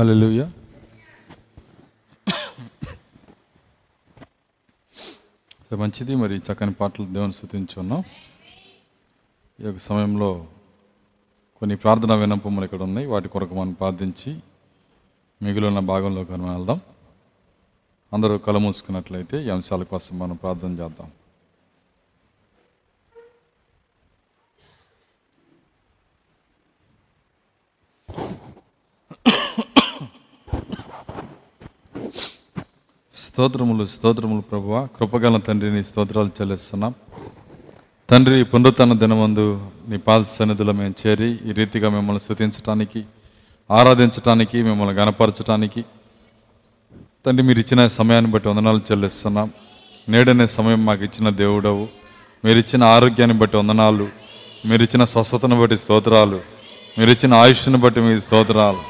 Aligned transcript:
Hello 0.00 0.16
మంచిది 5.76 6.14
మరి 6.14 6.36
చక్కని 6.36 6.72
పాటలు 6.72 7.06
దేవుని 7.06 7.32
స్థుతించున్నాం 7.32 8.04
ఈ 9.60 9.64
యొక్క 9.64 9.80
సమయంలో 9.80 10.46
కొన్ని 11.60 11.76
ప్రార్థన 11.76 12.14
వినపములు 12.14 12.64
ఇక్కడ 12.64 12.82
ఉన్నాయి. 12.82 13.06
వాటి 13.06 13.28
కొరకు 13.28 13.54
మనం 13.54 13.72
ప్రార్థించి 13.72 14.38
మిగిలిన 15.42 15.78
భాగంలోకి 15.78 16.32
మనం 16.32 16.54
వెళ్దాం. 16.54 16.80
అందరూ 18.12 18.38
కల 18.38 18.56
మూసుకున్నట్లయితే 18.56 19.44
ఈ 19.44 19.50
అంశాల 19.50 19.82
కోసం 19.82 20.18
మనం 20.18 20.36
ప్రార్థన 20.36 20.68
చేద్దాం. 20.68 21.10
స్తోత్రములు 33.30 33.84
స్తోత్రములు 33.86 34.40
ప్రభువ. 34.40 34.88
కృపగల 35.00 35.36
తండ్రిని 35.36 35.84
స్తోత్రాలు 35.84 36.30
చెల్లిస్తున్నాం. 36.40 36.94
తండ్రి 38.10 38.44
పునరుతన 38.44 38.84
పునరుత్న 38.84 39.06
దినమందు 39.06 39.70
నీ 39.88 39.96
పాద 39.96 40.22
సన్నిధిలో 40.22 40.72
మేము 40.72 40.94
చేరి 41.06 41.38
ఈ 41.46 41.52
రీతిగా 41.52 41.88
మిమ్మల్ని 41.88 42.20
స్థుతించడానికి 42.20 43.04
ఆరాధించడానికి 43.70 44.62
మిమ్మల్ని 44.62 44.94
గనపరచడానికి 44.94 45.84
తండ్రి 47.26 47.46
మీరు 47.46 47.58
ఇచ్చిన 47.58 47.88
సమయాన్ని 47.88 48.30
బట్టి 48.30 48.48
వందనాలు 48.48 48.78
చెల్లిస్తున్నాం. 48.78 49.50
నేడనే 50.08 50.46
సమయం 50.46 50.86
మాకు 50.86 51.04
ఇచ్చిన 51.04 51.28
దేవుడవు. 51.28 51.88
మీరు 52.44 52.58
ఇచ్చిన 52.58 52.84
ఆరోగ్యాన్ని 52.84 53.38
బట్టి 53.38 53.56
వందనాలు. 53.56 54.08
మీరు 54.66 54.82
ఇచ్చిన 54.82 55.04
స్వస్థతను 55.04 55.60
బట్టి 55.60 55.78
స్తోత్రాలు. 55.78 56.40
మీరు 56.98 57.10
ఇచ్చిన 57.10 57.34
ఆయుష్ను 57.34 57.78
బట్టి 57.78 58.00
మీ 58.00 58.20
స్తోత్రాలు. 58.20 58.82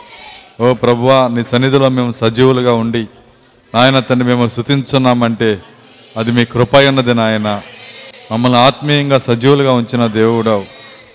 ఓ 0.62 0.74
ప్రభువా 0.74 1.28
నీ 1.28 1.42
సన్నిధిలో 1.42 1.88
మేము 1.88 2.12
సజీవులుగా 2.12 2.74
ఉండి 2.74 3.08
నాయన 3.74 3.98
తండ్రి 3.98 4.28
మేము 4.28 4.48
స్థుతించున్నామంటే 4.48 5.62
అది 6.16 6.30
మీ 6.30 6.44
కృప 6.44 6.76
అన్నది 6.76 7.14
నాయన. 7.14 7.62
మమ్మల్ని 8.32 8.58
ఆత్మీయంగా 8.58 9.18
సజీవులుగా 9.18 9.72
ఉంచిన 9.72 10.06
దేవుడవు. 10.06 10.64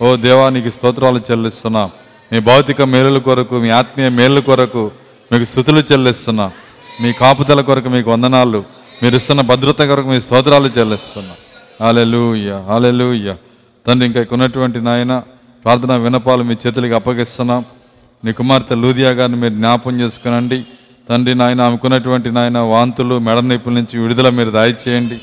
ఓ 0.02 0.16
దేవా 0.16 0.50
నీకు 0.50 0.70
స్తోత్రాలు 0.70 1.20
చెల్లిస్తున్నాం. 1.32 1.90
మీ 2.32 2.40
భౌతిక 2.40 2.82
మేలుల 2.82 3.18
కొరకు 3.18 3.56
మీ 3.56 3.70
ఆత్మీయ 3.70 4.10
మేలుల 4.10 4.40
కొరకు 4.40 4.92
మీకు 5.32 5.44
స్థుతులు 5.44 5.84
చెల్లిస్తున్నా. 5.92 6.52
మీ 7.02 7.14
కాపుదల 7.14 7.62
కొరకు 7.62 7.90
మీకు 7.90 8.12
వందనాలు. 8.12 8.64
మీరు 9.04 9.16
ఇస్తున్న 9.16 9.42
భద్రత 9.42 9.82
కొరకు 9.82 10.08
మీ 10.08 10.22
స్తోత్రాలు 10.22 10.68
చెల్లిస్తున్నా. 10.68 11.34
హాలెలూయ 11.82 12.52
హాలెలూయ 12.52 13.34
తండ్రి 13.88 14.08
ఇంకా 14.08 14.24
కొన్నటువంటి 14.24 14.80
ఉన్నటువంటి 14.80 14.80
నాయన 14.80 15.24
ప్రార్థన 15.64 15.96
వినపాలు 15.96 16.44
మీ 16.44 16.56
చేతులకి 16.68 16.94
అప్పగిస్తున్నాం. 16.94 17.66
నీ 18.26 18.34
కుమార్తె 18.34 18.76
లూదియా 18.76 19.10
గారిని 19.10 19.38
మీరు 19.38 19.54
జ్ఞాపం 19.54 20.00
చేసుకునండి. 20.00 20.66
తండ్రి 21.10 21.36
నాయన 21.36 21.62
ఆమెకున్నటువంటి 21.62 22.32
నాయన 22.32 22.58
వాంతులు 22.58 23.20
మెడ 23.20 23.40
నొప్పుల 23.40 23.74
నుంచి 23.74 24.00
విడుదల 24.00 24.30
మీరు 24.30 24.52
దయచేయండి. 24.52 25.22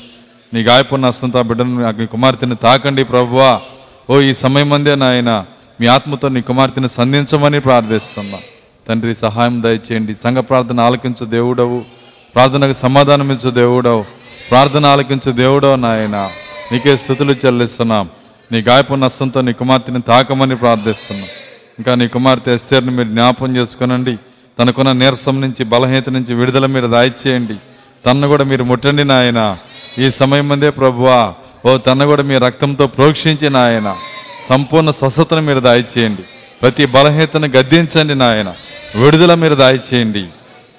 నీ 0.53 0.61
గాయపడిన 0.61 1.05
అస్తంత 1.05 1.37
బిడ్డను 1.37 1.91
నీ 1.91 2.05
కుమార్తెని 2.05 2.55
తాకండి 2.55 3.03
ప్రభువా. 3.03 3.61
ఓ 4.09 4.19
ఈ 4.19 4.33
సమయం 4.33 4.73
అందే 4.73 4.95
నాయన 4.95 5.45
మీ 5.81 5.87
ఆత్మతో 5.87 6.27
నీ 6.27 6.41
కుమార్తెని 6.41 6.89
సంధించమని 6.89 7.59
ప్రార్థిస్తున్నా. 7.59 8.37
తండ్రి 8.87 9.15
సహాయం 9.15 9.63
దయచేయండి. 9.63 10.15
సంఘ 10.15 10.37
ప్రార్థన 10.37 10.79
ఆలకించు 10.79 11.25
దేవుడవు. 11.25 11.85
ప్రార్థనకు 12.35 12.73
సమాధానం 12.73 13.31
ఇచ్చు 13.31 13.49
దేవుడవు. 13.49 14.05
ప్రార్థన 14.49 14.85
ఆలకించు 14.85 15.31
దేవుడవు 15.31 15.75
నాయన. 15.75 16.29
నీకే 16.71 16.97
స్థుతులు 16.97 17.35
చెల్లిస్తున్నాం. 17.45 18.09
నీ 18.51 18.61
గాయపడిన 18.61 19.03
హస్తంతో 19.03 19.41
నీ 19.41 19.53
కుమార్తెని 19.53 20.01
తాకమని 20.01 20.55
ప్రార్థిస్తున్నాం. 20.55 21.27
ఇంకా 21.77 21.95
నీ 21.95 22.07
కుమార్తె 22.07 22.53
ఎస్తేర్ని 22.53 22.91
మీరు 22.91 23.07
జ్ఞాపం 23.07 23.57
చేసుకునండి. 23.57 24.17
తనకున్న 24.59 24.91
నీరసం 24.91 25.41
నుంచి 25.41 25.63
బలహీనత 25.63 26.09
నుంచి 26.09 26.33
విడుదల 26.33 26.65
మీరు 26.65 26.87
దాయిచ్చేయండి. 26.87 27.55
తన్ను 28.05 28.27
కూడా 28.27 28.43
మీరు 28.43 28.63
ముట్టండి 28.63 29.03
నాయన. 29.03 29.57
ఈ 29.97 30.09
సమయం 30.09 30.49
ముందే 30.49 30.69
ప్రభువా. 30.69 31.33
ఓ 31.65 31.77
తన్ను 31.77 32.05
కూడా 32.05 32.23
మీ 32.23 32.37
రక్తంతో 32.37 32.87
ప్రోక్షించి 32.87 33.49
నాయన. 33.49 33.95
సంపూర్ణ 34.49 34.91
స్వస్థతను 34.91 35.41
మీరు 35.41 35.59
దాయిచేయండి 35.59 36.21
ప్రతి 36.61 36.85
బలహీనతను 36.85 37.47
గద్దించండి 37.47 38.15
నాయన. 38.15 38.53
విడుదల 38.95 39.33
మీరు 39.33 39.55
దాయిచేయండి 39.55 40.23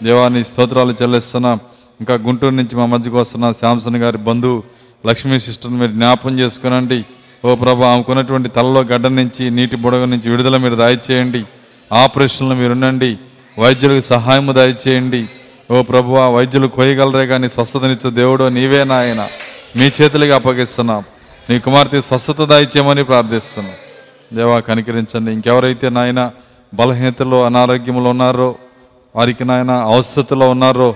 దేవాన్ని 0.03 0.44
స్తోత్రాలు 0.44 0.94
చెల్లిస్తున్నాం. 1.03 1.60
ఇంకా 2.00 2.15
గుంటూరు 2.15 2.54
నుంచి 2.54 2.76
మా 2.76 2.87
మధ్యకు 2.87 3.19
వస్తున్న 3.19 3.53
శాంసన్ 3.53 3.97
గారి 3.97 4.19
బంధువు 4.19 4.62
లక్ష్మీ 5.06 5.38
సిస్టర్ని 5.41 5.78
మీరు 5.78 5.91
జ్ఞాపం 5.91 6.38
చేసుకునండి. 6.38 7.04
ఓ 7.44 7.54
ప్రభా 7.54 7.88
ఆమెకున్నటువంటి 7.88 8.49
తలలో 8.49 8.82
గడ్డ 8.82 9.06
నుంచి 9.06 9.50
నీటి 9.50 9.76
బుడగ 9.76 10.04
నుంచి 10.04 10.31
విడుదల 10.31 10.56
మీరు 10.56 10.75
దాయిచేయండి 10.75 11.44
ఆపరేషన్లు 11.93 12.54
మీరు 12.54 12.72
ఉండండి. 12.72 13.19
వైద్యులకు 13.59 14.00
సహాయము 14.00 14.53
దయచేయండి. 14.53 15.28
ఓ 15.70 15.82
ప్రభు 15.82 16.10
వైద్యులు 16.10 16.66
కోయగలరే 16.66 17.26
కానీ 17.26 17.48
స్వస్థతనిచ్చు 17.48 18.10
దేవుడు 18.10 18.48
నీవే 18.48 18.84
నాయన. 18.84 19.28
మీ 19.76 19.91
చేతులకి 20.00 20.32
అప్పగిస్తున్నాం. 20.32 21.04
నీ 21.50 21.59
కుమార్తె 21.59 22.00
స్వస్థత 22.00 22.43
దాయిచేయమని 22.43 23.04
ప్రార్థిస్తున్నాం. 23.04 23.75
దేవా 24.37 24.60
కనికరించండి. 24.60 25.32
ఇంకెవరైతే 25.32 25.88
నాయన 25.88 26.31
బలహీనతలో 26.75 27.44
అనారోగ్యంలో 27.44 28.10
ఉన్నారో 28.10 28.54
వారికి 29.16 29.44
నాయన 29.44 29.70
అవసరతలో 29.70 30.50
ఉన్నారో 30.50 30.94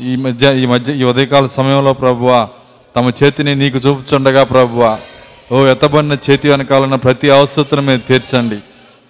ఈ 0.00 0.16
మధ్య 0.16 0.60
ఈ 0.62 0.66
మధ్య 0.66 0.92
ఈ 0.92 1.04
ఉదయకాల 1.04 1.46
సమయంలో 1.46 1.92
ప్రభువ 1.92 2.48
తమ 2.96 3.12
చేతిని 3.22 3.54
నీకు 3.54 3.78
చూపుచుండగా 3.78 4.44
ప్రభువ 4.44 4.98
ఓ 5.52 5.66
ఎత్తబడిన 5.66 6.16
చేతి 6.30 6.48
వెనకాలన్న 6.48 6.94
ప్రతి 6.94 7.30
అవసరతను 7.30 7.82
మీరు 7.82 8.00
తీర్చండి. 8.00 8.58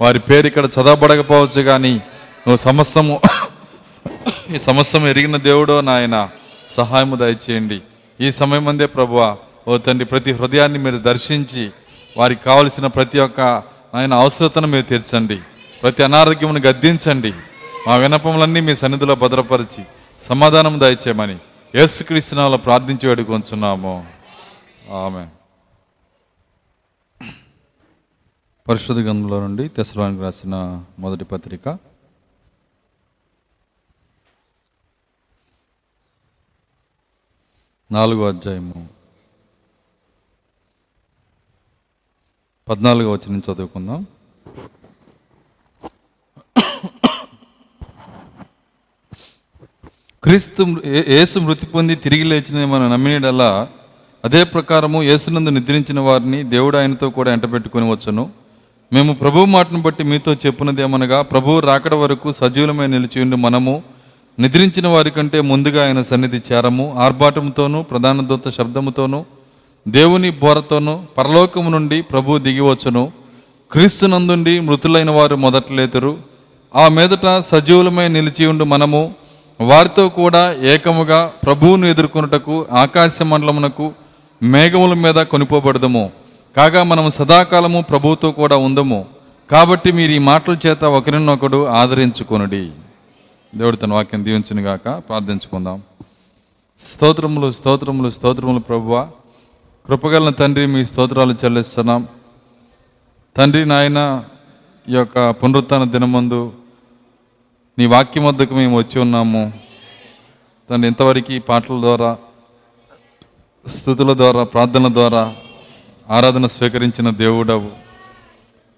వారి 0.00 0.18
పేరు 0.18 0.46
ఇక్కడ 0.46 0.64
చదవబడకపోవచ్చు 0.64 1.62
కానీ 1.62 2.00
నువ్వు 2.48 2.62
సమస్తము 2.64 3.20
ఈ 4.50 4.58
సమస్తం 4.58 5.08
ఎరిగిన 5.08 5.36
దేవుడో 5.36 5.80
నాయన 5.80 6.30
సహాయము 6.68 7.16
దయచేయండి. 7.16 7.80
ఈ 8.20 8.30
సమయం 8.30 8.68
అందే 8.68 8.86
ప్రభువ 8.86 9.36
ఓ 9.68 9.78
తండ్రి 9.78 10.04
ప్రతి 10.04 10.32
హృదయాన్ని 10.32 10.78
మీరు 10.78 10.98
దర్శించి 10.98 11.70
వారికి 12.16 12.44
కావలసిన 12.44 12.86
ప్రతి 12.86 13.18
ఒక్క 13.20 13.40
ఆయన 13.94 14.14
అవసరతను 14.14 14.66
మీరు 14.66 14.82
తీర్చండి. 14.82 15.38
ప్రతి 15.82 16.04
అనారోగ్యమును 16.04 16.60
గద్దించండి. 16.60 17.32
మా 17.86 17.96
వినపములన్నీ 17.96 18.60
మీ 18.60 18.74
సన్నిధిలో 18.74 19.14
భద్రపరిచి 19.14 19.84
సమాధానం 20.20 20.80
దయచేయమని 20.80 21.36
యేసుక్రీస్తునాలో 21.74 22.56
ప్రార్థించి 22.56 23.08
వేడుకొంచున్నాము. 23.08 24.06
ఆమె 24.92 25.26
పరిశుద్ధ 28.68 29.00
గంధంలో 29.00 29.40
నుండి 29.40 29.68
తెసరానికి 29.68 30.22
రాసిన 30.22 30.84
మొదటి 30.98 31.24
పత్రిక. 31.24 31.78
నాలుగో 37.92 38.28
అధ్యాయము. 38.28 38.88
పద్నాలుగో 42.68 43.12
వచ్చిన 43.12 43.38
చదువుకుందాం. 43.38 44.06
క్రీస్తు 50.22 50.76
ఏ- 50.84 51.02
యేసు 51.08 51.38
మృతి 51.38 51.66
పొంది 51.66 51.94
తిరిగి 51.94 52.24
లేచిన 52.24 52.64
మనం 52.64 52.90
నమ్మినడలా 52.90 53.68
అదే 54.24 54.44
ప్రకారము 54.44 55.02
యేసునందు 55.02 55.50
నిద్రించిన 55.50 56.00
వారిని 56.00 56.44
దేవుడు 56.44 56.76
ఆయనతో 56.76 57.10
కూడా 57.10 57.32
ఎంటబెట్టుకుని 57.32 57.90
వచ్చను. 57.90 58.30
మేము 58.92 59.12
ప్రభు 59.12 59.44
మాటను 59.44 59.82
బట్టి 59.82 60.04
మీతో 60.04 60.34
చెప్పినదేమనగా 60.34 61.22
ప్రభువు 61.22 61.60
రాకడ 61.60 61.94
వరకు 61.94 62.32
సజీవులమై 62.32 62.86
నిలిచి 62.86 63.22
ఉండి 63.22 63.36
మనము 63.36 63.82
నిద్రించిన 64.38 64.88
వారి 64.88 65.10
కంటే 65.10 65.40
ముందుగా 65.40 65.86
ఆయన 65.86 66.02
సన్నిధి 66.02 66.36
చేరము 66.52 66.96
ఆర్భాటంతోనూ 66.98 67.82
ప్రధాన 67.82 68.20
దూత 68.20 68.48
శబ్దముతోనూ 68.48 69.24
దేవుని 69.88 70.30
బోరతోనూ 70.30 71.00
పరలోకము 71.18 71.70
నుండి 71.70 72.02
ప్రభు 72.02 72.38
దిగివచ్చును 72.38 73.12
క్రీస్తునందుండి 73.72 74.60
మృతులైన 74.60 75.10
వారు 75.10 75.36
మొదట్లేతురు 75.36 76.18
ఆ 76.76 76.88
మీదట 76.88 77.38
సజీవులమై 77.38 78.08
నిలిచి 78.08 78.46
ఉండి 78.46 78.64
మనము. 78.64 79.14
వారితో 79.60 80.08
కూడా 80.08 80.54
ఏకముగా 80.62 81.32
ప్రభువును 81.42 81.86
ఎదుర్కొనుటకు 81.86 82.66
ఆకాశ 82.72 83.22
మండలమునకు 83.22 83.92
మేఘముల 84.42 84.94
మీద 84.94 85.14
కొనిపోబడదము. 85.14 86.10
కాగా 86.56 86.82
మనము 86.82 87.10
సదాకాలము 87.10 87.84
ప్రభువుతో 87.90 88.30
కూడా 88.30 88.56
ఉందము. 88.56 89.06
కాబట్టి 89.50 89.92
మీరు 89.92 90.12
ఈ 90.12 90.18
మాటల 90.18 90.56
చేత 90.66 90.84
ఒకరినొకడు 90.84 91.66
ఆదరించుకొనుడి. 91.66 92.68
దేవుడు 93.54 93.76
తన 93.76 93.92
వాక్యం 93.92 94.24
దీవించును 94.24 94.62
గాక. 94.62 94.84
ప్రార్థించుకుందాం. 94.84 95.82
స్తోత్రములు 96.80 97.50
స్తోత్రములు 97.50 98.10
స్తోత్రములు 98.10 98.58
ప్రభువ. 98.58 99.10
కృపగల 99.86 100.30
తండ్రి 100.30 100.66
మీ 100.66 100.84
స్తోత్రాలు 100.84 101.34
చెల్లిస్తున్నాం. 101.44 102.08
తండ్రి 103.36 103.66
నాయన 103.66 104.24
ఈ 104.88 104.92
యొక్క 104.92 105.30
పునరుత్న 105.30 105.84
దినమందు 105.84 106.52
నీ 107.78 107.86
వాక్యం 107.86 108.24
వద్దకు 108.24 108.54
మేము 108.54 108.78
వచ్చి 108.78 109.00
ఉన్నాము. 109.00 109.52
తండ్రి 110.70 110.88
ఇంతవరకు 110.88 111.38
పాటల 111.38 111.80
ద్వారా 111.80 112.16
స్థుతుల 113.76 114.16
ద్వారా 114.16 114.44
ప్రార్థన 114.44 114.92
ద్వారా 114.92 115.34
ఆరాధన 116.10 116.46
స్వీకరించిన 116.46 117.10
దేవుడవు. 117.10 117.70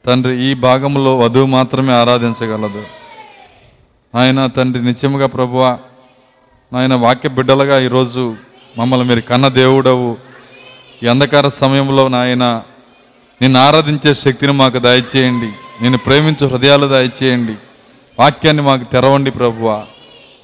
తండ్రి 0.07 0.45
ఈ 0.45 0.55
భాగంలో 0.55 1.19
వధువు 1.19 1.47
మాత్రమే 1.47 1.93
ఆరాధించగలదు. 1.93 2.85
ఆయన 4.15 4.47
తండ్రి 4.47 4.85
నిత్యముగా 4.85 5.27
ప్రభువ 5.27 5.79
నాయన 6.73 6.95
వాక్య 6.95 7.29
బిడ్డలుగా 7.29 7.81
ఈరోజు 7.81 8.37
మమ్మల్ని 8.79 9.09
మీరు 9.09 9.21
కన్న 9.21 9.49
దేవుడవు. 9.49 10.17
ఈ 11.03 11.07
అంధకార 11.07 11.49
సమయంలో 11.49 12.09
నాయన 12.09 12.62
నిన్ను 13.43 13.61
ఆరాధించే 13.61 14.15
శక్తిని 14.15 14.53
మాకు 14.53 14.79
దయచేయండి. 14.79 15.49
నేను 15.83 15.99
ప్రేమించే 15.99 16.47
హృదయాలు 16.47 16.87
దయచేయండి. 16.87 17.55
వాక్యాన్ని 18.19 18.62
మాకు 18.62 18.85
తెరవండి 18.85 19.31
ప్రభువ. 19.31 19.87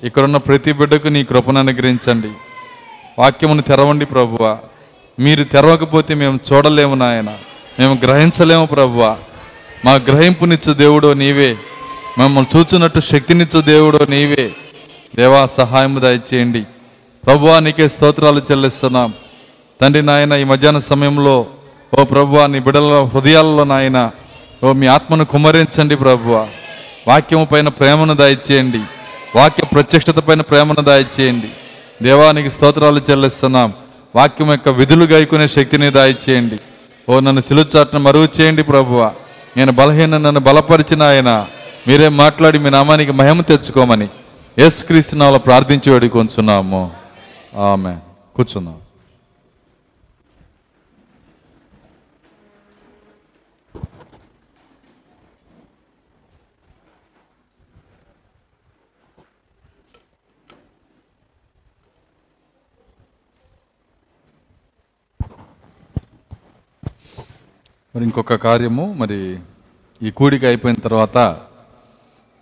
ఇక్కడున్న 0.04 0.36
ప్రతి 0.36 0.72
బిడ్డకు 0.72 1.08
నీ 1.08 1.24
కృపను 1.24 1.58
అనుగ్రహించండి. 1.58 2.28
వాక్యమును 3.18 3.62
తెరవండి 3.62 4.06
ప్రభువ. 4.06 4.58
మీరు 5.18 5.44
తెరవకపోతే 5.44 6.14
మేము 6.14 6.38
చూడలేము 6.52 6.94
నాయన. 6.94 7.38
మేము 7.78 7.98
గ్రహించలేము 8.04 8.66
ప్రభువ. 8.66 9.16
మా 9.84 9.92
గ్రహింపునిచ్చు 9.92 10.72
దేవుడో 10.72 11.14
నీవే. 11.14 11.56
మమ్మల్ని 12.18 12.58
చూచున్నట్టు 12.58 13.00
శక్తినిచ్చు 13.00 13.60
దేవుడో 13.60 13.98
నీవే. 14.08 14.52
దేవా 15.16 15.46
సహాయం 15.46 16.02
దయచేయండి. 16.02 16.62
ప్రభువా 17.26 17.60
నీకే 17.60 17.88
స్తోత్రాలు 17.88 18.42
చెల్లిస్తున్నాం. 18.50 19.14
తండ్రి 19.80 20.02
నాయన 20.02 20.32
ఈ 20.32 20.44
మధ్యాహ్న 20.44 20.78
సమయంలో 20.78 21.46
ఓ 22.00 22.04
ప్రభువా 22.04 22.46
నీ 22.46 22.58
బిడల 22.58 23.08
హృదయాల్లో 23.14 23.64
నాయన 23.64 24.10
ఓ 24.64 24.72
మీ 24.72 24.86
ఆత్మను 24.86 25.24
కుమరించండి 25.24 25.96
ప్రభువా. 25.96 26.46
వాక్యము 27.08 27.44
పైన 27.44 27.68
ప్రేమను 27.68 28.14
దయచేయండి. 28.14 28.78
వాక్య 29.36 29.62
ప్రత్యక్షత 29.64 30.18
పైన 30.18 30.40
ప్రేమను 30.40 30.80
దయచేయండి. 30.80 31.48
దేవానికి 32.02 32.50
స్తోత్రాలు 32.50 33.00
చెల్లిస్తున్నాం. 33.10 33.72
వాక్యం 34.16 34.50
యొక్క 34.50 34.68
విధులు 34.68 35.04
గైకునే 35.04 35.48
శక్తిని 35.48 35.90
దయచేయండి. 35.90 36.56
ఓ 37.08 37.20
నన్ను 37.20 37.40
సిలుచాట్ను 37.40 38.00
మరుగు 38.00 38.28
చేయండి 38.40 38.62
ప్రభువ. 38.62 39.12
నేను 39.56 39.72
బలహీన 39.72 40.18
నన్ను 40.18 40.40
బలపరిచిన 40.40 41.02
ఆయన. 41.02 41.46
మీరే 41.86 42.08
మాట్లాడి 42.20 42.58
మీ 42.58 42.70
నామానికి 42.70 43.12
మహిమ 43.12 43.40
తెచ్చుకోమని 43.40 44.08
ఎస్ 44.58 44.80
క్రీస్తునాలో 44.84 45.38
ప్రార్థించి 45.38 45.88
వేడుకొంచున్నాము. 45.92 46.82
ఆమె 47.70 47.92
కూర్చున్నాం. 48.36 48.78
మరి 67.94 68.04
ఇంకొక 68.04 68.34
కార్యము 68.34 68.84
మరి 68.92 69.18
ఈ 70.02 70.10
కూడిక 70.10 70.44
అయిపోయిన 70.44 70.78
తర్వాత 70.78 71.18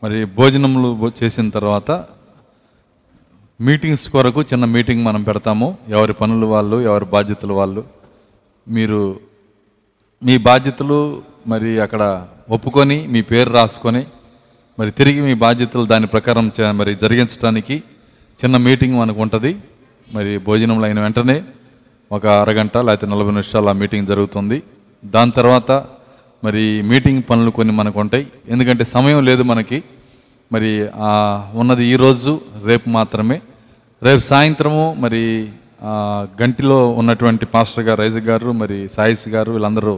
మరి 0.04 0.24
భోజనములు 0.24 1.12
చేసిన 1.22 1.48
తర్వాత 1.48 1.90
మీటింగ్స్ 3.60 4.08
కొరకు 4.08 4.42
చిన్న 4.42 4.64
మీటింగ్ 4.64 5.04
మనం 5.04 5.22
పెడతాము. 5.22 5.78
ఎవరి 5.88 6.12
పనులు 6.12 6.46
వాళ్ళు 6.46 6.80
ఎవరి 6.80 7.04
బాధ్యతలు 7.04 7.54
వాళ్ళు. 7.54 7.84
మీరు 8.68 9.20
మీ 10.24 10.38
బాధ్యతలు 10.38 11.22
మరి 11.46 11.80
అక్కడ 11.80 12.26
ఒప్పుకొని 12.50 13.06
మీ 13.06 13.22
పేరు 13.22 13.50
రాసుకొని 13.50 14.06
మరి 14.78 14.90
తిరిగి 14.90 15.20
మీ 15.20 15.34
బాధ్యతలు 15.34 15.84
దాని 15.84 16.06
ప్రకారం 16.06 16.52
చే- 16.60 16.70
మరి 16.70 16.94
జరిగించడానికి 16.94 17.82
చిన్న 18.44 18.56
మీటింగ్ 18.56 18.98
మనకు 18.98 19.22
ఉంటుంది. 19.22 19.56
మరి 20.12 20.38
భోజనంలో 20.38 20.84
అయిన 20.84 21.00
వెంటనే 21.00 21.44
ఒక 22.12 22.26
అరగంట 22.26 22.76
లేకపోతే 22.76 23.06
నలభై 23.06 23.30
నిమిషాలు 23.30 23.68
ఆ 23.68 23.72
మీటింగ్ 23.72 24.06
జరుగుతుంది. 24.06 24.62
దాని 25.04 25.30
తర్వాత 25.30 25.72
మరి 26.44 26.82
మీటింగ్ 26.82 27.22
పనులు 27.30 27.50
కొన్ని 27.50 27.74
మనకు 27.74 28.00
ఉంటాయి. 28.00 28.26
ఎందుకంటే 28.48 28.84
సమయం 28.84 29.24
లేదు 29.24 29.42
మనకి. 29.42 29.84
మరి 30.50 30.70
ఉన్నది 31.60 31.84
ఈరోజు 31.92 32.32
రేపు 32.68 32.88
మాత్రమే. 32.96 33.36
రేపు 34.06 34.22
సాయంత్రము 34.30 34.84
మరి 35.04 35.22
గంటిలో 36.40 36.78
ఉన్నటువంటి 37.00 37.44
పాస్టర్ 37.54 37.84
గారు 37.86 37.98
రైజు 38.02 38.20
గారు 38.28 38.50
మరి 38.60 38.78
సాయిస్ 38.96 39.26
గారు 39.34 39.50
వీళ్ళందరూ 39.54 39.94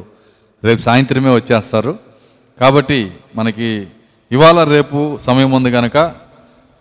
రేపు 0.66 0.80
సాయంత్రమే 0.88 1.30
వచ్చేస్తారు. 1.38 1.92
కాబట్టి 2.60 3.00
మనకి 3.38 3.68
ఇవాళ 4.30 4.58
రేపు 4.74 5.00
సమయం 5.26 5.50
ఉంది 5.58 5.70
కనుక 5.76 5.96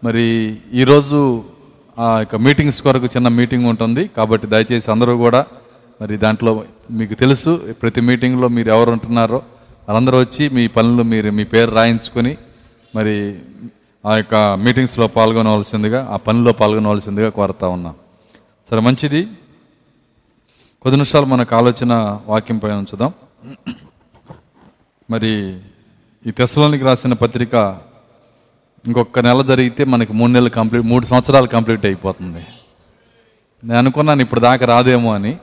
మరి 0.03 0.25
ఈరోజు 0.81 1.19
ఆ 1.97 2.07
యొక్క 2.23 2.35
మీటింగ్స్ 2.45 2.79
కొరకు 2.85 3.07
చిన్న 3.15 3.27
మీటింగ్ 3.39 3.67
ఉంటుంది. 3.71 4.03
కాబట్టి 4.17 4.47
దయచేసి 4.53 4.89
అందరూ 4.95 5.13
కూడా 5.25 5.41
మరి 6.01 6.15
దాంట్లో 6.23 6.51
మీకు 6.99 7.15
తెలుసు 7.23 7.51
ప్రతి 7.81 8.01
మీటింగ్లో 8.09 8.47
మీరు 8.55 8.69
ఎవరు 8.75 8.91
ఉంటున్నారో 8.95 9.39
వాళ్ళందరూ 9.87 10.17
వచ్చి 10.23 10.43
మీ 10.57 10.63
పనులు 10.77 11.03
మీరు 11.11 11.29
మీ 11.37 11.43
పేరు 11.53 11.71
రాయించుకొని 11.79 12.33
మరి 12.95 13.39
ఆ 14.05 14.15
యొక్క 14.15 14.35
మీటింగ్స్లో 14.35 15.07
పాల్గొనవలసిందిగా 15.07 16.07
ఆ 16.11 16.15
పనిలో 16.15 16.51
పాల్గొనవలసిందిగా 16.51 17.29
కోరుతా 17.29 17.67
ఉన్నాం. 17.67 17.95
సరే 18.69 18.79
మంచిది. 18.79 19.23
కొద్ది 20.81 20.97
నిమిషాలు 20.97 21.25
మనకు 21.25 21.55
ఆలోచన 21.55 22.19
వాక్యం 22.25 22.57
పైన 22.57 22.73
ఉంచుదాం. 22.73 23.13
మరి 25.09 25.59
ఈ 26.27 26.31
తెసలోనికి 26.31 26.83
రాసిన 26.83 27.13
పత్రిక 27.13 27.53
ఇంకొక 28.87 29.19
నెల 29.19 29.41
జరిగితే 29.41 29.83
మనకి 29.83 30.13
మూడు 30.13 30.31
నెలలు 30.31 30.49
కంప్లీట్ 30.49 30.85
మూడు 30.85 31.05
సంవత్సరాలు 31.05 31.47
కంప్లీట్ 31.47 31.85
అయిపోతుంది. 31.85 32.45
నేను 33.63 33.77
అనుకున్నాను 33.77 34.21
ఇప్పుడు 34.21 34.39
దాకా 34.39 34.65
రాదేమో 34.65 35.13
అని 35.13 35.37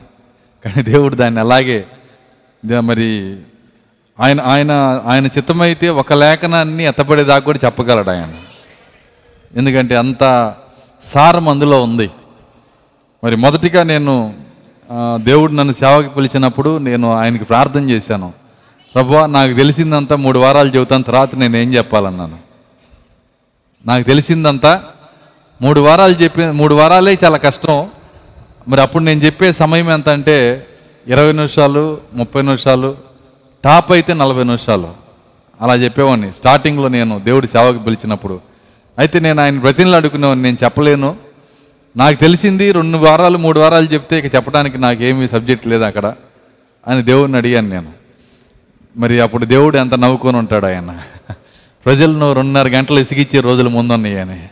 కానీ 0.64 0.82
దేవుడు 0.82 1.14
దాన్ని 1.14 1.40
అలాగే 1.40 1.86
మరి 2.80 3.08
ఆయన 4.22 4.40
ఆయన 4.40 4.72
ఆయన 5.04 5.26
చిత్తమైతే 5.26 5.88
ఒక 6.00 6.12
లేఖనాన్ని 6.12 6.82
ఎత్తపడేదాకా 6.84 7.44
కూడా 7.44 7.58
చెప్పగలడు 7.64 8.10
ఆయన. 8.10 8.32
ఎందుకంటే 9.56 9.94
అంత 9.96 10.54
సారం 11.02 11.48
అందులో 11.48 11.82
ఉంది. 11.82 12.10
మరి 13.24 13.36
మొదటిగా 13.36 13.82
నేను 13.82 14.34
దేవుడు 15.16 15.52
నన్ను 15.52 15.72
సేవకి 15.72 16.08
పిలిచినప్పుడు 16.08 16.78
నేను 16.78 17.12
ఆయనకి 17.12 17.44
ప్రార్థన 17.44 17.90
చేశాను. 17.90 18.32
ప్రభా 18.94 19.26
నాకు 19.26 19.52
తెలిసిందంతా 19.52 20.16
మూడు 20.16 20.38
వారాలు 20.38 20.70
చెబుతాను 20.76 21.04
తర్వాత 21.04 21.34
నేను 21.34 21.56
ఏం 21.56 21.74
చెప్పాలన్నాను. 21.74 22.38
నాకు 23.86 24.02
తెలిసిందంతా 24.02 24.72
మూడు 25.62 25.80
వారాలు 25.80 26.14
చెప్పి 26.14 26.44
మూడు 26.60 26.74
వారాలే 26.74 27.18
చాలా 27.24 27.38
కష్టం. 27.46 27.78
మరి 28.68 28.80
అప్పుడు 28.80 29.02
నేను 29.04 29.20
చెప్పే 29.20 29.52
సమయం 29.52 29.90
ఎంత 29.90 30.08
అంటే 30.08 30.66
ఇరవై 31.06 31.32
నిమిషాలు 31.32 31.84
ముప్పై 32.14 32.42
నిమిషాలు 32.42 33.11
టాప్ 33.64 33.92
అయితే 33.92 34.14
నలభై 34.14 34.44
నిమిషాలు. 34.44 34.88
అలా 35.60 35.74
చెప్పేవాడిని. 35.74 36.32
స్టార్టింగ్లో 36.32 36.88
నేను 36.88 37.18
దేవుడి 37.18 37.46
సేవకు 37.46 37.78
పిలిచినప్పుడు. 37.78 38.40
అయితే 38.98 39.20
నేను 39.20 39.42
ఆయన 39.42 39.58
బ్రతిన్లు 39.58 39.96
అడుగునేవాడిని 39.96 40.42
నేను 40.42 40.56
చెప్పలేను. 40.64 41.16
నాకు 41.96 42.16
తెలిసింది 42.16 42.72
రెండు 42.72 42.98
వారాలు 42.98 43.38
మూడు 43.38 43.60
వారాలు 43.60 43.86
చెప్తే 43.86 44.18
ఇక 44.18 44.34
చెప్పడానికి 44.34 44.78
నాకేమీ 44.78 45.28
సబ్జెక్ట్ 45.28 45.66
లేదు 45.66 45.82
అక్కడ 45.82 46.14
అని 46.88 47.02
దేవుడిని 47.02 47.38
అడిగాను 47.38 47.68
నేను. 47.68 47.92
మరి 48.96 49.20
అప్పుడు 49.20 49.44
దేవుడు 49.44 49.78
ఎంత 49.78 49.94
నవ్వుకొని 49.94 50.36
ఉంటాడు 50.36 50.66
ఆయన. 50.66 50.98
ప్రజలను 51.84 52.32
రెండున్నర 52.32 52.68
గంటలు 52.68 52.98
ఇసిగిచ్చే 53.00 53.40
రోజులు 53.40 53.68
ముందున్నాయి 53.68 54.20
అని. 54.20 54.48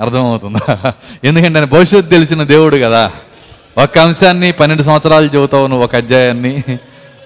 అర్థమవుతుందా? 0.00 0.94
ఎందుకంటే 1.24 1.58
ఆయన 1.58 1.68
భవిష్యత్తు 1.68 2.10
తెలిసిన 2.10 2.42
దేవుడు 2.42 2.76
కదా. 2.76 3.12
ఒక 3.78 3.98
అంశాన్ని 3.98 4.52
పన్నెండు 4.52 4.82
సంవత్సరాలు 4.82 5.28
చదువుతావు 5.28 5.66
నువ్వు 5.66 5.84
ఒక 5.84 5.94
అధ్యాయాన్ని. 5.94 6.64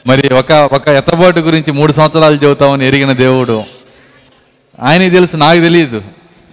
మరి 0.09 0.35
ఒక 0.35 0.53
ఒక 0.53 0.89
ఎత్తబాటు 0.89 1.41
గురించి 1.41 1.73
మూడు 1.73 1.93
సంవత్సరాలు 1.93 2.37
చెబుతామని 2.37 2.87
ఎరిగిన 2.87 3.13
దేవుడు. 3.13 3.63
ఆయనకి 4.83 5.11
తెలుసు 5.11 5.37
నాకు 5.37 5.61
తెలియదు 5.61 6.03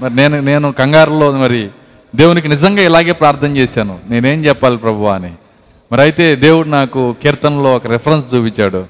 మరి 0.01 0.15
నేను 0.15 0.39
నేను 0.39 0.71
కంగారులో 0.71 1.31
మరి 1.31 1.69
దేవునికి 2.15 2.47
నిజంగా 2.47 2.81
ఇలాగే 2.81 3.11
ప్రార్థన 3.11 3.57
చేశాను. 3.57 3.99
నేనేం 4.09 4.45
చెప్పాలి 4.45 4.77
ప్రభు 4.77 5.05
అని. 5.05 5.31
మరి 5.91 6.01
అయితే 6.01 6.35
దేవుడు 6.35 6.67
నాకు 6.67 7.15
కీర్తనలో 7.21 7.75
ఒక 7.75 7.87
రెఫరెన్స్ 7.87 8.35
చూపించాడు. 8.35 8.85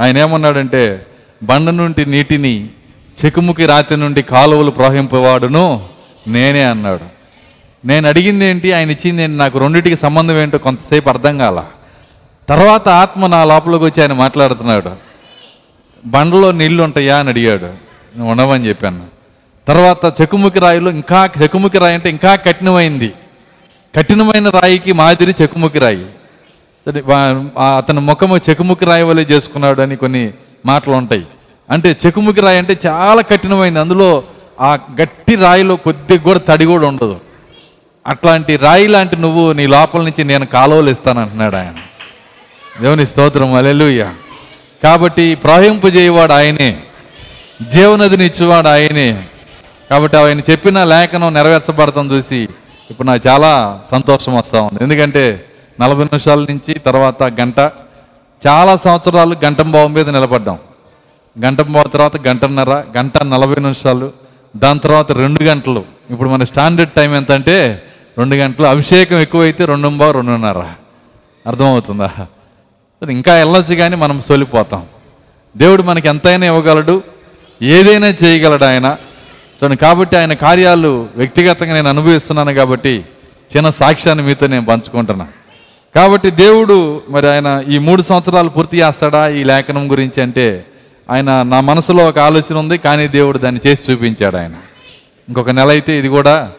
ఆయన 0.00 0.18
ఏమన్నాడంటే 0.18 1.06
బండ 1.42 1.70
నుండి 1.70 2.06
నీటిని 2.06 2.68
చెకుముకి 3.24 3.66
రాతి 3.66 3.96
నుండి 3.96 4.22
కాలువలు 4.22 4.70
ప్రవహింపవాడును 4.70 5.86
నేనే 6.28 6.62
అన్నాడు. 6.62 7.04
నేను 7.86 8.08
అడిగింది 8.08 8.44
ఏంటి? 8.44 8.72
ఆయన 8.72 8.90
ఇచ్చింది 8.90 9.22
ఏంటి? 9.22 9.38
నాకు 9.38 9.58
రెండింటికి 9.58 9.96
సంబంధం 9.96 10.38
ఏంటో 10.38 10.58
కొంతసేపు 10.58 11.08
అర్థం 11.08 11.38
కాల. 11.38 11.64
తర్వాత 12.48 12.88
ఆత్మ 12.88 13.26
నా 13.26 13.44
లోపలికి 13.44 13.84
వచ్చి 13.84 14.02
ఆయన 14.02 14.12
మాట్లాడుతున్నాడు. 14.12 14.90
బండలో 16.06 16.52
నీళ్ళు 16.52 16.82
ఉంటాయా 16.82 17.18
అని 17.18 17.28
అడిగాడు. 17.28 17.64
ఉండమని 17.64 18.30
ఉండవని 18.30 18.68
చెప్పాను. 18.68 19.06
తర్వాత 19.68 20.20
చెకుముకి 20.20 20.58
రాయిలో 20.58 20.90
ఇంకా 20.90 21.30
చెకుముకి 21.42 21.78
రాయి 21.78 21.94
అంటే 21.94 22.10
ఇంకా 22.10 22.34
కఠినమైంది. 22.34 23.12
కఠినమైన 23.96 24.48
రాయికి 24.48 24.92
మాదిరి 24.92 25.34
చెకుముకి 25.42 25.78
రాయి. 25.78 26.06
అతని 27.76 28.00
ముఖము 28.00 28.36
చెకుముకి 28.36 28.84
రాయి 28.84 29.02
వలె 29.02 29.22
చేసుకున్నాడు 29.22 29.82
అని 29.82 29.96
కొన్ని 29.96 30.32
మాటలు 30.66 30.94
ఉంటాయి. 30.94 31.26
అంటే 31.70 31.96
చెకుముకి 32.06 32.40
రాయి 32.40 32.58
అంటే 32.58 32.78
చాలా 32.86 33.22
కఠినమైంది. 33.22 33.80
అందులో 33.80 34.22
ఆ 34.60 34.78
గట్టి 35.00 35.34
రాయిలో 35.34 35.76
కొద్దిగా 35.76 36.22
కూడా 36.22 36.38
తడి 36.38 36.64
కూడా 36.64 36.88
ఉండదు. 36.88 37.20
అట్లాంటి 38.06 38.56
రాయి 38.56 38.86
లాంటి 38.86 39.16
నువ్వు 39.16 39.52
నీ 39.52 39.66
లోపల 39.66 40.00
నుంచి 40.00 40.24
నేను 40.24 40.46
కాలువలు 40.46 40.90
ఇస్తాను 40.90 41.20
అంటున్నాడు 41.20 41.56
ఆయన. 41.56 41.74
దేవుని 42.80 43.06
స్తోత్రం 43.06 43.54
అలెలుయ్య 43.54 44.12
కాబట్టి 44.84 45.34
ప్రవహింపు 45.34 45.86
చేయవాడు 45.86 46.32
ఆయనే. 46.32 46.82
జీవనదిని 47.70 48.26
ఇచ్చేవాడు 48.26 48.68
ఆయనే. 48.68 49.24
కాబట్టి 49.90 50.16
ఆయన 50.16 50.40
చెప్పిన 50.40 50.84
లేఖనం 50.84 51.34
నెరవేర్చబడతాం 51.34 52.10
చూసి 52.12 52.48
ఇప్పుడు 52.90 53.06
నాకు 53.06 53.28
చాలా 53.28 53.80
సంతోషం 53.90 54.36
వస్తూ 54.36 54.62
ఉంది. 54.62 54.82
ఎందుకంటే 54.82 55.44
నలభై 55.80 56.04
నిమిషాల 56.04 56.38
నుంచి 56.38 56.74
తర్వాత 56.74 57.22
గంట 57.22 57.58
చాలా 58.46 58.76
సంవత్సరాలు 58.76 59.36
గంటం 59.44 59.70
బావు 59.70 59.88
మీద 59.88 60.10
నిలబడ్డాం. 60.10 60.58
గంట 61.44 61.62
బావు 61.62 61.88
తర్వాత 61.88 62.26
గంటన్నర 62.26 62.70
గంట 62.70 63.22
నలభై 63.22 63.54
నిమిషాలు 63.54 64.12
దాని 64.56 64.78
తర్వాత 64.78 65.12
రెండు 65.12 65.42
గంటలు. 65.42 65.84
ఇప్పుడు 66.10 66.28
మన 66.28 66.44
స్టాండర్డ్ 66.44 66.92
టైం 66.92 67.14
ఎంత 67.14 67.32
అంటే 67.32 67.82
రెండు 68.18 68.34
గంటలు. 68.34 68.66
అభిషేకం 68.66 69.16
ఎక్కువైతే 69.16 69.64
రెండు 69.64 69.88
బావు 69.88 70.12
రెండున్నర. 70.12 70.58
అర్థమవుతుందా? 71.46 72.10
ఇంకా 73.12 73.34
వెళ్ళొచ్చు 73.34 73.74
కానీ 73.74 73.96
మనం 73.96 74.20
సోలిపోతాం. 74.20 74.82
దేవుడు 75.56 75.82
మనకి 75.82 76.08
ఎంతైనా 76.08 76.46
ఇవ్వగలడు 76.46 77.02
ఏదైనా 77.62 78.06
చేయగలడు 78.06 78.64
ఆయన. 78.64 78.96
చూడండి 79.62 79.76
కాబట్టి 79.76 80.16
ఆయన 80.16 80.32
కార్యాలు 80.32 81.08
వ్యక్తిగతంగా 81.16 81.74
నేను 81.74 81.88
అనుభవిస్తున్నాను 81.88 82.54
కాబట్టి 82.54 83.04
చిన్న 83.56 83.70
సాక్ష్యాన్ని 83.70 84.24
మీతో 84.24 84.46
నేను 84.46 84.64
పంచుకుంటున్నా. 84.64 85.26
కాబట్టి 85.94 86.30
దేవుడు 86.30 87.02
మరి 87.08 87.28
ఆయన 87.28 87.62
ఈ 87.68 87.78
మూడు 87.78 88.02
సంవత్సరాలు 88.02 88.48
పూర్తి 88.48 88.78
చేస్తాడా 88.78 89.28
ఈ 89.28 89.44
లేఖనం 89.44 89.90
గురించి 89.90 90.22
అంటే 90.22 90.66
ఆయన 91.10 91.42
నా 91.42 91.60
మనసులో 91.60 92.08
ఒక 92.08 92.18
ఆలోచన 92.18 92.56
ఉంది 92.56 92.78
కానీ 92.78 93.08
దేవుడు 93.08 93.38
దాన్ని 93.38 93.60
చేసి 93.66 93.92
చూపించాడు 93.92 94.36
ఆయన. 94.36 94.54
ఇంకొక 95.28 95.50
నెల 95.50 95.68
అయితే 95.68 95.98
ఇది 95.98 96.08
కూడా 96.08 96.52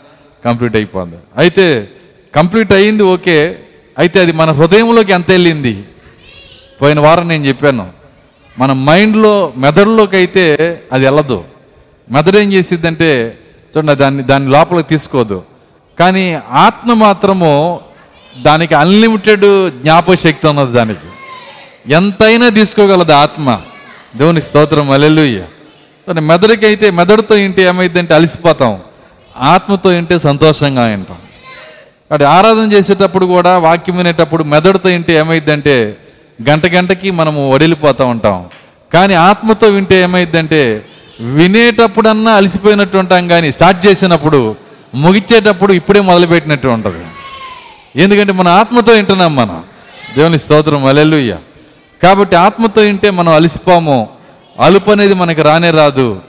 కంప్లీట్ 0.46 0.76
అయిపోద్ది 0.76 1.18
అయితే 1.38 1.90
కంప్లీట్ 2.36 2.74
అయ్యింది 2.74 3.04
ఓకే. 3.04 3.58
అయితే 3.98 4.20
అది 4.20 4.32
మన 4.32 4.52
హృదయంలోకి 4.52 5.12
ఎంత 5.12 5.32
వెళ్ళింది? 5.32 5.84
పోయిన 6.82 7.00
వారం 7.00 7.28
నేను 7.28 7.46
చెప్పాను 7.46 7.90
మన 8.60 8.74
మైండ్లో 8.74 9.54
మెదడులోకి 9.58 10.16
అయితే 10.16 10.46
అది 10.94 11.06
వెళ్ళదు 11.06 11.44
మెదడు 12.12 12.38
ఏం 12.38 12.52
చేసిద్దంటే 12.54 13.38
చూడండి 13.74 13.96
దాన్ని 13.96 14.24
దాన్ని 14.24 14.52
లోపలికి 14.52 14.90
తీసుకోదు. 14.90 15.44
కానీ 16.00 16.40
ఆత్మ 16.52 16.94
మాత్రము 16.94 17.82
దానికి 18.42 18.76
అన్లిమిటెడ్ 18.76 19.70
జ్ఞాపశక్తి 19.70 20.48
ఉన్నది 20.48 20.72
దానికి. 20.72 21.08
ఎంతైనా 21.94 22.50
తీసుకోగలదు 22.50 23.12
ఆత్మ. 23.12 23.62
దేవుని 24.16 24.42
స్తోత్రం 24.42 24.92
అలెలుయ్య 24.92 25.44
మెదడుకి 26.20 26.66
అయితే 26.66 26.92
మెదడుతో 26.92 27.36
ఇంటి 27.36 27.62
ఏమైందంటే 27.62 28.14
అలసిపోతాం. 28.14 28.80
ఆత్మతో 29.38 29.92
ఇంటే 29.92 30.20
సంతోషంగా 30.20 30.86
వింటాం 30.86 31.18
కాబట్టి 32.10 32.26
ఆరాధన 32.26 32.72
చేసేటప్పుడు 32.74 33.26
కూడా 33.26 33.58
వాక్యం 33.58 33.98
వినేటప్పుడు 33.98 34.44
మెదడుతో 34.44 34.90
ఇంటి 34.90 35.14
ఏమైందంటే 35.14 35.98
గంట 36.50 36.66
గంటకి 36.66 37.12
మనము 37.12 37.52
వడిలిపోతూ 37.52 38.06
ఉంటాం. 38.06 38.50
కానీ 38.94 39.14
ఆత్మతో 39.14 39.68
వింటే 39.68 40.02
ఏమైందంటే 40.02 40.86
వినేటప్పుడన్నా 41.20 42.32
అలసిపోయినట్టు 42.32 42.98
ఉంటాం 42.98 43.28
కానీ 43.28 43.52
స్టార్ట్ 43.52 43.88
చేసినప్పుడు 43.88 44.56
ముగిచ్చేటప్పుడు 44.96 45.74
ఇప్పుడే 45.74 46.02
మొదలుపెట్టినట్టు 46.02 46.68
ఉంటుంది. 46.68 47.06
ఎందుకంటే 48.02 48.34
మన 48.34 48.48
ఆత్మతో 48.48 48.94
వింటున్నాం 48.94 49.36
మనం. 49.36 49.64
దేవుని 50.18 50.40
స్తోత్రం 50.40 50.86
అలెలుయ్య 50.86 51.38
కాబట్టి 52.04 52.36
ఆత్మతో 52.36 52.82
వింటే 52.82 53.10
మనం 53.10 53.34
అలసిపోము. 53.34 54.10
అలుపు 54.60 54.92
అనేది 54.92 55.14
మనకి 55.14 55.42
రానే 55.42 55.72
రాదు. 55.72 56.22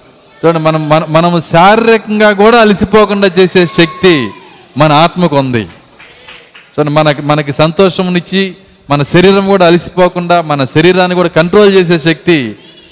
చూడండి 0.44 0.60
మనం 0.60 0.88
మన 0.88 1.04
మనము 1.08 1.40
శారీరకంగా 1.40 2.32
కూడా 2.32 2.60
అలసిపోకుండా 2.60 3.30
చేసే 3.38 3.66
శక్తి 3.66 4.30
మన 4.76 4.92
ఆత్మకు 4.92 5.36
ఉంది. 5.36 5.60
చూడండి 5.60 6.90
మనకి 6.90 7.22
మనకి 7.22 7.52
సంతోషంనిచ్చి 7.52 8.56
మన 8.88 9.02
శరీరం 9.02 9.46
కూడా 9.46 9.66
అలసిపోకుండా 9.66 10.40
మన 10.42 10.64
శరీరాన్ని 10.64 11.14
కూడా 11.14 11.28
కంట్రోల్ 11.28 11.74
చేసే 11.74 11.98
శక్తి 11.98 12.36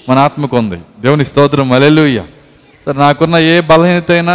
మన 0.09 0.19
ఆత్మకు 0.19 0.57
ఉంది. 0.57 0.79
దేవుని 1.01 1.25
స్తోత్రం. 1.25 1.73
అలెలుయ్య 1.73 2.21
సరే 2.87 2.99
నాకున్న 2.99 3.37
ఏ 3.37 3.61
బలహీనత 3.61 4.11
అయినా 4.11 4.35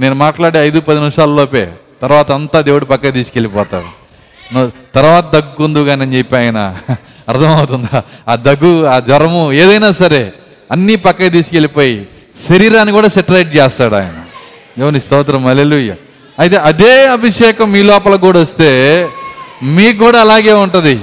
నేను 0.00 0.14
మాట్లాడే 0.14 0.58
ఐదు 0.66 0.80
పది 0.80 0.98
నిమిషాల్లోపే 0.98 1.64
తర్వాత 2.02 2.32
అంతా 2.32 2.60
దేవుడు 2.60 2.84
పక్కకి 2.84 3.12
తీసుకెళ్ళిపోతాడు. 3.12 3.90
తర్వాత 4.94 5.24
దగ్గుందు 5.34 5.80
కానీ 5.84 6.02
అని 6.02 6.16
చెప్పి 6.16 6.36
ఆయన 6.36 6.58
అర్థమవుతుందా? 7.28 7.96
ఆ 8.28 8.34
దగ్గు 8.36 8.86
ఆ 8.86 8.98
జ్వరము 8.98 9.52
ఏదైనా 9.52 9.90
సరే 9.92 10.22
అన్నీ 10.70 10.96
పక్కకి 10.96 11.30
తీసుకెళ్ళిపోయి 11.30 11.96
శరీరాన్ని 12.48 12.92
కూడా 12.92 13.08
సెటరైట్ 13.08 13.56
చేస్తాడు 13.56 13.94
ఆయన. 13.94 14.16
దేవుని 14.78 15.00
స్తోత్రం. 15.00 15.46
అలెలుయ్య 15.46 15.92
అయితే 16.38 16.56
అదే 16.70 17.06
అభిషేకం 17.06 17.72
మీ 17.72 17.82
లోపల 17.82 18.16
కూడా 18.16 18.38
వస్తే 18.40 18.70
మీకు 19.62 20.04
కూడా 20.04 20.20
అలాగే 20.20 20.52
ఉంటుంది. 20.52 21.00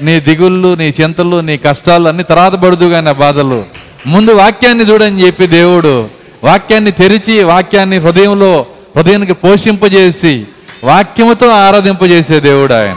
నీ 0.00 0.20
దిగుళ్ళు 0.20 0.74
నీ 0.74 0.94
చింతలు 1.00 1.40
నీ 1.40 1.56
కష్టాలు 1.56 2.08
అన్ని 2.08 2.22
తర్వాత 2.22 2.52
పడుదుగా 2.52 3.00
నా 3.00 3.12
బాధలు. 3.12 3.64
ముందు 4.06 4.30
వాక్యాన్ని 4.30 4.84
చూడని 4.84 5.26
చెప్పి 5.26 5.46
దేవుడు 5.46 6.08
వాక్యాన్ని 6.44 6.90
తెరిచి 6.90 7.42
వాక్యాన్ని 7.42 7.96
హృదయంలో 7.96 8.66
హృదయానికి 8.96 9.32
పోషింపజేసి 9.32 10.46
వాక్యముతో 10.84 11.48
ఆరాధింపజేసే 11.48 12.40
దేవుడు 12.40 12.74
ఆయన. 12.74 12.96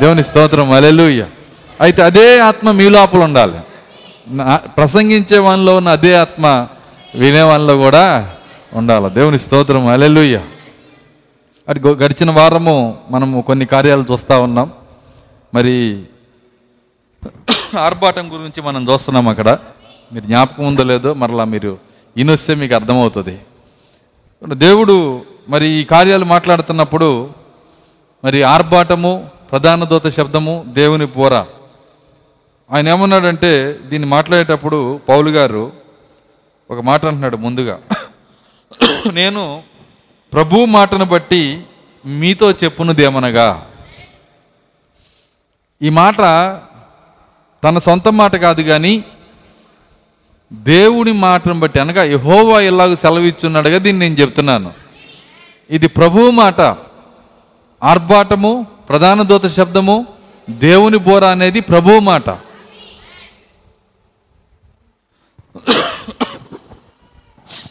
దేవుని 0.00 0.24
స్తోత్రం. 0.24 0.72
అలెలుయ్య 0.72 1.24
అయితే 1.80 2.02
అదే 2.02 2.38
ఆత్మ 2.38 2.70
మీ 2.70 2.88
లోపల 2.88 3.18
ఉండాలి. 3.18 3.58
ప్రసంగించే 4.76 5.38
వాళ్ళలో 5.38 5.76
ఉన్న 5.76 5.88
అదే 5.88 6.14
ఆత్మ 6.14 6.66
వినేవానిలో 7.14 7.76
కూడా 7.76 8.30
ఉండాలి. 8.74 9.14
దేవుని 9.14 9.38
స్తోత్రం. 9.38 9.86
అలెలుయ్య 9.86 10.40
మరి 11.72 11.88
గడిచిన 11.88 12.30
వారము 12.30 12.98
మనము 13.10 13.42
కొన్ని 13.42 13.66
కార్యాలు 13.66 14.04
చూస్తూ 14.12 14.42
ఉన్నాం. 14.42 14.72
మరి 15.54 16.04
ఆర్భాటం 17.78 18.32
గురించి 18.32 18.62
మనం 18.62 18.88
చూస్తున్నాం 18.88 19.28
అక్కడ. 19.28 19.58
మీరు 20.12 20.24
జ్ఞాపకం 20.24 20.64
ఉందో 20.64 20.82
లేదో 20.82 21.14
మరలా 21.14 21.44
మీరు 21.44 21.78
ఇనొస్తే 22.16 22.54
మీకు 22.54 22.74
అర్థమవుతుంది. 22.74 23.40
దేవుడు 24.52 25.22
మరి 25.48 25.66
ఈ 25.66 25.84
కార్యాలు 25.84 26.24
మాట్లాడుతున్నప్పుడు 26.24 27.30
మరి 28.24 28.42
ఆర్భాటము 28.42 29.30
ప్రధాన 29.50 29.84
దూత 29.84 30.06
శబ్దము 30.06 30.64
దేవుని 30.68 31.06
పోర. 31.06 31.34
ఆయన 32.72 32.88
ఏమన్నాడంటే 32.88 33.78
దీన్ని 33.84 34.08
మాట్లాడేటప్పుడు 34.08 35.00
పౌలు 35.08 35.30
గారు 35.30 35.72
ఒక 36.70 36.80
మాట 36.80 37.06
అంటున్నాడు 37.06 37.36
ముందుగా. 37.36 37.80
నేను 39.12 39.71
ప్రభు 40.32 40.64
మాటను 40.64 41.04
బట్టి 41.04 41.62
మీతో 42.06 42.50
చెప్పునుదేమనగా 42.50 43.70
ఈ 45.82 45.88
మాట 45.88 46.16
తన 47.64 47.78
సొంత 47.78 48.08
మాట 48.08 48.36
కాదు 48.36 48.62
కానీ 48.62 49.04
దేవుని 50.52 51.12
మాటను 51.12 51.60
బట్టి 51.60 51.80
అనగా 51.80 52.02
యహోవా 52.02 52.60
ఇలాగ 52.60 52.94
సెలవిచ్చున్నాడుగా 52.94 53.78
దీన్ని 53.78 54.08
నేను 54.08 54.20
చెప్తున్నాను. 54.20 54.72
ఇది 55.70 55.86
ప్రభువు 55.86 56.30
మాట. 56.30 56.60
ఆర్భాటము 57.82 58.66
ప్రధాన 58.88 59.22
దూత 59.22 59.46
శబ్దము 59.46 60.06
దేవుని 60.50 60.98
బోర 60.98 61.24
అనేది 61.24 61.60
ప్రభువు 61.60 62.00
మాట. 62.00 62.30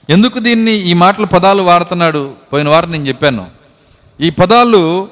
ఎందుకు 0.10 0.40
దీన్ని 0.40 0.72
ఈ 0.72 0.94
మాటల 0.94 1.24
పదాలు 1.24 1.62
వాడుతున్నాడు? 1.62 2.34
పోయిన 2.54 2.70
వారం 2.70 2.92
నేను 2.92 3.08
చెప్పాను. 3.08 3.50
ఈ 4.22 4.30
పదాలు 4.30 5.10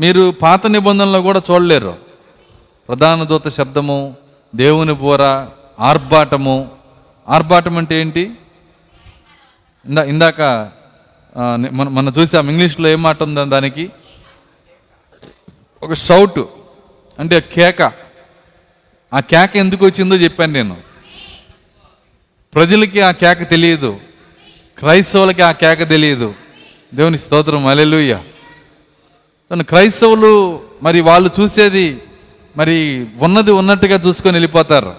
మీరు 0.00 0.30
పాత 0.42 0.66
నిబంధనలో 0.66 1.22
కూడా 1.22 1.42
చూడలేరు. 1.50 1.96
ప్రధాన 2.88 3.22
దూత 3.22 3.48
శబ్దము 3.48 4.16
దేవుని 4.54 4.92
బోర 4.92 5.22
ఆర్భాటము. 5.80 6.70
ఆర్భాటం 7.28 7.78
అంటే 7.78 8.00
ఏంటి? 8.00 8.32
ఇందా 9.86 10.02
ఇందాక 10.04 10.40
మన 11.36 11.88
మనం 11.88 12.12
చూసాం 12.18 12.50
ఇంగ్లీష్లో 12.50 12.88
ఏం 12.88 13.02
మాట 13.02 13.22
ఉందా 13.22 13.44
దానికి? 13.44 13.90
ఒక 15.82 15.92
షౌట్ 15.92 16.40
అంటే 17.18 17.40
కేక. 17.40 17.82
ఆ 19.14 19.20
కేక 19.20 19.56
ఎందుకు 19.56 19.86
వచ్చిందో 19.86 20.16
చెప్పాను 20.16 20.52
నేను. 20.52 20.89
ప్రజలకి 22.54 23.00
ఆ 23.00 23.10
కేక 23.10 23.50
తెలియదు. 23.50 24.00
క్రైస్తవులకి 24.78 25.42
ఆ 25.42 25.52
కేక 25.52 25.88
తెలియదు. 25.88 26.34
దేవుని 26.94 27.18
స్తోత్రం. 27.18 27.66
అలెలుయ్య 27.66 28.18
తను 29.50 29.64
క్రైస్తవులు 29.64 30.60
మరి 30.82 31.00
వాళ్ళు 31.00 31.30
చూసేది 31.40 31.98
మరి 32.56 33.06
ఉన్నది 33.18 33.52
ఉన్నట్టుగా 33.52 33.96
చూసుకొని 33.96 34.34
వెళ్ళిపోతారు. 34.34 34.94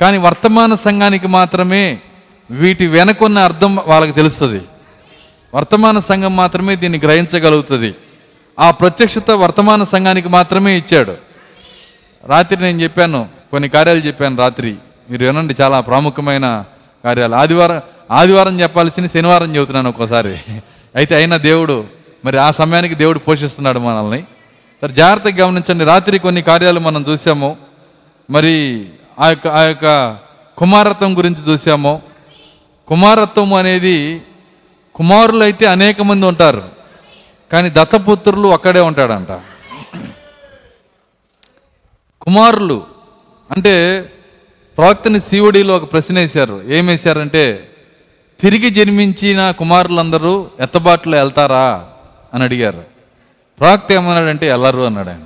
కానీ 0.00 0.18
వర్తమాన 0.18 0.74
సంఘానికి 0.74 1.26
మాత్రమే 1.26 1.98
వీటి 2.50 2.86
వెనకున్న 2.86 3.38
అర్థం 3.38 3.76
వాళ్ళకి 3.76 4.12
తెలుస్తుంది. 4.12 4.62
వర్తమాన 5.54 5.98
సంఘం 5.98 6.36
మాత్రమే 6.36 6.76
దీన్ని 6.76 6.98
గ్రహించగలుగుతుంది. 6.98 7.94
ఆ 8.58 8.70
ప్రత్యక్షత 8.70 9.30
వర్తమాన 9.30 9.84
సంఘానికి 9.84 10.28
మాత్రమే 10.28 10.78
ఇచ్చాడు. 10.78 11.16
రాత్రి 12.26 12.60
నేను 12.60 12.82
చెప్పాను 12.82 13.28
కొన్ని 13.50 13.68
కార్యాలు 13.68 14.00
చెప్పాను 14.00 14.36
రాత్రి. 14.36 14.76
మీరు 15.10 15.24
వినండి 15.26 15.54
చాలా 15.60 15.80
ప్రాముఖ్యమైన 15.80 16.64
కార్యాలు. 17.04 17.34
ఆదివారం 17.34 17.80
ఆదివారం 18.10 18.60
చెప్పాల్సిన 18.60 19.06
శనివారం 19.06 19.56
చెబుతున్నాను 19.56 19.88
ఒక్కోసారి. 19.88 20.40
అయితే 20.94 21.14
అయినా 21.14 21.36
దేవుడు 21.36 21.84
మరి 22.24 22.38
ఆ 22.38 22.50
సమయానికి 22.50 22.94
దేవుడు 22.94 23.18
పోషిస్తున్నాడు 23.18 23.78
మనల్ని. 23.78 24.24
మరి 24.82 24.92
జాగ్రత్తగా 24.92 25.46
గమనించండి 25.46 25.84
రాత్రి 25.84 26.18
కొన్ని 26.18 26.42
కార్యాలు 26.42 26.80
మనం 26.80 27.04
చూసాము. 27.08 27.56
మరి 28.30 28.86
ఆ 29.18 29.28
యొక్క 29.28 29.46
ఆ 29.48 29.60
యొక్క 29.60 30.16
కుమారత్వం 30.56 31.18
గురించి 31.18 31.52
చూసాము. 31.52 32.02
కుమారత్వం 32.86 33.54
అనేది 33.54 34.22
కుమారులు 34.94 35.42
అయితే 35.42 35.66
అనేక 35.66 36.02
మంది 36.02 36.26
ఉంటారు 36.26 36.62
కానీ 37.52 37.70
దత్తపుత్రులు 37.70 38.48
ఒక్కడే 38.48 38.80
ఉంటాడంట. 38.80 39.28
కుమారులు 42.20 42.82
అంటే 43.50 44.04
ప్రవక్తని 44.78 45.20
శివుడిలో 45.20 45.76
ఒక 45.76 45.92
ప్రశ్న 45.92 46.18
వేశారు. 46.18 46.62
ఏం 46.66 46.86
వేశారంటే 46.86 47.70
తిరిగి 48.40 48.70
జన్మించిన 48.70 49.50
కుమారులందరూ 49.50 50.50
ఎత్తబాట్లో 50.60 51.18
వెళ్తారా? 51.18 51.90
అని 52.34 52.42
అడిగారు. 52.42 52.84
ప్రవక్త 53.60 53.92
ఏమన్నాడంటే 53.92 54.50
వెళ్ళరు 54.50 54.80
అన్నాడు 54.80 55.08
ఆయన. 55.08 55.22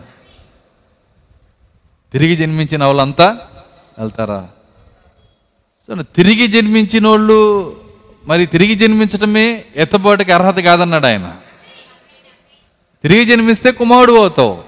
తిరిగి 2.12 2.36
జన్మించిన 2.36 2.84
వాళ్ళంతా 2.84 3.38
వెళ్తారా? 3.98 4.48
సో 5.86 6.02
తిరిగి 6.02 6.46
జన్మించిన 6.46 7.08
వాళ్ళు 7.08 7.76
మరి 8.24 8.46
తిరిగి 8.46 8.74
జన్మించడమే 8.74 9.64
ఎత్తబాటుకి 9.76 10.32
అర్హత 10.32 10.58
కాదన్నాడు 10.58 11.06
ఆయన. 11.06 11.36
తిరిగి 13.02 13.24
జన్మిస్తే 13.24 13.72
కుమారుడు 13.72 14.12
అవుతావు 14.12 14.62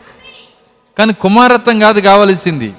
కానీ 0.99 1.13
కుమారత్వం 1.13 1.81
కాదు 1.81 2.01
కావలసింది. 2.01 2.73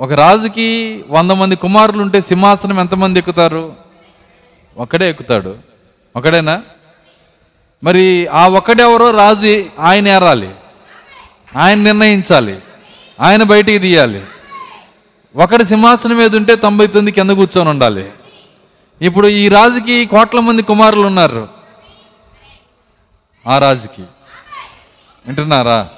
ఒక 0.00 0.12
రాజుకి 0.12 1.04
వంద 1.08 1.30
మంది 1.30 1.56
కుమారులు 1.56 2.02
ఉంటే 2.02 2.20
సింహాసనం 2.20 2.80
ఎంతమంది 2.80 3.18
ఎక్కుతారు? 3.18 3.76
ఒక్కడే 4.76 5.10
ఎక్కుతాడు. 5.10 5.56
ఒకడేనా? 6.16 6.62
మరి 7.84 8.26
ఆ 8.26 8.48
ఒక్కడెవరో 8.48 9.10
రాజు 9.10 9.64
ఆయన 9.80 10.08
ఏరాలి. 10.08 10.50
ఆయన 11.56 11.78
నిర్ణయించాలి. 11.78 12.58
ఆయన 13.20 13.42
బయటికి 13.42 13.78
తీయాలి. 13.78 14.24
ఒకటి 15.36 15.64
సింహాసనం 15.64 16.16
మీద 16.16 16.36
ఉంటే 16.36 16.56
తొంభై 16.56 16.86
తొమ్మిది 16.86 17.14
కింద 17.14 17.30
కూర్చొని 17.30 17.68
ఉండాలి. 17.68 18.10
ఇప్పుడు 19.02 19.28
ఈ 19.28 19.48
రాజుకి 19.48 20.06
కోట్ల 20.06 20.40
మంది 20.40 20.62
కుమారులు 20.62 21.06
ఉన్నారు. 21.06 21.48
ఆ 23.46 23.58
రాజుకి. 23.58 24.02
వింటున్నారా? 25.26 25.88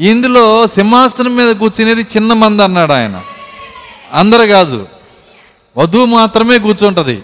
ఇందులో 0.00 0.66
సింహాసనం 0.66 1.36
మీద 1.36 1.56
కూర్చునేది 1.56 2.00
చిన్న 2.00 2.32
మంది 2.32 2.62
అన్నాడు 2.62 2.92
ఆయన. 2.92 3.22
అందరు 4.12 4.46
కాదు. 4.46 4.88
వధువు 5.76 6.04
మాత్రమే 6.04 6.58
కూర్చుంటుంది. 6.58 7.22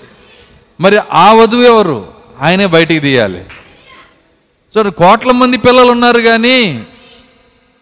మరి 0.80 0.98
ఆ 1.12 1.32
వధువు 1.32 1.62
ఎవరు? 1.62 2.06
ఆయనే 2.40 2.66
బయటికి 2.66 3.00
తీయాలి. 3.00 3.44
చూడండి 4.78 4.94
కోట్ల 4.94 5.30
మంది 5.30 5.56
పిల్లలు 5.56 5.90
ఉన్నారు 5.90 6.20
కానీ 6.20 6.84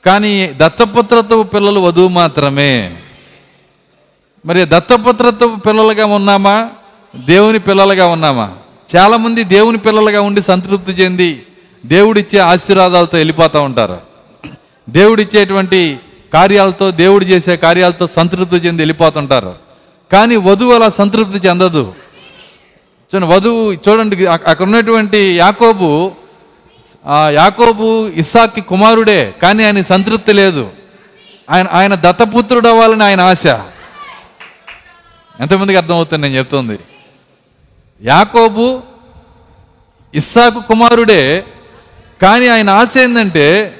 కానీ 0.06 0.50
దత్తపుత్రతో 0.56 1.42
పిల్లలు 1.42 1.80
వధువు 1.80 2.09
మాత్రమే. 2.09 2.97
మరి 4.47 4.64
దత్తపుత్రతో 4.64 5.56
పిల్లలుగా 5.66 6.06
ఉన్నామా? 6.06 6.70
దేవుని 7.16 7.59
పిల్లలుగా 7.59 8.06
ఉన్నామా? 8.06 8.52
చాలామంది 8.97 9.44
దేవుని 9.44 9.78
పిల్లలుగా 9.78 10.20
ఉండి 10.20 10.42
సంతృప్తి 10.42 10.92
చెంది 10.92 11.42
దేవుడిచ్చే 11.87 12.38
ఆశీర్వాదాలతో 12.38 13.18
వెళ్ళిపోతూ 13.18 13.62
ఉంటారు. 13.62 14.10
దేవుడిచ్చేటువంటి 14.90 16.00
కార్యాలతో 16.35 16.90
దేవుడు 16.90 17.25
చేసే 17.25 17.56
కార్యాలతో 17.56 18.06
సంతృప్తి 18.06 18.56
చెంది 18.56 18.82
వెళ్ళిపోతుంటారు. 18.82 19.54
కానీ 20.12 20.37
వధువు 20.37 20.75
అలా 20.75 20.88
సంతృప్తి 20.88 21.49
చెందదు. 21.49 21.94
చూడండి 23.11 23.35
వధువు 23.35 23.73
చూడండి 23.73 24.26
అక్కడ 24.26 24.62
ఉన్నటువంటి 24.62 25.18
యాకోబు 25.18 26.12
యాకోబు 27.30 28.09
ఇస్సాక్కి 28.09 28.61
కుమారుడే 28.61 29.35
కానీ 29.42 29.64
ఆయన 29.64 29.82
సంతృప్తి 29.82 30.32
లేదు. 30.32 30.70
ఆయన 31.50 31.66
ఆయన 31.73 31.94
దత్తపుత్రుడు 31.94 32.68
అవ్వాలని 32.68 33.02
ఆయన 33.02 33.20
ఆశ. 33.20 33.47
ఎంతమందికి 35.40 35.76
అర్థమవుతుంది 35.76 36.23
నేను 36.23 36.38
చెప్తుంది? 36.38 36.78
యాకోబు 38.02 38.82
ఇస్సాకు 40.14 40.61
కుమారుడే 40.61 41.44
కానీ 42.22 42.48
ఆయన 42.48 42.70
ఆశ 42.70 42.98
ఏంటంటే 42.98 43.76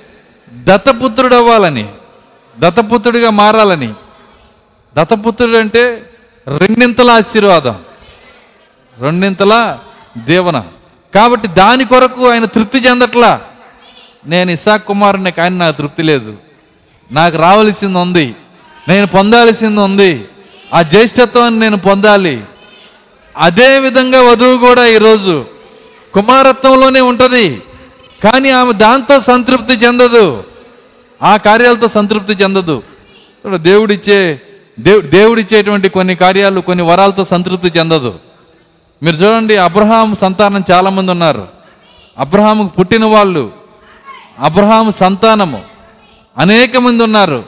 దత్తపుత్రుడు 0.53 1.35
అవ్వాలని 1.35 1.89
దత్తపుత్రుడిగా 2.59 3.31
మారాలని. 3.31 3.93
దత్తపుత్రుడు 4.97 5.57
అంటే 5.57 6.11
రెండింతల 6.59 7.11
ఆశీర్వాదం 7.11 7.79
రెండింతల 9.01 9.79
దేవన. 10.19 10.65
కాబట్టి 11.15 11.49
దాని 11.49 11.85
కొరకు 11.85 12.31
ఆయన 12.31 12.45
తృప్తి 12.45 12.79
చెందట్లా. 12.79 13.41
నేను 14.27 14.51
ఇసాక్ 14.51 14.87
కుమారుని 14.87 15.33
కానీ 15.33 15.59
నాకు 15.59 15.77
తృప్తి 15.77 16.03
లేదు. 16.03 16.37
నాకు 17.13 17.37
రావలసింది 17.37 17.99
ఉంది. 17.99 18.37
నేను 18.89 19.07
పొందాల్సింది 19.07 19.81
ఉంది. 19.81 20.29
ఆ 20.75 20.83
జ్యేష్ఠత్వాన్ని 20.83 21.61
నేను 21.61 21.77
పొందాలి. 21.77 22.45
అదే 23.37 23.79
విధంగా 23.79 24.23
వధువు 24.23 24.59
కూడా 24.59 24.87
ఈరోజు 24.87 25.47
కుమారత్వంలోనే 26.15 27.01
ఉంటుంది. 27.01 27.63
కానీ 28.25 28.51
ఆమె 28.51 28.73
దాంతో 28.73 29.21
సంతృప్తి 29.21 29.73
చెందదు. 29.73 30.45
ఆ 31.23 31.37
కార్యాలతో 31.37 31.89
సంతృప్తి 31.89 32.33
చెందదు. 32.33 32.83
దేవుడిచ్చే 33.57 34.41
దేవు 34.81 35.01
దేవుడిచ్చేటువంటి 35.01 35.89
కొన్ని 35.89 36.15
కార్యాలు 36.15 36.61
కొన్ని 36.61 36.85
వరాలతో 36.85 37.25
సంతృప్తి 37.25 37.79
చెందదు. 37.79 38.15
మీరు 39.03 39.17
చూడండి 39.17 39.57
అబ్రహాం 39.57 40.17
సంతానం 40.21 40.65
చాలామంది 40.71 41.11
ఉన్నారు. 41.11 41.49
అబ్రహాముకు 42.19 42.75
పుట్టిన 42.75 43.05
వాళ్ళు 43.05 43.53
అబ్రహాం 44.39 44.91
సంతానము 44.91 45.63
అనేక 46.39 46.77
మంది 46.77 47.03
ఉన్నారు. 47.03 47.45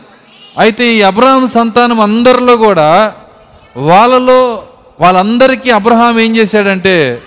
అయితే 0.59 0.95
ఈ 0.95 1.03
అబ్రహాం 1.03 1.49
సంతానం 1.49 2.01
అందరిలో 2.01 2.57
కూడా 2.57 3.15
వాళ్ళలో 3.77 4.63
వాళ్ళందరికీ 5.01 5.71
అబ్రహాం 5.71 6.21
ఏం 6.21 6.37
చేశాడంటే 6.37 7.23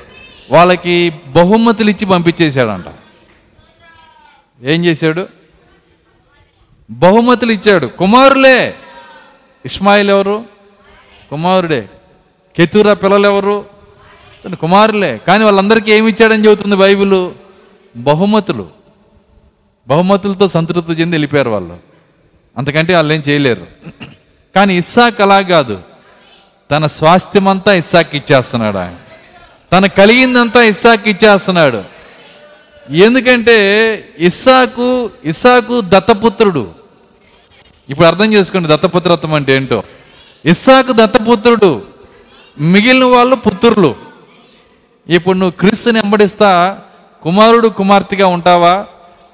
వాళ్ళకి 0.52 1.14
బహుమతులు 1.36 1.90
ఇచ్చి 1.90 2.06
పంపించేశాడంట. 2.06 2.86
ఏం 4.62 4.86
చేశాడు? 4.86 5.28
బహుమతులు 6.92 7.52
ఇచ్చాడు. 7.52 7.86
కుమారులే. 7.86 8.76
ఇస్మాయిల్ 9.66 10.10
ఎవరు? 10.10 10.46
కుమారుడే. 11.30 11.90
కెతూరా 12.56 12.94
పిల్లలు 12.94 13.28
ఎవరు 13.28 13.66
కుమారులే. 14.60 15.18
కానీ 15.18 15.44
వాళ్ళందరికీ 15.44 15.92
ఏమి 15.92 16.12
ఇచ్చాడని 16.12 16.46
చెబుతుంది 16.46 16.76
బైబిల్? 16.76 17.32
బహుమతులు. 17.96 18.70
బహుమతులతో 19.88 20.48
సంతృప్తి 20.48 20.94
చెంది 20.94 21.14
వెళ్ళిపోయారు 21.14 21.50
వాళ్ళు. 21.50 21.78
అంతకంటే 22.58 22.96
వాళ్ళు 22.96 23.14
ఏం 23.14 23.24
చేయలేరు. 23.30 23.68
కానీ 24.56 24.78
ఇస్సాక్ 24.78 25.22
అలా 25.22 25.42
కాదు. 25.42 25.82
తన 26.72 26.88
స్వాస్థ్యమంతా 26.88 27.74
ఇస్సాక్ 27.74 28.16
ఇచ్చేస్తున్నాడు 28.16 28.78
ఆయన. 28.78 28.96
తన 29.72 29.86
కలిగిందంతా 29.86 30.62
ఇస్సాక్ 30.62 31.08
ఇచ్చేస్తున్నాడు. 31.08 31.95
ఎందుకంటే 32.90 33.58
ఇస్సాకు 34.20 35.10
ఇస్సాకు 35.26 35.82
దత్తపుత్రుడు. 35.82 36.72
ఇప్పుడు 37.90 38.08
అర్థం 38.08 38.34
చేసుకోండి 38.34 38.70
దత్తపుత్రత్వం 38.70 39.34
అంటే 39.34 39.56
ఏంటో. 39.56 39.84
ఇస్సాకు 40.46 40.92
దత్తపుత్రుడు 40.92 41.82
మిగిలిన 42.60 43.04
వాళ్ళు 43.04 43.36
పుత్రులు. 43.36 43.96
ఇప్పుడు 45.10 45.38
నువ్వు 45.38 45.52
క్రీస్తుని 45.52 46.00
వెంబడిస్తా 46.00 46.80
కుమారుడు 47.22 47.68
కుమార్తెగా 47.68 48.28
ఉంటావా 48.28 48.86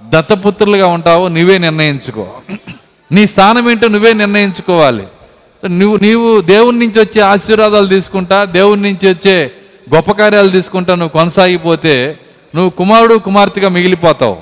దత్తపుత్రులుగా 0.09 0.87
ఉంటావో 0.87 1.27
నువ్వే 1.27 1.57
నిర్ణయించుకో. 1.57 2.27
నీ 3.11 3.27
స్థానం 3.27 3.69
ఏంటో 3.69 3.87
నువ్వే 3.87 4.13
నిర్ణయించుకోవాలి. 4.13 5.07
నువ్వు 5.67 5.97
నీవు 5.97 6.41
దేవుని 6.41 6.79
నుంచి 6.79 6.99
వచ్చే 6.99 7.21
ఆశీర్వాదాలు 7.21 7.87
తీసుకుంటా 7.87 8.45
దేవుని 8.45 8.81
నుంచి 8.81 9.09
వచ్చే 9.09 9.51
గొప్ప 9.95 10.11
కార్యాలు 10.11 10.49
తీసుకుంటా 10.49 10.95
నువ్వు 10.95 11.09
కొనసాగిపోతే 11.09 12.19
నువ్వు 12.55 12.69
కుమారుడు 12.69 13.15
కుమార్తెగా 13.15 13.69
మిగిలిపోతావు. 13.69 14.41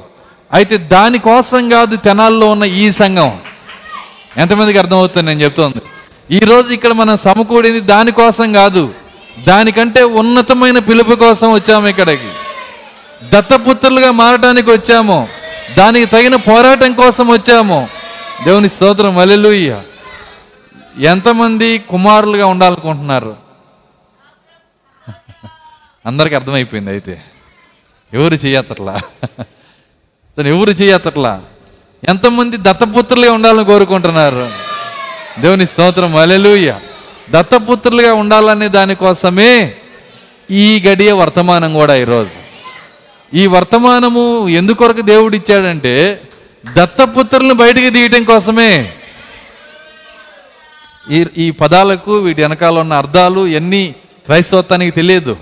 అయితే 0.53 0.77
దానికోసం 0.77 1.69
కాదు 1.69 1.95
తెనాల్లో 1.95 2.49
ఉన్న 2.49 2.63
ఈ 2.63 2.91
సంఘం. 2.91 3.39
ఎంతమందికి 4.37 4.79
అర్థమవుతుంది 4.79 5.27
నేను 5.27 5.41
చెప్తోంది? 5.41 5.81
ఈ 6.35 6.39
రోజు 6.39 6.73
ఇక్కడ 6.73 6.91
మనం 6.91 7.17
సమకూడింది 7.17 7.79
దానికోసం 7.79 8.53
కాదు 8.53 8.93
దానికంటే 9.47 10.03
ఉన్నతమైన 10.03 10.79
పిలుపు 10.79 11.13
కోసం 11.13 11.53
వచ్చాము 11.53 11.87
ఇక్కడికి. 11.87 12.29
దత్తపుత్రులుగా 13.23 14.11
మారడానికి 14.11 14.71
వచ్చాము. 14.71 15.27
దానికి 15.77 16.05
తగిన 16.05 16.35
పోరాటం 16.35 16.93
కోసం 16.93 17.27
వచ్చాము. 17.27 17.89
దేవుని 18.43 18.69
స్తోత్రం 18.69 19.17
అలెలుయ్య 19.17 19.81
ఎంతమంది 20.97 21.77
కుమారులుగా 21.77 22.45
ఉండాలనుకుంటున్నారు? 22.45 23.35
అందరికి 26.05 26.35
అర్థమైపోయింది 26.35 26.91
అయితే. 26.91 27.21
ఎవరు 28.13 28.35
చేయత్తట్లా 28.35 28.99
సరే 30.37 30.49
ఎవరు 30.49 30.71
చేయత్తట్లా 30.71 31.41
ఎంతమంది 32.09 32.57
దత్తపుత్రులుగా 32.57 33.33
ఉండాలని 33.33 33.65
కోరుకుంటున్నారు? 33.65 34.49
దేవుని 35.41 35.65
స్తోత్రం 35.67 36.15
అలెలుయ్య 36.15 36.79
దత్తపుత్రులుగా 37.29 38.13
ఉండాలనే 38.13 38.67
దానికోసమే 38.67 39.73
ఈ 40.51 40.83
గడియ 40.87 41.11
వర్తమానం 41.11 41.73
కూడా 41.73 41.95
ఈరోజు. 41.95 42.37
ఈ 43.37 43.47
వర్తమానము 43.47 44.47
ఎందుకొరకు 44.47 45.01
దేవుడు 45.01 45.35
ఇచ్చాడంటే 45.35 46.21
దత్తపుత్రులను 46.75 47.53
బయటికి 47.53 47.89
తీయటం 47.89 48.23
కోసమే. 48.23 48.93
ఈ 51.11 51.25
ఈ 51.37 51.51
పదాలకు 51.51 52.17
వీటి 52.17 52.41
వెనకాల 52.41 52.79
ఉన్న 52.79 52.93
అర్థాలు 52.93 53.47
ఎన్ని 53.47 53.95
క్రైస్తవత్వానికి 54.25 54.91
తెలియదు. 54.91 55.37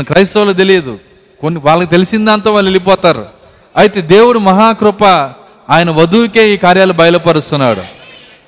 క్రైస్తవులు 0.00 0.52
తెలియదు. 0.52 0.98
కొన్ని 1.42 1.60
వాళ్ళకి 1.60 1.90
తెలిసిన 1.90 2.24
దాంతో 2.24 2.52
వాళ్ళు 2.52 2.68
వెళ్ళిపోతారు. 2.68 3.26
అయితే 3.76 4.00
దేవుడు 4.00 4.38
మహాకృప 4.38 5.04
ఆయన 5.70 5.90
వధువుకే 5.90 6.54
ఈ 6.54 6.56
కార్యాలు 6.56 6.92
బయలుపరుస్తున్నాడు. 6.92 7.82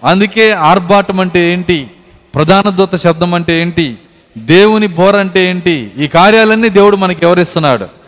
అందుకే 0.05 0.53
ఆర్భాటం 0.53 1.21
అంటే 1.21 1.53
ఏంటి? 1.53 1.91
ప్రధాన 2.35 2.69
దూత 2.69 2.97
శబ్దం 2.97 3.35
అంటే 3.35 3.61
ఏంటి? 3.61 3.99
దేవుని 4.39 4.87
బోర 4.87 5.17
అంటే 5.17 5.47
ఏంటి? 5.47 5.93
ఈ 5.99 6.07
కార్యాలన్నీ 6.07 6.69
దేవుడు 6.69 6.97
మనకి 6.97 7.25
ఎవరిస్తున్నాడు 7.25 8.05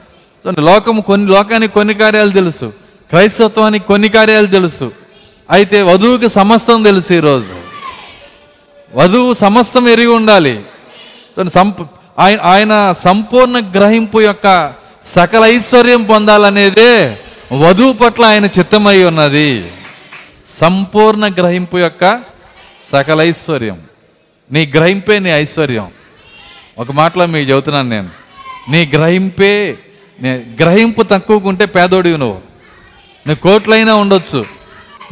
లోకము 0.58 1.00
కొన్ని 1.00 1.30
లోకానికి 1.30 1.72
కొన్ని 1.72 1.94
కార్యాలు 1.94 2.30
తెలుసు. 2.30 2.72
క్రైస్తత్వానికి 3.10 3.86
కొన్ని 3.86 4.08
కార్యాలు 4.08 4.46
తెలుసు. 4.46 4.92
అయితే 5.50 5.82
వధువుకి 5.82 6.28
సమస్తం 6.28 6.82
తెలుసు 6.82 7.12
ఈరోజు. 7.12 7.54
వధువు 8.94 9.34
సమస్తం 9.34 9.88
ఎరిగి 9.88 10.06
ఉండాలి. 10.06 10.52
చూడండి, 10.52 11.50
సంప 11.50 11.76
ఆయన 12.18 12.38
ఆయన 12.40 12.94
సంపూర్ణ 12.98 13.60
గ్రహింపు 13.74 14.20
యొక్క 14.20 14.74
సకల 15.04 15.44
ఐశ్వర్యం 15.44 16.04
పొందాలనేదే 16.04 17.18
వధువు 17.52 17.92
పట్ల 17.92 18.24
ఆయన 18.24 18.44
చిత్తమై 18.44 19.02
ఉన్నది. 19.02 19.72
సంపూర్ణ 20.46 21.28
గ్రహింపు 21.28 21.78
యొక్క 21.78 22.20
సకల 22.92 23.20
ఐశ్వర్యం. 23.20 23.80
నీ 24.52 24.72
గ్రహింపే 24.76 25.18
నీ 25.18 25.30
ఐశ్వర్యం. 25.30 25.86
ఒక 26.78 26.92
మాటలో 26.92 27.26
మీకు 27.26 27.50
చెబుతున్నాను 27.50 27.88
నేను. 27.88 28.10
నీ 28.70 28.90
గ్రహింపే 28.94 29.78
నే- 30.22 30.40
గ్రహింపు 30.60 31.02
తక్కువకుంటే 31.02 31.66
పేదోడివి 31.66 32.18
నువ్వు. 32.18 32.40
నీ 33.26 33.34
కోట్లైనా 33.34 33.94
ఉండొచ్చు. 33.94 34.44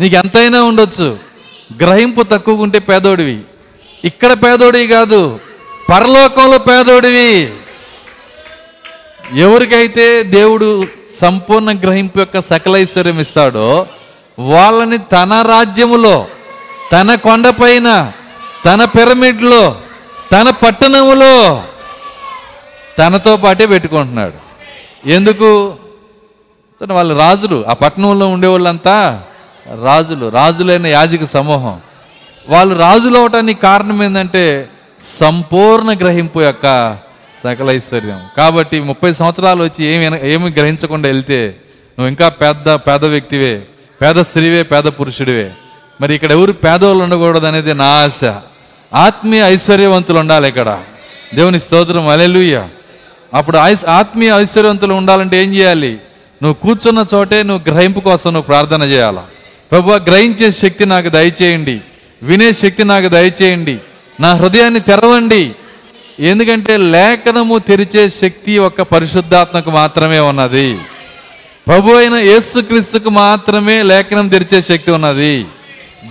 నీకు 0.01 0.15
ఎంతైనా 0.15 0.63
ఉండొచ్చు. 0.63 1.19
గ్రహింపు 1.81 2.23
తక్కువకుంటే 2.23 2.79
పేదోడివి. 2.79 3.41
ఇక్కడ 4.05 4.33
పేదోడివి 4.33 4.87
కాదు. 4.87 5.41
పరలోకంలో 5.91 6.59
పేదోడివి. 6.59 7.55
ఎవరికైతే 9.35 10.23
దేవుడు 10.23 10.87
సంపూర్ణ 11.21 11.73
గ్రహింపు 11.73 12.19
యొక్క 12.19 12.41
సకలైశ్వర్యం 12.41 13.21
ఇస్తాడో 13.21 13.87
వాళ్ళని 14.39 14.99
తన 14.99 15.45
రాజ్యములో 15.49 16.27
తన 16.93 17.15
కొండపైన 17.15 18.13
తన 18.65 18.85
పిరమిడ్లో 18.85 19.77
తన 20.33 20.51
పట్టణములో 20.51 21.65
తనతో 22.99 23.37
పాటే 23.37 23.67
పెట్టుకుంటున్నాడు. 23.67 24.35
ఎందుకు? 25.09 25.77
వాళ్ళు 26.91 27.15
రాజులు. 27.15 27.65
ఆ 27.69 27.73
పట్టణంలో 27.73 28.29
ఉండేవాళ్ళంతా 28.29 29.23
రాజులు. 29.83 30.29
రాజులైన 30.29 30.87
యాజక 30.87 31.25
సమూహం. 31.25 31.81
వాళ్ళు 32.49 32.75
రాజులు 32.75 33.19
అవటానికి 33.19 33.61
కారణం 33.61 34.03
ఏంటంటే 34.03 34.71
సంపూర్ణ 35.05 35.93
గ్రహింపు 35.93 36.43
యొక్క 36.43 36.99
సకల 37.45 37.71
ఐశ్వర్యం. 37.71 38.21
కాబట్టి 38.37 38.81
ముప్పై 38.81 39.13
సంవత్సరాలు 39.13 39.63
వచ్చి 39.65 39.85
ఏమి 39.85 40.33
ఏమి 40.33 40.51
గ్రహించకుండా 40.51 41.09
వెళ్తే 41.09 41.57
నువ్వు 41.99 42.09
ఇంకా 42.09 42.29
పెద్ద 42.29 42.69
పేద 42.69 43.05
వ్యక్తివే 43.05 43.63
పేద 44.03 44.17
స్త్రీవే 44.17 44.63
పేద 44.63 44.85
పురుషుడివే. 44.85 45.53
మరి 46.01 46.15
ఇక్కడ 46.15 46.33
ఎవరు 46.33 46.53
పేదవాళ్ళు 46.53 47.05
ఉండకూడదు 47.05 47.47
అనేది 47.47 47.75
నా 47.75 47.85
ఆశ. 47.85 48.25
ఆత్మీయ 48.95 49.41
ఐశ్వర్యవంతులు 49.41 50.19
ఉండాలి 50.19 50.49
ఇక్కడ. 50.49 50.79
దేవుని 51.35 51.61
స్తోత్రం 51.61 52.09
అలెలుయ్య 52.09 52.69
అప్పుడు 53.35 53.59
ఐస్ 53.59 53.85
ఆత్మీయ 53.85 54.33
ఐశ్వర్యవంతులు 54.37 54.95
ఉండాలంటే 54.95 55.45
ఏం 55.45 55.55
చేయాలి? 55.55 55.99
నువ్వు 56.43 56.55
కూర్చున్న 56.55 57.07
చోటే 57.15 57.43
నువ్వు 57.43 57.75
గ్రహింపు 57.75 58.01
కోసం 58.01 58.33
నువ్వు 58.33 58.47
ప్రార్థన 58.47 58.83
చేయాలా? 58.83 59.25
ప్రభు 59.71 59.93
గ్రహించే 59.93 60.51
శక్తి 60.51 60.87
నాకు 60.87 61.09
దయచేయండి. 61.09 61.81
వినే 62.23 62.53
శక్తి 62.53 62.85
నాకు 62.85 63.09
దయచేయండి. 63.09 63.79
నా 64.21 64.33
హృదయాన్ని 64.35 64.81
తెరవండి. 64.81 65.55
ఎందుకంటే 66.21 66.77
లేఖనము 66.77 67.59
తెరిచే 67.59 68.09
శక్తి 68.09 68.59
ఒక్క 68.59 68.83
పరిశుద్ధాత్మకు 68.83 69.71
మాత్రమే 69.71 70.21
ఉన్నది. 70.21 70.81
ప్రభు 71.67 71.93
అయిన 71.93 72.15
యేసుక్రీస్తుకు 72.15 73.11
మాత్రమే 73.11 73.83
లేఖనం 73.83 74.29
తెరిచే 74.29 74.63
శక్తి 74.63 74.91
ఉన్నది. 74.91 75.47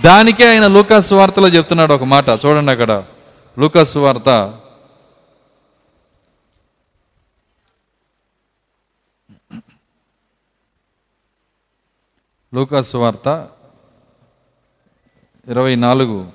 దానికే 0.04 0.48
ఆయన 0.48 0.66
లూకాసు 0.66 1.14
వార్తలో 1.14 1.48
చెప్తున్నాడు 1.48 1.92
ఒక 1.92 2.02
మాట. 2.02 2.28
చూడండి 2.28 2.72
అక్కడ. 2.72 3.04
లూకాసు 3.58 3.98
వార్త. 3.98 4.58
లూకాసు 12.54 12.96
వార్త 12.96 13.48
ఇరవై 15.48 15.74
నాలుగు. 15.74 16.33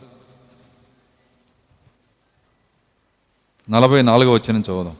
నలభై 3.70 4.02
నాలుగు 4.02 4.34
వచ్చిన 4.34 4.58
చదువుదాం. 4.58 4.96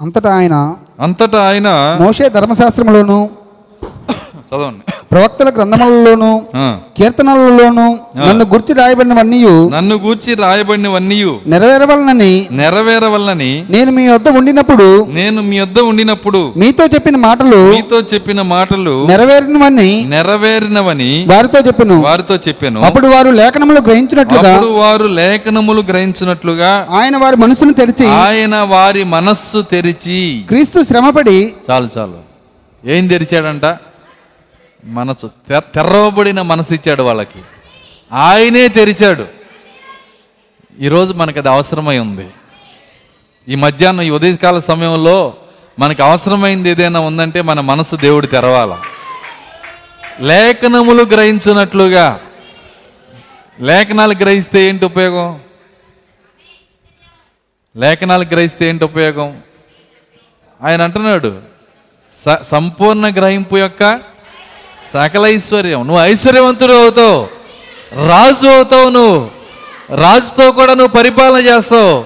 అంతటా 0.00 0.30
ఆయన 0.34 0.54
అంతటా 1.00 1.40
ఆయన 1.48 1.68
మోషే 2.00 2.28
ధర్మశాస్త్రములోను 2.28 3.18
చదవండి. 4.50 4.82
ప్రవక్తల 5.12 5.48
గ్రంథములలోను 5.56 6.30
కీర్తనలలోను 6.98 7.84
నన్ను 8.18 8.44
గుర్చి 8.44 8.72
రాయబడినవన్నీ 8.74 9.38
నన్ను 9.72 9.96
గూర్చి 9.96 10.34
రాయబడినవన్నీ 10.34 11.18
నెరవేరవలనని 11.46 12.32
నెరవేరవల్లని 12.50 13.50
నేను 13.70 13.90
మీ 13.92 14.08
వద్ద 14.08 14.28
ఉండినప్పుడు 14.28 14.86
నేను 15.10 15.42
మీ 15.42 15.60
వద్ద 15.60 15.78
ఉండినప్పుడు 15.80 16.40
మీతో 16.56 16.84
చెప్పిన 16.86 17.16
మాటలు 17.16 17.60
మీతో 17.70 18.00
చెప్పిన 18.14 18.42
మాటలు 18.42 18.94
నెరవేరినవని 19.06 19.90
నెరవేరినవని 20.04 21.10
వారితో 21.28 21.58
చెప్పిన. 21.58 21.92
వారితో 22.00 22.34
చెప్పాను. 22.48 22.80
అప్పుడు 22.80 23.06
వారు 23.08 23.30
లేఖనములు 23.30 23.80
గ్రహించినట్లుగా 23.80 24.52
అప్పుడు 24.52 24.70
వారు 24.72 25.04
లేఖనములు 25.04 25.82
గ్రహించినట్లుగా 25.90 26.72
ఆయన 26.90 27.16
వారి 27.16 27.36
మనసును 27.36 27.72
తెరిచి 27.72 28.06
ఆయన 28.22 28.56
వారి 28.56 29.04
మనస్సు 29.04 29.62
తెరిచి 29.70 30.18
క్రీస్తు 30.48 30.82
శ్రమపడి 30.82 31.38
చాలు 31.70 31.88
చాలు. 31.98 32.18
ఏం 32.84 33.06
తెరిచాడంట? 33.06 33.66
మనసు 34.84 35.30
తెరవబడిన 35.50 36.42
మనసు 36.42 36.74
ఇచ్చాడు 36.74 37.02
వాళ్ళకి. 37.02 37.42
ఆయనే 38.12 38.68
తెరిచాడు. 38.68 39.26
ఈరోజు 40.80 41.12
మనకు 41.12 41.38
అది 41.38 41.48
అవసరమై 41.48 41.98
ఉంది. 41.98 42.30
ఈ 43.48 43.54
మధ్యాహ్నం 43.54 44.02
ఈ 44.02 44.10
ఉదయకాల 44.10 44.58
సమయంలో 44.58 45.34
మనకు 45.78 46.02
అవసరమైంది 46.02 46.70
ఏదైనా 46.70 47.00
ఉందంటే 47.00 47.42
మన 47.42 47.60
మనసు 47.60 47.96
దేవుడు 47.96 48.26
తెరవాల. 48.26 48.78
లేఖనములు 50.20 51.02
గ్రహించినట్లుగా. 51.02 52.20
లేఖనాలు 53.60 54.14
గ్రహిస్తే 54.14 54.68
ఏంటి 54.68 54.84
ఉపయోగం? 54.84 55.40
లేఖనాలు 57.76 58.22
గ్రహిస్తే 58.22 58.68
ఏంటి 58.68 58.84
ఉపయోగం? 58.84 59.42
ఆయన 60.62 60.82
అంటున్నాడు 60.82 61.40
స- 62.24 62.42
సంపూర్ణ 62.42 63.10
గ్రహింపు 63.10 63.56
యొక్క 63.56 64.09
సకల 64.92 65.26
ఐశ్వర్యం. 65.26 65.86
నువ్వు 65.86 66.02
ఐశ్వర్యవంతుడు 66.02 66.72
అవుతావు. 66.72 67.28
రాజు 68.08 68.46
అవుతావు 68.46 68.88
నువ్వు. 68.88 69.30
రాజుతో 69.96 70.52
కూడా 70.52 70.74
నువ్వు 70.74 70.96
పరిపాలన 70.96 71.46
చేస్తావు. 71.46 72.04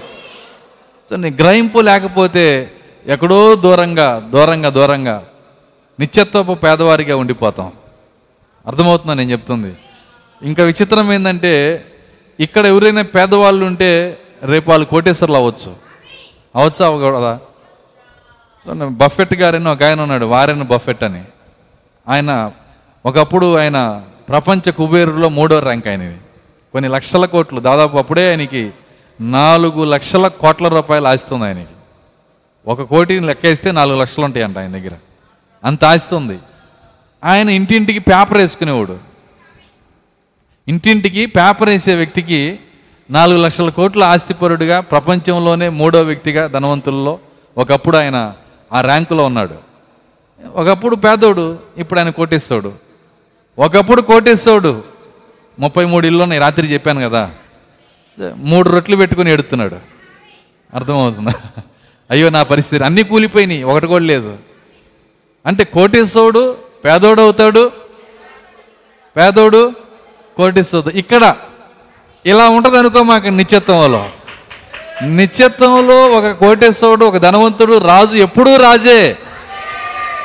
సో 1.11 1.17
నీ 1.17 1.31
గ్రహింపు 1.31 1.79
లేకపోతే 1.79 2.73
ఎక్కడో 3.07 3.55
దూరంగా 3.55 4.19
దూరంగా 4.19 4.69
దూరంగా 4.69 5.25
నిత్యత్వపు 6.01 6.53
పేదవారిగా 6.53 7.17
ఉండిపోతాం. 7.17 7.73
అర్థమవుతుందా 8.67 9.15
నేను 9.15 9.31
చెప్తుంది? 9.31 9.77
ఇంకా 10.43 10.65
విచిత్రం 10.65 11.13
ఏంటంటే 11.13 11.85
ఇక్కడ 12.41 12.67
ఎవరైనా 12.67 13.03
పేదవాళ్ళు 13.03 13.65
ఉంటే 13.65 14.19
రేపు 14.43 14.71
వాళ్ళు 14.71 14.87
కోటేశ్వర్లు 14.87 15.37
అవ్వచ్చు. 15.37 15.77
అవచ్చు 16.57 16.85
అవ్వకూడదా? 16.85 17.39
బఫెట్ 18.89 19.35
గారని 19.35 19.69
ఒక 19.69 19.83
ఆయన 19.83 20.01
ఉన్నాడు 20.01 20.27
వారెన్ 20.27 20.63
బఫెట్ 20.63 21.05
అని. 21.05 21.25
ఆయన 22.09 22.53
ఒకప్పుడు 23.07 23.57
ఆయన 23.57 24.05
ప్రపంచ 24.29 24.71
కుబేరులో 24.71 25.29
మూడో 25.29 25.59
ర్యాంక్ 25.59 25.89
ఆయనది. 25.89 26.17
కొన్ని 26.73 26.91
లక్షల 26.91 27.25
కోట్లు 27.25 27.61
దాదాపు 27.61 27.99
అప్పుడే 27.99 28.31
ఆయనకి 28.31 28.71
నాలుగు 29.21 29.85
లక్షల 29.85 30.29
కోట్ల 30.29 30.69
రూపాయలు 30.69 31.09
ఆస్తుంది 31.09 31.45
ఆయనకి. 31.45 31.75
ఒక 32.67 32.83
కోటిని 32.83 33.27
లెక్కేస్తే 33.27 33.73
నాలుగు 33.73 34.01
లక్షలు 34.01 34.25
ఉంటాయంట 34.25 34.59
ఆయన 34.59 34.73
దగ్గర. 34.73 34.93
అంత 35.65 35.85
ఆస్తుంది 35.85 36.39
ఆయన 37.25 37.49
ఇంటింటికి 37.49 37.99
పేపర్ 37.99 38.39
వేసుకునేవాడు. 38.39 38.99
ఇంటింటికి 40.69 41.27
పేపర్ 41.27 41.69
వేసే 41.69 41.95
వ్యక్తికి 41.95 42.59
నాలుగు 43.11 43.39
లక్షల 43.39 43.71
కోట్ల 43.71 44.05
ఆస్తిపరుడుగా 44.05 44.81
ప్రపంచంలోనే 44.81 45.69
మూడో 45.69 46.03
వ్యక్తిగా 46.03 46.47
ధనవంతుల్లో 46.47 47.19
ఒకప్పుడు 47.59 47.97
ఆయన 47.97 48.35
ఆ 48.73 48.81
ర్యాంకులో 48.81 49.25
ఉన్నాడు. 49.25 49.55
ఒకప్పుడు 50.55 50.97
పేదోడు 50.97 51.59
ఇప్పుడు 51.77 52.01
ఆయన 52.01 52.11
కోటేస్తాడు 52.11 52.84
ఒకప్పుడు 53.59 54.03
కోటేశ్వరుడు 54.03 54.85
ముప్పై 55.59 55.85
మూడు 55.85 56.07
ఇల్లు 56.07 56.23
ఉన్నాయి 56.23 56.41
రాత్రి 56.41 56.73
చెప్పాను 56.73 57.09
కదా. 57.09 57.31
మూడు 58.37 58.71
రొట్లు 58.71 58.97
పెట్టుకుని 58.97 59.31
ఎడుతున్నాడు 59.31 59.77
అర్థమవుతుందా? 60.75 61.33
అయ్యో 62.11 62.31
నా 62.31 62.43
పరిస్థితి 62.43 62.85
అన్నీ 62.85 63.03
కూలిపోయినాయి 63.03 63.63
ఒకటి 63.63 63.87
కూడా 63.87 64.05
లేదు. 64.05 64.37
అంటే 65.47 65.65
కోటేశ్వరుడు 65.65 66.57
పేదోడు 66.85 67.23
అవుతాడు 67.23 67.73
పేదోడు 69.17 69.73
కోటేశ్వరుడు. 70.37 70.91
ఇక్కడ 70.91 71.37
ఇలా 72.27 72.49
ఉంటుంది 72.49 72.79
అనుకో 72.79 73.03
మాకు 73.03 73.27
నిత్యత్వంలో. 73.27 74.11
నిత్యత్వంలో 75.05 76.07
ఒక 76.07 76.31
కోటేశ్వరుడు 76.31 77.07
ఒక 77.07 77.17
ధనవంతుడు 77.17 77.79
రాజు 77.79 78.17
ఎప్పుడూ 78.17 78.57
రాజే. 78.57 79.19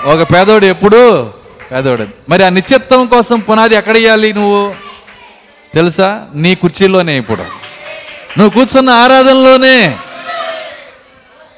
ఒక 0.05 0.33
పేదోడు 0.33 0.65
ఎప్పుడూ 0.65 1.31
పేదోడు 1.71 2.05
మరి 2.29 2.43
ఆ 2.43 2.49
నిత్యత్వం 2.49 3.05
కోసం 3.05 3.39
పునాది 3.39 3.75
ఎక్కడ 3.75 3.97
ఇవ్వాలి 3.97 4.33
నువ్వు? 4.33 4.75
తెలుసా? 5.73 6.25
నీ 6.35 6.55
కుర్చీలోనే 6.55 7.17
ఇప్పుడు. 7.17 7.41
నువ్వు 8.39 8.49
కూర్చున్న 8.49 8.89
ఆరాధనలోనే. 8.89 9.97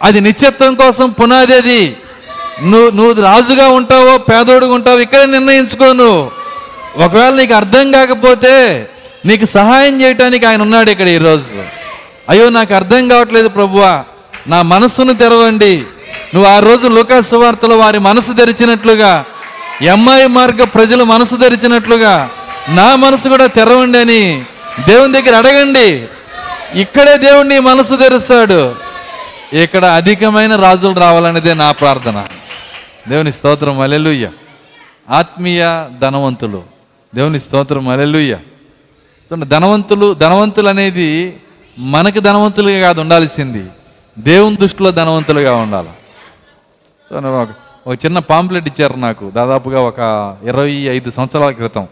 అది 0.04 0.21
నిత్యత్వం 0.21 0.76
కోసం 0.76 1.10
పునాది 1.10 1.56
అది. 1.56 1.97
నువ్వు 2.63 2.89
నువ్వు 2.89 3.21
రాజుగా 3.21 3.67
ఉంటావో 3.67 4.17
పేదోడుగా 4.17 4.74
ఉంటావో 4.74 5.00
ఇక్కడ 5.00 5.24
నిర్ణయించుకో 5.24 5.93
నువ్వు. 5.93 6.32
ఒకవేళ 6.95 7.34
నీకు 7.34 7.54
అర్థం 7.54 7.91
కాకపోతే 7.91 8.89
నీకు 9.26 9.45
సహాయం 9.45 10.02
చేయటానికి 10.02 10.45
ఆయన 10.45 10.62
ఉన్నాడు 10.62 10.89
ఇక్కడ 10.89 11.08
ఈరోజు. 11.08 11.63
అయ్యో 12.30 12.50
నాకు 12.50 12.74
అర్థం 12.74 13.08
కావట్లేదు 13.08 13.50
ప్రభువా. 13.50 14.04
నా 14.47 14.62
మనస్సును 14.62 15.13
తెరవండి. 15.13 15.84
నువ్వు 16.36 16.52
ఆ 16.52 16.60
రోజు 16.60 16.88
లుకా 16.88 17.21
సువార్తలో 17.21 17.78
వారి 17.78 18.00
మనసు 18.00 18.34
తెరిచినట్లుగా 18.34 19.26
ఎంఐ 19.81 20.25
మార్గ 20.25 20.63
ప్రజలు 20.63 21.03
మనసు 21.03 21.35
తెరిచినట్లుగా 21.35 22.29
నా 22.69 22.95
మనసు 22.95 23.27
కూడా 23.27 23.45
తెరవండి 23.45 23.97
అని 23.97 24.43
దేవుని 24.87 25.13
దగ్గర 25.13 25.35
అడగండి. 25.35 26.07
ఇక్కడే 26.73 27.17
దేవుణ్ణి 27.17 27.59
మనసు 27.59 27.95
తెరుస్తాడు. 27.95 28.75
ఇక్కడ 29.53 29.85
అధికమైన 29.85 30.55
రాజులు 30.55 30.99
రావాలనేదే 30.99 31.53
నా 31.53 31.71
ప్రార్థన. 31.71 32.27
దేవుని 33.07 33.31
స్తోత్రం 33.31 33.79
అలెలుయ్య 33.79 34.29
ఆత్మీయ 35.09 35.65
ధనవంతులు. 35.99 36.63
దేవుని 37.15 37.39
స్తోత్రం 37.39 37.89
అలెలుయ్య 37.89 38.33
చూడండి 38.33 39.45
ధనవంతులు 39.45 40.13
ధనవంతులు 40.13 40.69
అనేది 40.69 41.37
మనకి 41.79 42.19
ధనవంతులుగా 42.19 42.79
కాదు 42.79 43.01
ఉండాల్సింది. 43.01 43.65
దేవుని 44.19 44.55
దృష్టిలో 44.55 44.91
ధనవంతులుగా 44.91 45.55
ఉండాలి. 45.55 45.89
సో 47.09 47.19
ఒక 47.87 48.05
చిన్న 48.05 48.19
పాంప్లెట్ 48.19 48.67
ఇచ్చారు 48.67 48.93
నాకు 48.93 49.31
దాదాపుగా 49.31 49.81
ఒక 49.81 49.99
ఇరవై 50.43 50.71
ఐదు 50.71 51.11
సంవత్సరాల 51.11 51.51
క్రితం. 51.51 51.87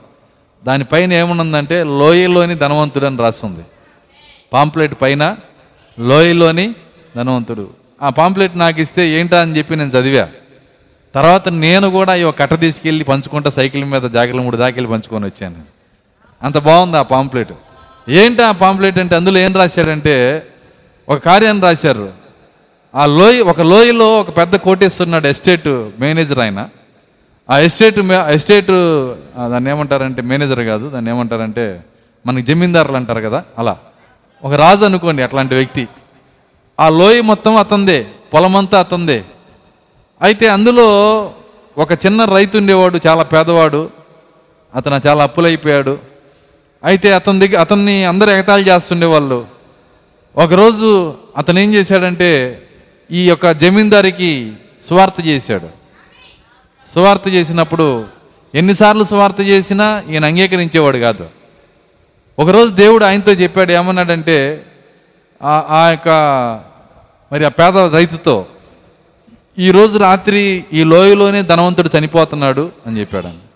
దానిపైన 0.65 1.13
ఏమున్నదంటే 1.13 1.83
లోయలోని 1.83 2.55
ధనవంతుడు 2.55 3.05
అని 3.05 3.17
రాస్తుంది. 3.17 3.63
పాంప్లెట్ 4.53 5.01
పైన 5.01 5.37
లోయలోని 5.99 6.75
ధనవంతుడు. 7.15 7.69
ఆ 8.01 8.09
పాంప్లెట్ 8.09 8.57
నాకు 8.57 8.81
ఇస్తే 8.81 9.09
ఏంటా 9.09 9.41
అని 9.41 9.57
చెప్పి 9.57 9.75
నేను 9.75 9.89
చదివా. 9.89 10.27
తర్వాత 11.15 11.49
నేను 11.49 11.89
కూడా 11.89 12.15
ఈ 12.15 12.23
ఒక 12.23 12.39
కట్ట 12.39 12.59
తీసుకెళ్ళి 12.59 13.03
పంచుకుంటా 13.03 13.49
సైకిల్ 13.49 13.85
మీద 13.85 14.01
జాకెలు 14.01 14.41
మూడు 14.41 14.57
దాకెళ్ళి 14.57 14.91
పంచుకొని 14.91 15.25
వచ్చాను 15.25 15.61
అంత 16.43 16.57
బాగుంది 16.57 16.97
ఆ 16.97 17.01
పాంప్లెట్. 17.01 17.53
ఏంటి 18.09 18.43
ఆ 18.43 18.51
పాంప్లెట్ 18.51 18.97
అంటే 18.97 19.15
అందులో 19.15 19.39
ఏం 19.39 19.53
రాశాడంటే 19.53 20.47
ఒక 21.09 21.17
కార్యాన్ని 21.17 21.63
రాశారు. 21.63 22.18
ఆ 22.95 23.05
లోయ 23.05 23.39
ఒక 23.41 23.61
లోయలో 23.61 24.19
ఒక 24.19 24.37
పెద్ద 24.37 24.55
కోటేస్తున్నాడు 24.55 25.27
ఎస్టేట్ 25.27 25.67
మేనేజర్ 25.99 26.39
ఆయన. 26.39 26.69
ఆ 27.49 27.57
ఎస్టేట్ 27.57 27.99
ఎస్టేట్ 28.11 28.67
దాన్ని 29.51 29.69
ఏమంటారంటే 29.69 30.21
మేనేజర్ 30.21 30.59
కాదు 30.59 30.89
దాన్ని 30.89 31.11
ఏమంటారంటే 31.11 31.83
మనకి 32.25 32.45
జమీందారులు 32.45 32.95
అంటారు 32.95 33.21
కదా 33.21 33.43
అలా. 33.59 33.77
ఒక 34.43 34.53
రాజు 34.53 34.85
అనుకోండి 34.85 35.23
అట్లాంటి 35.23 35.55
వ్యక్తి. 35.55 35.87
ఆ 36.79 36.89
లోయ 36.89 37.21
మొత్తం 37.21 37.55
అతందే 37.55 38.05
పొలమంతా 38.33 38.79
అతందే. 38.79 39.23
అయితే 40.21 40.47
అందులో 40.47 40.85
ఒక 41.77 41.91
చిన్న 41.91 42.25
రైతు 42.25 42.57
ఉండేవాడు 42.57 42.99
చాలా 43.07 43.23
పేదవాడు. 43.23 43.89
అతను 44.75 45.01
చాలా 45.07 45.23
అప్పులైపోయాడు. 45.23 45.97
అయితే 46.83 47.11
అతని 47.13 47.39
దగ్గర 47.39 47.59
అతన్ని 47.61 48.05
అందరు 48.05 48.29
ఎగతాళి 48.29 48.63
చేస్తుండేవాళ్ళు. 48.69 49.45
ఒకరోజు 50.37 51.13
అతను 51.37 51.59
ఏం 51.59 51.73
చేశాడంటే 51.73 52.61
ఈ 53.11 53.29
యొక్క 53.29 53.51
జమీందారికి 53.51 54.53
సువార్త 54.89 55.25
చేశాడు. 55.25 55.69
సువార్త 56.95 57.27
చేసినప్పుడు 57.27 58.07
ఎన్నిసార్లు 58.55 59.03
సువార్త 59.03 59.41
చేసినా 59.41 60.03
ఈయన 60.09 60.25
అంగీకరించేవాడు 60.25 60.97
కాదు. 60.97 61.27
ఒకరోజు 62.39 62.71
దేవుడు 62.71 63.05
ఆయనతో 63.05 63.31
చెప్పాడు 63.31 63.71
ఏమన్నాడంటే 63.71 64.65
ఆ- 65.41 65.65
ఆ 65.69 65.89
యొక్క 65.89 66.09
మరి 67.33 67.45
ఆ 67.45 67.49
పేద 67.49 67.77
రైతుతో 67.77 68.45
ఈరోజు 69.59 69.97
రాత్రి 69.97 70.63
ఈ 70.73 70.83
లోయలోనే 70.83 71.43
ధనవంతుడు 71.43 71.89
చనిపోతున్నాడు 71.97 72.71
అని 72.87 72.99
చెప్పాడు. 72.99 73.49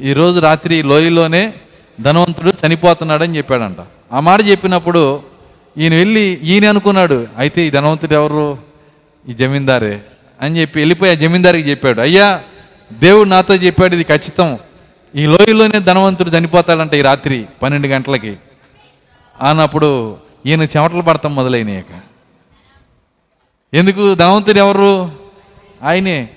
ఈరోజు 0.00 0.40
రాత్రి 0.40 0.76
ఈ 0.76 0.82
లోయలోనే 0.82 1.54
ధనవంతుడు 2.00 2.52
చనిపోతున్నాడు 2.66 3.22
అని 3.24 3.36
చెప్పాడంట. 3.36 3.76
ఆ 4.12 4.20
మాట 4.20 4.40
చెప్పినప్పుడు 4.42 5.22
ఈయన 5.78 5.94
వెళ్ళి 5.94 6.20
ఈయన 6.20 6.68
అనుకున్నాడు 6.68 7.28
అయితే 7.38 7.62
ఈ 7.62 7.70
ధనవంతుడు 7.70 8.14
ఎవరు? 8.14 8.58
ఈ 9.28 9.32
జమీందారే. 9.32 10.00
అని 10.40 10.60
చెప్పి 10.60 10.80
వెళ్ళిపోయి 10.80 11.12
ఆ 11.12 11.14
జమీందారికి 11.14 11.70
చెప్పాడు 11.70 12.00
అయ్యా 12.00 12.40
దేవుడు 12.92 13.28
నాతో 13.28 13.54
చెప్పాడు 13.54 13.94
ఇది 13.94 14.04
ఖచ్చితం. 14.04 14.58
ఈ 15.16 15.26
లోయలోనే 15.26 15.80
ధనవంతుడు 15.80 16.30
చనిపోతాడంట 16.30 16.94
ఈ 16.94 17.00
రాత్రి 17.00 17.46
పన్నెండు 17.62 17.88
గంటలకి. 17.88 18.36
అన్నప్పుడు 19.42 20.16
ఈయన 20.46 20.62
చెమటలు 20.62 21.02
పడతాం 21.02 21.34
మొదలైనయక 21.34 22.00
ఎందుకు? 23.74 24.14
ధనవంతుడు 24.14 24.58
ఎవరు? 24.58 25.12
ఆయనే. 25.82 26.28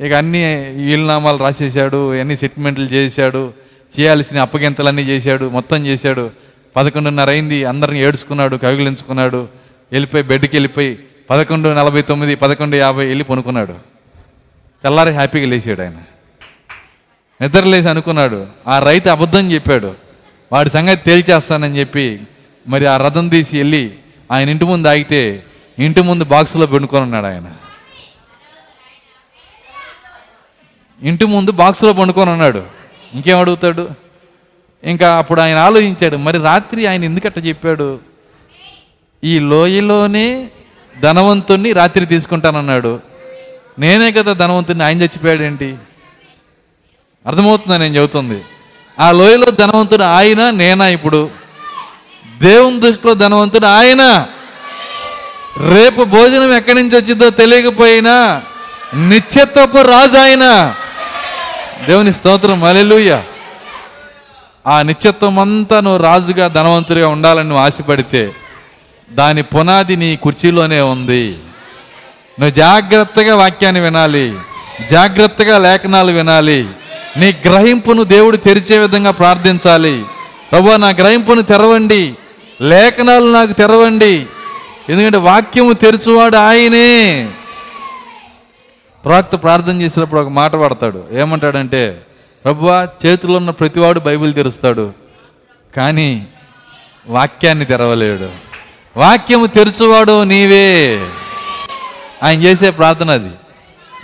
ఇక 0.00 0.12
అన్ని 0.12 0.60
వీలునామాలు 0.70 1.36
రాసేసాడు 1.36 2.20
అన్ని 2.20 2.36
సెటిల్మెంట్లు 2.36 2.84
చేశాడు 2.84 3.52
చేయాల్సిన 4.00 4.40
అప్పగింతలన్నీ 4.40 5.02
చేశాడు 5.02 5.48
మొత్తం 5.48 5.86
చేశాడు. 5.86 6.30
పదకొండున్నర 6.76 7.30
అయింది 7.30 7.64
అందరిని 7.64 7.98
ఏడ్చుకున్నాడు 7.98 8.56
కవిగిలించుకున్నాడు 8.56 9.48
వెళ్ళిపోయి 9.92 10.22
బెడ్కి 10.22 10.56
వెళ్ళిపోయి 10.56 10.98
పదకొండు 11.30 11.68
నలభై 11.68 12.02
తొమ్మిది 12.02 12.34
పదకొండు 12.34 12.76
యాభై 12.76 13.06
వెళ్ళి 13.06 13.24
పనుకున్నాడు. 13.24 13.72
తెల్లారి 14.84 15.10
హ్యాపీగా 15.10 15.46
లేచాడు 15.46 15.82
ఆయన. 15.82 15.96
నిద్ర 17.40 17.64
లేచి 17.64 17.88
అనుకున్నాడు 17.88 18.46
ఆ 18.68 18.78
రైతు 18.78 19.08
అబద్ధం 19.08 19.52
చెప్పాడు 19.52 19.94
వాడి 20.52 20.70
సంగతి 20.70 21.02
తేల్చేస్తానని 21.04 21.78
చెప్పి 21.78 22.20
మరి 22.68 22.86
ఆ 22.86 22.96
రథం 22.96 23.28
తీసి 23.28 23.58
వెళ్ళి 23.58 23.94
ఆయన 24.32 24.48
ఇంటి 24.48 24.64
ముందు 24.64 24.88
ఆగితే 24.88 25.44
ఇంటి 25.78 26.02
ముందు 26.02 26.24
బాక్సులో 26.24 26.66
పండుకొని 26.66 27.02
ఉన్నాడు 27.02 27.26
ఆయన. 27.26 27.54
ఇంటి 31.02 31.24
ముందు 31.24 31.50
బాక్సులో 31.50 31.92
పండుకొని 31.92 32.30
ఉన్నాడు 32.30 32.62
ఇంకేం 33.14 33.38
అడుగుతాడు? 33.38 34.03
ఇంకా 34.84 35.18
అప్పుడు 35.18 35.40
ఆయన 35.40 35.58
ఆలోచించాడు 35.58 36.16
మరి 36.16 36.38
రాత్రి 36.38 36.86
ఆయన 36.86 37.04
ఎందుకట్ట 37.04 37.38
చెప్పాడు? 37.38 37.98
ఈ 39.24 39.38
లోయలోనే 39.38 40.48
ధనవంతుణ్ణి 41.00 41.72
రాత్రి 41.72 42.06
తీసుకుంటానన్నాడు. 42.06 43.00
నేనే 43.78 44.12
కదా 44.12 44.32
ధనవంతుణ్ణి 44.32 44.84
ఆయన 44.84 44.98
చచ్చిపోయాడు 44.98 45.42
ఏంటి 45.42 45.76
అర్థమవుతుందా 47.26 47.76
నేను 47.76 47.96
చెబుతుంది? 47.96 48.42
ఆ 49.00 49.12
లోయలో 49.12 49.50
ధనవంతుడు 49.50 50.02
ఆయన 50.02 50.50
నేనా 50.50 50.88
ఇప్పుడు? 50.88 51.30
దేవుని 52.38 52.80
దృష్టిలో 52.80 53.14
ధనవంతుడు 53.14 53.66
ఆయన. 53.66 54.26
రేపు 55.74 56.04
భోజనం 56.04 56.56
ఎక్కడి 56.56 56.82
నుంచి 56.82 56.96
వచ్చిందో 56.96 57.30
తెలియకపోయినా 57.30 58.42
నిత్యత్వపు 59.08 59.76
రాజు 59.76 60.16
ఆయన. 60.16 60.74
దేవుని 61.86 62.14
స్తోత్రం 62.14 62.64
అలెలుయ్య 62.64 63.22
ఆ 64.66 64.82
నిత్యత్వం 64.82 65.38
అంతా 65.38 65.80
నువ్వు 65.80 66.02
రాజుగా 66.02 66.48
ధనవంతుడిగా 66.48 67.08
ఉండాలని 67.08 67.48
నువ్వు 67.48 67.64
ఆశపడితే 67.64 68.32
దాని 69.12 69.42
పునాది 69.42 69.96
నీ 69.96 70.16
కుర్చీలోనే 70.16 70.80
ఉంది. 70.80 71.30
నువ్వు 72.40 72.50
జాగ్రత్తగా 72.50 73.36
వాక్యాన్ని 73.36 73.80
వినాలి 73.80 74.34
జాగ్రత్తగా 74.90 75.58
లేఖనాలు 75.58 76.12
వినాలి 76.12 76.68
నీ 77.16 77.34
గ్రహింపును 77.44 78.02
దేవుడు 78.02 78.36
తెరిచే 78.36 78.78
విధంగా 78.78 79.10
ప్రార్థించాలి. 79.10 80.04
ప్రభు 80.52 80.76
నా 80.76 80.88
గ్రహింపును 80.88 81.42
తెరవండి 81.42 82.14
లేఖనాలు 82.60 83.32
నాకు 83.32 83.52
తెరవండి. 83.52 84.26
ఎందుకంటే 84.88 85.18
వాక్యము 85.18 85.72
తెరుచువాడు 85.72 86.36
ఆయనే. 86.36 87.30
ప్రవక్త 89.04 89.34
ప్రార్థన 89.34 89.82
చేసినప్పుడు 89.82 90.20
ఒక 90.20 90.28
మాట 90.28 90.52
పడతాడు. 90.52 91.04
ఏమంటాడంటే 91.12 92.02
ప్రభువా 92.44 92.88
చేతిలో 93.06 93.36
ఉన్న 93.36 93.50
ప్రతివాడు 93.50 94.00
బైబిల్ 94.00 94.34
తెరుస్తాడు 94.34 94.92
కానీ 95.76 96.26
వాక్యాన్ని 97.06 97.64
తెరవలేడు. 97.64 98.30
వాక్యము 98.96 99.46
తెరుచువాడు 99.46 100.22
నీవే. 100.22 101.00
ఆయన 102.22 102.42
చేసే 102.42 102.70
ప్రార్థన 102.70 103.10
అది. 103.10 103.30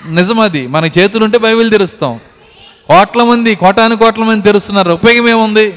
నిజమది 0.08 0.66
మన 0.66 0.84
చేతులు 0.84 1.24
ఉంటే 1.24 1.38
బైబిల్ 1.38 1.70
తెరుస్తాం. 1.70 2.20
కోట్ల 2.88 3.22
మంది 3.22 3.54
కోటాను 3.54 3.96
కోట్ల 3.96 4.22
మంది 4.22 4.42
తెరుస్తున్నారు 4.42 4.92
ఉపయోగం 4.92 5.28
ఏముంది? 5.28 5.74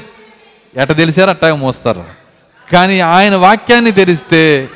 ఎట 0.76 0.96
తెలిసారు 0.96 1.30
అట్ట 1.30 1.44
మోస్తారు. 1.44 2.04
కానీ 2.72 3.00
ఆయన 3.00 3.36
వాక్యాన్ని 3.36 3.92
తెరిస్తే 3.92 4.68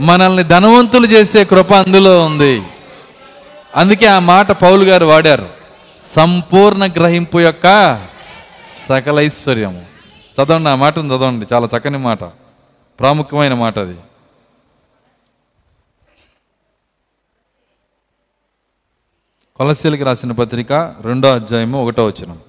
మనల్ని 0.00 0.42
ధనవంతులు 0.42 1.06
చేసే 1.06 1.44
కృప 1.44 1.72
అందులో 1.72 2.24
ఉంది. 2.24 2.62
అందుకే 3.76 4.06
ఆ 4.06 4.18
మాట 4.18 4.52
పౌలు 4.52 4.84
గారు 4.84 5.06
వాడారు. 5.06 5.63
సంపూర్ణ 6.10 6.86
గ్రహింపు 6.86 7.40
యొక్క 7.40 7.98
సకల 8.88 9.18
ఐశ్వర్యము. 9.18 9.86
చదవండి 10.34 10.68
ఆ 10.68 10.74
మాటను 10.74 11.06
చదవండి. 11.08 11.46
చాలా 11.52 11.68
చక్కని 11.76 11.98
మాట. 11.98 12.24
ప్రాముఖ్యమైన 13.00 13.54
మాట 13.54 13.78
అది. 13.78 13.96
కొలసీలకి 19.56 20.04
రాసిన 20.04 20.32
పత్రిక 20.32 20.72
రెండో 21.00 21.34
అధ్యాయము 21.34 21.84
ఒకటో 21.84 22.06
వచనం. 22.06 22.40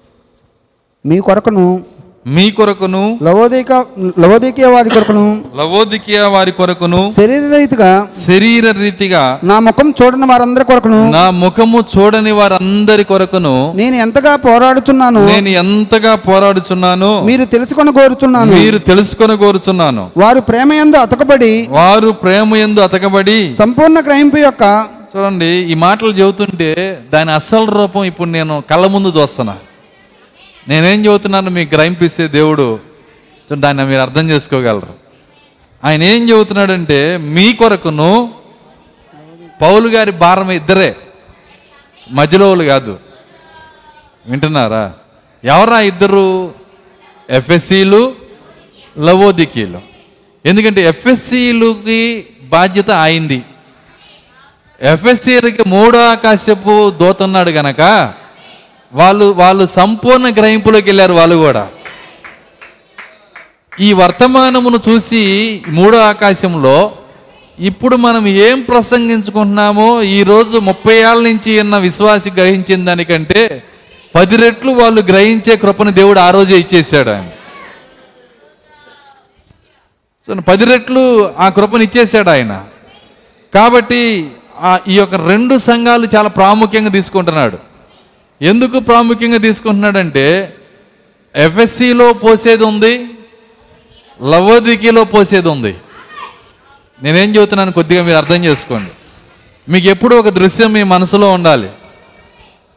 మీ 1.06 1.20
కొరకును 1.20 1.86
మీ 2.26 2.44
కొరకును 2.50 3.00
లవోదిక 3.22 3.72
లవోదికీయ 4.22 4.68
వారి 4.74 4.90
కొరకును 4.94 5.24
లవోదికియా 5.58 6.22
వారి 6.26 6.52
కొరకును 6.52 7.00
శరీర 7.16 7.42
రీతిగా 7.52 7.90
శరీర 8.20 8.70
రీతిగా 8.80 9.20
నా 9.42 9.56
ముఖం 9.66 9.88
చూడని 9.98 10.26
వారందరి 10.30 10.64
కొరకును 10.64 11.00
నా 11.08 11.24
ముఖము 11.42 11.80
చూడని 11.92 12.32
వారందరి 12.38 13.04
కొరకును 13.04 13.52
నేను 13.74 13.96
ఎంతగా 13.96 14.32
పోరాడుచున్నాను 14.46 15.22
నేను 15.28 15.52
ఎంతగా 15.62 16.14
పోరాడుచున్నాను 16.26 17.10
మీరు 17.28 17.46
తెలుసుకొని 17.54 17.92
కోరుచున్నాను. 17.92 18.52
మీరు 18.56 18.80
తెలుసుకొని 18.90 19.36
కోరుచున్నాను. 19.36 20.04
వారు 20.16 20.42
ప్రేమ 20.50 20.72
యందు 20.72 20.98
అతకబడి 20.98 21.52
వారు 21.78 22.10
ప్రేమ 22.24 22.56
ఎందు 22.56 22.80
అతకబడి 22.80 23.38
సంపూర్ణ 23.62 24.00
గ్రహింపు 24.08 24.38
యొక్క 24.38 24.64
చూడండి 25.12 25.52
ఈ 25.72 25.76
మాటలు 25.82 26.12
చెబుతుంటే 26.18 26.70
దాని 27.12 27.30
అసలు 27.32 27.70
రూపం 27.78 28.04
ఇప్పుడు 28.04 28.30
నేను 28.30 28.54
కళ్ళ 28.70 28.86
ముందు 28.86 29.12
చూస్తున్నా. 29.16 29.54
నేనేం 30.68 31.06
చెబుతున్నాను 31.06 31.50
మీకు 31.50 31.74
గ్రహింపిస్తే 31.74 32.28
దేవుడు 32.28 32.78
దాన్ని 33.52 33.84
మీరు 33.84 34.00
అర్థం 34.00 34.30
చేసుకోగలరు. 34.30 34.94
ఆయన 35.84 36.02
ఏం 36.02 36.30
చెబుతున్నాడంటే 36.30 37.16
మీ 37.16 37.52
కొరకును 37.52 38.34
పౌలు 39.60 39.88
గారి 39.88 40.10
భారం 40.10 40.50
ఇద్దరే 40.50 40.96
మధ్యలో 42.10 42.48
వాళ్ళు 42.48 42.64
కాదు. 42.64 42.98
వింటున్నారా? 44.26 44.92
ఎవరా 45.44 45.80
ఇద్దరు? 45.80 46.54
ఎఫ్ఎస్సీలు 47.30 48.14
లవోదికీలు. 48.98 49.80
ఎందుకంటే 50.44 50.82
ఎఫ్ఎస్సీలుకి 50.82 52.26
బాధ్యత 52.42 52.90
ఆయింది 52.90 53.42
ఎఫ్ఎస్సీలకి 54.80 55.68
మూడో 55.68 56.10
ఆకాశపు 56.10 56.90
దోతున్నాడు 56.90 57.50
గనక 57.50 57.80
వాళ్ళు 58.92 59.24
వాళ్ళు 59.24 59.66
సంపూర్ణ 59.66 60.30
గ్రహింపులోకి 60.30 60.84
వెళ్ళారు 60.84 61.12
వాళ్ళు 61.12 61.36
కూడా. 61.36 61.68
ఈ 63.80 63.92
వర్తమానమును 63.92 64.80
చూసి 64.88 65.22
మూడో 65.68 65.98
ఆకాశంలో 65.98 66.92
ఇప్పుడు 67.58 67.96
మనం 67.96 68.26
ఏం 68.26 68.60
ప్రసంగించుకుంటున్నామో 68.60 70.02
ఈరోజు 70.02 70.58
ముప్పై 70.58 70.94
ఏళ్ళ 70.94 71.22
నుంచి 71.22 71.60
ఉన్న 71.60 71.76
విశ్వాసి 71.76 72.30
గ్రహించిన 72.30 72.84
దానికంటే 72.84 73.62
పది 74.14 74.36
రెట్లు 74.36 74.72
వాళ్ళు 74.72 75.00
గ్రహించే 75.00 75.56
కృపను 75.56 75.92
దేవుడు 75.92 76.18
ఆ 76.18 76.30
రోజే 76.30 76.58
ఇచ్చేసాడు 76.58 77.10
ఆయన. 77.10 77.28
సో 80.26 80.34
పది 80.34 80.64
రెట్లు 80.64 81.34
ఆ 81.38 81.48
కృపను 81.48 81.82
ఇచ్చేసాడు 81.82 82.30
ఆయన. 82.30 82.64
కాబట్టి 83.54 84.30
ఈ 84.88 84.96
యొక్క 84.96 85.14
రెండు 85.14 85.58
సంఘాలు 85.58 86.08
చాలా 86.16 86.28
ప్రాముఖ్యంగా 86.28 86.90
తీసుకుంటున్నాడు. 86.90 87.75
ఎందుకు 88.42 88.80
ప్రాముఖ్యంగా 88.80 89.38
తీసుకుంటున్నాడంటే 89.38 90.56
ఎఫ్ఎస్సిలో 91.36 92.12
పోసేది 92.12 92.64
ఉంది 92.64 93.04
లవోదికిలో 94.22 95.04
పోసేది 95.04 95.48
ఉంది. 95.48 95.76
నేనేం 97.02 97.36
చెబుతున్నాను 97.36 97.72
కొద్దిగా 97.72 98.02
మీరు 98.02 98.16
అర్థం 98.16 98.44
చేసుకోండి. 98.44 98.90
మీకు 99.70 99.86
ఎప్పుడు 99.86 100.16
ఒక 100.16 100.28
దృశ్యం 100.28 100.72
మీ 100.72 100.82
మనసులో 100.82 101.32
ఉండాలి. 101.32 101.66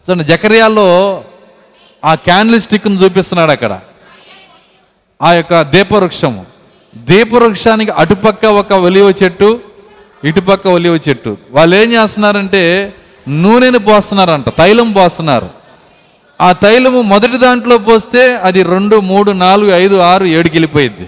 చూడండి 0.06 0.24
జకరియాలో 0.24 1.24
ఆ 2.06 2.15
క్యాండిల్ 2.15 2.62
స్టిక్ను 2.62 3.04
చూపిస్తున్నాడు 3.04 3.52
అక్కడ. 3.52 3.80
ఆ 5.22 5.34
యొక్క 5.34 5.62
దీపవృక్షము. 5.62 6.45
దీపవృక్షానికి 6.98 7.91
అటుపక్క 7.91 8.45
ఒక 8.45 8.74
ఒలివ 8.74 9.13
చెట్టు 9.24 9.60
ఇటుపక్క 10.24 10.67
ఒలివ 10.67 11.00
చెట్టు. 11.10 11.38
వాళ్ళు 11.52 11.76
ఏం 11.76 11.91
చేస్తున్నారంటే 11.91 12.93
నూనెని 13.30 13.80
పోస్తున్నారంట 13.80 14.50
తైలం 14.50 14.92
పోస్తున్నారు. 14.92 15.50
ఆ 16.42 16.52
తైలము 16.52 17.02
మొదటి 17.02 17.38
దాంట్లో 17.38 17.78
పోస్తే 17.78 18.36
అది 18.36 18.63
రెండు 18.63 18.96
మూడు 18.96 19.32
నాలుగు 19.32 19.72
ఐదు 19.72 19.96
ఆరు 19.96 20.26
ఏడుకి 20.26 20.56
వెళ్ళిపోయింది 20.56 21.08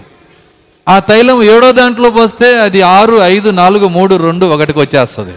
ఆ 0.89 0.99
తైలం 0.99 1.43
ఏడో 1.43 1.71
దాంట్లో 1.71 2.09
పోస్తే 2.09 2.59
అది 2.59 2.81
ఆరు 2.81 3.13
ఐదు 3.13 3.49
నాలుగు 3.49 3.87
మూడు 3.87 4.15
రెండు 4.15 4.45
ఒకటికి 4.45 4.79
వచ్చేస్తుంది. 4.79 5.33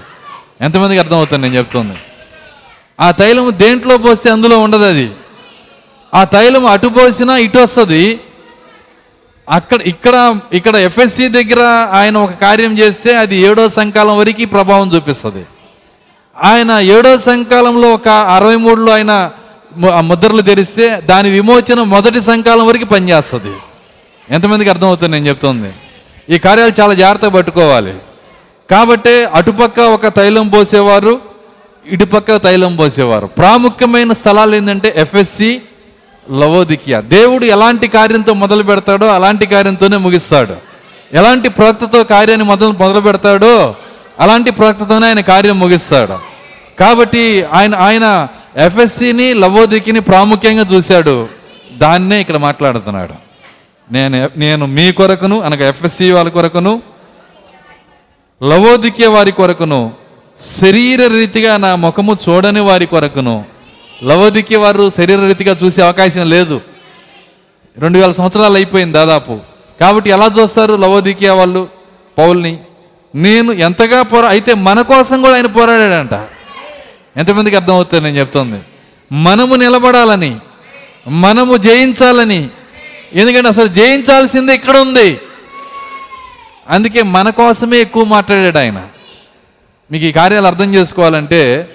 ఎంతమందికి 0.60 1.00
అర్థమవుతుంది 1.00 1.42
నేను 1.42 1.54
చెప్తుంది? 1.54 1.96
ఆ 3.00 3.10
తైలము 3.10 3.50
దేంట్లో 3.50 3.98
పోస్తే 3.98 4.30
అందులో 4.30 4.58
ఉండదు 4.58 4.84
అది. 4.84 5.10
ఆ 6.14 6.24
తైలం 6.24 6.66
అటు 6.66 6.86
పోసినా 6.86 7.36
ఇటు 7.36 7.58
వస్తుంది. 7.58 8.18
అక్కడ 9.48 9.80
ఇక్కడ 9.82 10.36
ఇక్కడ 10.52 10.76
ఎఫ్ఎస్సి 10.76 11.28
దగ్గర 11.28 11.88
ఆయన 11.92 12.16
ఒక 12.16 12.30
కార్యం 12.30 12.78
చేస్తే 12.78 13.16
అది 13.16 13.36
ఏడో 13.36 13.68
సంకాలం 13.68 14.18
వరకు 14.18 14.44
ప్రభావం 14.44 14.94
చూపిస్తుంది. 14.94 15.44
ఆయన 16.42 16.70
ఏడో 16.70 17.18
సంకాలంలో 17.18 17.94
ఒక 17.94 18.08
అరవై 18.08 18.56
మూడులో 18.56 18.92
ఆయన 18.92 19.30
ముద్రలు 20.00 20.40
తెరిస్తే 20.40 21.00
దాని 21.04 21.30
విమోచన 21.30 21.82
మొదటి 21.82 22.22
సంకాలం 22.22 22.66
వరకు 22.66 22.84
పనిచేస్తుంది. 22.84 23.54
ఎంతమందికి 24.30 24.70
అర్థమవుతుంది 24.70 25.12
నేను 25.12 25.28
చెప్తుంది? 25.28 25.72
ఈ 26.34 26.38
కార్యాలు 26.38 26.80
చాలా 26.80 26.94
జాగ్రత్తగా 26.94 27.30
పట్టుకోవాలి. 27.30 27.94
కాబట్టి 28.70 29.24
అటుపక్క 29.24 29.80
ఒక 29.80 30.06
తైలం 30.06 30.48
పోసేవారు 30.48 31.20
ఇటుపక్క 31.86 32.36
తైలం 32.36 32.76
పోసేవారు. 32.76 33.26
ప్రాముఖ్యమైన 33.26 34.12
స్థలాలు 34.12 34.54
ఏంటంటే 34.56 34.92
ఎఫ్ఎస్సి 34.96 35.62
లవోదికియా. 36.30 37.00
దేవుడు 37.00 37.44
ఎలాంటి 37.44 37.88
కార్యంతో 37.88 38.32
మొదలు 38.32 38.62
పెడతాడో 38.62 39.06
అలాంటి 39.06 39.46
కార్యంతోనే 39.46 39.96
ముగిస్తాడు. 39.96 40.54
ఎలాంటి 41.12 41.48
ప్రవక్తతో 41.48 42.04
కార్యాన్ని 42.04 42.46
మొదలు 42.46 42.68
మొదలు 42.68 43.00
పెడతాడో 43.00 43.74
అలాంటి 44.20 44.50
ప్రవక్తతోనే 44.50 45.06
ఆయన 45.06 45.20
కార్యం 45.20 45.58
ముగిస్తాడు. 45.58 46.16
కాబట్టి 46.78 47.44
ఆయన 47.44 47.74
ఆయన 47.74 48.28
ఎఫ్ఎస్సిని 48.56 49.34
లవోదికిని 49.34 50.00
ప్రాముఖ్యంగా 50.00 50.66
చూశాడు. 50.72 51.28
దాన్నే 51.78 52.20
ఇక్కడ 52.20 52.36
మాట్లాడుతున్నాడు. 52.36 53.14
నేను 53.92 54.30
నేను 54.36 54.66
మీ 54.66 54.92
కొరకును 54.92 55.40
అనగా 55.40 55.68
ఎఫ్ఎస్సి 55.68 56.12
వాళ్ళ 56.12 56.30
కొరకును 56.30 56.82
లవోదికే 58.42 59.06
వారి 59.06 59.32
కొరకును 59.32 59.92
శరీర 60.60 61.06
రీతిగా 61.06 61.56
నా 61.56 61.74
ముఖము 61.74 62.18
చూడని 62.28 62.60
వారి 62.60 62.86
కొరకును 62.86 63.44
లవోదికే 64.02 64.56
వారు 64.56 64.92
శరీర 64.96 65.20
రీతిగా 65.26 65.56
చూసే 65.64 65.82
అవకాశం 65.82 66.30
లేదు. 66.30 66.60
రెండు 67.78 67.98
వేల 67.98 68.10
సంవత్సరాలు 68.10 68.54
అయిపోయింది 68.54 68.92
దాదాపు. 68.92 69.40
కాబట్టి 69.80 70.10
ఎలా 70.10 70.26
చూస్తారు 70.26 70.74
లవోదికే 70.74 71.30
వాళ్ళు 71.30 71.68
పౌల్ని? 72.18 72.58
నేను 73.14 73.52
ఎంతగా 73.52 74.02
పోరా 74.02 74.28
అయితే 74.28 74.54
మన 74.54 74.82
కోసం 74.82 75.22
కూడా 75.22 75.34
ఆయన 75.34 75.46
పోరాడాడంట. 75.46 76.28
ఎంతమందికి 77.18 77.56
అర్థమవుతుంది 77.56 78.04
నేను 78.04 78.16
చెప్తుంది? 78.16 78.60
మనము 79.12 79.54
నిలబడాలని 79.54 80.36
మనము 81.08 81.56
జయించాలని. 81.56 82.48
ఎందుకంటే 83.12 83.48
అసలు 83.48 83.66
జయించాల్సింది 83.66 84.54
ఇక్కడ 84.54 84.76
ఉంది. 84.76 85.20
అందుకే 86.68 87.02
మన 87.02 87.30
కోసమే 87.30 87.78
ఎక్కువ 87.78 88.04
మాట్లాడాడు 88.04 88.58
ఆయన. 88.58 88.88
మీకు 89.90 90.04
ఈ 90.04 90.12
కార్యాలు 90.12 90.46
అర్థం 90.46 90.74
చేసుకోవాలంటే 90.74 91.70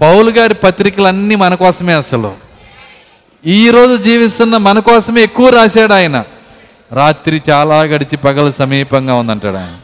పౌలు 0.00 0.30
గారి 0.30 0.54
పత్రికలన్నీ 0.54 1.34
మన 1.34 1.54
కోసమే 1.54 1.92
అసలు. 1.92 2.34
ఈరోజు 3.46 4.02
జీవిస్తున్న 4.02 4.56
మన 4.56 4.78
కోసమే 4.78 5.22
ఎక్కువ 5.22 5.48
రాశాడు 5.48 5.92
ఆయన. 5.92 6.24
రాత్రి 6.92 7.42
చాలా 7.50 7.80
గడిచి 7.80 8.16
పగలు 8.16 8.50
సమీపంగా 8.50 9.14
ఉందంటాడు 9.14 9.56
ఆయన. 9.56 9.76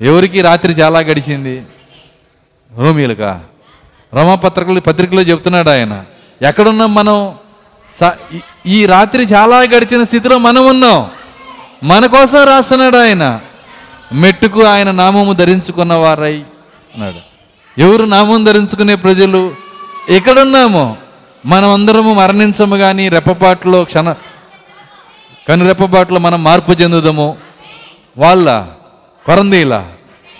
ఎవరికి 0.00 0.40
రాత్రి 0.40 0.72
చాలా 0.72 1.00
గడిచింది? 1.00 1.62
రోమిలకా 2.76 3.40
రోమపత్రికలు 4.14 4.80
పత్రికలో 4.80 5.22
చెప్తున్నాడు 5.22 5.70
ఆయన. 5.70 6.04
ఎక్కడున్నాం 6.42 6.94
మనం? 6.94 7.34
స- 7.94 8.18
ఈ- 8.34 8.72
ఈ 8.72 8.86
రాత్రి 8.86 9.24
చాలా 9.24 9.60
గడిచిన 9.60 10.04
స్థితిలో 10.04 10.38
మనం 10.38 10.66
ఉన్నాం. 10.66 11.10
మన 11.82 12.06
కోసం 12.06 12.44
రాస్తున్నాడు 12.44 12.96
ఆయన. 12.96 13.40
మెట్టుకు 14.12 14.64
ఆయన 14.64 14.90
నామము 14.90 15.32
ధరించుకున్న 15.32 15.94
వారై 15.94 16.36
అన్నాడు. 16.94 17.30
ఎవరు 17.80 18.04
నామం 18.04 18.44
ధరించుకునే 18.44 18.94
ప్రజలు? 18.94 19.54
ఎక్కడున్నామో? 20.08 20.96
మనమందరము 21.46 22.14
మరణించము 22.14 22.76
కానీ 22.76 23.08
రెప్పపాట్లో 23.08 23.84
క్షణ 23.84 24.14
కనురెప్పపాట్లో 25.48 26.18
మనం 26.18 26.44
మార్పు 26.44 26.72
చెందుదాము. 26.72 27.36
వాళ్ళ 28.18 28.66
కొరందీల 29.26 29.84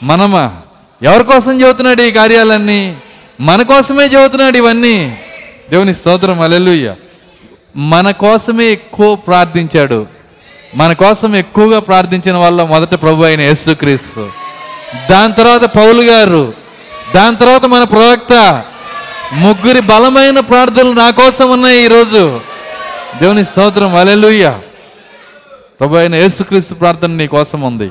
మనమా 0.03 0.53
ఎవరి 1.03 1.25
కోసం 1.25 1.61
చెబుతున్నాడు 1.61 2.03
ఈ 2.03 2.11
కార్యాలన్నీ? 2.11 2.97
మన 3.41 3.63
కోసమే 3.63 4.07
చెబుతున్నాడు 4.07 4.57
ఇవన్నీ? 4.57 5.19
దేవుని 5.71 5.95
స్తోత్రం 5.95 6.41
అలెలుయ్య 6.41 6.95
మన 7.77 8.11
కోసమే 8.11 8.65
ఎక్కువ 8.65 9.15
ప్రార్థించాడు. 9.15 10.07
మన 10.75 10.93
కోసం 10.93 11.37
ఎక్కువగా 11.37 11.81
ప్రార్థించిన 11.81 12.37
వాళ్ళ 12.37 12.63
మొదట 12.63 12.95
ప్రభు 13.03 13.23
అయిన 13.23 13.41
యేసుక్రీస్తు. 13.41 14.31
దాని 15.11 15.33
తర్వాత 15.33 15.65
పౌలు 15.65 16.03
గారు. 16.03 16.55
దాని 17.15 17.37
తర్వాత 17.37 17.65
మన 17.65 17.85
ప్రవక్త. 17.85 18.65
ముగ్గురి 19.33 19.81
బలమైన 19.81 20.41
ప్రార్థనలు 20.41 20.93
నా 20.93 21.11
కోసం 21.11 21.51
ఉన్నాయి 21.51 21.85
ఈరోజు. 21.85 22.41
దేవుని 23.21 23.45
స్తోత్రం 23.45 23.97
అలెలుయ్య 23.97 24.59
ప్రభు 25.81 25.97
అయిన 25.97 26.15
యేసుక్రీస్తు 26.15 26.75
ప్రార్థన 26.75 27.11
నీ 27.11 27.27
కోసం 27.27 27.61
ఉంది. 27.61 27.91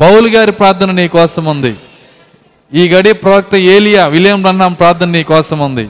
పౌలు 0.00 0.28
గారి 0.28 0.52
ప్రార్థన 0.52 0.90
నీ 0.90 1.08
కోసం 1.08 1.44
ఉంది. 1.52 1.72
ఈ 2.72 2.82
గడి 2.88 3.12
ప్రవక్త 3.12 3.54
ఏలియా 3.74 4.02
విలియం 4.14 4.40
రన్నాం 4.46 4.72
ప్రార్థన 4.72 5.08
నీ 5.16 5.22
కోసం 5.32 5.58
ఉంది. 5.58 5.86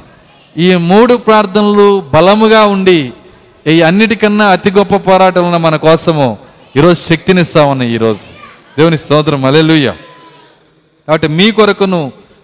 ఈ 0.57 0.69
మూడు 0.91 1.15
ప్రార్థనలు 1.27 1.87
బలముగా 2.15 2.63
ఉండి 2.75 2.99
ఈ 3.67 3.83
అన్నిటికన్నా 3.83 4.47
అతి 4.49 4.71
గొప్ప 4.71 4.95
పోరాటంలో 5.09 5.59
మన 5.59 5.77
కోసము 5.77 6.27
ఈరోజు 6.77 6.99
శక్తినిస్తా 7.09 7.61
ఉన్నాయి 7.65 7.91
ఈరోజు 7.93 8.25
దేవుని 8.79 8.99
స్తోత్రం. 9.05 9.45
అలెలుయ్య 9.45 9.89
కాబట్టి 11.09 11.29
మీ 11.29 11.47
కొరకును 11.59 12.01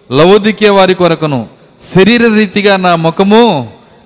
లవోదికే 0.09 0.69
వారి 0.69 0.93
కొరకును 0.93 1.39
శరీర 1.81 2.23
రీతిగా 2.35 2.73
నా 2.77 2.91
ముఖము 3.05 3.41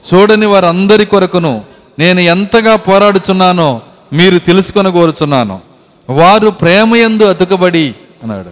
చూడని 0.04 0.46
వారందరి 0.46 1.06
కొరకును 1.06 1.54
నేను 2.00 2.22
ఎంతగా 2.34 2.74
పోరాడుచున్నానో 2.88 3.70
మీరు 4.14 4.38
తెలుసుకొని 4.38 4.92
కోరుచున్నాను 4.92 5.56
వారు 6.10 6.50
ప్రేమయందు 6.50 7.24
అతుకబడి 7.24 7.96
అన్నాడు. 8.24 8.52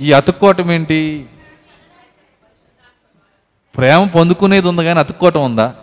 ఈ 0.00 0.12
అతుక్కోవటం 0.12 0.72
ఏంటి? 0.72 1.26
ప్రేమ 3.76 4.06
పొందుకునేది 4.06 4.68
ఉంది 4.68 4.84
కానీ 4.84 4.98
అతుక్కోవటం 4.98 5.44
ఉందా? 5.44 5.74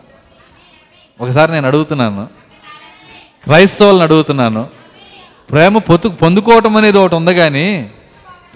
ఒకసారి 1.22 1.52
నేను 1.52 1.68
అడుగుతున్నాను. 1.68 2.30
క్రైస్తవులను 3.44 4.02
అడుగుతున్నాను. 4.02 4.68
ప్రేమ 5.52 5.78
పొత్తు 5.78 6.10
పొందుకోవటం 6.10 6.78
అనేది 6.78 6.98
ఒకటి 6.98 7.16
ఉంది 7.16 7.36
కానీ 7.36 7.92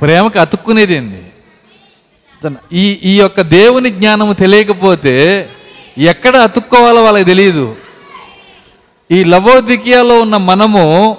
ప్రేమకు 0.01 0.39
అతుక్కునేది 0.39 0.93
ఏంది? 0.93 1.22
ఈ 2.74 2.99
ఈ 3.03 3.20
యొక్క 3.20 3.41
దేవుని 3.41 3.89
జ్ఞానము 3.89 4.34
తెలియకపోతే 4.34 5.49
ఎక్కడ 5.97 6.36
అతుక్కోవాలో 6.36 7.03
వాళ్ళకి 7.03 7.26
తెలియదు 7.26 7.76
ఈ 9.11 9.24
లవోదికియాలో 9.24 10.22
ఉన్న 10.22 10.38
మనము 10.38 11.18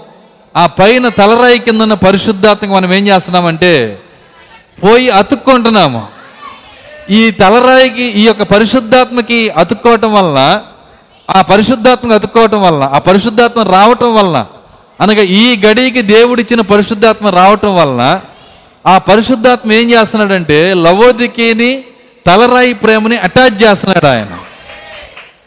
ఆ 0.57 0.67
పైన 0.67 1.09
తలరాయి 1.09 1.59
కింద 1.59 1.83
ఉన్న 1.83 1.95
పరిశుద్ధాత్మక 1.95 2.71
మనం 2.71 2.93
ఏం 2.95 3.07
చేస్తున్నామంటే 3.07 4.01
పోయి 4.85 5.09
అతుక్కుంటున్నాము. 5.09 6.09
ఈ 7.11 7.31
తలరాయికి 7.31 8.03
ఈ 8.03 8.27
యొక్క 8.27 8.43
పరిశుద్ధాత్మకి 8.43 9.51
అతుక్కోవటం 9.51 10.13
వలన 10.13 10.61
ఆ 11.31 11.43
పరిశుద్ధాత్మకు 11.43 12.15
అతుక్కోవటం 12.15 12.63
వలన 12.63 12.83
ఆ 12.93 12.99
పరిశుద్ధాత్మ 12.99 13.63
రావటం 13.63 14.15
వలన 14.15 14.47
అనగా 15.01 15.23
ఈ 15.23 15.61
గడికి 15.67 16.03
దేవుడిచ్చిన 16.03 16.61
పరిశుద్ధాత్మ 16.61 17.29
రావటం 17.29 17.77
వలన 17.77 18.21
ఆ 18.87 18.99
పరిశుద్ధాత్మ 18.99 19.73
ఏం 19.73 19.91
చేస్తున్నాడంటే 19.91 20.75
లవోదికిని 20.75 21.85
తలరాయి 22.27 22.75
ప్రేమని 22.75 23.17
అటాచ్ 23.17 23.63
చేస్తున్నాడు 23.63 24.07
ఆయన. 24.07 24.29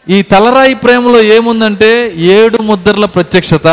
ఈ 0.08 0.22
తలరాయి 0.22 0.74
ప్రేమలో 0.74 1.20
ఏముందంటే 1.20 2.12
ఏడు 2.16 2.62
ముద్రల 2.62 3.04
ప్రత్యక్షత. 3.04 3.68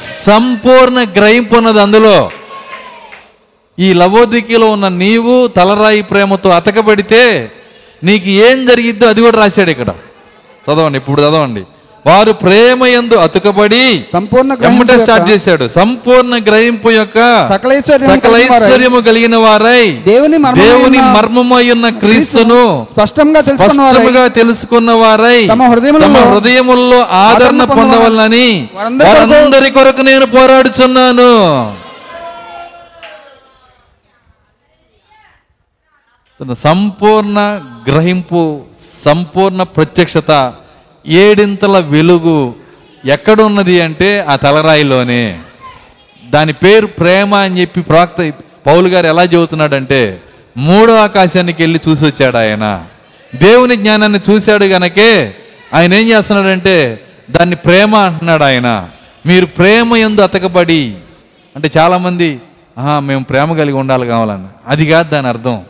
సంపూర్ణ 0.00 1.02
గ్రహింపు 1.02 1.54
ఉన్నది 1.54 1.80
అందులో. 1.80 2.30
ఈ 3.78 3.92
లవోదికిలో 3.92 4.70
ఉన్న 4.70 4.88
నీవు 4.88 5.46
తలరాయి 5.46 6.02
ప్రేమతో 6.02 6.50
అతకబడితే 6.50 7.52
నీకు 8.04 8.28
ఏం 8.28 8.66
జరిగిద్దో 8.66 9.08
అది 9.08 9.20
కూడా 9.20 9.38
రాశాడు 9.38 9.70
ఇక్కడ. 9.70 9.88
చదవండి 10.64 10.98
ఇప్పుడు 10.98 11.20
చదవండి. 11.20 11.64
వారు 12.06 12.32
ప్రేమ 12.32 12.86
యందు 12.86 13.14
అతుకబడి 13.14 14.04
సంపూర్ణ 14.12 14.52
ఎమ్మటే 14.64 14.92
స్టార్ట్ 14.98 15.24
చేశాడు. 15.30 15.68
సంపూర్ణ 15.68 16.38
గ్రహింపు 16.38 16.90
యొక్క 16.90 17.48
సకలైశ్వర్యము 18.16 19.00
కలిగిన 19.00 19.36
వారై. 19.36 19.90
దేవుని 19.92 20.38
దేవుని 20.62 20.98
మర్మమై 21.16 21.70
ఉన్న 21.70 21.88
క్రీస్తును 21.88 22.86
స్పష్టంగా 23.56 24.28
తెలుసుకున్న 24.28 24.90
వారై. 24.90 25.46
తమ 26.04 26.16
హృదయములలో 26.34 27.06
ఆదరణ 27.10 27.64
కొరకు- 27.64 28.08
వారందరి 29.06 29.70
కొరకు 29.70 30.02
నేను 30.02 30.26
పోరాడుచున్నాను. 30.26 31.32
సంపూర్ణ 36.54 37.60
గ్రహింపు 37.88 38.60
సంపూర్ణ 39.04 39.62
ప్రత్యక్షత 39.62 40.52
ఏడింతల 41.06 41.78
వెలుగు 41.78 42.54
ఎక్కడున్నది 43.06 43.80
అంటే 43.80 44.20
ఆ 44.28 44.36
తలరాయిలోనే. 44.36 45.38
దాని 46.30 46.52
పేరు 46.52 46.86
ప్రేమ 46.86 47.34
అని 47.34 47.60
చెప్పి 47.60 47.80
ప్రవక్త 47.80 48.32
పౌలు 48.66 48.88
గారు 48.88 49.06
ఎలా 49.06 49.22
చెబుతున్నాడంటే 49.22 50.20
మూడో 50.56 50.94
ఆకాశానికి 50.94 51.62
వెళ్ళి 51.62 51.80
చూసి 51.88 52.04
వచ్చాడు 52.04 52.36
ఆయన. 52.36 52.84
దేవుని 53.34 53.76
జ్ఞానాన్ని 53.76 54.20
చూశాడు 54.30 54.64
గనకే 54.64 55.34
ఆయన 55.74 55.94
ఏం 55.94 56.08
చేస్తున్నాడంటే 56.08 57.00
దాన్ని 57.30 57.56
ప్రేమ 57.56 57.96
అంటున్నాడు 57.96 58.42
ఆయన. 58.44 58.88
మీరు 59.26 59.46
ప్రేమ 59.46 59.96
ఎందు 59.96 60.20
అతకబడి 60.20 60.94
అంటే 61.56 61.70
చాలామంది 61.76 62.40
"ఆహా, 62.78 63.00
మేము 63.00 63.24
ప్రేమ 63.24 63.56
కలిగి 63.56 63.76
ఉండాలి 63.76 64.06
కావాలని. 64.06 64.44
అది 64.66 64.86
కాదు 64.86 65.10
దాని 65.10 65.28
అర్థం. 65.28 65.64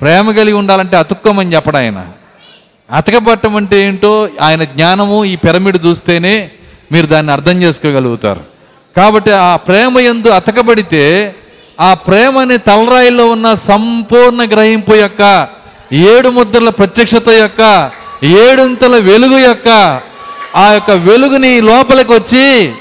ప్రేమ 0.00 0.30
కలిగి 0.30 0.52
ఉండాలంటే 0.52 0.96
అతుక్కోమని 0.96 1.54
చెప్పడాయన 1.54 2.06
అతకబట్టం 2.92 3.56
అంటే 3.56 3.82
ఏంటో 3.82 4.28
ఆయన 4.42 4.64
జ్ఞానము 4.64 5.24
ఈ 5.24 5.36
పిరమిడ్ 5.36 5.86
చూస్తేనే 5.86 6.50
మీరు 6.92 7.06
దాన్ని 7.06 7.32
అర్థం 7.32 7.62
చేసుకోగలుగుతారు. 7.62 8.40
కాబట్టి 8.96 9.30
ఆ 9.30 9.56
ప్రేమ 9.56 9.98
ఎందు 9.98 10.28
అతకబడితే 10.28 11.34
ఆ 11.80 11.94
ప్రేమ 11.94 12.38
అనే 12.38 12.56
తలరాయిలో 12.56 13.30
ఉన్న 13.30 13.54
సంపూర్ణ 13.54 14.44
గ్రహింపు 14.44 14.94
యొక్క 14.94 15.48
ఏడు 15.92 16.28
ముద్రల 16.28 16.68
ప్రత్యక్షత 16.68 17.28
యొక్క 17.28 17.90
ఏడంతల 18.24 18.96
వెలుగు 18.96 19.38
యొక్క 19.38 20.00
ఆ 20.56 20.72
యొక్క 20.72 20.90
వెలుగుని 20.90 21.60
లోపలికి 21.60 22.12
వచ్చి 22.12 22.72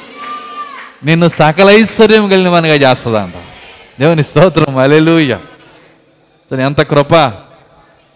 నిన్ను 1.06 1.28
సకల 1.30 1.70
ఐశ్వర్యం 1.70 2.30
కలిగిన 2.30 2.50
వానిగా 2.50 2.76
చేస్తుందంట. 2.76 3.34
దేవుని 4.00 4.24
స్తోత్రం. 4.24 4.78
అలెలుయ్య 4.78 5.38
సరే 6.52 6.64
ఎంత 6.64 6.82
కృప. 6.82 7.14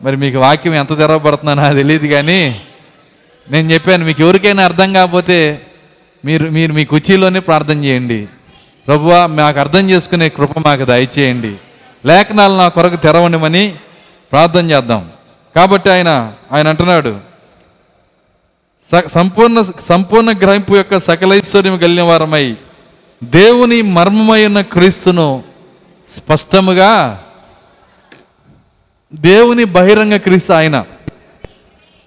మరి 0.05 0.17
మీకు 0.17 0.37
వాక్యం 0.37 0.75
ఎంత 0.75 0.97
తెరవబడుతుందో 0.97 1.53
నాకు 1.53 1.75
తెలియదు 1.75 2.07
కానీ 2.07 2.61
నేను 3.51 3.71
చెప్పాను 3.71 4.05
మీకు 4.05 4.21
ఎవరికైనా 4.21 4.63
అర్థం 4.63 4.93
కాకపోతే 4.93 5.61
మీరు 6.25 6.49
మీరు 6.49 6.73
మీ 6.73 6.85
కుర్చీలోనే 6.85 7.39
ప్రార్థన 7.39 7.83
చేయండి. 7.83 8.27
ప్రభువా 8.87 9.25
మాకు 9.25 9.59
అర్థం 9.59 9.89
చేసుకునే 9.89 10.29
కృప 10.29 10.59
మాకు 10.59 10.85
దయచేయండి. 10.85 11.55
లేఖనాలు 12.05 12.53
నా 12.53 12.67
కొరకు 12.67 12.95
తెరవనిమని 12.95 13.75
ప్రార్థన 14.31 14.71
చేద్దాం. 14.71 15.09
కాబట్టి 15.55 15.89
ఆయన 15.89 16.33
ఆయన 16.51 16.67
అంటున్నాడు 16.67 17.17
స- 18.91 19.07
సంపూర్ణ 19.07 19.63
సంపూర్ణ 19.79 20.31
గ్రహింపు 20.31 20.75
యొక్క 20.75 20.99
సకలైశ్వర్యం 20.99 21.77
కలిగిన 21.77 22.01
వారమై 22.01 22.55
దేవుని 23.23 23.81
మర్మమైన 23.81 24.61
క్రీస్తును 24.61 25.43
స్పష్టముగా 26.09 27.21
దేవుని 29.13 29.63
బహిరంగ 29.63 30.17
క్రీస్తు 30.17 30.53
ఆయన. 30.53 30.85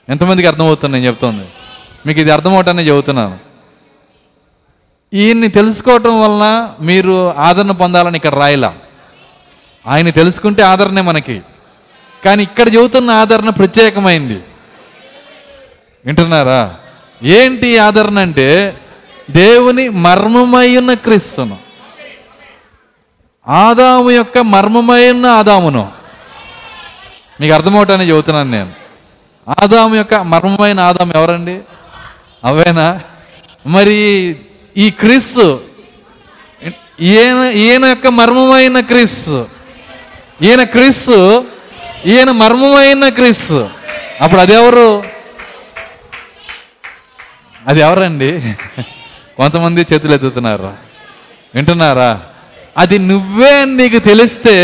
ఎంతమందికి 0.09 0.49
అర్థమవుతుంది 0.49 0.92
నేను 0.92 1.07
చెప్తుంది? 1.07 1.49
మీకు 2.07 2.20
ఇది 2.20 2.30
అర్థమవటానే 2.30 2.82
చెబుతున్నాను. 2.82 3.38
ఈయన్ని 5.14 5.49
తెలుసుకోవటం 5.49 6.20
వలన 6.20 6.74
మీరు 6.80 7.34
ఆదరణ 7.34 7.70
పొందాలని 7.70 8.16
ఇక్కడ 8.16 8.34
రాయలా. 8.34 8.76
ఆయన 9.86 10.11
తెలుసుకుంటే 10.11 10.62
ఆదరణే 10.62 11.01
మనకి. 11.01 11.42
కానీ 12.24 12.42
ఇక్కడ 12.42 12.74
చెబుతున్న 12.74 13.11
ఆదరణ 13.11 13.49
ప్రత్యేకమైంది. 13.49 14.42
వింటున్నారా? 16.07 16.76
ఏంటి 17.22 17.78
ఆదరణ 17.78 18.18
అంటే 18.18 18.80
దేవుని 19.30 19.88
మర్మమైన 19.88 20.94
క్రీస్తును. 20.94 21.57
ఆదాము 23.49 24.11
యొక్క 24.11 24.38
మర్మమైన 24.38 25.26
ఆదామును. 25.26 25.97
మీకు 27.41 27.55
అర్థమవటాన్ని 27.55 28.09
చెబుతున్నాను 28.09 28.51
నేను. 28.51 28.72
ఆదాము 29.62 29.95
యొక్క 29.97 30.14
మర్మమైన 30.14 30.80
ఆదాం 30.80 31.12
ఎవరండి? 31.14 31.61
అవేనా 32.45 33.01
మరి 33.66 33.97
ఈ 34.76 34.91
క్రీస్తు 34.91 35.61
ఈయన 37.01 37.53
ఈయన 37.55 37.84
యొక్క 37.84 38.07
మర్మమైన 38.07 38.80
క్రీస్తు 38.80 39.47
ఈయన 40.43 40.62
క్రీస్తు 40.64 41.45
ఈయన 42.07 42.30
మర్మమైన 42.30 43.09
క్రీస్తు. 43.09 43.68
అప్పుడు 44.20 44.41
అదెవరు? 44.41 45.05
అది 47.66 47.80
ఎవరండి 47.80 48.30
కొంతమంది 49.36 49.86
చేతులు 49.93 50.14
ఎత్తుతున్నారు 50.14 50.72
వింటున్నారా? 51.55 52.11
అది 52.78 52.99
నువ్వే 52.99 53.64
నీకు 53.64 53.99
తెలిస్తే 53.99 54.55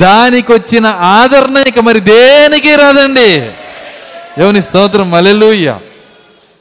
దానికి 0.00 0.52
వచ్చిన 0.52 0.86
ఆదరణ 0.86 1.64
ఇక 1.68 1.78
మరి 1.78 2.00
దేనికి 2.00 2.76
రాదండి? 2.76 3.50
దేవుని 4.38 4.62
స్తోత్రం 4.62 5.10
మలెలుయ్య 5.10 5.78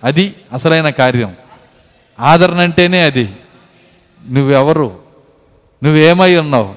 అది 0.04 0.34
అసలైన 0.54 0.90
కార్యం. 0.90 1.34
ఆదరణ 2.20 2.60
అంటేనే 2.60 3.02
అది. 3.04 3.30
నువ్వెవరు? 4.30 4.96
నువ్వేమై 5.84 6.36
ఉన్నావు? 6.36 6.76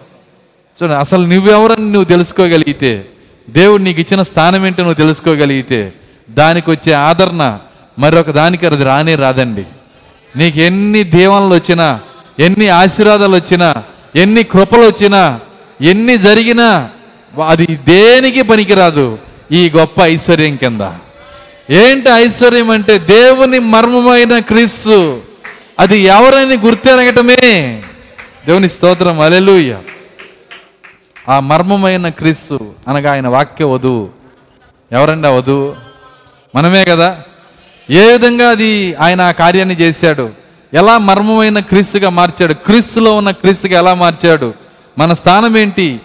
చూడండి 0.83 0.99
అసలు 0.99 1.27
నువ్వెవరని 1.27 1.85
నువ్వు 1.85 2.05
తెలుసుకోగలిగితే 2.05 3.05
దేవుడు 3.51 3.83
నీకు 3.83 4.01
ఇచ్చిన 4.01 4.23
స్థానం 4.23 4.67
ఏంటో 4.67 4.83
నువ్వు 4.83 4.95
తెలుసుకోగలిగితే 4.95 5.93
దానికి 6.31 6.71
వచ్చే 6.71 6.93
ఆదరణ 6.93 7.59
మరొక 7.99 8.31
దానికి 8.31 8.67
అది 8.67 8.85
రానే 8.85 9.15
రాదండి. 9.15 9.65
నీకు 10.37 10.59
ఎన్ని 10.59 11.05
దీవనలు 11.05 11.55
వచ్చినా 11.55 12.01
ఎన్ని 12.39 12.69
ఆశీర్వాదాలు 12.69 13.35
వచ్చినా 13.35 13.75
ఎన్ని 14.17 14.43
కృపలు 14.43 14.83
వచ్చినా 14.83 15.41
ఎన్ని 15.81 16.18
జరిగినా 16.18 16.91
అది 17.49 17.66
దేనికి 17.66 18.43
పనికిరాదు 18.43 19.18
ఈ 19.53 19.70
గొప్ప 19.70 20.01
ఐశ్వర్యం 20.03 20.57
కింద. 20.57 20.81
ఏంటి 21.70 22.11
ఐశ్వర్యం 22.11 22.70
అంటే 22.70 22.99
దేవుని 22.99 23.59
మర్మమైన 23.59 24.39
క్రీస్తు. 24.39 25.20
అది 25.81 25.99
ఎవరని 25.99 26.57
గుర్తెరగటమే. 26.57 27.83
దేవుని 28.47 28.68
స్తోత్రం 28.68 29.20
అలెలుయ్య 29.20 29.79
ఆ 31.29 31.41
మర్మమైన 31.41 32.09
క్రీస్తు 32.09 32.74
అనగా 32.89 33.12
ఆయన 33.12 33.29
వాక్య 33.29 33.64
వధువు 33.64 34.09
ఎవరండి 34.93 35.29
ఆ 35.29 35.31
వధువు 35.31 35.77
మనమే 36.55 36.85
కదా. 36.85 37.18
ఏ 37.91 38.12
విధంగా 38.12 38.49
అది 38.49 38.95
ఆయన 38.95 39.20
ఆ 39.20 39.31
కార్యాన్ని 39.31 39.81
చేశాడు? 39.81 40.31
ఎలా 40.74 40.99
మర్మమైన 40.99 41.59
క్రీస్తుగా 41.59 42.09
మార్చాడు? 42.09 42.55
క్రీస్తులో 42.55 43.16
ఉన్న 43.16 43.31
క్రీస్తుగా 43.31 43.79
ఎలా 43.79 43.95
మార్చాడు? 43.95 44.66
మన 44.99 45.13
స్థానం 45.13 45.57
ఏంటి? 45.57 46.01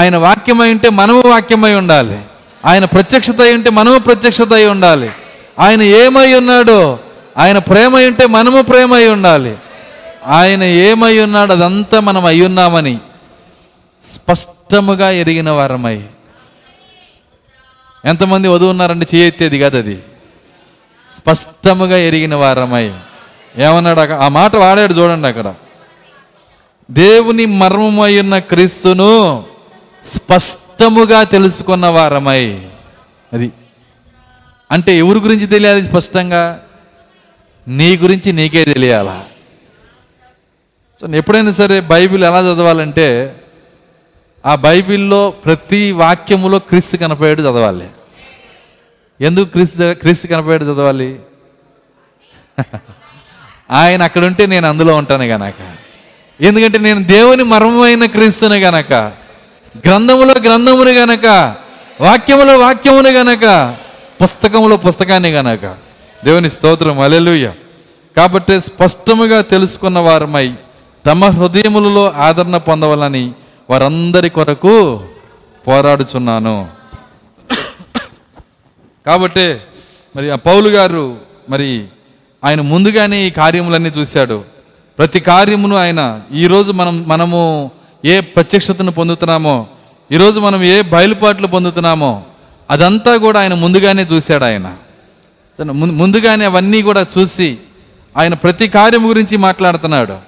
ఆయన 0.00 0.16
వాక్యమై 0.16 0.70
ఉంటే 0.70 0.90
మనము 0.90 1.22
వాక్యమై 1.26 1.74
ఉండాలి. 1.74 2.20
ఆయన 2.64 2.84
ప్రత్యక్షత 2.84 3.40
అయి 3.40 3.54
ఉంటే 3.54 3.70
మనము 3.70 3.98
ప్రత్యక్షత 3.98 4.52
అయి 4.54 4.66
ఉండాలి. 4.66 5.10
ఆయన 5.58 5.82
ఏమై 5.82 6.34
ఉన్నాడో 6.34 6.98
ఆయన 7.38 7.58
ప్రేమ 7.58 7.96
ఉంటే 7.96 8.26
మనము 8.26 8.62
ప్రేమ 8.62 8.94
అయి 8.94 9.08
ఉండాలి. 9.08 9.56
ఆయన 10.26 10.62
ఏమై 10.62 11.18
ఉన్నాడు 11.18 11.52
అదంతా 11.52 12.00
మనం 12.00 12.24
అయి 12.24 12.44
ఉన్నామని 12.44 12.98
స్పష్టముగా 14.02 15.10
ఎరిగిన 15.10 15.50
వారమై. 15.50 16.02
ఎంతమంది 18.04 18.48
వధువు 18.48 18.70
ఉన్నారంటే 18.70 19.06
చేయెత్తేది 19.14 19.58
కాదు 19.58 19.78
అది. 19.78 20.02
స్పష్టముగా 21.16 21.96
ఎరిగిన 21.96 22.34
వారమై. 22.34 22.92
ఏమన్నాడు 23.58 24.00
అక్కడ? 24.00 24.16
ఆ 24.16 24.28
మాట 24.28 24.56
వాడాడు 24.56 24.94
చూడండి 24.94 25.28
అక్కడ. 25.28 25.54
దేవుని 26.90 27.46
మర్మమైన 27.46 28.38
క్రీస్తును 28.38 29.44
స్పష్టముగా 30.06 31.22
తెలుసుకున్న 31.22 31.86
వారమై. 31.86 32.68
అది 33.32 33.52
అంటే 34.72 34.98
ఎవరి 34.98 35.20
గురించి 35.20 35.46
తెలియాలి 35.46 35.84
స్పష్టంగా? 35.84 36.62
నీ 37.68 37.96
గురించి 37.96 38.32
నీకే 38.32 38.64
తెలియాలా. 38.64 39.24
సో 41.00 41.06
ఎప్పుడైనా 41.06 41.50
సరే 41.50 41.80
బైబిల్ 41.80 42.24
ఎలా 42.24 42.40
చదవాలంటే 42.40 43.36
ఆ 44.46 44.54
బైబిల్లో 44.54 45.30
ప్రతి 45.30 45.92
వాక్యములో 45.92 46.58
క్రీస్తు 46.58 46.96
కనపడేడు 46.96 47.42
చదవాలి. 47.42 47.88
ఎందుకు 49.20 49.44
క్రీస్తు 49.44 49.94
క్రీస్తు 49.94 50.26
కనపడేడు 50.26 50.64
చదవాలి? 50.64 51.20
ఆయన 53.70 54.02
అక్కడ 54.02 54.24
ఉంటే 54.24 54.46
నేను 54.46 54.68
అందులో 54.68 54.96
ఉంటాను 54.96 55.26
కనుక 55.26 55.73
ఎందుకంటే 56.40 56.78
నేను 56.78 57.02
దేవుని 57.02 57.42
మర్మమైన 57.42 58.06
క్రీస్తుని 58.06 58.56
గనక 58.56 58.92
గ్రంథములో 59.86 60.34
గ్రంథముని 60.34 60.92
గనక 60.92 61.54
వాక్యములో 62.00 62.58
వాక్యముని 62.58 63.10
గనక 63.10 63.76
పుస్తకములో 64.22 64.76
పుస్తకాన్ని 64.76 65.30
గనక. 65.30 65.64
దేవుని 66.24 66.50
స్తోత్రం 66.50 67.00
అలెలుయ్య 67.00 67.52
కాబట్టి 68.16 68.60
స్పష్టముగా 68.60 69.40
తెలుసుకున్న 69.40 69.98
వారమై 69.98 70.54
తమ 71.06 71.24
హృదయములలో 71.24 72.10
ఆదరణ 72.10 72.56
పొందవాలని 72.56 73.32
వారందరి 73.70 74.30
కొరకు 74.30 75.04
పోరాడుచున్నాను. 75.66 76.68
కాబట్టి 79.06 79.56
మరి 80.16 80.30
ఆ 80.30 80.34
పౌలు 80.34 80.68
గారు 80.68 81.16
మరి 81.50 81.84
ఆయన 82.44 82.60
ముందుగానే 82.60 83.26
ఈ 83.26 83.30
కార్యములన్నీ 83.30 83.92
చూశాడు. 83.98 84.53
ప్రతి 84.98 85.20
కార్యమును 85.20 85.76
ఆయన 85.76 86.20
ఈరోజు 86.34 86.72
మనం 86.72 87.04
మనము 87.08 87.70
ఏ 88.04 88.20
ప్రత్యక్షతను 88.20 88.92
పొందుతున్నామో 88.92 89.66
ఈరోజు 90.12 90.40
మనం 90.40 90.62
ఏ 90.62 90.82
బయలుపాట్లు 90.82 91.46
పొందుతున్నామో 91.46 92.22
అదంతా 92.70 93.16
కూడా 93.16 93.40
ఆయన 93.40 93.54
ముందుగానే 93.54 94.02
చూశాడు 94.02 94.44
ఆయన. 94.44 94.76
ముందుగానే 95.74 96.44
అవన్నీ 96.44 96.82
కూడా 96.82 97.06
చూసి 97.18 97.58
ఆయన 98.16 98.34
ప్రతి 98.34 98.68
కార్యం 98.68 99.08
గురించి 99.08 99.36
మాట్లాడుతున్నాడు. 99.36 100.18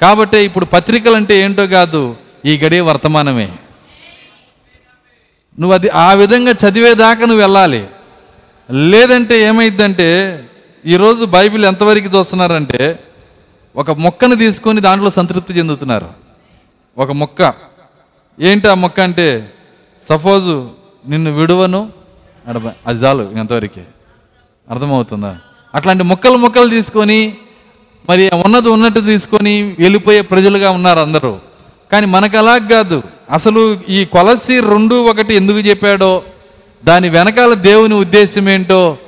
కాబట్టి 0.00 0.38
ఇప్పుడు 0.38 0.64
పత్రికలు 0.64 1.14
అంటే 1.14 1.40
ఏంటో 1.40 1.66
కాదు 1.66 2.16
ఈ 2.46 2.58
గడియ 2.58 2.80
వర్తమానమే. 2.80 3.48
నువ్వు 5.60 5.74
అది 5.74 5.88
ఆ 5.88 6.12
విధంగా 6.12 6.50
చదివేదాకా 6.50 7.20
నువ్వు 7.20 7.40
వెళ్ళాలి. 7.40 7.84
లేదంటే 8.70 9.40
ఏమైందంటే 9.42 10.08
ఈరోజు 10.86 11.24
బైబిల్ 11.24 11.64
ఎంతవరకు 11.64 12.18
చూస్తున్నారంటే 12.18 12.98
ఒక 13.76 13.90
మొక్కను 13.90 14.34
తీసుకొని 14.34 14.80
దాంట్లో 14.80 15.10
సంతృప్తి 15.10 15.54
చెందుతున్నారు. 15.54 16.08
ఒక 16.98 17.10
మొక్క. 17.10 17.54
ఏంటి 18.40 18.68
ఆ 18.68 18.74
మొక్క 18.74 19.00
అంటే 19.00 19.52
సపోజు 20.02 20.70
నిన్ను 21.08 21.36
విడువను 21.36 21.90
అడబ 22.48 22.72
అది 22.86 22.98
చాలు 22.98 23.32
ఎంతవరకే 23.38 23.84
అర్థమవుతుందా? 24.70 25.38
అట్లాంటి 25.74 26.04
మొక్కలు 26.04 26.36
మొక్కలు 26.36 26.70
తీసుకొని 26.70 27.36
మరి 28.08 28.30
ఉన్నది 28.34 28.68
ఉన్నట్టు 28.68 29.00
తీసుకొని 29.00 29.76
వెళ్ళిపోయే 29.78 30.20
ప్రజలుగా 30.20 30.70
ఉన్నారు 30.70 30.98
అందరూ. 30.98 31.38
కానీ 31.92 32.06
మనకు 32.06 32.38
అలా 32.38 32.58
కాదు. 32.58 33.02
అసలు 33.30 33.80
ఈ 33.88 34.04
కొలసి 34.04 34.60
రెండు 34.60 34.94
ఒకటి 34.94 35.34
ఎందుకు 35.34 35.58
చెప్పాడో 35.58 36.22
దాని 36.84 37.08
వెనకాల 37.08 37.54
దేవుని 37.54 37.94
ఉద్దేశం 37.94 38.48
ఏంటో 38.48 38.98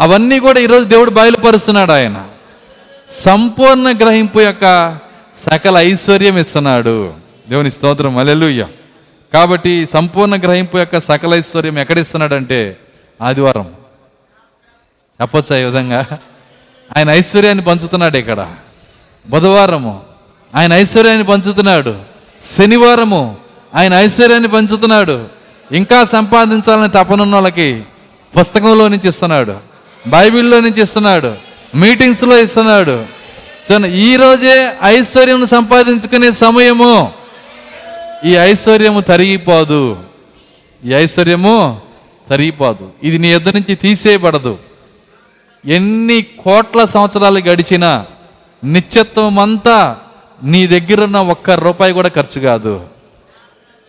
అవన్నీ 0.00 0.38
కూడా 0.38 0.60
ఈరోజు 0.60 0.84
దేవుడు 0.84 1.10
బయలుపరుస్తున్నాడు 1.10 1.92
ఆయన. 1.92 2.28
సంపూర్ణ 3.10 3.92
గ్రహింపు 3.96 4.40
యొక్క 4.40 4.98
సకల 5.50 5.76
ఐశ్వర్యం 5.76 6.38
ఇస్తున్నాడు. 6.38 7.14
దేవుని 7.48 7.70
స్తోత్రం. 7.70 8.18
అలెలుయ్య 8.18 8.66
కాబట్టి 9.34 9.86
సంపూర్ణ 9.86 10.36
గ్రహింపు 10.36 10.78
యొక్క 10.78 11.00
సకల 11.00 11.34
ఐశ్వర్యం 11.34 11.78
ఎక్కడిస్తున్నాడంటే 11.78 12.76
ఆదివారం. 13.22 13.72
చెప్పొచ్చా 15.22 15.58
ఈ 15.58 15.62
విధంగా? 15.64 16.06
ఆయన 16.96 17.10
ఐశ్వర్యాన్ని 17.10 17.64
పంచుతున్నాడు 17.64 18.16
ఇక్కడ. 18.16 18.54
బుధవారము 19.28 20.02
ఆయన 20.54 20.72
ఐశ్వర్యాన్ని 20.72 21.24
పంచుతున్నాడు. 21.24 21.98
శనివారము 22.42 23.36
ఆయన 23.74 23.94
ఐశ్వర్యాన్ని 23.94 24.48
పంచుతున్నాడు. 24.48 25.28
ఇంకా 25.72 26.04
సంపాదించాలని 26.04 26.88
తపనున్న 26.88 27.34
వాళ్ళకి 27.34 27.84
పుస్తకంలో 28.40 28.88
నుంచి 28.88 29.08
ఇస్తున్నాడు. 29.08 29.56
బైబిల్లో 30.06 30.60
నుంచి 30.60 30.82
ఇస్తున్నాడు. 30.82 31.45
మీటింగ్స్లో 31.76 32.38
ఇస్తున్నాడు. 32.38 33.04
చూడండి, 33.72 33.88
ఈరోజే 33.88 34.72
ఐశ్వర్యం 34.82 35.46
సంపాదించుకునే 35.46 36.32
సమయము. 36.32 37.12
ఈ 38.24 38.36
ఐశ్వర్యము 38.36 39.00
తరిగిపోదు. 39.00 39.96
ఈ 40.84 40.92
ఐశ్వర్యము 40.92 41.80
తరిగిపోదు. 42.30 42.92
ఇది 43.02 43.18
నీ 43.18 43.28
ఎద్దు 43.28 43.50
నుంచి 43.50 43.74
తీసేయబడదు. 43.74 44.58
ఎన్ని 45.66 46.22
కోట్ల 46.22 46.84
సంవత్సరాలు 46.84 47.38
గడిచినా 47.38 48.06
నిత్యత్వం 48.64 49.38
అంతా 49.38 49.96
నీ 50.44 50.66
దగ్గర 50.66 51.04
ఉన్న 51.04 51.18
ఒక్క 51.18 51.50
రూపాయి 51.50 51.92
కూడా 51.92 52.08
ఖర్చు 52.08 52.40
కాదు. 52.40 52.86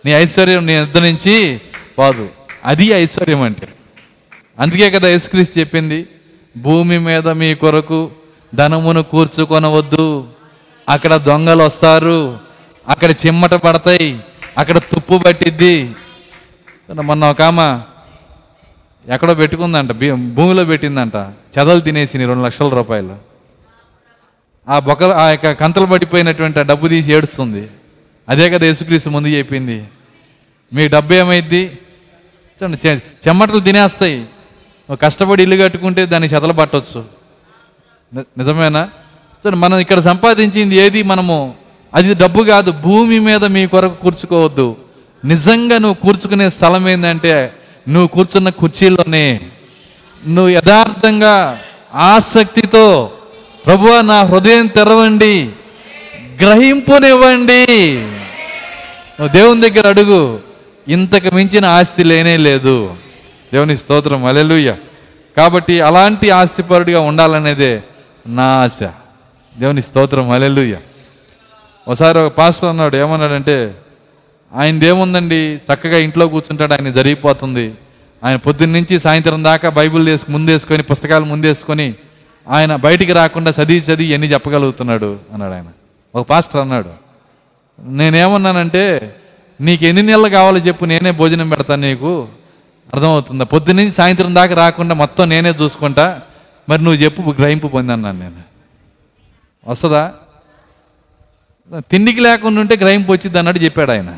నీ 0.05 0.11
ఐశ్వర్యం 0.11 0.65
నీ 0.65 0.73
ఎద్దు 0.73 0.99
నుంచి 0.99 1.61
పోదు. 1.97 2.29
అది 2.65 2.85
ఐశ్వర్యం 2.85 3.41
అంటే. 3.41 3.67
అందుకే 4.59 4.91
కదా 4.91 5.07
యేసుక్రీస్తు 5.07 5.59
చెప్పింది 5.59 6.05
భూమి 6.61 6.99
మీద 6.99 7.27
మీ 7.27 7.55
కొరకు 7.55 8.11
ధనమును 8.55 9.03
కూర్చుకొనవద్దు. 9.03 10.27
అక్కడ 10.89 11.15
దొంగలు 11.15 11.63
వస్తారు 11.63 12.39
అక్కడ 12.87 13.11
చిమ్మట 13.11 13.49
పడతాయి. 13.49 14.19
అక్కడ 14.57 14.77
తుప్పు 14.77 15.17
పట్టిద్ది. 15.17 15.91
మొన్న 16.91 17.25
ఒక 17.25 17.41
ఆమె 17.41 17.79
ఎక్కడో 19.13 19.35
పెట్టుకుందంట 19.35 19.91
భూమిలో 20.13 20.65
పెట్టిందంట. 20.65 21.15
చదవలు 21.15 21.79
తినేసి 21.79 22.17
రెండు 22.17 22.43
లక్షల 22.43 22.67
రూపాయలు. 22.67 23.15
ఆ 24.69 24.79
బొక్క 24.79 25.03
ఆ 25.03 25.29
యొక్క 25.29 25.51
కంతలు 25.51 25.85
పడిపోయినటువంటి 25.85 26.63
డబ్బు 26.63 26.87
తీసి 26.87 27.13
ఏడుస్తుంది. 27.13 27.69
అదే 28.29 28.49
కదా 28.49 28.65
యేసుక్రీస్తు 28.65 29.09
ముందు 29.09 29.27
చెప్పింది. 29.27 29.83
మీ 30.73 30.87
డబ్బు 30.87 31.13
ఏమైద్ది? 31.13 31.77
చూడండి 32.63 32.87
చె- 32.87 32.99
చెమ్మటలు 33.27 33.59
తినేస్తాయి. 33.59 34.25
నువ్వు 34.89 34.99
కష్టపడి 35.05 35.43
ఇల్లు 35.43 35.55
కట్టుకుంటే 35.63 36.05
దాన్ని 36.05 36.29
చెదలు 36.29 36.53
పట్టవచ్చు 36.53 37.03
నిజమేనా? 38.37 38.89
సో 39.43 39.49
మనం 39.49 39.77
ఇక్కడ 39.79 39.99
సంపాదించింది 39.99 40.75
ఏది 40.75 41.03
మనము? 41.03 41.55
అది 41.93 42.13
డబ్బు 42.13 42.43
కాదు 42.43 42.71
భూమి 42.71 43.19
మీద 43.19 43.45
మీ 43.45 43.67
కొరకు 43.67 43.95
కూర్చుకోవద్దు. 43.95 44.75
నిజంగా 45.25 45.77
నువ్వు 45.77 45.93
కూర్చుకునే 45.93 46.49
స్థలం 46.49 46.89
ఏంటంటే 46.89 47.53
నువ్వు 47.89 48.07
కూర్చున్న 48.07 48.49
కుర్చీలోనే. 48.49 49.39
నువ్వు 50.27 50.49
యథార్థంగా 50.49 51.59
ఆసక్తితో 51.93 53.11
ప్రభువా 53.65 54.01
నా 54.01 54.21
హృదయం 54.21 54.67
తెరవండి 54.67 55.49
గ్రహింపునివ్వండి. 56.41 57.63
నువ్వు 59.17 59.27
దేవుని 59.27 59.61
దగ్గర 59.61 59.87
అడుగు 59.87 60.39
ఇంతకు 60.87 61.35
మించిన 61.35 61.65
ఆస్తి 61.65 62.03
లేనే 62.03 62.37
లేదు. 62.37 62.95
దేవుని 63.53 63.77
స్తోత్రం 63.77 64.25
అలెలుయ్య 64.25 64.75
కాబట్టి 65.37 65.81
అలాంటి 65.81 66.29
ఆస్తిపరుడిగా 66.29 66.99
ఉండాలనేదే 66.99 67.83
నా 68.27 68.43
ఆశ. 68.43 68.83
దేవుని 69.59 69.81
స్తోత్రం 69.81 70.29
అలెలుయ్య 70.29 70.77
ఒకసారి 71.87 72.17
ఒక 72.19 72.31
పాస్టర్ 72.33 72.69
అన్నాడు 72.69 72.95
ఏమన్నాడంటే 72.95 73.75
ఆయన 74.53 74.79
దేముందండి 74.79 75.55
చక్కగా 75.55 75.97
ఇంట్లో 75.97 76.27
కూర్చుంటాడు 76.27 76.73
ఆయన 76.73 76.89
జరిగిపోతుంది. 76.89 77.73
ఆయన 78.23 78.35
పొద్దున్న 78.35 78.73
నుంచి 78.73 78.99
సాయంత్రం 78.99 79.43
దాకా 79.43 79.69
బైబిల్ 79.69 80.09
వేసుకు 80.09 80.31
ముందేసుకొని 80.31 80.83
పుస్తకాలు 80.83 81.25
ముందేసుకొని 81.25 81.93
ఆయన 82.47 82.75
బయటికి 82.75 83.13
రాకుండా 83.13 83.51
చదివి 83.51 83.79
చదివి 83.79 84.09
ఎన్ని 84.09 84.27
చెప్పగలుగుతున్నాడు? 84.27 85.19
అన్నాడు 85.33 85.53
ఆయన. 85.53 85.65
ఒక 86.15 86.27
పాస్టర్ 86.27 86.61
అన్నాడు 86.61 86.89
నేనేమన్నానంటే 87.79 89.15
నీకు 89.61 89.85
ఎన్ని 89.85 90.03
నెలలు 90.03 90.29
కావాలో 90.29 90.57
చెప్పు 90.57 90.85
నేనే 90.85 91.11
భోజనం 91.11 91.49
పెడతాను 91.49 91.81
నీకు. 91.81 92.27
అర్థమవుతుందా? 92.93 93.43
పొద్దున్నుంచి 93.43 93.91
సాయంత్రం 93.91 94.35
దాకా 94.35 94.55
రాకుండా 94.55 94.95
మొత్తం 94.95 95.29
నేనే 95.29 95.49
చూసుకుంటా. 95.49 96.21
మరి 96.69 96.83
నువ్వు 96.83 97.03
చెప్పు 97.03 97.21
గ్రహింపు 97.21 97.67
పొందన్నాను 97.67 98.19
నేను. 98.19 98.35
వస్తుందా? 99.67 100.11
తిండికి 101.77 102.19
లేకుండా 102.19 102.61
ఉంటే 102.61 102.75
గ్రహింపు 102.75 103.11
వచ్చింది 103.11 103.39
అన్నట్టు 103.39 103.63
చెప్పాడు 103.63 103.91
ఆయన. 103.91 104.15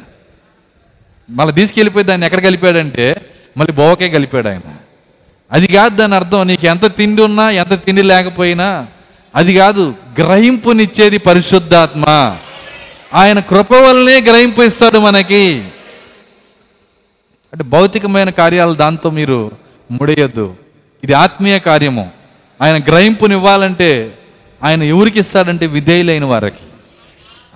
మళ్ళీ 1.30 1.54
తీసుకెళ్ళిపోయి 1.54 2.06
దాన్ని 2.06 2.28
ఎక్కడ 2.28 2.44
కలిపాడంటే 2.44 3.22
మళ్ళీ 3.58 3.74
బోవకే 3.74 4.10
కలిపాడు 4.10 4.48
ఆయన. 4.48 4.76
అది 5.52 5.68
కాదు 5.68 5.96
దాని 5.96 6.16
అర్థం 6.16 6.48
నీకు 6.48 6.66
ఎంత 6.66 6.96
తిండి 6.96 7.22
ఉన్నా 7.22 7.50
ఎంత 7.50 7.86
తిండి 7.86 8.02
లేకపోయినా 8.02 8.88
అది 9.36 9.56
కాదు 9.56 9.96
గ్రహింపునిచ్చేది 10.20 11.18
పరిశుద్ధాత్మ. 11.18 12.06
ఆయన 13.14 13.40
కృప 13.40 13.74
వల్లనే 13.74 14.22
గ్రహింపు 14.22 14.62
ఇస్తాడు 14.62 15.00
మనకి. 15.00 15.68
అంటే 17.54 17.64
భౌతికమైన 17.64 18.30
కార్యాలు 18.30 18.74
దాంతో 18.74 19.10
మీరు 19.10 19.52
ముడేయద్దు. 19.91 20.56
ఇది 21.04 21.14
ఆత్మీయ 21.14 21.60
కార్యము. 21.60 22.12
ఆయన 22.62 22.84
గ్రహింపునివ్వాలంటే 22.84 24.18
ఆయన 24.64 24.84
ఎవరికి 24.84 25.20
ఇస్తాడంటే 25.20 25.66
విధేయులైన 25.66 26.26
వారికి. 26.26 26.66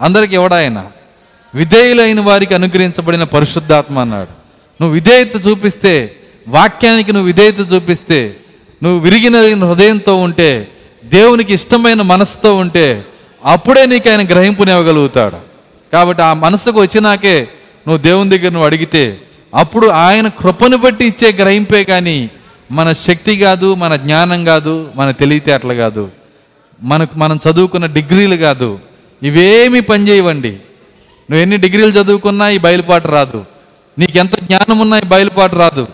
అందరికి 0.02 0.36
ఎవడాయన 0.36 0.86
విధేయులైన 1.56 2.22
వారికి 2.22 2.54
అనుగ్రహించబడిన 2.54 3.24
పరిశుద్ధాత్మ 3.24 4.00
అన్నాడు. 4.00 4.30
నువ్వు 4.82 4.94
విధేయత 4.94 5.48
చూపిస్తే 5.48 6.16
వాక్యానికి 6.48 7.12
నువ్వు 7.12 7.26
విధేయత 7.26 7.74
చూపిస్తే 7.74 8.36
నువ్వు 8.84 9.00
విరిగిన 9.00 9.66
హృదయంతో 9.66 10.16
ఉంటే 10.16 10.68
దేవునికి 11.06 11.54
ఇష్టమైన 11.54 12.02
మనసుతో 12.02 12.56
ఉంటే 12.56 13.06
అప్పుడే 13.46 13.86
నీకు 13.86 14.10
ఆయన 14.10 14.26
గ్రహింపునివ్వగలుగుతాడు. 14.26 15.38
కాబట్టి 15.94 16.24
ఆ 16.24 16.34
మనసుకు 16.34 16.82
వచ్చినాకే 16.82 17.48
నువ్వు 17.88 18.04
దేవుని 18.04 18.30
దగ్గర 18.30 18.50
నువ్వు 18.50 18.66
అడిగితే 18.66 19.20
అప్పుడు 19.54 19.88
ఆయన 19.88 20.28
కృపను 20.28 20.78
బట్టి 20.78 21.06
ఇచ్చే 21.06 21.32
గ్రహింపే 21.32 21.84
కానీ 21.84 22.30
మన 22.72 22.94
శక్తి 22.94 23.38
కాదు 23.38 23.74
మన 23.74 23.96
జ్ఞానం 23.96 24.46
కాదు 24.46 24.92
మన 24.96 25.12
తెలివితేటలు 25.12 25.74
కాదు. 25.74 26.10
మనకు 26.82 27.18
మనం 27.18 27.40
చదువుకున్న 27.50 27.86
డిగ్రీలు 27.86 28.36
కాదు. 28.36 28.80
ఇవేమి 29.24 29.82
పనిచేయవండి. 29.82 30.50
నువ్వు 30.50 31.38
ఎన్ని 31.38 31.58
డిగ్రీలు 31.58 31.92
చదువుకున్నా 31.92 32.50
ఈ 32.50 32.58
బయలుపాటు 32.58 33.08
రాదు. 33.08 33.46
నీకు 34.00 34.18
ఎంత 34.18 34.44
జ్ఞానం 34.44 34.80
ఉన్నా 34.80 34.98
ఈ 34.98 35.02
బయలుపాటు 35.02 35.56
రాదు. 35.56 35.88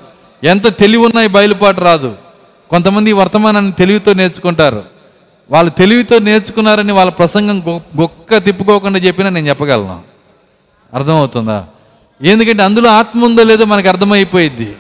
ఎంత 0.44 0.78
తెలివి 0.78 1.06
ఉన్నా 1.06 1.24
ఈ 1.24 1.28
బయలుపాటు 1.28 1.82
రాదు. 1.82 2.16
కొంతమంది 2.70 3.14
వర్తమానాన్ని 3.14 3.72
తెలివితో 3.72 4.14
నేర్చుకుంటారు. 4.14 4.84
వాళ్ళు 5.52 5.72
తెలివితో 5.72 6.20
నేర్చుకున్నారని 6.20 6.92
వాళ్ళ 6.92 7.12
ప్రసంగం 7.12 7.60
గొ- 7.60 8.02
గొక్క 8.02 8.38
తిప్పుకోకుండా 8.38 9.00
చెప్పినా 9.00 9.30
నేను 9.30 9.50
చెప్పగలను. 9.50 10.02
అర్థమవుతుందా? 10.94 11.66
ఎందుకంటే 12.22 12.64
అందులో 12.64 12.90
ఆత్మ 12.90 13.26
ఉందో 13.26 13.44
లేదో 13.44 13.66
మనకు 13.66 13.88
అర్థమైపోయింది 13.88 14.76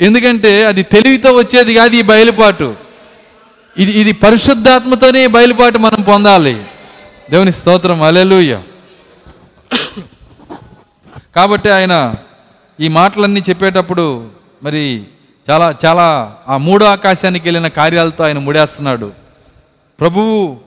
ఎందుకంటే 0.00 0.64
అది 0.64 0.82
తెలివితో 0.82 1.32
వచ్చేది 1.32 1.74
కాదు 1.74 1.94
ఈ 1.94 2.02
బయలుపాటు. 2.02 2.76
ఇది 3.78 3.92
ఇది 3.92 4.12
పరిశుద్ధాత్మతోనే 4.12 5.24
ఈ 5.24 5.26
బయలుపాటు 5.26 5.78
మనం 5.78 6.02
పొందాలి. 6.02 6.64
దేవుని 7.30 7.52
స్తోత్రం. 7.52 8.02
అలెలుయ్య 8.02 8.60
కాబట్టి 11.36 11.70
ఆయన 11.70 12.14
ఈ 12.80 12.88
మాటలన్నీ 12.88 13.42
చెప్పేటప్పుడు 13.48 14.30
మరి 14.62 15.04
చాలా 15.50 15.74
చాలా 15.84 16.36
ఆ 16.48 16.56
మూడో 16.56 16.86
ఆకాశానికి 16.86 17.48
వెళ్ళిన 17.48 17.68
కార్యాలతో 17.68 18.24
ఆయన 18.24 18.38
ముడేస్తున్నాడు. 18.38 19.12
ప్రభువు 20.00 20.60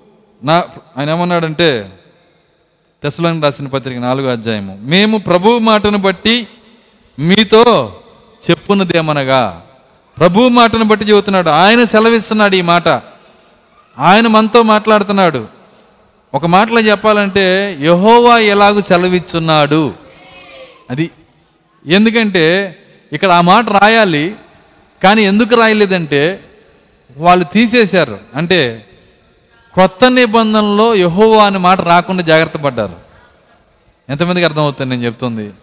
నా 0.44 0.64
ఆయన 0.98 1.10
ఏమన్నాడంటే 1.10 1.90
తెసలోని 3.06 3.42
రాసిన 3.42 3.68
పత్రిక 3.68 3.98
నాలుగో 3.98 4.32
అధ్యాయము. 4.32 4.80
మేము 4.82 5.18
ప్రభువు 5.18 5.60
మాటను 5.60 5.98
బట్టి 5.98 6.48
మీతో 7.20 8.00
చెప్పున్నదేమనగా 8.50 9.64
ప్రభు 10.18 10.48
మాటను 10.48 10.84
బట్టి 10.84 11.06
చెబుతున్నాడు. 11.06 11.50
ఆయన 11.50 11.84
సెలవిస్తున్నాడు 11.84 12.56
ఈ 12.56 12.62
మాట. 12.62 12.88
ఆయన 14.00 14.28
మనతో 14.28 14.64
మాట్లాడుతున్నాడు. 14.64 15.48
ఒక 16.34 16.46
మాటలో 16.46 16.82
చెప్పాలంటే 16.82 17.78
యహోవా 17.82 18.38
ఎలాగూ 18.38 18.82
సెలవిచ్చున్నాడు? 18.82 19.94
అది 20.90 21.12
ఎందుకంటే 21.86 22.76
ఇక్కడ 23.14 23.32
ఆ 23.32 23.42
మాట 23.42 23.70
రాయాలి 23.70 24.36
కానీ 25.04 25.24
ఎందుకు 25.24 25.56
రాయలేదంటే 25.56 26.40
వాళ్ళు 27.18 27.46
తీసేశారు. 27.46 28.20
అంటే 28.36 28.86
కొత్త 29.76 30.06
నిబంధనలో 30.06 30.96
యహోవా 30.96 31.46
అనే 31.46 31.58
మాట 31.58 31.82
రాకుండా 31.82 32.24
జాగ్రత్త 32.24 32.58
పడ్డారు. 32.58 32.96
ఎంతమందికి 34.10 34.46
అర్థమవుతుంది 34.46 34.96
నేను 34.96 35.06
చెప్తుంది? 35.06 35.54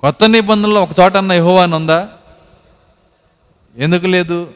కొత్త 0.00 0.24
నిబంధనలో 0.24 0.82
ఒక 0.82 0.88
చోట 1.00 1.16
అన్న 1.16 1.32
యహోవా 1.32 1.62
అని 1.62 1.74
ఉందా? 1.74 2.08
ఎందుకు 3.76 4.06
లేదు? 4.06 4.50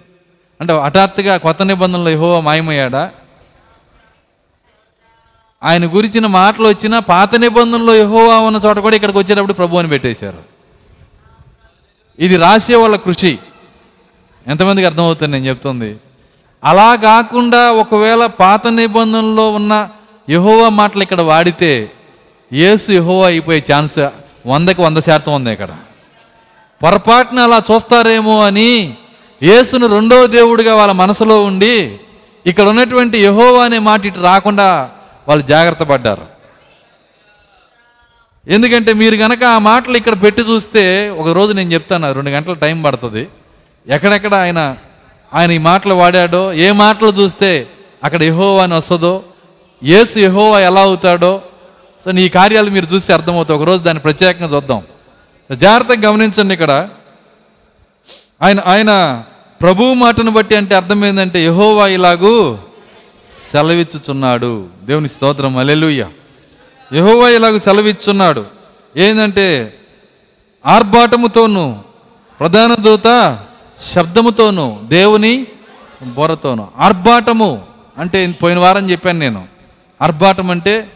అంటే 0.60 0.78
హఠాత్తుగా 0.78 1.36
కొత్త 1.36 1.62
నిబంధనలో 1.62 2.10
యహోవా 2.10 2.40
మాయమయ్యాడా? 2.40 3.10
ఆయన 5.62 5.86
గురించిన 5.86 6.26
మాటలు 6.26 6.68
వచ్చిన 6.68 6.98
పాత 6.98 7.34
నిబంధనలో 7.34 7.94
యహోవా 7.94 8.38
ఉన్న 8.38 8.60
చోట 8.64 8.78
కూడా 8.78 8.96
ఇక్కడికి 8.96 9.18
వచ్చేటప్పుడు 9.18 9.52
ప్రభు 9.52 9.76
అని 9.76 9.88
పెట్టేశారు. 9.88 10.42
ఇది 12.18 12.36
రాసే 12.36 12.76
వాళ్ళ 12.76 12.96
కృషి. 12.96 13.38
ఎంతమందికి 14.46 14.86
అర్థమవుతుంది 14.86 15.32
నేను 15.32 15.46
చెప్తుంది? 15.46 16.00
అలా 16.62 16.88
కాకుండా 17.08 17.60
ఒకవేళ 17.82 18.22
పాత 18.26 18.66
నిబంధనలో 18.78 19.44
ఉన్న 19.58 19.74
యహోవా 20.30 20.68
మాటలు 20.78 21.02
ఇక్కడ 21.02 21.20
వాడితే 21.20 21.72
యేసు 22.52 22.88
యహోవా 22.92 23.26
అయిపోయే 23.26 23.60
ఛాన్స్ 23.70 23.98
వందకి 24.46 24.80
వంద 24.82 24.98
శాతం 24.98 25.32
ఉంది 25.34 25.50
ఇక్కడ. 25.52 25.72
పొరపాటున 26.82 27.38
అలా 27.40 27.58
చూస్తారేమో 27.70 28.34
అని 28.48 28.70
యేసును 29.42 29.86
రెండో 29.86 30.18
దేవుడిగా 30.26 30.72
వాళ్ళ 30.74 30.92
మనసులో 31.02 31.36
ఉండి 31.44 31.74
ఇక్కడ 32.46 32.66
ఉన్నటువంటి 32.72 33.16
యహోవా 33.28 33.64
అనే 33.64 33.78
మాట 33.88 34.06
ఇటు 34.06 34.20
రాకుండా 34.20 34.68
వాళ్ళు 35.28 35.44
జాగ్రత్త 35.52 35.82
పడ్డారు. 35.82 36.26
ఎందుకంటే 38.46 38.90
మీరు 38.92 39.16
కనుక 39.16 39.42
ఆ 39.54 39.58
మాటలు 39.70 39.96
ఇక్కడ 39.96 40.16
పెట్టి 40.22 40.42
చూస్తే 40.50 40.84
ఒక 41.20 41.28
రోజు 41.38 41.52
నేను 41.52 41.72
చెప్తాను 41.72 42.12
రెండు 42.18 42.30
గంటల 42.36 42.54
టైం 42.64 42.76
పడుతుంది. 42.82 43.24
ఎక్కడెక్కడ 43.86 44.34
ఆయన 44.34 44.60
ఆయన 45.34 45.50
ఈ 45.50 45.58
మాటలు 45.58 45.94
వాడాడో 45.94 46.52
ఏ 46.52 46.70
మాటలు 46.70 47.08
చూస్తే 47.08 47.66
అక్కడ 48.04 48.22
యహోవా 48.22 48.62
అని 48.62 48.74
వస్తుందో 48.74 49.22
యేసు 49.84 50.18
యహోవా 50.18 50.60
ఎలా 50.60 50.80
అవుతాడో. 50.80 51.42
సో 52.04 52.10
నీ 52.10 52.28
కార్యాలు 52.28 52.70
మీరు 52.70 52.86
చూస్తే 52.86 53.12
అర్థమవుతాయి. 53.12 53.60
ఒకరోజు 53.60 53.82
దాన్ని 53.82 54.00
ప్రత్యేకంగా 54.00 54.56
చూద్దాం. 54.56 54.82
జాగ్రత్తగా 55.52 56.10
గమనించండి 56.10 56.52
ఇక్కడ. 56.52 56.88
ఆయన 58.42 58.60
ఆయన 58.66 59.24
ప్రభువు 59.60 59.94
మాటను 59.94 60.30
బట్టి 60.30 60.56
అంటే 60.56 60.74
అర్థం 60.74 61.04
ఏంటంటే 61.04 61.44
యహోవా 61.44 61.86
ఇలాగూ 61.88 62.58
సెలవిచ్చుచున్నాడు. 63.52 64.66
దేవుని 64.84 65.08
స్తోత్రం 65.08 65.56
అలెలుయ్య 65.56 66.06
యహోవా 66.94 67.28
ఇలాగూ 67.28 67.58
సెలవిచ్చున్నాడు 67.58 68.44
ఏంటంటే 68.96 69.74
ఆర్భాటముతోనూ 70.66 71.76
ప్రధాన 72.40 72.74
దూత 72.74 73.38
శబ్దముతోను 73.80 74.80
దేవుని 74.84 75.46
బొరతోను. 76.02 76.72
ఆర్భాటము 76.76 77.66
అంటే 77.98 78.32
పోయిన 78.32 78.58
వారం 78.58 78.90
చెప్పాను 78.90 79.18
నేను. 79.18 79.48
ఆర్భాటం 80.02 80.50
అంటే 80.50 80.92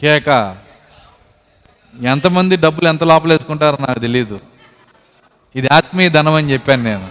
కేక. 0.00 0.56
ఎంతమంది 2.02 2.56
డబ్బులు 2.56 2.88
ఎంత 2.88 3.04
లోపలేసుకుంటారో 3.04 3.78
నాకు 3.80 3.98
తెలియదు 3.98 4.40
ఇది 5.56 5.68
ఆత్మీయ 5.72 6.08
ధనం 6.08 6.34
అని 6.34 6.52
చెప్పాను 6.52 6.82
నేను. 6.82 7.08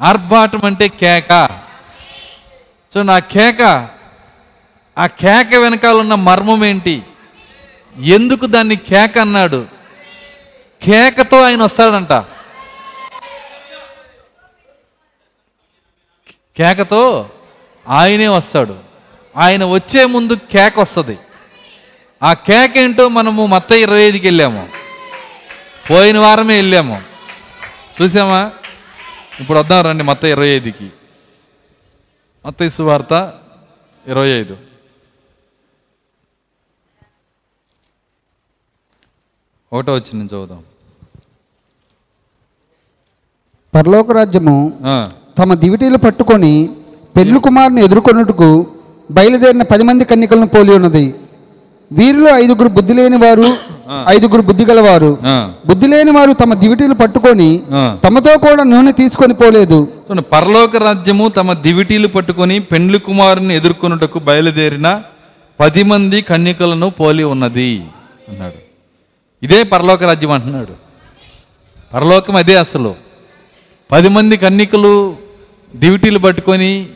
ఆర్భాటం 0.00 0.64
అంటే 0.64 0.88
కేక. 0.88 1.48
సో 2.94 3.02
నా 3.02 3.18
కేక 3.18 3.88
ఆ 4.98 5.06
కేక 5.06 5.54
వెనకాల 5.54 5.96
ఉన్న 5.96 6.14
మర్మం 6.14 6.64
ఏంటి? 6.64 7.02
ఎందుకు 7.96 8.46
దాన్ని 8.46 8.76
కేక 8.76 9.18
అన్నాడు? 9.18 9.66
కేకతో 10.82 11.42
ఆయన 11.42 11.62
వస్తాడంట. 11.62 12.37
కేకతో 16.58 17.30
ఆయనే 17.88 18.28
వస్తాడు. 18.28 18.78
ఆయన 19.36 19.64
వచ్చే 19.64 20.04
ముందు 20.04 20.32
కేక 20.32 20.80
వస్తుంది. 20.80 21.18
ఆ 22.22 22.32
కేక 22.32 22.76
ఏంటో 22.76 23.08
మనము 23.08 23.46
మత్త 23.46 23.72
ఇరవై 23.72 24.00
ఐదుకి 24.00 24.26
వెళ్ళాము. 24.26 24.68
పోయిన 25.90 26.18
వారమే 26.18 26.56
వెళ్ళాము. 26.56 27.02
చూసామా? 28.02 28.52
ఇప్పుడు 29.40 29.58
వద్దాం 29.58 29.84
రండి 29.84 30.04
మొత్తం 30.04 30.28
ఇరవై 30.28 30.48
ఐదుకి. 30.48 30.92
మత్తయి 32.46 32.70
సువార్త 32.70 33.40
ఇరవై 34.06 34.28
ఐదు. 34.28 34.56
ఒకటో 39.72 39.94
వచ్చి 39.94 40.12
నేను 40.12 40.28
చదువుదాం. 40.28 40.64
పరలోక 43.74 44.12
రాజ్యము 44.12 44.78
తమ 45.38 45.54
దివిటీలు 45.62 45.98
పట్టుకొని 46.04 46.52
పెళ్ళి 47.16 47.38
కుమారుని 47.46 47.80
ఎదుర్కొనుటకు 47.86 48.50
బయలుదేరిన 49.16 49.64
పది 49.72 49.84
మంది 49.88 50.04
కన్యకలను 50.10 50.48
పోలి 50.54 50.72
ఉన్నది. 50.78 51.06
వీరిలో 51.90 52.30
ఐదుగురు 52.42 52.70
బుద్ధి 52.76 52.94
లేని 52.98 53.18
వారు 53.24 53.48
ఐదుగురు 54.14 54.42
బుద్ధి 54.48 54.64
గలవారు. 54.70 55.10
బుద్ధి 55.68 55.86
లేని 55.92 56.12
వారు 56.16 56.32
తమ 56.40 56.54
దివిటీలు 56.62 56.96
పట్టుకొని. 57.02 57.48
తమతో 58.04 58.32
కూడా 58.46 58.62
నూనె 58.72 58.92
తీసుకొని 59.00 59.34
పోలేదు. 59.42 59.78
పరలోక 60.34 60.76
రాజ్యము 60.86 61.26
తమ 61.38 61.52
దివిటీలు 61.66 62.08
పట్టుకొని 62.16 62.56
పెండ్లి 62.72 62.98
కుమారుని 63.06 63.54
ఎదుర్కొనుటకు 63.60 64.18
బయలుదేరిన 64.28 64.88
పది 65.60 65.82
మంది 65.90 66.18
కన్యకలను 66.30 66.88
పోలి 67.00 67.24
ఉన్నది 67.34 67.70
అన్నాడు. 68.30 68.58
ఇదే 69.42 69.60
పరలోక 69.72 70.02
రాజ్యం 70.10 70.32
అంటున్నాడు. 70.36 70.74
పరలోకం 71.94 72.36
అదే 72.42 72.56
అసలు. 72.64 72.92
పది 73.90 74.08
మంది 74.14 74.36
కన్యకలు 74.44 74.94
డ్యూటీలు 75.76 76.18
పట్టుకొని 76.18 76.88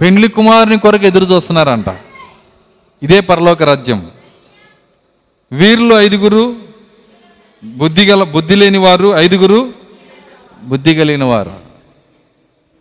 పెండ్లి 0.00 0.28
కుమారుని 0.28 0.78
కొరకు 0.78 1.04
ఎదురు 1.04 1.24
చూస్తున్నారంట. 1.24 1.84
ఇదే 3.02 3.20
పరలోక 3.20 3.62
రాజ్యం. 3.62 4.10
వీరిలో 5.52 6.00
ఐదుగురు 6.00 6.56
బుద్ధి 7.64 8.04
గల 8.04 8.22
బుద్ధి 8.22 8.56
లేని 8.56 8.78
వారు 8.78 9.08
ఐదుగురు 9.08 9.72
బుద్ధి 10.62 10.94
కలిగిన 10.94 11.24
వారు 11.24 11.66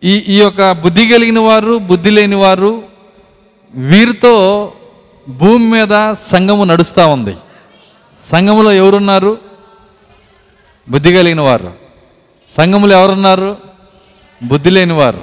ఈ 0.03 0.23
ఈ 0.27 0.39
యొక్క 0.39 0.71
బుద్ధి 0.71 1.07
కలిగిన 1.07 1.39
వారు 1.39 1.77
బుద్ధి 1.77 2.09
లేని 2.09 2.35
వారు 2.35 2.83
వీరితో 3.75 4.73
భూమి 5.29 5.69
మీద 5.71 6.13
సంఘము 6.13 6.63
నడుస్తూ 6.63 7.07
ఉంది. 7.07 7.35
సంఘములో 8.31 8.71
ఎవరున్నారు? 8.71 9.37
బుద్ధి 10.89 11.13
కలిగిన 11.13 11.41
వారు 11.41 11.73
సంఘములు 12.57 12.93
ఎవరున్నారు? 12.93 13.74
బుద్ధి 14.43 14.69
లేని 14.69 14.93
వారు 14.93 15.21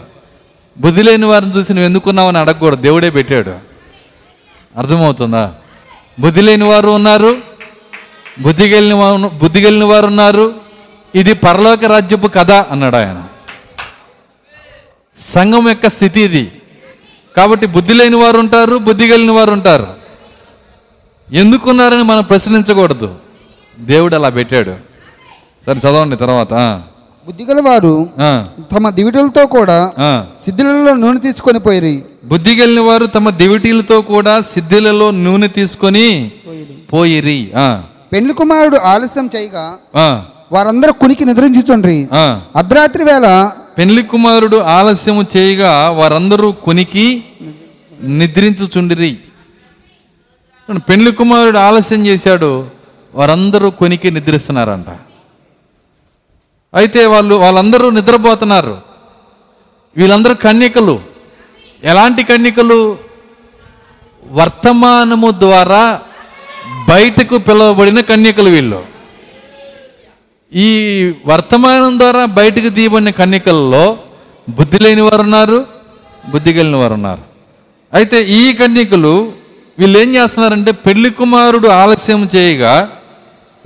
బుద్ధి 0.79 1.03
లేని 1.03 1.27
వారిని 1.27 1.57
చూసి 1.57 1.73
నువ్వు 1.73 1.87
ఎందుకున్నావని 1.87 2.39
అడగకూడదు. 2.39 2.81
దేవుడే 2.81 3.11
పెట్టాడు. 3.11 3.51
అర్థమవుతుందా? 4.79 5.55
బుద్ధి 6.21 6.41
లేని 6.41 6.65
వారు 6.65 6.89
ఉన్నారు. 6.89 7.37
బుద్ధి 8.41 8.71
కలిగిన 8.71 8.95
వారు 8.95 9.29
బుద్ధి 9.29 9.63
కలిగిన 9.63 9.85
వారు 9.85 10.07
ఉన్నారు. 10.07 10.55
ఇది 11.15 11.35
పరలోక 11.35 11.85
రాజ్యపు 11.85 12.27
కథ 12.27 12.51
అన్నాడు 12.51 12.97
ఆయన. 12.97 13.25
సంఘం 15.17 15.69
యొక్క 15.69 15.89
స్థితి 15.89 16.21
ఇది. 16.21 16.53
కాబట్టి 17.37 17.67
బుద్ధి 17.67 17.95
లేని 17.95 18.17
వారు 18.17 18.39
ఉంటారు 18.39 18.77
బుద్ధి 18.77 19.09
కలిగిన 19.09 19.31
వారు 19.31 19.51
ఉంటారు. 19.51 19.87
ఎందుకున్నారని 21.33 22.03
మనం 22.03 22.25
ప్రశ్నించకూడదు. 22.25 23.15
దేవుడు 23.79 24.15
అలా 24.15 24.29
పెట్టాడు. 24.29 24.77
సరే 25.67 25.79
చదవండి 25.79 26.17
తర్వాత. 26.17 26.83
బుద్ధి 27.27 27.45
గలవారు 27.45 28.09
ఆ, 28.19 28.47
తమ 28.73 28.91
దివిటీలతో 28.91 29.47
కూడా. 29.47 29.93
సిద్ధులలో 30.45 30.95
నూనె 30.95 31.21
తీసుకొని 31.21 31.59
పోయిరి. 31.59 32.03
బుద్ధి 32.25 32.57
కలిగిన 32.57 32.81
వారు 32.81 33.07
తమ 33.07 33.31
దివిటీలతో 33.31 34.01
కూడా 34.01 34.41
సిద్ధులలో 34.41 35.11
నూనె 35.11 35.49
తీసుకొని 35.49 36.31
పోయిరి. 36.93 37.53
ఆ, 37.57 37.83
పెళ్ళి 38.13 38.35
కుమారుడు 38.35 38.77
ఆలస్యం 38.77 39.31
చేయగా 39.37 39.79
వారందరూ 40.53 40.93
కునికి 40.93 41.25
నిద్రించుచుండ్రి. 41.25 42.09
అర్ధరాత్రి 42.57 43.05
వేళ 43.05 43.51
పెళ్ళి 43.79 44.03
కుమారుడు 44.03 44.57
ఆలస్యము 44.57 45.27
చేయగా 45.37 45.89
వారందరూ 45.89 46.53
కొనికి 46.53 47.25
నిద్రించుచుండిరి. 48.03 49.17
పెళ్ళి 50.89 51.13
కుమారుడు 51.13 51.59
ఆలస్యం 51.59 52.07
చేశాడు 52.07 52.67
వారందరూ 53.15 53.71
కొనికి 53.71 54.11
నిద్రిస్తున్నారంట. 54.11 54.87
అయితే 56.75 57.07
వాళ్ళు 57.07 57.35
వాళ్ళందరూ 57.35 57.91
నిద్రపోతున్నారు. 57.91 58.81
వీళ్ళందరూ 59.97 60.35
కన్యకలు. 60.35 61.01
ఎలాంటి 61.85 62.25
కన్యకలు? 62.25 62.99
వర్తమానము 64.31 65.31
ద్వారా 65.31 66.01
బయటకు 66.89 67.39
పిలువబడిన 67.39 68.01
కన్యకలు 68.01 68.51
వీళ్ళు. 68.51 68.87
ఈ 70.55 70.69
వర్తమానం 71.27 71.99
ద్వారా 71.99 72.25
బయటకు 72.25 72.69
తీయబడిన 72.69 73.11
కన్యకల్లో 73.11 73.99
బుద్ధి 74.49 74.79
లేని 74.79 75.01
వారు 75.01 75.23
ఉన్నారు 75.23 75.67
బుద్ధి 76.31 76.55
కలిగిన 76.55 76.77
వారు 76.77 76.95
ఉన్నారు. 76.95 77.23
అయితే 77.95 78.23
ఈ 78.23 78.53
కన్యకలు 78.53 79.33
వీళ్ళు 79.79 79.99
ఏం 79.99 80.15
చేస్తున్నారంటే 80.15 80.73
పెళ్ళి 80.73 81.11
కుమారుడు 81.11 81.69
ఆలస్యం 81.69 82.29
చేయగా 82.37 82.91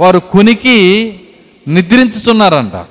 వారు 0.00 0.18
కునికి 0.18 0.76
నిద్రించుతున్నారంట. 1.68 2.86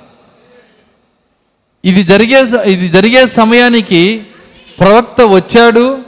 ఇది 1.86 2.02
జరిగే 2.02 2.46
స- 2.46 2.66
ఇది 2.66 2.88
జరిగే 2.88 3.26
సమయానికి 3.26 4.26
ప్రవక్త 4.80 5.20
వచ్చాడు 5.20 5.98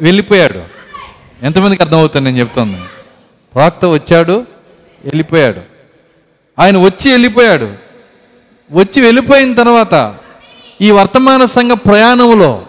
వెళ్ళిపోయాడు. 0.00 0.62
ఎంతమందికి 1.42 1.82
అర్థమవుతుంది 1.82 2.24
నేను 2.24 2.40
చెప్తాను? 2.40 2.84
ప్రవక్త 3.54 3.84
వచ్చాడు 3.84 4.32
వెళ్ళిపోయాడు. 5.04 5.60
ఆయన 6.58 6.78
వచ్చి 6.78 7.10
వెళ్ళిపోయాడు. 7.10 7.74
వచ్చి 8.72 9.02
వెళ్ళిపోయిన 9.02 9.54
తర్వాత 9.54 10.14
ఈ 10.80 10.90
వర్తమాన 10.90 11.44
సంఘ 11.44 11.70
ప్రయాణంలో 11.70 12.66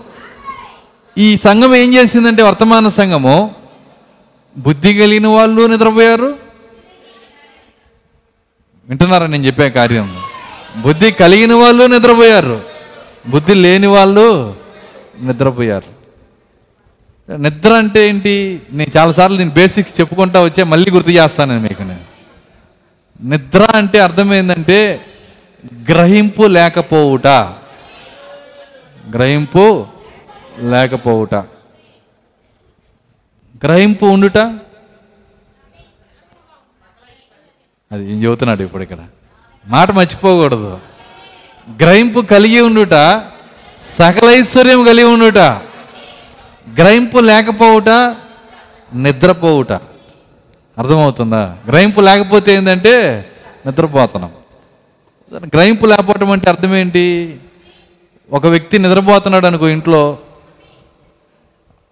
ఈ 1.18 1.38
సంఘం 1.38 1.76
ఏం 1.76 1.94
చేసిందంటే 1.94 2.44
వర్తమాన 2.44 2.90
సంఘము 2.90 3.56
బుద్ధి 4.58 4.94
కలిగిన 4.94 5.28
వాళ్ళు 5.28 5.68
నిద్రపోయారు. 5.68 6.38
వింటున్నారా 8.90 9.28
నేను 9.28 9.46
చెప్పే 9.46 9.70
కార్యం? 9.70 10.27
బుద్ధి 10.82 11.12
కలిగిన 11.12 11.54
వాళ్ళు 11.54 11.84
నిద్రపోయారు. 11.84 12.62
బుద్ధి 13.28 13.54
లేని 13.54 13.88
వాళ్ళు 13.88 14.56
నిద్రపోయారు. 15.22 15.98
నిద్ర 17.38 17.74
అంటే 17.74 18.10
ఏంటి? 18.10 18.62
నేను 18.72 18.98
చాలాసార్లు 18.98 19.38
దీని 19.38 19.50
బేసిక్స్ 19.50 20.00
చెప్పుకుంటా 20.00 20.44
వచ్చే 20.44 20.64
మళ్ళీ 20.64 20.92
గుర్తు 20.92 21.10
చేస్తాను 21.10 21.52
నేను 21.52 21.64
మీకు 21.64 21.84
నేను. 21.84 22.06
నిద్ర 23.22 23.64
అంటే 23.76 24.00
అర్థమైందంటే 24.00 25.06
గ్రహింపు 25.90 26.42
లేకపోవుట. 26.42 27.28
గ్రహింపు 29.14 29.86
లేకపోవుట. 30.60 31.36
గ్రహింపు 33.66 34.06
ఉండుట? 34.06 34.38
అది 37.92 38.12
ఏం 38.12 38.24
చెబుతున్నాడు 38.24 38.64
ఇప్పుడు 38.64 38.84
ఇక్కడ? 38.84 38.98
మాట 39.68 39.92
మర్చిపోకూడదు. 39.92 40.80
గ్రహింపు 41.82 42.20
కలిగి 42.20 42.60
ఉండుట 42.62 43.22
సకలైశ్వర్యం 44.00 44.86
కలిగి 44.86 45.04
ఉండుట 45.04 45.38
గ్రహింపు 46.78 47.20
లేకపోవుట 47.20 47.90
నిద్రపోవుట. 48.96 49.72
అర్థమవుతుందా? 50.78 51.58
గ్రహింపు 51.68 52.02
లేకపోతే 52.02 52.54
ఏంటంటే 52.54 53.26
నిద్రపోతున్నాం 53.66 54.32
గ్రహింపు 55.46 55.86
లేకపోవటం 55.86 56.32
అంటే 56.32 56.50
అర్థం 56.50 56.76
ఏంటి? 56.76 57.38
ఒక 58.32 58.46
వ్యక్తి 58.46 58.80
నిద్రపోతున్నాడు 58.80 59.46
అనుకో 59.46 59.68
ఇంట్లో. 59.68 60.18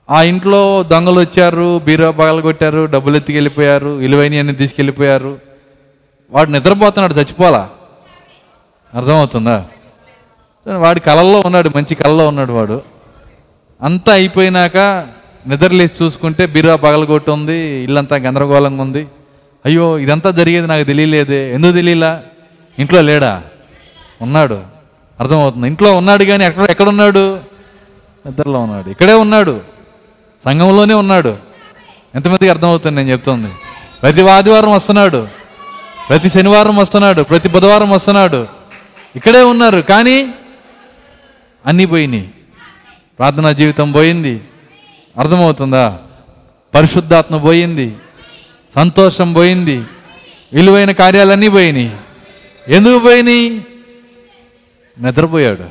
ఆ 0.10 0.22
ఇంట్లో 0.22 0.84
దొంగలు 0.84 1.20
వచ్చారు 1.20 1.80
బీరో 1.80 2.12
పగలు 2.12 2.42
కొట్టారు 2.42 2.86
డబ్బులు 2.86 3.16
ఎత్తుకెళ్ళిపోయారు 3.16 3.90
విలువైన 3.90 4.40
అన్ని 4.40 4.56
తీసుకెళ్ళిపోయారు. 4.56 5.55
వాడు 6.32 6.50
నిద్రపోతున్నాడు 6.50 7.14
చచ్చిపోలా 7.14 7.70
అర్థమవుతుందా? 8.94 9.66
వాడి 10.68 11.00
కళల్లో 11.00 11.40
ఉన్నాడు 11.40 11.72
మంచి 11.76 11.96
కళలో 11.96 12.28
ఉన్నాడు 12.28 12.54
వాడు. 12.54 12.82
అంతా 13.82 14.14
అయిపోయినాక 14.14 14.78
నిద్రలేసి 15.48 16.04
చూసుకుంటే 16.04 16.46
బీరువా 16.46 16.76
పగలగొట్టుంది 16.76 17.56
ఇల్లంతా 17.58 18.16
గందరగోళంగా 18.16 18.82
ఉంది. 18.82 19.08
అయ్యో 19.66 20.00
ఇదంతా 20.00 20.32
జరిగేది 20.32 20.68
నాకు 20.68 20.84
తెలియలేదే. 20.84 21.54
ఎందుకు 21.54 21.72
తెలియలా? 21.72 22.22
ఇంట్లో 22.80 23.02
లేడా? 23.02 23.44
ఉన్నాడు. 24.22 24.64
అర్థమవుతుంది. 25.20 25.68
ఇంట్లో 25.68 25.98
ఉన్నాడు 25.98 26.24
కానీ 26.24 26.46
ఎక్కడ 26.46 26.70
ఎక్కడున్నాడు 26.70 27.40
నిద్రలో 28.26 28.60
ఉన్నాడు. 28.60 28.90
ఇక్కడే 28.90 29.14
ఉన్నాడు. 29.14 29.62
సంఘంలోనే 30.46 30.94
ఉన్నాడు. 30.94 31.38
ఎంతమందికి 32.16 32.50
అర్థమవుతుంది 32.50 32.96
నేను 32.96 33.12
చెప్తుంది? 33.12 33.48
ప్రతి 34.02 34.30
ఆదివారం 34.30 34.72
వస్తున్నాడు. 34.72 35.45
ప్రతి 36.10 36.30
శనివారం 36.30 36.76
వస్తున్నాడు 36.76 37.22
ప్రతి 37.22 37.50
బుధవారం 37.50 37.90
వస్తున్నాడు. 37.90 38.48
ఇక్కడే 39.16 39.44
ఉన్నారు 39.44 39.78
కానీ 39.78 40.34
అన్నీ 41.66 41.86
పోయినాయి. 41.86 42.30
ప్రార్థనా 43.18 43.52
జీవితం 43.52 43.92
పోయింది. 43.92 44.42
అర్థమవుతుందా? 45.20 46.00
పరిశుద్ధాత్మ 46.74 47.38
పోయింది. 47.38 47.96
సంతోషం 48.76 49.34
పోయింది. 49.34 49.84
విలువైన 50.54 50.92
కార్యాలన్నీ 50.92 51.50
పోయినాయి. 51.50 51.96
ఎందుకు 52.68 53.00
పోయినాయి? 53.00 53.66
నిద్రపోయాడు. 55.02 55.64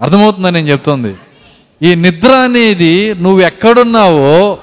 అర్థమవుతుందని 0.00 0.52
నేను 0.52 0.68
చెప్తుంది? 0.68 1.16
ఈ 1.82 1.94
నిద్ర 1.94 2.28
అనేది 2.28 3.14
నువ్వు 3.14 3.40
ఎక్కడున్నావో 3.40 4.58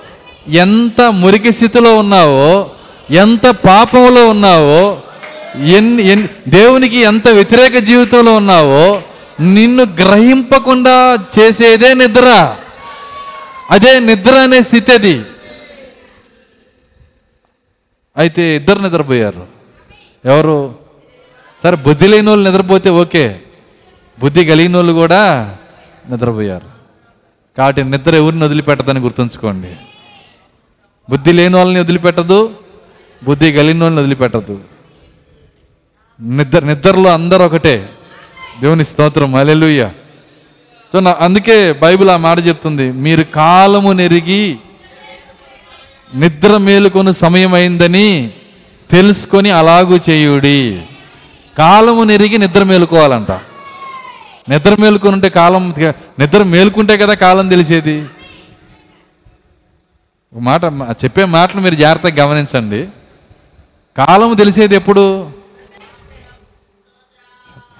ఎంత 0.47 1.01
మురికి 1.01 1.51
స్థితిలో 1.51 1.97
ఉన్నావో 1.97 2.71
ఎంత 3.11 3.47
పాపంలో 3.47 4.29
ఉన్నావో 4.29 5.01
ఎన్ని 5.65 6.07
ఎన్ని 6.07 6.29
దేవునికి 6.47 6.97
ఎంత 6.97 7.27
వ్యతిరేక 7.27 7.77
జీవితంలో 7.77 8.35
ఉన్నావో 8.35 9.01
నిన్ను 9.39 9.83
గ్రహింపకుండా 9.83 11.25
చేసేదే 11.39 11.93
నిద్ర. 11.93 12.55
అదే 13.71 13.99
నిద్ర 13.99 14.35
అనే 14.35 14.61
స్థితి 14.61 14.91
అది 14.91 15.23
అయితే 18.17 18.55
ఇద్దరు 18.55 18.79
నిద్రపోయారు. 18.79 19.47
ఎవరు? 20.25 20.75
సరే 21.63 21.75
బుద్ధి 21.75 22.07
లేని 22.07 22.29
వాళ్ళు 22.29 22.49
నిద్రపోతే 22.49 22.89
ఓకే. 22.89 23.41
బుద్ధి 24.19 24.45
కలిగిన 24.45 24.75
వాళ్ళు 24.75 24.93
కూడా 24.93 25.55
నిద్రపోయారు. 26.09 26.67
కాబట్టి 27.57 27.83
నిద్ర 27.83 28.15
ఎవరిని 28.15 28.43
వదిలిపెట్టదని 28.43 28.99
గుర్తుంచుకోండి. 28.99 29.75
బుద్ధి 31.09 31.31
లేని 31.31 31.55
వాళ్ళని 31.55 31.79
వదిలిపెట్టదు 31.79 32.51
బుద్ధి 33.25 33.51
కలిగిన 33.53 33.83
వాళ్ళని 33.83 34.57
నిద్ర 36.21 36.59
నిద్రలో 36.59 37.09
అందరూ 37.09 37.45
ఒకటే. 37.45 37.89
దేవుని 38.61 38.85
స్తోత్రం. 38.85 39.35
అలెలుయ్య 39.35 39.91
సో 40.93 40.99
నా 40.99 41.17
అందుకే 41.19 41.71
బైబిల్ 41.73 42.09
ఆ 42.09 42.17
మాట 42.17 42.37
చెప్తుంది. 42.47 42.91
మీరు 42.91 43.23
కాలము 43.23 43.91
నెరిగి 43.91 44.57
నిద్ర 46.15 46.57
మేలుకొని 46.57 47.13
సమయం 47.13 47.53
అయిందని 47.53 48.31
తెలుసుకొని 48.91 49.49
అలాగూ 49.51 49.99
చేయుడి. 50.09 50.81
కాలము 51.57 52.03
నెరిగి 52.03 52.37
నిద్ర 52.37 52.63
మేలుకోవాలంట. 52.63 53.31
నిద్ర 54.49 54.75
మేలుకొని 54.79 55.13
ఉంటే 55.13 55.29
కాలం 55.29 55.73
నిద్ర 56.19 56.43
మేలుకుంటే 56.43 56.97
కదా 56.97 57.13
కాలం 57.13 57.49
తెలిసేది. 57.49 58.05
ఒక 60.33 60.41
మాట 60.41 60.63
చెప్పే 61.03 61.25
మాటలు 61.25 61.61
మీరు 61.61 61.75
జాగ్రత్తగా 61.75 62.25
గమనించండి. 62.25 62.87
కాలం 63.97 64.33
తెలిసేది 64.33 64.75
ఎప్పుడు? 64.75 65.31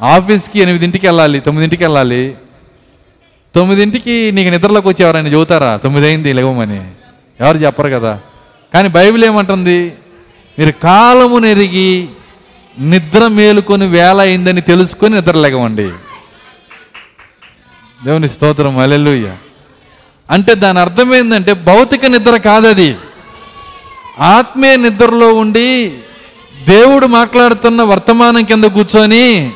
ఆఫీస్కి 0.02 0.60
ఎనిమిదింటికి 0.60 1.08
వెళ్ళాలి 1.08 1.40
తొమ్మిదింటికి 1.40 1.84
వెళ్ళాలి. 1.84 2.38
తొమ్మిదింటికి 3.56 4.32
నీకు 4.32 4.50
నిద్రలోకి 4.50 4.88
వచ్చి 4.88 5.06
ఎవరైనా 5.06 5.30
చెబుతారా? 5.30 5.78
తొమ్మిది 5.78 6.08
అయింది 6.08 6.34
లేవమని. 6.34 6.92
ఎవరు 7.40 7.58
చెప్పరు 7.58 7.90
కదా. 7.90 8.20
కానీ 8.74 8.90
బైబిల్ 8.90 9.26
ఏమంటుంది? 9.26 9.94
మీరు 10.60 10.72
కాలము 10.72 11.40
నెరిగి 11.40 12.10
నిద్ర 12.80 13.28
మేలుకొని 13.28 13.88
వేళ 13.88 14.18
అయిందని 14.18 14.62
తెలుసుకొని 14.62 15.16
నిద్ర 15.16 15.32
లేగవండి 15.32 15.92
దేవుని 18.04 18.30
స్తోత్రం 18.30 18.78
అలెలుయ్య 18.78 19.38
అంటే 20.32 20.56
దాని 20.56 20.80
అర్థం 20.80 21.16
ఏంటంటే 21.16 21.54
భౌతిక 21.54 22.06
నిద్ర 22.06 22.38
కాదది. 22.38 22.96
ఆత్మీయ 24.20 24.76
నిద్రలో 24.76 25.34
ఉండి 25.34 26.00
దేవుడు 26.68 27.06
మాట్లాడుతున్న 27.08 27.82
వర్తమానం 27.82 28.44
కింద 28.44 28.66
కూర్చొని 28.66 29.52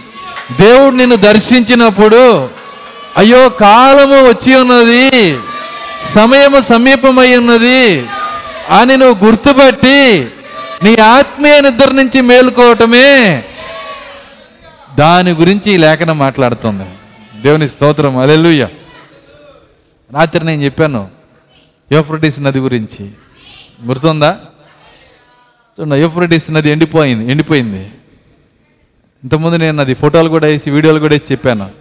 దేవుడు 0.61 0.95
నిన్ను 0.95 1.15
దర్శించినప్పుడు 1.15 2.49
అయ్యో 3.17 3.49
కాలము 3.49 4.27
వచ్చి 4.27 4.55
ఉన్నది 4.55 5.39
సమయము 6.01 6.59
సమీపమై 6.59 7.37
ఉన్నది 7.37 8.05
అని 8.79 8.97
నువ్వు 8.97 9.25
గుర్తుపట్టి 9.25 10.27
నీ 10.83 10.95
ఆత్మీయ 10.95 11.61
నిద్ర 11.61 11.91
నుంచి 11.91 12.21
మేలుకోవటమే 12.21 13.43
దాని 14.95 15.31
గురించి 15.31 15.71
ఈ 15.71 15.77
లేఖనం 15.77 16.17
మాట్లాడుతుంది. 16.17 16.83
దేవుని 17.41 17.69
స్తోత్రం. 17.69 18.17
అలెలుయ్య 18.17 18.67
రాత్రి 20.13 20.45
నేను 20.45 20.61
చెప్పాను 20.63 21.09
యోఫ్రటిస్ 21.91 22.41
నది 22.41 22.59
గురించి. 22.59 23.09
గుర్తుందా? 23.85 24.37
చూడండి 25.79 25.95
యూఫ్రటిస్ 25.95 26.51
నది 26.51 26.69
ఎండిపోయింది 26.69 27.31
ఎండిపోయింది. 27.31 27.91
ఇంతకుముందు 29.23 29.55
నేను 29.55 29.81
అది 29.81 29.93
ఫోటోలు 29.93 30.29
కూడా 30.29 30.47
వేసి 30.47 30.71
వీడియోలు 30.71 30.99
కూడా 30.99 31.13
వేసి 31.13 31.33
చెప్పాను. 31.33 31.71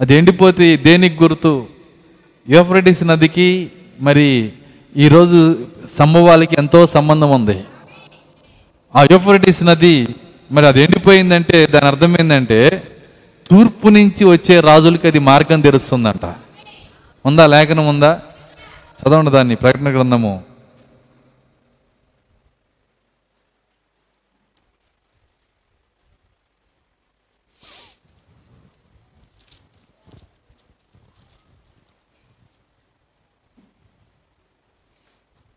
అది 0.00 0.14
ఎండిపోతే 0.14 0.76
దేనికి 0.76 1.22
గుర్తు? 1.22 1.66
యూఫ్రటిస్ 2.48 3.04
నదికి 3.04 3.70
మరి 4.00 4.52
ఈరోజు 4.96 5.58
సంభవాలకి 5.92 6.56
ఎంతో 6.58 6.86
సంబంధం 6.86 7.30
ఉంది. 7.30 7.64
ఆ 8.96 9.02
యూఫ్రటిస్ 9.02 9.64
నది 9.64 10.08
మరి 10.52 10.66
అది 10.66 10.82
ఎండిపోయిందంటే 10.82 11.66
దాని 11.66 11.86
అర్థం 11.86 12.16
ఏంటంటే 12.20 12.82
తూర్పు 13.50 13.88
నుంచి 13.88 14.24
వచ్చే 14.24 14.60
రాజులకి 14.60 15.06
అది 15.06 15.18
మార్గం 15.18 15.60
తెరుస్తుందంట. 15.60 16.34
ఉందా 17.26 17.46
లేఖనం 17.46 17.86
ఉందా? 17.86 18.20
చదవండి 19.00 19.30
దాన్ని 19.30 19.54
ప్రకటన 19.54 19.90
గ్రంథము. 19.90 20.49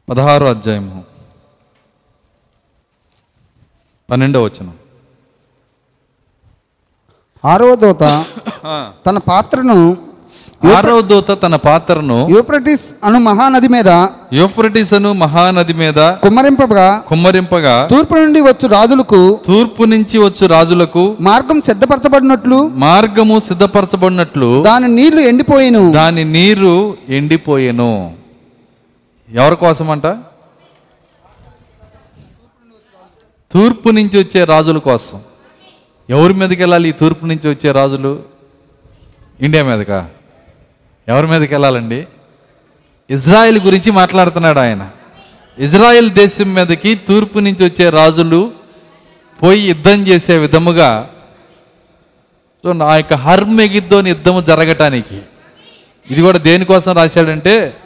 పదహారో 0.09 0.49
అధ్యాయము. 0.49 1.03
పన్నెండో 4.11 4.43
వచనం. 4.43 4.73
ఆరవ 7.45 7.75
దూత 7.75 8.25
తన 9.05 9.17
పాత్రను 9.17 9.97
ఆరో 10.75 11.01
దూత 11.01 11.41
తన 11.43 11.55
పాత్రను 11.55 12.27
యూప్రటిస్ 12.29 12.93
అను 13.03 13.19
మహానది 13.19 13.67
మీద 13.67 14.07
యూఫ్రటిస్ 14.33 14.93
అను 14.93 15.13
మహానది 15.13 15.73
మీద 15.73 15.93
కుమ్మరింపగా 15.93 17.03
కుమ్మరింపగా 17.07 17.87
తూర్పు 17.91 18.13
నుండి 18.13 18.41
వచ్చు 18.41 18.67
రాజులకు 18.67 19.39
తూర్పు 19.47 19.83
నుంచి 19.83 20.17
వచ్చు 20.17 20.45
రాజులకు 20.45 21.17
మార్గం 21.21 21.61
సిద్ధపరచబడినట్లు 21.61 22.67
మార్గము 22.67 23.39
సిద్ధపరచబడినట్లు 23.39 24.63
దాని 24.63 24.87
నీళ్ళు 24.87 25.21
ఎండిపోయిను. 25.21 25.91
దాని 25.91 26.25
నీరు 26.25 26.97
ఎండిపోయెను. 27.09 28.22
ఎవరి 29.33 29.55
కోసమంట? 29.55 30.03
తూర్పు 33.51 33.89
నుంచి 33.89 34.23
వచ్చే 34.23 34.43
రాజుల 34.43 34.77
కోసం. 34.77 35.21
ఎవరి 36.09 36.33
మీదకి 36.33 36.61
వెళ్ళాలి? 36.61 36.89
ఈ 36.89 36.91
తూర్పు 36.91 37.25
నుంచి 37.25 37.49
వచ్చే 37.49 37.71
రాజులు? 37.71 38.23
ఇండియా 39.41 39.63
మీదకా? 39.63 40.09
ఎవరి 41.07 41.27
మీదకి 41.27 41.53
వెళ్ళాలండి? 41.53 42.07
ఇజ్రాయెల్ 43.09 43.61
గురించి 43.61 43.91
మాట్లాడుతున్నాడు 43.91 44.59
ఆయన. 44.59 44.91
ఇజ్రాయెల్ 45.59 46.09
దేశం 46.09 46.53
మీదకి 46.53 46.95
తూర్పు 46.95 47.39
నుంచి 47.39 47.65
వచ్చే 47.65 47.89
రాజులు 47.89 48.51
పోయి 49.43 49.59
యుద్ధం 49.59 50.07
చేసే 50.07 50.37
విధముగా 50.37 51.09
నా 52.65 52.85
ఆ 52.85 52.95
యొక్క 52.95 53.13
హర్మెగిద్దోని 53.13 54.09
యుద్ధము 54.09 54.41
జరగటానికి. 54.41 55.21
ఇది 56.11 56.21
కూడా 56.21 56.37
దేనికోసం 56.37 56.95
రాశాడంటే 56.95 57.77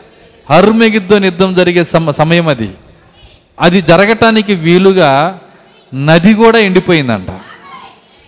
హర్మెగిద్దోని 0.52 1.26
యుద్ధం 1.26 1.56
జరిగే 1.56 1.84
సమ 1.84 2.12
సమయం 2.12 2.48
అది. 2.48 2.70
అది 3.60 3.82
జరగటానికి 3.82 4.56
వీలుగా 4.56 5.40
నది 5.94 6.34
కూడా 6.34 6.60
ఎండిపోయిందంట. 6.60 7.28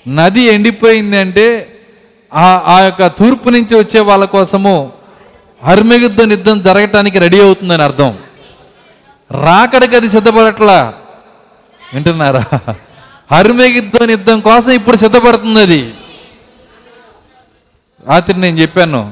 నది 0.07 0.41
ఎండిపోయింది 0.41 1.17
అంటే 1.17 1.45
ఆ 2.33 2.61
ఆ 2.65 2.79
యొక్క 2.79 3.07
తూర్పు 3.07 3.49
నుంచి 3.49 3.75
వచ్చే 3.79 3.99
వాళ్ళ 3.99 4.25
కోసము 4.25 4.91
హర్మెగిద్దోని 5.63 6.31
యుద్ధం 6.31 6.61
జరగటానికి 6.61 7.19
రెడీ 7.19 7.41
అవుతుందని 7.41 7.83
అర్థం. 7.83 8.17
రాకడికి 9.31 9.95
అది 9.95 10.09
సిద్ధపడట్లా? 10.09 10.93
వింటున్నారా? 11.93 12.43
హర్మెగిద్దోని 13.31 14.11
యుద్ధం 14.11 14.39
కోసం 14.39 14.71
ఇప్పుడు 14.71 14.97
సిద్ధపడుతుంది 14.97 15.59
అది. 15.59 15.93
రాత్రి 18.07 18.41
నేను 18.41 18.57
చెప్పాను 18.57 19.11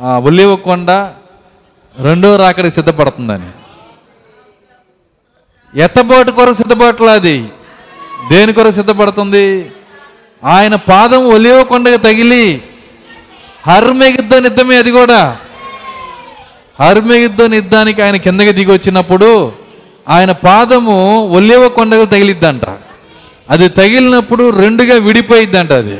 ఉల్లివ్వకుండా 0.00 0.18
ఒలివ 0.18 0.56
కొండ 0.56 1.21
రెండో 1.98 2.36
రాకడికి 2.36 2.74
సిద్ధపడుతుందని. 2.74 3.46
ఎత్తబాటు 5.80 6.30
కొరకు 6.30 6.54
సిద్ధపడట్లా 6.54 7.12
అది? 7.12 7.48
దేని 8.30 8.52
కొరకు 8.52 8.72
సిద్ధపడుతుంది? 8.72 9.72
ఆయన 10.44 10.74
పాదం 10.74 11.24
ఒలివ 11.24 11.62
కొండగా 11.62 11.96
తగిలి 11.96 12.62
హర్మెగిద్దో 13.66 14.38
నిద్దమే 14.38 14.76
అది 14.76 14.90
కూడా. 14.90 15.36
హర్మెగిద్దో 16.80 17.46
నిద్దానికి 17.46 18.02
ఆయన 18.02 18.16
కిందకి 18.16 18.52
దిగి 18.52 18.72
వచ్చినప్పుడు 18.72 19.52
ఆయన 20.08 20.32
పాదము 20.32 21.26
ఒలివ 21.28 21.68
కొండగా 21.68 22.04
తగిలిద్దంట. 22.04 22.64
అది 23.50 23.68
తగిలినప్పుడు 23.68 24.50
రెండుగా 24.50 24.94
విడిపోయిద్దంట 24.94 25.72
అది. 25.72 25.98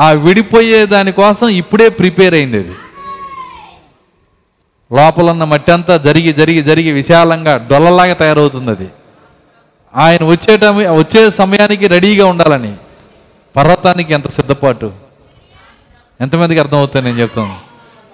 ఆ 0.00 0.10
విడిపోయే 0.10 0.86
దానికోసం 0.86 1.48
ఇప్పుడే 1.48 1.88
ప్రిపేర్ 1.88 2.34
అయింది 2.34 2.58
అది. 2.58 2.72
లోపల 4.92 5.30
ఉన్న 5.30 5.44
మట్టి 5.44 5.72
అంతా 5.72 5.96
జరిగి 5.96 6.32
జరిగి 6.32 6.62
జరిగి 6.62 6.92
విశాలంగా 6.92 7.68
డొల్లలాగా 7.70 8.14
తయారవుతుంది 8.14 8.70
అది. 8.70 8.88
ఆయన 9.96 10.24
వచ్చేట 10.24 10.64
వచ్చే 10.64 11.30
సమయానికి 11.30 11.86
రెడీగా 11.86 12.26
ఉండాలని. 12.26 12.74
పర్వతానికి 13.56 14.14
ఎంత 14.14 14.30
సిద్ధపాటు? 14.30 14.92
ఎంతమందికి 16.20 16.60
అర్థమవుతుంది 16.60 17.06
నేను 17.06 17.20
చెప్తాను. 17.20 17.56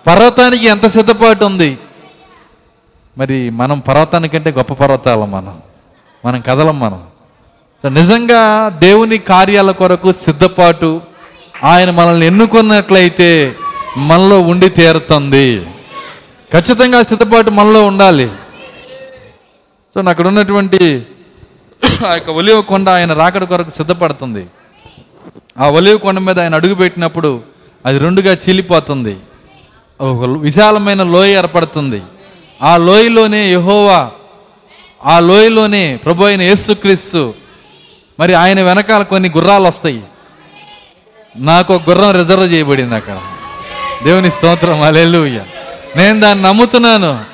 పర్వతానికి 0.06 0.66
ఎంత 0.66 0.86
సిద్ధపాటు 0.86 1.44
ఉంది? 1.44 1.78
మరి 3.18 3.50
మనం 3.50 3.78
పర్వతానికంటే 3.78 4.50
గొప్ప 4.50 4.72
పర్వతాలం 4.72 5.30
మనం. 5.30 5.58
మనం 6.24 6.40
కదలం 6.40 6.80
మనం. 6.80 7.02
సో 7.82 7.88
నిజంగా 7.88 8.68
దేవుని 8.68 9.18
కార్యాల 9.18 9.70
కొరకు 9.70 10.12
సిద్ధపాటు 10.12 11.00
ఆయన 11.64 11.90
మనల్ని 11.90 12.26
ఎన్నుకున్నట్లయితే 12.26 13.56
మనలో 13.96 14.40
ఉండి 14.40 14.68
తీరుతుంది. 14.68 15.66
ఖచ్చితంగా 16.52 17.02
సిద్ధపాటు 17.02 17.50
మనలో 17.50 17.86
ఉండాలి. 17.86 18.30
సో 19.94 20.00
అక్కడ 20.00 20.26
ఉన్నటువంటి 20.26 21.06
ఆ 22.06 22.14
యొక్క 22.14 22.30
ఒలివ 22.30 22.60
కొండ 22.60 22.88
ఆయన 22.88 23.12
రాకడ 23.12 23.44
కొరకు 23.44 23.70
సిద్ధపడుతుంది. 23.70 24.46
ఆ 25.58 25.68
ఒలివ 25.68 25.98
కొండ 25.98 26.18
మీద 26.18 26.40
ఆయన 26.40 26.54
అడుగు 26.54 26.74
పెట్టినప్పుడు 26.74 27.42
అది 27.86 27.98
రెండుగా 27.98 28.32
చీలిపోతుంది. 28.32 29.16
ఒక 30.00 30.24
విశాలమైన 30.24 31.02
లోయ 31.02 31.30
ఏర్పడుతుంది. 31.32 32.02
ఆ 32.62 32.76
లోయలోనే 32.76 33.52
యహోవా 33.52 34.10
ఆ 35.04 35.20
లోయలోనే 35.20 35.96
ప్రభు 35.96 36.24
అయిన 36.24 36.42
యేసుక్రీస్తు. 36.42 37.34
మరి 38.20 38.34
ఆయన 38.34 38.62
వెనకాల 38.62 39.02
కొన్ని 39.02 39.28
గుర్రాలు 39.28 39.64
వస్తాయి. 39.64 40.02
నాకు 41.36 41.74
ఒక 41.74 41.90
గుర్రం 41.90 42.10
రిజర్వ్ 42.10 42.52
చేయబడింది 42.52 42.94
అక్కడ. 42.94 43.20
దేవుని 44.04 44.30
స్తోత్రం. 44.30 44.82
అలెలుయ్య 44.82 45.44
నేను 45.96 46.20
దాన్ని 46.20 46.44
నమ్ముతున్నాను. 46.44 47.24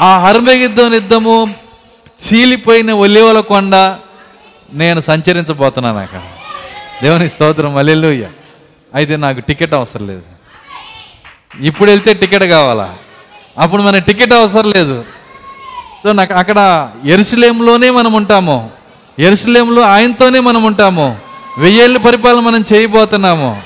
ఆ 0.00 0.18
హర్మగిద్దం 0.18 0.94
యుద్ధము 0.94 1.54
చీలిపోయిన 1.98 2.92
ఒలివల 2.92 3.40
కొండ 3.40 3.96
నేను 4.72 5.00
సంచరించబోతున్నాను 5.00 5.98
అక్కడ. 5.98 6.22
దేవుని 7.02 7.30
స్తోత్రం 7.30 7.76
అలెలుయ్య 7.76 8.28
అయితే 8.94 9.16
నాకు 9.16 9.40
టికెట్ 9.40 9.74
అవసరం 9.74 10.06
లేదు. 10.06 10.22
ఇప్పుడు 11.60 11.90
వెళ్తే 11.90 12.14
టికెట్ 12.14 12.44
కావాలా? 12.44 12.96
అప్పుడు 13.58 13.82
మనకి 13.82 14.06
టికెట్ 14.06 14.32
అవసరం 14.32 14.70
లేదు. 14.70 15.04
సో 16.02 16.12
నాకు 16.12 16.34
అక్కడ 16.34 16.90
ఎరుసలేంలోనే 17.04 17.90
మనం 17.90 18.12
ఉంటాము. 18.12 18.70
ఎరుసలేంలో 19.18 19.82
ఆయనతోనే 19.82 20.40
మనం 20.40 20.62
ఉంటాము. 20.62 21.18
వెయ్యేళ్ళు 21.58 21.98
పరిపాలన 21.98 22.40
మనం 22.40 22.64
చేయబోతున్నాము. 22.74 23.62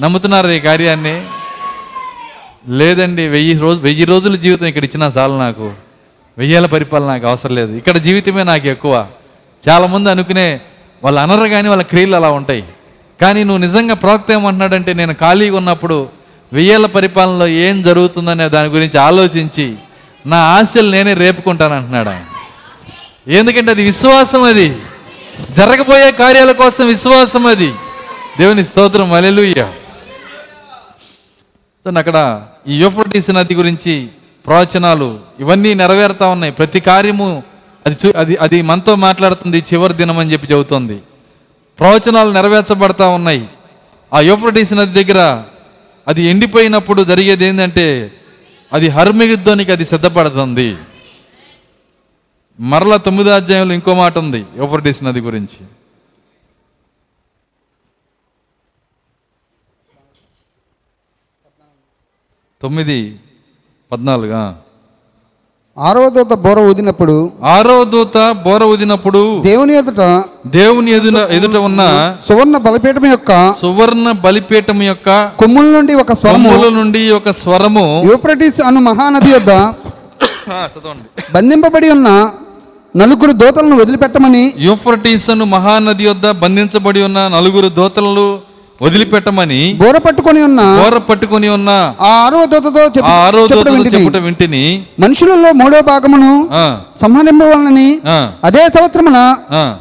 నమ్ముతున్నారు 0.00 0.48
ఈ 0.48 0.60
కార్యాన్ని? 0.60 1.26
లేదండి 2.68 3.28
వెయ్యి 3.28 3.58
రోజు 3.58 3.80
వెయ్యి 3.80 4.04
రోజుల 4.04 4.36
జీవితం 4.36 4.66
ఇక్కడ 4.66 4.84
ఇచ్చినా 4.84 5.12
చాలు 5.18 5.32
నాకు. 5.32 5.72
వెయ్యేళ్ళ 6.38 6.66
పరిపాలన 6.66 7.06
నాకు 7.06 7.26
అవసరం 7.26 7.54
లేదు. 7.54 7.72
ఇక్కడ 7.72 7.96
జీవితమే 7.96 8.42
నాకు 8.42 8.68
ఎక్కువ. 8.68 9.06
చాలామంది 9.68 10.10
అనుకునే 10.10 10.60
వాళ్ళు 11.04 11.20
అనరు 11.20 11.48
కానీ 11.48 11.68
వాళ్ళ 11.68 11.82
క్రియలు 11.82 12.16
అలా 12.16 12.30
ఉంటాయి. 12.30 12.64
కానీ 13.20 13.44
నువ్వు 13.44 13.58
నిజంగా 13.58 13.94
ప్రవక్త 13.94 14.30
ఏమంటున్నాడంటే 14.30 14.92
నేను 14.92 15.14
ఖాళీగా 15.14 15.56
ఉన్నప్పుడు 15.56 16.08
వెయ్యేళ్ళ 16.52 16.86
పరిపాలనలో 16.86 17.46
ఏం 17.46 17.82
జరుగుతుందనే 17.82 18.48
దాని 18.48 18.68
గురించి 18.68 18.98
ఆలోచించి 18.98 19.76
నా 20.26 20.36
ఆశలు 20.36 20.90
నేనే 20.90 21.14
రేపుకుంటాను 21.14 21.74
అంటున్నాడు 21.74 22.08
ఆయన. 22.08 22.24
ఎందుకంటే 23.32 23.70
అది 23.70 23.82
విశ్వాసం 23.82 24.42
అది. 24.42 24.76
జరగబోయే 25.50 26.12
కార్యాల 26.12 26.52
కోసం 26.52 26.86
విశ్వాసం 26.86 27.46
అది. 27.46 27.72
దేవుని 28.38 28.64
స్తోత్రం. 28.64 29.12
అలెలుయ్యా 29.12 29.72
సో 31.84 31.98
అక్కడ 31.98 32.42
ఈ 32.68 32.74
యూఫ్రటీస్ 32.82 33.30
నది 33.30 33.54
గురించి 33.54 34.08
ప్రవచనాలు 34.46 35.20
ఇవన్నీ 35.40 35.74
నెరవేరుతా 35.74 36.26
ఉన్నాయి. 36.26 36.52
ప్రతి 36.52 36.80
కార్యము 36.80 37.42
అది 37.86 37.96
చూ 38.06 38.12
అది 38.16 38.36
అది 38.36 38.62
మనతో 38.62 38.94
మాట్లాడుతుంది 38.94 39.58
చివరి 39.58 39.94
దినం 39.94 40.18
అని 40.18 40.32
చెప్పి 40.32 40.46
చెబుతోంది. 40.52 40.96
ప్రవచనాలు 41.78 42.30
నెరవేర్చబడతా 42.32 43.08
ఉన్నాయి. 43.08 43.48
ఆ 44.14 44.20
యూఫ్రటీస్ 44.20 44.72
నది 44.72 45.04
దగ్గర 45.04 45.42
అది 46.08 46.22
ఎండిపోయినప్పుడు 46.22 47.02
జరిగేది 47.02 47.44
ఏంటంటే 47.44 48.12
అది 48.72 48.88
హర్మిగిద్దోనికి 48.88 49.72
అది 49.72 49.84
సిద్ధపడుతుంది. 49.84 50.76
మరల 52.60 52.96
తొమ్మిదో 52.96 53.30
అధ్యాయంలో 53.30 53.74
ఇంకో 53.74 53.94
మాట 53.94 54.18
ఉంది 54.18 54.44
యూఫ్రటీస్ 54.58 55.04
నది 55.04 55.20
గురించి. 55.20 55.60
తొమ్మిది 62.64 62.98
పద్నాలుగా? 63.90 64.42
ఆరవ 65.76 66.04
దూత 66.14 66.32
బోర 66.42 66.58
ఊదినప్పుడు 66.68 67.14
ఆరో 67.52 67.76
దూత 67.92 68.16
బోర 68.44 68.62
ఊదినప్పుడు 68.72 69.22
దేవుని 69.46 69.72
ఎదుట 69.78 70.02
దేవుని 70.54 70.90
ఎదుట 70.90 71.20
ఎదుట 71.36 71.56
ఉన్న 71.68 71.82
సువర్ణ 72.26 72.56
బలిపీఠం 72.66 73.06
యొక్క 73.08 73.32
సువర్ణ 73.62 74.06
బలిపీఠం 74.24 74.80
యొక్క 74.84 75.08
కొమ్ముల 75.40 75.66
నుండి 75.76 75.94
ఒక 76.02 76.14
స్వరము 76.20 76.48
కొమ్ముల 76.48 76.68
నుండి 76.78 77.02
ఒక 77.18 77.30
స్వరము 77.40 77.84
యూప్రటిస్ 78.10 78.60
అను 78.68 78.82
మహానది 78.88 79.30
యొద్ద 79.34 79.50
చదవండి. 80.70 81.04
బంధింపబడి 81.34 81.88
ఉన్న 81.94 82.08
నలుగురు 82.94 83.32
దూతలను 83.40 83.76
వదిలిపెట్టమని 83.80 84.42
యూఫ్రటీస్ 84.66 85.28
అను 85.30 85.46
మహానది 85.54 86.04
యొద్ద 86.08 86.26
బంధించబడి 86.42 87.00
ఉన్న 87.06 87.20
నలుగురు 87.34 87.68
దోతలను 87.78 88.26
వదిలిపెట్టమని 88.80 89.74
బోర 89.74 89.98
పట్టుకొని 89.98 90.42
ఉన్న. 90.42 90.60
బోర 90.78 90.98
పట్టుకొని 90.98 91.48
ఉన్న. 91.48 91.70
ఆ 92.00 92.08
ఆరవ 92.24 92.44
దూతతో 92.44 92.82
ఆ 93.04 93.12
ఆరో 93.26 93.42
వింటిని. 93.42 93.92
చెప్పుట 93.94 94.16
వింటిని. 94.16 94.62
మనుషులలో 95.00 95.52
మూడో 95.52 95.80
భాగమును 95.82 96.32
సంహరింపవలనని 97.00 97.88
అదే 98.44 98.68
సంవత్సరమున 98.76 99.18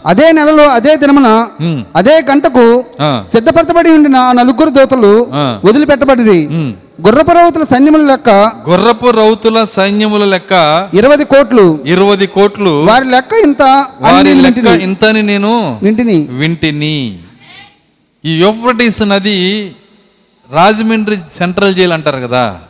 అదే 0.06 0.32
నెలలో 0.32 0.64
అదే 0.70 0.96
దినమున 0.96 1.30
అదే 1.96 2.24
గంటకు 2.32 2.66
సిద్ధపరచబడి 3.32 3.90
ఉండిన 3.90 4.16
ఆ 4.16 4.32
నలుగురు 4.32 4.70
దూతలు. 4.70 5.14
వదిలిపెట్టబడి 5.66 6.48
ఉమ్. 6.52 6.72
గుర్రపర్వతుల 7.02 7.64
సైన్యముల 7.64 8.02
లెక్క 8.02 8.30
గుర్రపు 8.70 9.10
రౌతుల 9.10 9.66
సైన్యముల 9.76 10.26
లెక్క 10.26 10.54
ఇరవై 10.94 11.18
కోట్లు. 11.24 11.80
ఇరవై 11.86 12.26
కోట్లు 12.28 12.86
వారి 12.86 13.06
లెక్క 13.06 13.34
ఇంత 13.44 13.64
వారి 14.02 14.34
లెక్క. 14.36 14.68
ఇంతని 14.82 15.24
నేను 15.24 15.54
వింటిని. 15.84 16.18
వింటిని. 16.32 16.96
ఈ 18.26 18.40
యూఫ్రటీస్ 18.40 19.02
నది 19.02 19.76
రాజమండ్రి 20.52 21.18
సెంట్రల్ 21.38 21.76
జైలు 21.76 21.94
అంటారు 21.94 22.28
కదా 22.28 22.62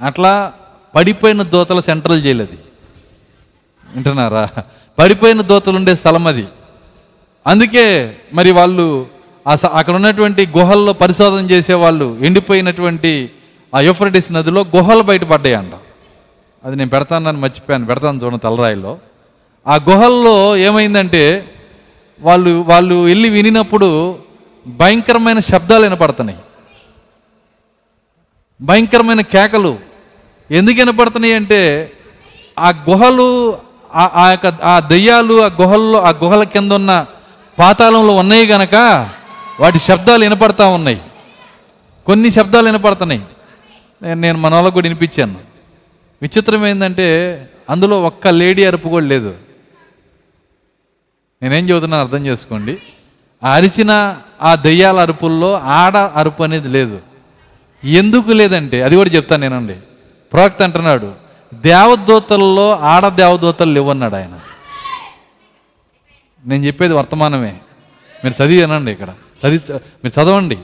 అట్లా 0.00 0.52
పడిపోయిన 0.94 1.42
దోతల 1.42 1.80
సెంట్రల్ 1.80 2.22
జైలు 2.22 2.42
అది. 2.42 2.58
వింటున్నారా? 3.94 4.48
పడిపోయిన 4.98 5.40
దోతలు 5.40 5.76
ఉండే 5.76 5.94
స్థలం 5.94 6.26
అది. 6.26 6.46
అందుకే 7.46 8.16
మరి 8.34 8.50
వాళ్ళు 8.50 9.06
అక్కడ 9.72 9.94
ఉన్నటువంటి 9.94 10.46
గుహల్లో 10.46 10.92
పరిశోధన 10.92 11.50
చేసేవాళ్ళు 11.50 12.18
ఎండిపోయినటువంటి 12.22 13.30
ఆ 13.74 13.80
యూఫ్రటీస్ 13.80 14.32
నదిలో 14.32 14.64
గుహలు 14.76 15.02
బయటపడ్డాయి 15.02 15.54
అంట 15.54 15.74
అది 16.64 16.76
నేను 16.76 16.90
పెడతానని 16.90 17.38
మర్చిపోయాను 17.38 17.86
పెడతాను 17.86 18.20
చూడండి 18.24 18.42
తలరాయిలో. 18.42 18.98
ఆ 19.66 19.76
గుహల్లో 19.76 20.56
ఏమైందంటే 20.56 21.52
వాళ్ళు 22.20 22.50
వాళ్ళు 22.50 22.94
వెళ్ళి 22.94 23.28
వినినప్పుడు 23.28 24.18
భయంకరమైన 24.66 25.38
శబ్దాలు 25.38 25.82
వినపడుతున్నాయి. 25.82 26.38
భయంకరమైన 28.60 29.20
కేకలు. 29.20 29.78
ఎందుకు 30.50 30.76
వినపడుతున్నాయి 30.76 31.34
అంటే 31.34 31.92
ఆ 32.58 32.70
గుహలు 32.70 33.58
ఆ- 33.94 34.10
ఆ 34.14 34.30
యొక్క 34.30 34.46
ఆ 34.46 34.80
దెయ్యాలు 34.80 35.42
ఆ 35.42 35.46
గుహల్లో 35.46 36.00
ఆ 36.00 36.10
గుహల 36.10 36.44
కింద 36.44 36.72
ఉన్న 36.72 37.06
పాతాళంలో 37.58 38.14
ఉన్నాయి 38.14 38.46
గనక 38.46 38.74
వాటి 39.60 39.78
శబ్దాలు 39.78 40.22
వినపడతా 40.22 40.66
ఉన్నాయి. 40.66 41.02
కొన్ని 42.06 42.30
శబ్దాలు 42.30 42.66
వినపడుతున్నాయి. 42.66 43.22
నేను 44.02 44.20
నేను 44.20 44.38
మన 44.38 44.54
వాళ్ళకు 44.54 44.74
కూడా 44.74 44.88
వినిపించాను. 44.88 45.38
విచిత్రం 46.22 46.66
ఏంటంటే 46.66 47.38
అందులో 47.70 48.02
ఒక్క 48.02 48.28
లేడీ 48.28 48.64
అరుపు 48.64 48.88
కూడా 48.88 49.06
లేదు. 49.06 49.34
నేనేం 51.42 51.70
చెబుతున్నాను 51.70 52.04
అర్థం 52.04 52.26
చేసుకోండి. 52.26 52.78
ఆ 53.44 53.54
అరిసిన 53.54 54.16
ఆ 54.42 54.54
దెయ్యాల 54.54 55.00
అరుపుల్లో 55.00 55.54
ఆడ 55.54 55.96
అరుపు 55.96 56.42
అనేది 56.42 56.68
లేదు. 56.68 56.98
ఎందుకు 57.84 58.30
లేదంటే 58.30 58.82
అది 58.82 58.96
కూడా 58.96 59.10
చెప్తాను 59.10 59.48
నేనండి. 59.48 59.76
ప్రవక్త 60.32 60.62
అంటున్నాడు 60.62 61.12
దేవదూతల్లో 61.54 62.76
ఆడ 62.76 63.08
దేవదూతలు 63.08 63.72
లేవన్నాడు 63.72 64.16
ఆయన. 64.16 64.38
నేను 66.46 66.66
చెప్పేది 66.66 66.94
వర్తమానమే. 66.94 67.54
మీరు 68.24 68.42
చదివి 68.42 68.62
అనండి 68.62 68.92
ఇక్కడ. 68.92 69.08
చదివి 69.46 69.72
మీరు 70.04 70.20
చదవండి. 70.20 70.58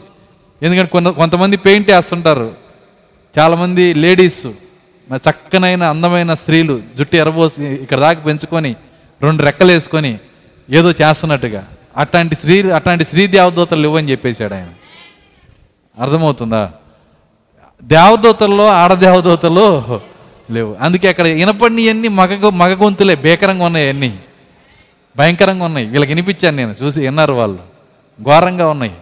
ఎందుకంటే 0.62 0.90
కొంత 0.90 1.06
కొంతమంది 1.06 1.56
పెయింట్ 1.56 1.90
వేస్తుంటారు. 1.90 2.54
చాలామంది 3.38 3.94
లేడీస్ 3.94 4.46
చక్కనైన 5.16 5.82
అందమైన 5.82 6.34
స్త్రీలు 6.34 6.82
జుట్టు 6.98 7.16
ఎరబోసి 7.16 7.64
ఇక్కడ 7.64 7.98
దాకా 7.98 8.20
పెంచుకొని 8.20 8.76
రెండు 9.22 9.42
రెక్కలు 9.42 9.72
వేసుకొని 9.72 10.18
ఏదో 10.70 10.90
చేస్తున్నట్టుగా. 10.90 11.66
అట్లాంటి 11.96 12.36
శ్రీ 12.36 12.70
అట్లాంటి 12.70 13.04
స్త్రీ 13.04 13.26
దేవదూతలు 13.26 13.80
లేవని 13.80 14.10
చెప్పేశాడు 14.10 14.54
ఆయన. 14.54 14.68
అర్థమవుతుందా? 16.02 16.72
దేవదూతల్లో 17.82 18.68
ఆడదేవదూతలు 18.68 20.00
లేవు. 20.50 20.76
అందుకే 20.80 21.08
అక్కడ 21.08 21.26
వినపడినవన్నీ 21.26 22.08
మగ 22.08 22.48
మగ 22.48 22.82
గొంతులే 22.82 23.14
భీకరంగా 23.14 23.64
ఉన్నాయి 23.64 23.88
అన్నీ. 23.88 24.18
భయంకరంగా 25.16 25.64
ఉన్నాయి. 25.64 25.86
వీళ్ళకి 25.86 26.10
వినిపించాను 26.10 26.56
నేను 26.56 26.74
చూసి 26.82 27.00
విన్నారు 27.00 27.32
వాళ్ళు. 27.32 27.58
ఘోరంగా 28.22 28.68
ఉన్నాయి. 28.68 28.92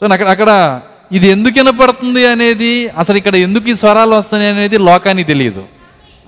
సో 0.00 0.06
అక్కడ 0.06 0.28
అక్కడ 0.28 0.80
ఇది 1.12 1.26
ఎందుకు 1.26 1.60
వినపడుతుంది 1.60 2.26
అనేది 2.26 2.88
అసలు 2.88 3.16
ఇక్కడ 3.16 3.36
ఎందుకు 3.36 3.68
ఈ 3.68 3.74
స్వరాలు 3.74 4.10
వస్తున్నాయి 4.10 4.52
అనేది 4.52 4.78
లోకానికి 4.78 5.28
తెలియదు. 5.28 5.64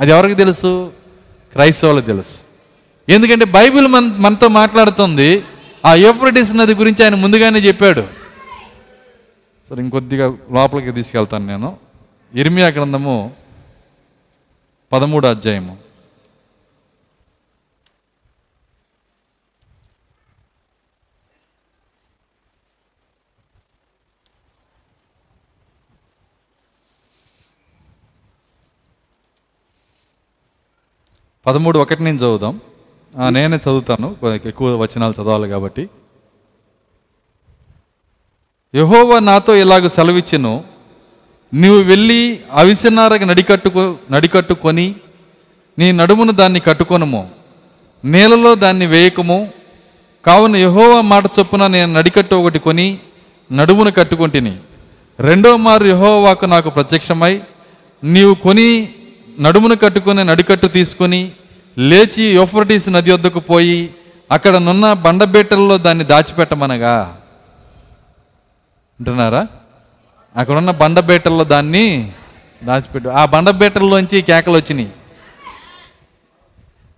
అది 0.00 0.10
ఎవరికి 0.10 0.34
తెలుసు? 0.34 0.92
క్రైస్తవులకు 1.52 2.06
తెలుసు. 2.06 2.38
ఎందుకంటే 3.08 3.44
బైబిల్ 3.44 3.86
మన 3.86 4.10
మనతో 4.18 4.48
మాట్లాడుతుంది 4.48 5.44
ఆ 5.85 5.95
యూఫ్రటిస్ 5.95 6.57
నది 6.57 6.74
గురించి 6.74 7.05
ఆయన 7.05 7.14
ముందుగానే 7.14 7.59
చెప్పాడు. 7.59 8.09
సరే 9.68 9.83
ఇంకొద్దిగా 9.83 10.39
లోపలికి 10.51 10.93
తీసుకెళ్తాను 10.93 11.47
నేను. 11.47 11.78
ఇర్మియా 12.35 12.68
గ్రంథము 12.68 13.37
పదమూడు 14.93 15.26
అధ్యాయము. 15.26 15.78
పదమూడు 31.47 31.78
ఒకటి 31.78 32.03
నుంచి 32.03 32.18
చదువుదాం. 32.18 32.61
నేనే 33.16 33.56
చదువుతాను. 33.56 34.16
ఎక్కువ 34.44 34.76
వచనాలు 34.76 35.12
చదవాలి 35.12 35.48
కాబట్టి. 35.48 35.88
యహోవ 38.74 39.18
నాతో 39.18 39.56
ఇలాగ 39.56 39.86
సెలవిచ్చెను. 39.86 40.64
నీవు 41.54 41.82
వెళ్ళి 41.82 42.40
అవిసినారకి 42.52 43.24
నడికట్టుకో 43.24 43.96
నడికట్టుకొని 44.10 44.94
నీ 45.78 45.92
నడుమును 45.92 46.32
దాన్ని 46.32 46.60
కట్టుకొనము. 46.60 47.30
నేలలో 48.04 48.54
దాన్ని 48.54 48.86
వేయకము. 48.86 49.50
కావున 50.26 50.56
యహోవా 50.56 51.00
మాట 51.00 51.24
చొప్పున 51.26 51.66
నేను 51.66 51.92
నడికట్టు 51.92 52.34
ఒకటి 52.34 52.58
కొని 52.58 52.98
నడుమును 53.52 53.90
కట్టుకుంటుని. 53.90 54.56
రెండో 55.20 55.56
మారు 55.56 55.84
యహోవాకు 55.84 56.46
నాకు 56.46 56.70
ప్రత్యక్షమై 56.70 57.40
నీవు 58.04 58.34
కొని 58.34 58.88
నడుమును 59.40 59.76
కట్టుకొని 59.76 60.24
నడికట్టు 60.24 60.66
తీసుకొని 60.66 61.32
లేచి 61.79 62.25
యోఫ్రటీస్ 62.25 62.89
నది 62.89 63.12
వద్దకు 63.12 63.41
పోయి 63.41 63.95
అక్కడ 64.33 64.57
నున్న 64.57 64.93
బండబీటల్లో 64.93 65.79
దాన్ని 65.79 66.05
దాచిపెట్టమనగా. 66.05 67.16
అంటున్నారా? 69.01 69.47
అక్కడ 70.37 70.57
ఉన్న 70.57 70.70
దాన్ని 71.43 72.12
దాచిపెట్టు. 72.64 73.09
ఆ 73.09 73.25
బండబీటల్లోంచి 73.25 74.23
కేకలు 74.23 74.55
వచ్చినాయి. 74.55 74.93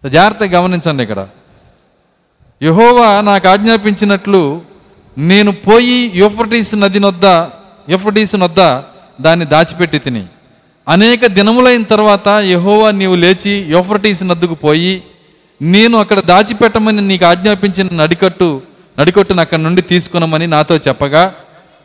జాగ్రత్తగా 0.08 0.60
గమనించండి 0.60 1.02
ఇక్కడ. 1.02 1.28
యహోవా 2.62 3.20
నాకు 3.20 3.48
ఆజ్ఞాపించినట్లు 3.48 4.62
నేను 5.18 5.52
పోయి 5.52 6.12
యూఫ్రటీస్ 6.14 6.74
నది 6.74 7.00
నొద్ద 7.00 7.24
యూఫ్రటీస్ 7.90 8.36
నొద్ద 8.36 8.82
దాన్ని 9.20 9.46
దాచిపెట్టి 9.46 9.98
తిని. 9.98 10.26
అనేక 10.88 11.26
దినములైన 11.26 11.82
తర్వాత 11.82 12.28
యహోవా 12.28 12.90
నీవు 12.90 13.14
లేచి 13.14 13.64
యోఫర్టీస్ 13.68 14.24
నద్దుకు 14.24 14.54
పోయి 14.54 15.02
నేను 15.62 15.98
అక్కడ 15.98 16.20
దాచిపెట్టమని 16.20 17.08
నీకు 17.08 17.24
ఆజ్ఞాపించిన 17.24 17.88
నడికట్టు 17.92 18.62
నడికట్టును 18.98 19.40
అక్కడి 19.40 19.62
నుండి 19.62 19.82
తీసుకున్నామని 19.82 20.46
నాతో 20.46 20.76
చెప్పగా 20.76 21.34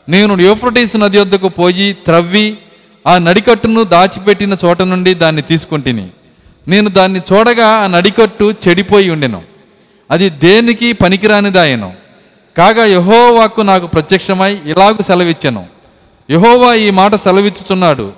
నేను 0.09 0.41
యూఫ్రటీస్ 0.41 0.97
నది 0.97 1.19
వద్దకు 1.19 1.49
పోయి 1.49 1.93
త్రవ్వి 1.93 2.57
ఆ 3.07 3.17
నడికట్టును 3.17 3.83
దాచిపెట్టిన 3.83 4.57
చోట 4.65 4.81
నుండి 4.81 5.13
దాన్ని 5.13 5.41
తీసుకుంటుని. 5.41 6.07
నేను 6.67 6.89
దాన్ని 6.89 7.21
చూడగా 7.33 7.67
ఆ 7.67 7.87
నడికట్టు 7.87 8.53
చెడిపోయి 8.67 9.09
ఉండెను. 9.09 9.41
అది 10.11 10.29
దేనికి 10.29 10.93
పనికిరానిదాయను 10.93 11.93
కాగా 12.57 12.85
యహోవాకు 12.85 13.61
నాకు 13.61 13.87
ప్రత్యక్షమై 13.87 14.53
ఇలాగ 14.65 14.95
సెలవిచ్చాను. 15.01 15.65
యహోవా 16.31 16.73
ఈ 16.73 16.89
మాట 16.89 17.15
సెలవిచ్చుచున్నాడు. 17.15 18.11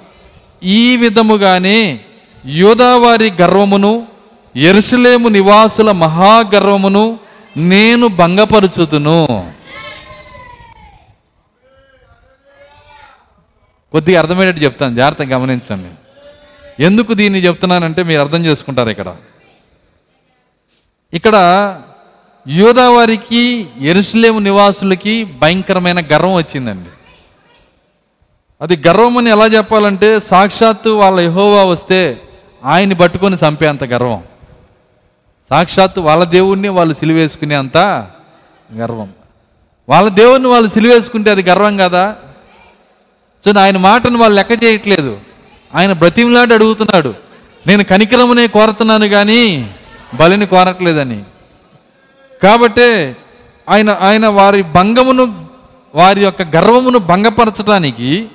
ఈ 0.64 0.98
విధముగానే 0.98 2.00
యూదావారి 2.46 3.32
గర్వమును 3.42 4.08
ఎరుసలేము 4.56 5.28
నివాసుల 5.28 5.92
మహాగర్వమును 5.92 7.20
నేను 7.58 8.08
భంగపరుచుదును. 8.08 9.52
కొద్దిగా 13.92 14.22
అర్థమయ్యేటట్టు 14.22 14.64
చెప్తాను. 14.64 14.96
జాగ్రత్తగా 14.96 15.38
గమనించండి. 15.38 15.90
ఎందుకు 16.84 17.14
దీన్ని 17.14 17.40
చెప్తున్నానంటే 17.40 18.04
మీరు 18.04 18.22
అర్థం 18.22 18.46
చేసుకుంటారు 18.46 18.90
ఇక్కడ. 18.90 19.16
ఇక్కడ 21.14 21.36
యూదావారికి 22.48 23.68
ఎరుసలేము 23.82 24.40
నివాసులకి 24.40 25.24
భయంకరమైన 25.24 26.00
గర్వం 26.00 26.34
వచ్చిందండి. 26.34 26.90
అది 28.62 28.82
గర్వం 28.88 29.18
అని 29.18 29.30
ఎలా 29.30 29.46
చెప్పాలంటే 29.46 30.20
సాక్షాత్తు 30.20 30.90
వాళ్ళ 30.90 31.20
యహోవా 31.20 31.64
వస్తే 31.64 32.22
ఆయన్ని 32.66 32.96
పట్టుకొని 32.96 33.36
చంపేంత 33.36 33.84
గర్వం. 33.84 34.24
సాక్షాత్తు 35.50 36.02
వాళ్ళ 36.02 36.24
దేవుణ్ణి 36.24 36.70
వాళ్ళు 36.70 36.94
సిలివేసుకునే 36.94 37.56
అంత 37.56 37.78
గర్వం. 38.76 39.10
వాళ్ళ 39.90 40.10
దేవుణ్ణి 40.10 40.50
వాళ్ళు 40.50 40.70
సిలివేసుకుంటే 40.70 41.32
అది 41.32 41.44
గర్వం 41.44 41.78
కదా? 41.78 42.16
సో 43.46 43.60
ఆయన 43.60 43.78
మాటను 43.78 44.18
వాళ్ళు 44.18 44.36
లెక్క 44.36 44.64
చేయట్లేదు. 44.64 45.20
ఆయన 45.76 45.94
బ్రతిమలాడి 45.94 46.54
అడుగుతున్నాడు. 46.54 47.14
నేను 47.68 47.84
కనికరమునే 47.84 48.48
కోరుతున్నాను 48.48 49.08
కానీ 49.08 49.72
బలిని 50.14 50.46
కోరట్లేదని. 50.46 51.24
కాబట్టే 52.44 53.16
ఆయన 53.70 53.90
ఆయన 54.02 54.28
వారి 54.28 54.64
భంగమును 54.64 55.46
వారి 55.96 56.24
యొక్క 56.24 56.42
గర్వమును 56.42 57.00
భంగపరచడానికి 57.00 58.28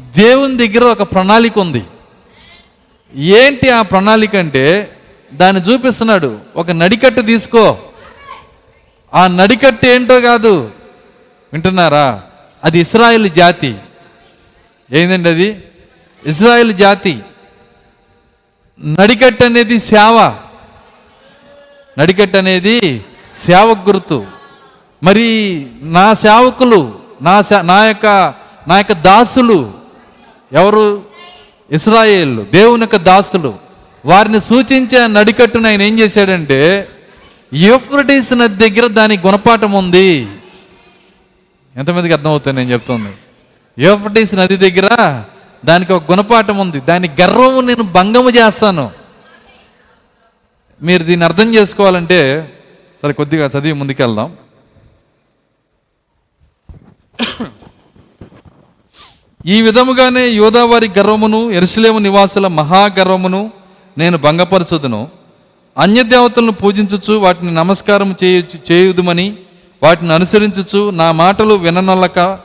దేవుని 0.00 0.68
దగ్గర 0.68 0.84
ఒక 0.84 1.02
ప్రణాళిక 1.02 1.58
ఉంది. 1.58 1.84
ఏంటి 3.14 3.70
ఆ 3.70 3.82
ప్రణాళిక 3.82 4.36
అంటే 4.36 4.96
దాన్ని 5.32 5.62
చూపిస్తున్నాడు. 5.62 6.38
ఒక 6.56 6.70
నడికట్టు 6.70 7.20
తీసుకో. 7.20 7.78
ఆ 9.14 9.26
నడికట్టు 9.26 9.86
ఏంటో 9.86 10.20
కాదు. 10.20 10.70
వింటున్నారా? 11.52 12.22
అది 12.64 12.78
ఇస్రాయిల్ 12.78 13.30
జాతి. 13.30 13.76
ఏందండి 14.92 15.28
అది? 15.28 15.62
ఇస్రాయిల్ 16.26 16.72
జాతి. 16.72 17.20
నడికట్టు 18.84 19.44
అనేది 19.44 19.78
సేవ. 19.78 20.36
నడికట్టు 21.98 22.36
అనేది 22.36 23.04
సేవ 23.34 23.76
గుర్తు. 23.88 24.26
మరి 25.02 25.66
నా 25.82 26.14
సేవకులు 26.14 26.98
నా 27.22 27.42
సే- 27.42 27.60
నా 27.60 27.84
యొక్క 27.84 28.34
నా 28.68 28.76
యొక్క 28.78 28.92
దాసులు 28.92 29.81
ఎవరు? 30.52 31.02
ఇస్రాయేళ్ళు 31.70 32.46
దేవుని 32.54 32.82
యొక్క 32.82 32.96
దాసులు. 32.96 33.54
వారిని 34.04 34.40
సూచించే 34.40 35.06
నడికట్టును 35.06 35.68
ఆయన 35.68 35.82
ఏం 35.82 35.98
చేశాడంటే 35.98 36.88
యూఫ్రటీస్ 37.54 38.32
నది 38.32 38.70
దగ్గర 38.70 38.86
దాని 38.86 39.18
గుణపాఠం 39.18 39.72
ఉంది. 39.72 40.28
ఎంతమందికి 41.76 42.14
అర్థమవుతుంది 42.14 42.60
నేను 42.60 42.72
చెప్తుంది? 42.72 43.14
యూఫ్రటీస్ 43.78 44.34
నది 44.34 44.56
దగ్గర 44.56 45.22
దానికి 45.64 45.92
ఒక 45.92 46.10
గుణపాఠం 46.10 46.58
ఉంది. 46.58 46.80
దాని 46.80 47.10
గర్వము 47.20 47.60
నేను 47.60 47.82
భంగము 47.82 48.30
చేస్తాను. 48.30 48.90
మీరు 50.82 51.02
దీన్ని 51.02 51.24
అర్థం 51.24 51.54
చేసుకోవాలంటే 51.54 52.52
సరే 53.02 53.12
కొద్దిగా 53.12 53.46
చదివి 53.46 53.72
ముందుకెళ్దాం. 53.72 54.32
ఈ 59.46 59.62
విధముగానే 59.62 60.28
యోదావారి 60.28 60.90
గర్వమును 60.98 61.50
ఎరుసలేము 61.50 61.98
నివాసుల 61.98 62.46
మహాగర్వమును 62.46 63.50
నేను 63.98 64.18
భంగపరచుదును. 64.18 65.08
అన్యదేవతలను 65.78 66.52
పూజించుచు 66.52 67.14
వాటిని 67.14 67.54
నమస్కారం 67.54 68.16
చేయు 68.24 68.72
చేయుదుమని 68.72 69.34
వాటిని 69.82 70.12
అనుసరించుచు 70.12 70.90
నా 70.90 71.12
మాటలు 71.12 71.54
విననొల్లక 71.54 72.38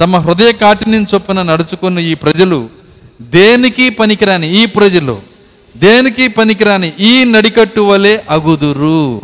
తమ 0.00 0.16
హృదయ 0.16 0.52
కాటిని 0.52 1.06
చొప్పున 1.14 1.42
నడుచుకున్న 1.42 1.98
ఈ 1.98 2.14
ప్రజలు. 2.14 2.68
దేనికి 3.20 3.90
పనికిరాని 3.90 4.56
ఈ 4.56 4.66
ప్రజలు? 4.66 5.22
దేనికి 5.76 6.28
పనికిరాని 6.28 6.92
ఈ 7.00 7.24
నడికట్టు 7.24 7.80
వలె 7.80 8.18
అగుదురు. 8.30 9.20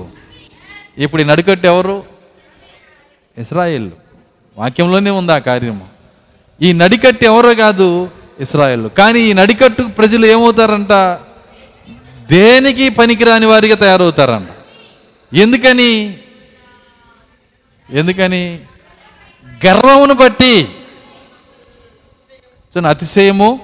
ఇప్పుడు 0.98 1.23
ఈ 1.23 1.24
నడికట్టు 1.24 1.66
ఎవరు? 1.66 2.02
ఇస్రాయిల్. 3.39 3.90
వాక్యంలోనే 4.59 5.11
ఉంది 5.11 5.32
ఆ 5.32 5.39
కార్యము. 5.39 5.89
ఈ 6.62 6.73
నడికట్టు 6.73 7.24
ఎవరో 7.24 7.55
కాదు 7.55 8.11
ఇస్రాయల్. 8.41 8.91
కానీ 8.91 9.20
ఈ 9.20 9.32
నడికట్టు 9.32 9.82
ప్రజలు 9.82 10.27
ఏమవుతారంట? 10.27 10.93
దేనికి 12.32 12.89
పనికిరాని 12.89 13.47
వారిగా 13.47 13.74
తయారవుతారంట. 13.74 14.49
ఎందుకని? 15.35 16.19
ఎందుకని? 17.91 18.61
గర్వమును 19.66 20.15
బట్టి. 20.15 20.69
సో 22.74 22.81
అతిశయము 22.81 23.61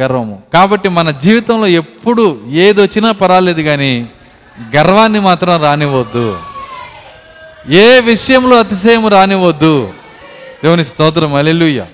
గర్వము. 0.00 0.42
కాబట్టి 0.54 0.88
మన 0.88 1.10
జీవితంలో 1.10 1.66
ఎప్పుడు 1.66 2.40
ఏది 2.50 2.82
వచ్చినా 2.82 3.12
పర్వాలేదు 3.12 3.62
కానీ 3.62 4.08
గర్వాన్ని 4.76 5.20
మాత్రం 5.20 5.62
రానివ్వద్దు. 5.62 6.38
ఏ 7.68 8.00
విషయంలో 8.00 8.58
అతిశయం 8.58 9.08
రానివ్వద్దు. 9.08 9.92
దేవుని 10.64 10.84
స్తోత్రం. 10.84 11.34
అలెలుయ్యా 11.34 11.86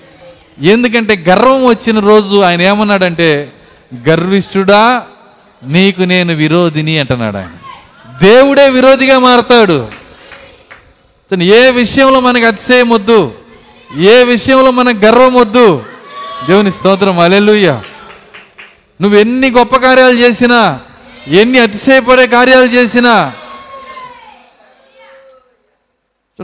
ఎందుకంటే 0.59 1.25
గర్వం 1.29 1.65
వచ్చిన 1.65 1.99
రోజు 1.99 2.41
ఆయన 2.41 2.61
ఏమన్నాడంటే 2.61 3.53
గర్విష్ఠుడా 4.09 5.03
నీకు 5.63 6.01
నేను 6.01 6.33
విరోధిని 6.33 6.99
అంటున్నాడు 6.99 7.37
ఆయన. 7.37 7.51
దేవుడే 8.23 8.69
విరోధిగా 8.69 9.19
మారతాడు. 9.19 9.91
ఏ 11.41 11.69
విషయంలో 11.71 12.19
మనకు 12.19 12.45
అతిశయం 12.45 12.89
వద్దు 12.89 13.33
ఏ 13.97 14.23
విషయంలో 14.23 14.71
మనకు 14.71 14.97
గర్వం 14.97 15.33
వద్దు. 15.33 15.85
దేవుని 16.49 16.71
స్తోత్రం 16.71 17.19
అలెలుయ్య 17.19 17.81
నువ్వు 19.01 19.19
ఎన్ని 19.19 19.49
గొప్ప 19.49 19.75
కార్యాలు 19.75 20.19
చేసినా 20.19 20.79
ఎన్ని 21.27 21.59
అతిశయపడే 21.59 22.27
కార్యాలు 22.27 22.65
చేసినా 22.65 23.33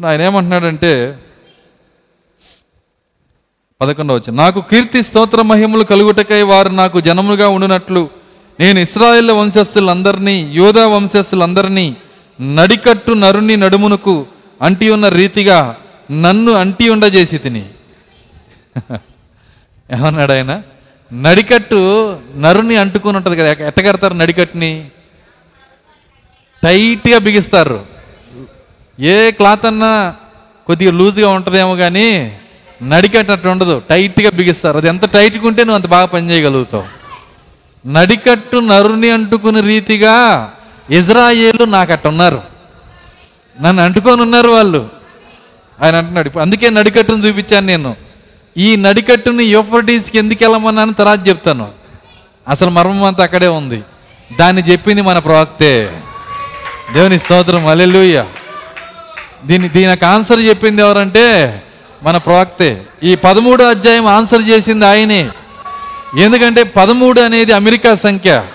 ఆయన 0.05 0.21
ఏమంటున్నాడంటే 0.21 1.17
పదకొండవ 3.81 4.15
వచ్చి 4.15 4.35
నాకు 4.35 4.61
కీర్తి 4.61 5.03
స్తోత్ర 5.03 5.41
మహిమలు 5.41 5.83
కలుగుటకై 5.83 6.41
వారు 6.41 6.69
నాకు 6.69 7.01
జనములుగా 7.01 7.47
ఉండునట్లు. 7.47 8.09
నేను 8.59 8.79
ఇస్రాయేల్ 8.79 9.31
వంశస్థులందరినీ 9.31 10.51
యోధా 10.53 10.87
వంశస్థులందరినీ 10.87 11.95
నడికట్టు 12.41 13.11
నరుని 13.11 13.57
నడుమునకు 13.57 14.25
అంటి 14.61 14.89
ఉన్న 14.89 15.09
రీతిగా 15.09 15.75
నన్ను 16.11 16.51
అంటి 16.51 16.89
ఉండజేసి 16.89 17.37
తిని. 17.37 17.63
ఏమన్నాడు 19.93 20.31
ఆయన? 20.31 20.61
నడికట్టు 21.13 21.79
నరుని 22.35 22.77
అంటుకుని 22.77 23.17
ఉంటుంది 23.17 23.37
కదా 23.37 23.67
ఎట్ట 23.67 23.79
కడతారు 23.79 24.13
నడికట్టుని? 24.13 24.71
టైట్గా 26.63 27.17
బిగిస్తారు. 27.19 27.79
ఏ 28.99 29.31
క్లాత్ 29.31 29.65
అన్నా 29.65 30.15
కొద్దిగా 30.67 30.91
లూజ్గా 30.91 31.29
ఉంటుందేమో 31.29 31.75
కానీ 31.75 32.09
నడికట్టు 32.83 33.47
ఉండదు. 33.47 33.81
టైట్గా 33.89 34.29
బిగిస్తారు. 34.29 34.77
అది 34.77 34.87
ఎంత 34.87 35.13
టైట్గా 35.13 35.47
ఉంటే 35.47 35.63
నువ్వు 35.63 35.75
అంత 35.75 35.87
బాగా 35.87 36.05
పనిచేయగలుగుతావు 36.05 36.97
నడికట్టు 37.87 38.57
నరుని 38.57 39.09
అంటుకుని 39.09 39.61
రీతిగా 39.61 40.51
ఇజ్రాయేలు 40.91 41.63
నాకు 41.63 41.91
అట్ట 41.91 42.07
ఉన్నారు 42.07 42.41
నన్ను 43.61 43.83
అంటుకొని 43.83 44.21
ఉన్నారు 44.21 44.49
వాళ్ళు. 44.49 44.89
ఆయన 45.83 45.95
అంటున్నాడు. 45.95 46.39
అందుకే 46.39 46.69
నడికట్టును 46.69 47.27
చూపించాను 47.27 47.65
నేను. 47.65 47.95
ఈ 48.57 48.75
నడికట్టుని 48.75 49.43
యూఫర్టీస్కి 49.43 50.17
ఎందుకు 50.17 50.43
వెళ్ళమన్నాను 50.43 50.93
తర్వాత 50.93 51.27
చెప్తాను. 51.27 51.71
అసలు 52.47 52.69
మర్మం 52.69 53.03
అంతా 53.03 53.23
అక్కడే 53.23 53.47
ఉంది. 53.47 53.83
దాన్ని 54.39 54.61
చెప్పింది 54.61 55.01
మన 55.01 55.19
ప్రవక్తే. 55.19 56.01
దేవుని 56.93 57.19
స్తోత్రం. 57.19 57.67
అల్లెలుయ్య 57.67 58.25
దీని 59.45 59.69
దీనికి 59.69 60.05
ఆన్సర్ 60.05 60.39
చెప్పింది 60.39 60.81
ఎవరంటే 60.81 61.61
మన 62.03 62.17
ప్రవక్తే 62.17 62.85
ఈ 63.03 63.15
పదమూడు 63.15 63.63
అధ్యాయం 63.63 64.05
ఆన్సర్ 64.05 64.41
చేసింది 64.41 64.85
ఆయనే. 64.85 65.29
ఎందుకంటే 66.17 66.63
పదమూడు 66.63 67.21
అనేది 67.21 67.53
అమెరికా 67.53 67.95
సంఖ్య. 67.95 68.45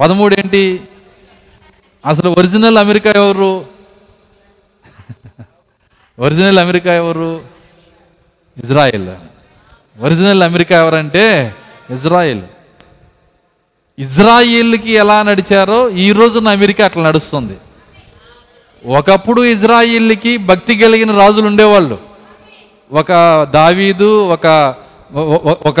పదమూడు 0.00 0.36
ఏంటి? 0.40 0.80
అసలు 2.06 2.30
ఒరిజినల్ 2.30 2.78
అమెరికా 2.78 3.10
ఎవరు? 3.10 3.66
ఒరిజినల్ 6.18 6.58
అమెరికా 6.58 6.94
ఎవరు? 6.94 7.44
ఇజ్రాయెల్. 8.58 9.08
ఒరిజినల్ 10.00 10.42
అమెరికా 10.42 10.78
ఎవరంటే 10.78 11.54
ఇజ్రాయెల్. 11.90 12.42
ఇజ్రాయిల్కి 13.98 14.92
ఎలా 14.92 15.22
నడిచారో 15.22 15.90
ఈ 15.90 16.12
రోజున 16.12 16.48
అమెరికా 16.48 16.84
అట్లా 16.84 17.02
నడుస్తుంది. 17.02 17.56
ఒకప్పుడు 18.86 19.42
ఇజ్రాయిల్కి 19.42 20.36
భక్తి 20.36 20.76
కలిగిన 20.76 21.18
రాజులు 21.18 21.46
ఉండేవాళ్ళు. 21.46 21.98
ఒక 22.92 23.12
దావీదు 23.54 24.28
ఒక 24.28 24.74
ఒక 25.66 25.80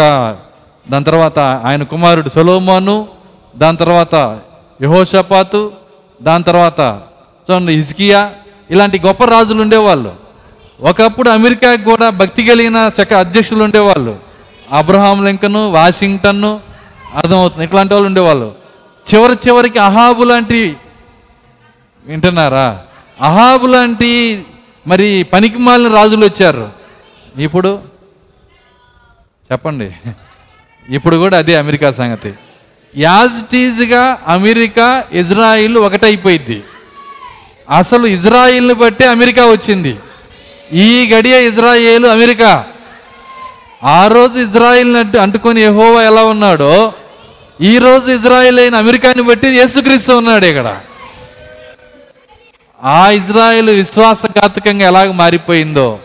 దాని 0.90 1.04
తర్వాత 1.04 1.38
ఆయన 1.38 1.82
కుమారుడు 1.82 2.28
సొలోమాను 2.28 3.08
దాని 3.56 3.76
తర్వాత 3.76 4.40
యహోషపాతు 4.82 5.72
దాని 6.22 6.44
తర్వాత 6.44 6.80
చూడండి 7.50 7.72
హిజ్కియా 7.72 8.32
ఇలాంటి 8.70 8.98
గొప్ప 8.98 9.24
రాజులు 9.24 9.62
ఉండేవాళ్ళు. 9.62 10.14
ఒకప్పుడు 10.80 11.30
అమెరికాకి 11.30 11.84
కూడా 11.84 12.10
భక్తి 12.10 12.44
కలిగిన 12.44 12.90
చక్క 13.02 13.14
అధ్యక్షులు 13.14 13.64
ఉండేవాళ్ళు. 13.64 14.16
అబ్రహాం 14.72 15.26
లింకను 15.26 15.70
వాషింగ్టన్ను 15.70 16.60
అర్థమవుతుంది. 17.14 17.64
ఇట్లాంటి 17.64 17.94
వాళ్ళు 17.94 18.08
ఉండేవాళ్ళు. 18.08 18.54
చివరి 19.14 19.32
చివరికి 19.32 19.78
అహాబు 19.78 20.24
లాంటి 20.24 20.76
వింటున్నారా? 22.04 22.80
అహాబు 23.20 23.66
లాంటి 23.66 24.42
మరి 24.86 25.26
పనికిమాలిన 25.32 25.88
రాజులు 25.94 26.26
వచ్చారు. 26.26 26.68
ఇప్పుడు? 27.38 27.78
చెప్పండి. 29.52 29.92
ఇప్పుడు 30.94 31.16
కూడా 31.16 31.38
అదే 31.38 31.54
అమెరికా 31.54 31.90
సంగతి. 31.90 32.32
యాజ్ 32.96 33.50
టీజ్గా 33.50 34.18
అమెరికా 34.26 35.04
ఇజ్రాయిల్ 35.12 35.76
ఒకటైపోయింది 35.78 36.62
అసలు 37.70 38.06
ఇజ్రాయిల్ని 38.06 38.74
బట్టే 38.74 39.06
అమెరికా 39.06 39.46
వచ్చింది. 39.46 39.96
ఈ 40.72 41.10
గడియ 41.12 41.46
ఇజ్రాయేల్ 41.46 42.06
అమెరికా. 42.06 42.64
ఆ 43.84 44.06
రోజు 44.06 44.38
ఇజ్రాయిల్ని 44.38 44.98
అంటు 44.98 45.18
అంటుకొని 45.18 45.60
ఎహోవా 45.60 46.02
ఎలా 46.02 46.24
ఉన్నాడో 46.24 46.92
ఈ 47.60 47.78
రోజు 47.78 48.10
ఇజ్రాయిల్ 48.10 48.58
అయిన 48.58 48.74
అమెరికాని 48.74 49.22
బట్టి 49.22 49.48
యేసుక్రీస్తు 49.48 50.12
ఉన్నాడు 50.12 50.44
ఇక్కడ. 50.44 50.80
ఆ 52.84 53.10
ఇజ్రాయెల్ 53.10 53.70
విశ్వాసఘాతకంగా 53.70 54.86
ఎలాగ 54.86 55.10
మారిపోయిందో 55.12 55.98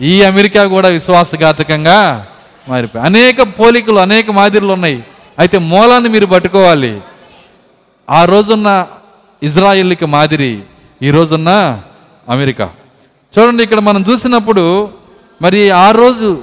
ఈ 0.00 0.22
అమెరికా 0.22 0.64
కూడా 0.64 0.88
విశ్వాసఘాతకంగా 0.88 2.26
మారిపోయి 2.68 3.04
అనేక 3.04 3.42
పోలికలు 3.42 3.98
అనేక 3.98 4.30
మాదిరిలు 4.30 4.72
ఉన్నాయి. 4.72 5.02
అయితే 5.38 5.58
మూలాన్ని 5.58 6.08
మీరు 6.08 6.26
పట్టుకోవాలి. 6.26 7.00
ఆ 8.10 8.24
రోజున్న 8.24 8.86
ఇజ్రాయిల్కి 9.42 10.06
మాదిరి 10.06 10.62
ఈ 11.02 11.10
రోజున్న 11.10 11.80
అమెరికా. 12.28 12.68
చూడండి 13.38 13.62
ఇక్కడ 13.62 13.80
మనం 13.80 14.04
చూసినప్పుడు 14.10 14.88
మరి 15.42 15.70
ఆ 15.70 15.90
రోజు 15.90 16.42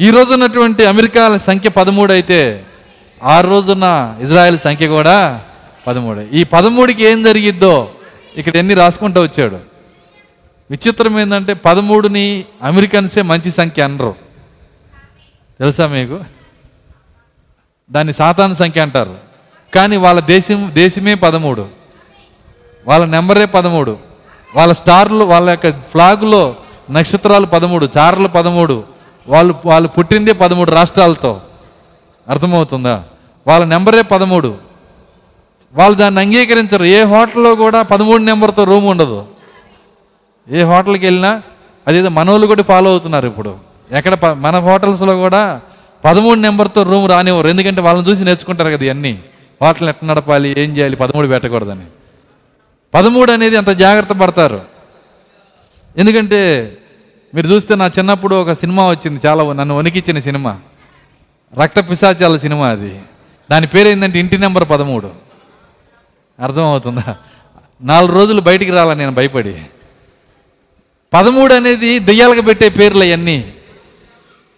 ఈ 0.00 0.10
రోజు 0.10 0.32
ఉన్నటువంటి 0.32 0.86
అమెరికా 0.86 1.38
సంఖ్య 1.38 1.70
పదమూడు 1.70 2.12
అయితే 2.12 2.64
ఆ 3.24 3.40
రోజున్న 3.40 4.14
ఇజ్రాయెల్ 4.20 4.58
సంఖ్య 4.58 4.86
కూడా 4.86 5.40
పదమూడు. 5.86 6.20
ఈ 6.20 6.44
పదమూడుకి 6.44 7.04
ఏం 7.04 7.22
జరిగిద్దో 7.22 7.90
ఇక్కడ 8.36 8.56
ఎన్ని 8.56 8.74
రాసుకుంటూ 8.74 9.22
వచ్చాడు? 9.22 9.58
విచిత్రం 10.70 11.20
ఏంటంటే 11.20 11.54
పదమూడుని 11.54 12.44
అమెరికన్సే 12.62 13.22
మంచి 13.22 13.50
సంఖ్య 13.50 13.82
అనరు. 13.82 14.14
తెలుసా 15.58 15.86
మీకు? 15.86 16.20
దాన్ని 17.92 18.14
సాతాను 18.14 18.54
సంఖ్య 18.54 18.80
అంటారు. 18.80 19.18
కానీ 19.74 19.96
వాళ్ళ 19.96 20.20
దేశం 20.20 20.70
దేశమే 20.74 21.14
పదమూడు. 21.14 21.68
వాళ్ళ 22.86 23.04
నెంబరే 23.04 23.44
పదమూడు. 23.44 23.98
వాళ్ళ 24.56 24.72
స్టార్లు 24.72 25.24
వాళ్ళ 25.24 25.50
యొక్క 25.50 25.70
ఫ్లాగులో 25.70 26.56
నక్షత్రాలు 26.90 27.46
పదమూడు 27.46 27.88
చారలు 27.98 28.28
పదమూడు. 28.28 28.84
వాళ్ళు 29.28 29.54
వాళ్ళు 29.66 29.88
పుట్టిందే 29.88 30.32
పదమూడు 30.32 30.70
రాష్ట్రాలతో. 30.70 31.40
అర్థమవుతుందా? 32.28 33.04
వాళ్ళ 33.46 33.64
నెంబరే 33.64 34.02
పదమూడు. 34.02 34.65
వాళ్ళు 35.74 35.98
దాన్ని 35.98 36.20
అంగీకరించరు. 36.20 36.84
ఏ 36.84 37.02
హోటల్లో 37.02 37.54
కూడా 37.54 37.82
పదమూడు 37.82 38.22
నెంబర్తో 38.22 38.64
రూమ్ 38.64 38.86
ఉండదు. 38.86 39.26
ఏ 40.50 40.62
హోటల్కి 40.62 41.06
వెళ్ళినా 41.06 41.42
అదేదో 41.88 42.08
మనోళ్ళు 42.08 42.46
కూడా 42.46 42.62
ఫాలో 42.62 42.90
అవుతున్నారు 42.90 43.26
ఇప్పుడు. 43.26 43.56
ఎక్కడ 43.92 44.32
మన 44.32 44.58
హోటల్స్లో 44.58 45.16
కూడా 45.16 45.60
పదమూడు 46.04 46.38
నెంబర్తో 46.38 46.82
రూమ్ 46.82 47.10
రానివ్వరు. 47.10 47.48
ఎందుకంటే 47.48 47.80
వాళ్ళని 47.80 48.10
చూసి 48.10 48.24
నేర్చుకుంటారు 48.24 48.70
కదా 48.70 48.84
ఇవన్నీ. 48.84 49.18
హోటల్ని 49.62 49.88
ఎట్లా 49.88 50.14
నడపాలి 50.14 50.54
ఏం 50.58 50.76
చేయాలి 50.76 50.96
పదమూడు 50.96 51.26
పెట్టకూడదని. 51.26 51.86
పదమూడు 52.94 53.32
అనేది 53.32 53.56
అంత 53.56 53.68
జాగ్రత్త 53.68 54.12
పడతారు. 54.12 54.60
ఎందుకంటే 55.96 56.72
మీరు 57.34 57.46
చూస్తే 57.48 57.74
నా 57.74 57.86
చిన్నప్పుడు 57.86 58.36
ఒక 58.36 58.52
సినిమా 58.52 58.90
వచ్చింది. 58.90 59.20
చాలా 59.26 59.52
నన్ను 59.52 59.76
వణికిచ్చిన 59.76 60.18
సినిమా. 60.18 60.58
రక్త 61.62 61.80
పిశాచాల 61.90 62.36
సినిమా 62.36 62.68
అది. 62.68 63.00
దాని 63.50 63.66
పేరు 63.66 63.88
ఏంటంటే 63.88 64.18
ఇంటి 64.18 64.38
నెంబర్ 64.38 64.70
పదమూడు. 64.70 65.25
అర్థమవుతుందా? 66.40 67.16
నాలుగు 67.82 68.12
రోజులు 68.12 68.40
బయటికి 68.40 68.70
రాలా 68.70 68.94
నేను 68.94 69.12
భయపడి. 69.12 69.56
పదమూడు 71.14 71.54
అనేది 71.54 71.98
దెయ్యాలకు 71.98 72.40
పెట్టే 72.42 72.68
పేర్లు 72.68 73.04
అవన్నీ 73.04 73.52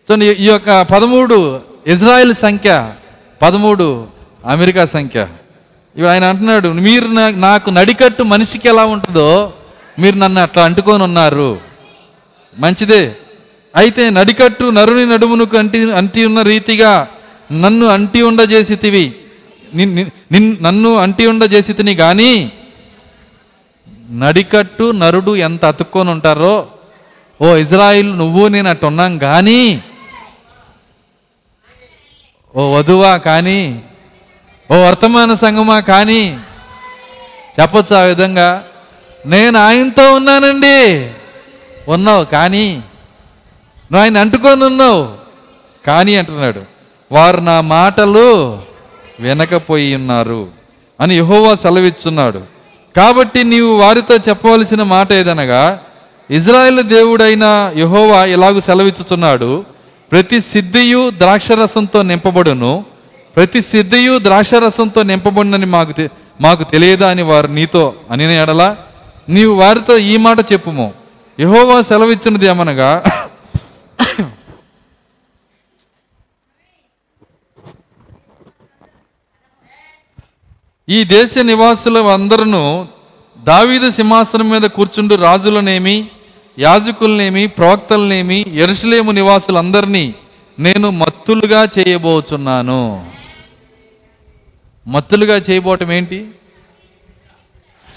సో 0.09 0.17
ఈ- 0.17 0.33
ఈ 0.33 0.47
యొక్క 0.47 0.83
పదమూడు 0.83 1.61
ఇజ్రాయెల్ 1.87 2.35
సంఖ్య 2.35 2.93
పదమూడు 3.43 4.07
అమెరికా 4.45 4.85
సంఖ్య. 4.85 5.21
ఇప్పుడు 5.97 6.11
ఆయన 6.11 6.25
అంటున్నాడు 6.25 6.69
మీరు 6.69 7.07
నాకు 7.31 7.71
నడికట్టు 7.71 8.23
మనిషికి 8.23 8.69
ఎలా 8.69 8.85
ఉంటుందో 8.85 9.53
మీరు 9.99 10.17
నన్ను 10.17 10.41
అట్లా 10.41 10.65
అంటుకొని 10.65 11.03
ఉన్నారు 11.03 11.61
మంచిదే. 12.59 13.15
అయితే 13.77 14.11
నడికట్టు 14.11 14.65
నరుని 14.65 15.07
నడుమునకు 15.07 15.57
అంటి 15.57 15.93
అంటి 15.93 16.25
ఉన్న 16.25 16.43
రీతిగా 16.43 17.09
నన్ను 17.53 17.87
అంటి 17.87 18.23
ఉండజేసి 18.23 18.77
తివి 18.77 19.15
నిన్- 19.75 20.63
నన్ను 20.63 20.97
అంటి 20.97 21.27
ఉండజేసితిని 21.27 21.95
కానీ 21.95 22.53
నడికట్టు 24.11 24.93
నరుడు 24.93 25.37
ఎంత 25.37 25.65
అతుక్కొని 25.65 26.11
ఉంటారో 26.11 26.69
ఓ 27.43 27.57
ఇజ్రాయిల్ 27.57 28.19
నువ్వు 28.19 28.49
నేను 28.49 28.69
అట్టు 28.69 28.87
ఉన్నాం 28.87 29.19
కానీ 29.19 29.83
ఓ 32.55 32.77
వధువా 32.77 33.17
కానీ 33.19 33.83
ఓ 34.71 34.75
వర్తమాన 34.75 35.35
సంగమా 35.35 35.81
కానీ 35.81 36.39
చెప్పచ్చు 37.61 37.97
ఆ 37.97 38.01
విధంగా 38.01 38.65
నేను 39.27 39.59
ఆయనతో 39.59 40.15
ఉన్నానండి. 40.15 41.11
ఉన్నావు 41.89 42.25
కానీ 42.25 42.75
నువ్వు 43.91 43.99
ఆయన 43.99 44.19
అంటుకొని 44.19 44.65
ఉన్నావు 44.65 45.17
కానీ 45.87 46.17
అంటున్నాడు. 46.17 46.63
వారు 47.13 47.41
నా 47.41 47.61
మాటలు 47.61 48.59
వినకపోయి 49.21 49.95
ఉన్నారు 49.95 50.43
అని 51.01 51.15
యహోవా 51.19 51.55
సెలవిచ్చున్నాడు. 51.55 52.41
కాబట్టి 52.97 53.41
నీవు 53.45 53.73
వారితో 53.77 54.15
చెప్పవలసిన 54.29 54.83
మాట 54.83 55.13
ఏదనగా 55.13 55.63
ఇజ్రాయెల్ 56.31 56.83
దేవుడైన 56.83 57.73
యహోవా 57.77 58.25
ఇలాగూ 58.25 58.61
సెలవిచ్చుచున్నాడు. 58.61 59.65
ప్రతి 60.13 60.41
సిద్ధియు 60.41 61.11
ద్రాక్షరసంతో 61.19 62.03
నింపబడును 62.03 62.73
ప్రతి 63.37 63.61
సిద్ధియు 63.61 64.19
ద్రాక్షరసంతో 64.19 65.03
నింపబడునని 65.03 65.67
మాకు 65.67 66.09
మాకు 66.41 66.63
తెలియదా 66.73 67.07
అని 67.11 67.23
వారు 67.23 67.49
నీతో 67.59 67.85
అని 68.11 68.37
ఎడలా 68.43 68.69
నీవు 69.29 69.55
వారితో 69.55 69.97
ఈ 69.97 70.17
మాట 70.17 70.39
చెప్పుము. 70.53 70.87
యహోవా 71.41 71.77
సెలవిచ్చినది 71.81 72.47
ఏమనగా 72.47 72.91
ఈ 80.91 81.05
దేశ 81.05 81.39
నివాసులు 81.39 82.01
అందరూ 82.01 82.87
దావీదు 83.39 83.91
సింహాసనం 83.91 84.51
మీద 84.51 84.63
కూర్చుండు 84.63 85.15
రాజులనేమి 85.15 86.09
యాజకులనేమి 86.59 87.47
ప్రవక్తలనేమి 87.47 88.45
ఎరుసలేము 88.53 89.11
నివాసులందరినీ 89.11 90.15
నేను 90.59 90.91
మత్తులుగా 90.91 91.69
చేయబోచున్నాను. 91.79 93.11
మత్తులుగా 94.87 95.37
చేయబోవటం 95.37 95.93
ఏంటి? 95.93 96.31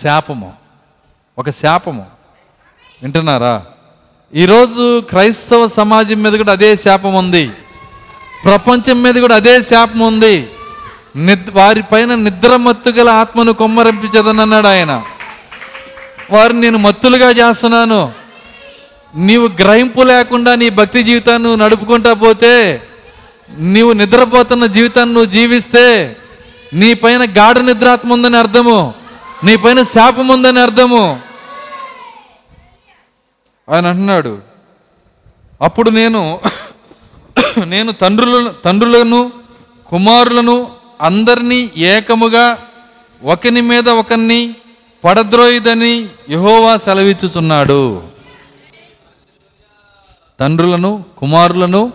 శాపము. 0.04 0.54
ఒక 1.38 1.50
శాపము. 1.50 2.06
వింటున్నారా? 3.04 3.66
ఈరోజు 4.36 5.02
క్రైస్తవ 5.02 5.68
సమాజం 5.68 6.24
మీద 6.24 6.34
కూడా 6.34 6.52
అదే 6.52 6.76
శాపం 6.76 7.16
ఉంది. 7.16 7.52
ప్రపంచం 8.44 9.04
మీద 9.04 9.16
కూడా 9.16 9.36
అదే 9.36 9.62
శాపం 9.62 10.00
ఉంది. 10.00 10.48
నిద్ 11.16 11.50
వారిపైన 11.54 12.16
నిద్రమత్తు 12.16 12.90
గల 12.90 13.10
ఆత్మను 13.10 13.54
కొమ్మరింపించదనన్నాడు 13.54 14.68
ఆయన. 14.68 15.04
వారిని 16.32 16.60
నేను 16.60 16.78
మత్తులుగా 16.78 17.30
చేస్తున్నాను. 17.30 18.14
నీవు 19.16 19.48
గ్రహింపు 19.48 20.02
లేకుండా 20.02 20.56
నీ 20.56 20.70
భక్తి 20.70 21.04
జీవితాన్ని 21.04 21.50
నువ్వు 21.50 21.66
నడుపుకుంటా 21.66 22.14
పోతే 22.14 22.82
నీవు 23.58 23.94
నిద్రపోతున్న 23.94 24.66
జీవితాన్ని 24.66 25.14
నువ్వు 25.14 25.30
జీవిస్తే 25.30 26.16
నీ 26.74 26.94
పైన 26.94 27.24
గాఢ 27.24 27.58
నిద్రాత్మ 27.58 28.14
ఉందని 28.14 28.38
అర్థము. 28.38 28.94
నీ 29.44 29.56
పైన 29.56 29.82
శాపం 29.82 30.28
ఉందని 30.28 30.60
అర్థము. 30.60 31.20
ఆయన 33.70 33.88
అంటున్నాడు 33.88 34.40
అప్పుడు 35.62 35.90
నేను 35.90 36.40
నేను 37.66 37.92
తండ్రులను 37.92 38.50
తండ్రులను 38.50 39.32
కుమారులను 39.88 40.81
అందరినీ 41.02 41.70
ఏకముగా 41.78 42.58
ఒకని 43.24 43.62
మీద 43.62 43.90
ఒకరిని 43.90 44.56
పడద్రోయిదని 45.04 46.10
యహోవా 46.30 46.78
సెలవిచ్చుచున్నాడు. 46.78 48.04
తండ్రులను 50.40 51.06
కుమారులను 51.18 51.94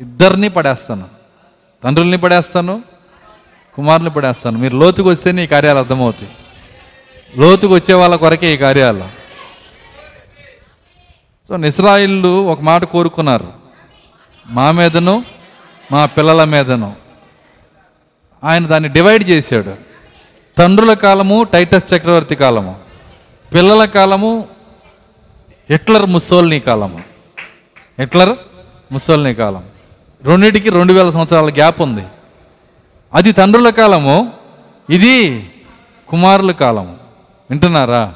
ఇద్దరిని 0.00 0.48
పడేస్తాను. 0.48 1.08
తండ్రుల్ని 1.84 2.18
పడేస్తాను 2.18 2.82
కుమారుని 3.74 4.10
పడేస్తాను. 4.10 4.58
మీరు 4.58 4.76
లోతుకు 4.76 5.08
వస్తేనే 5.08 5.44
ఈ 5.44 5.46
కార్యాలు 5.46 5.78
అర్థమవుతాయి. 5.78 6.30
లోతుకు 7.36 7.74
వచ్చే 7.74 7.94
వాళ్ళ 7.94 8.16
కొరకే 8.16 8.54
ఈ 8.54 8.56
కార్యాలు. 8.56 9.08
సో 11.48 11.56
నిస్రాయిల్లు 11.56 12.46
ఒక 12.46 12.60
మాట 12.60 12.84
కోరుకున్నారు. 12.84 13.52
మా 14.46 14.72
మీదను 14.72 15.24
మా 15.92 16.06
పిల్లల 16.06 16.44
మీదను. 16.44 17.05
ఆయన 18.44 18.66
దాన్ని 18.66 18.88
డివైడ్ 18.88 19.30
చేశాడు. 19.30 19.74
తండ్రుల 20.58 20.92
కాలము 20.92 21.42
టైటస్ 21.42 21.94
చక్రవర్తి 21.94 22.34
కాలము. 22.34 22.78
పిల్లల 23.54 23.84
కాలము 23.84 24.48
హిట్లర్ 25.70 26.06
ముస్సోల్ని 26.06 26.60
కాలము. 26.60 27.00
హిట్లర్ 27.98 28.36
ముస్సోల్ని 28.92 29.34
కాలం 29.34 29.62
రెండింటికి 30.24 30.70
రెండు 30.70 30.92
వేల 30.92 31.10
సంవత్సరాల 31.10 31.44
గ్యాప్ 31.44 31.80
ఉంది. 31.80 32.02
అది 33.14 33.32
తండ్రుల 33.32 33.70
కాలము 33.70 34.32
ఇది 34.90 35.50
కుమారుల 36.08 36.52
కాలము. 36.52 36.96
వింటున్నారా? 37.50 38.14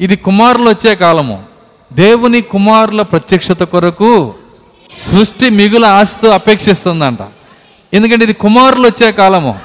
ఇది 0.00 0.16
కుమారులు 0.16 0.70
వచ్చే 0.70 0.94
కాలము. 0.94 1.44
దేవుని 1.92 2.40
కుమారుల 2.40 3.02
ప్రత్యక్షత 3.02 3.62
కొరకు 3.62 4.34
సృష్టి 4.98 5.50
మిగుల 5.50 5.84
ఆశతో 5.84 6.30
అపేక్షిస్తుందంట. 6.30 7.18
ఎందుకంటే 7.94 8.24
ఇది 8.24 8.32
కుమారులు 8.32 8.88
వచ్చే 8.88 9.12
కాలము. 9.12 9.58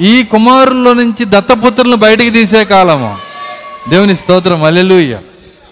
ఈ 0.00 0.22
కుమారుల్లో 0.22 0.92
నుంచి 0.92 1.24
దత్తపుత్రులను 1.24 1.96
బయటికి 1.96 2.30
తీసే 2.30 2.64
కాలము. 2.64 3.18
దేవుని 3.88 4.16
స్తోత్రం 4.16 4.64
అల్లెలుయ్య 4.64 5.18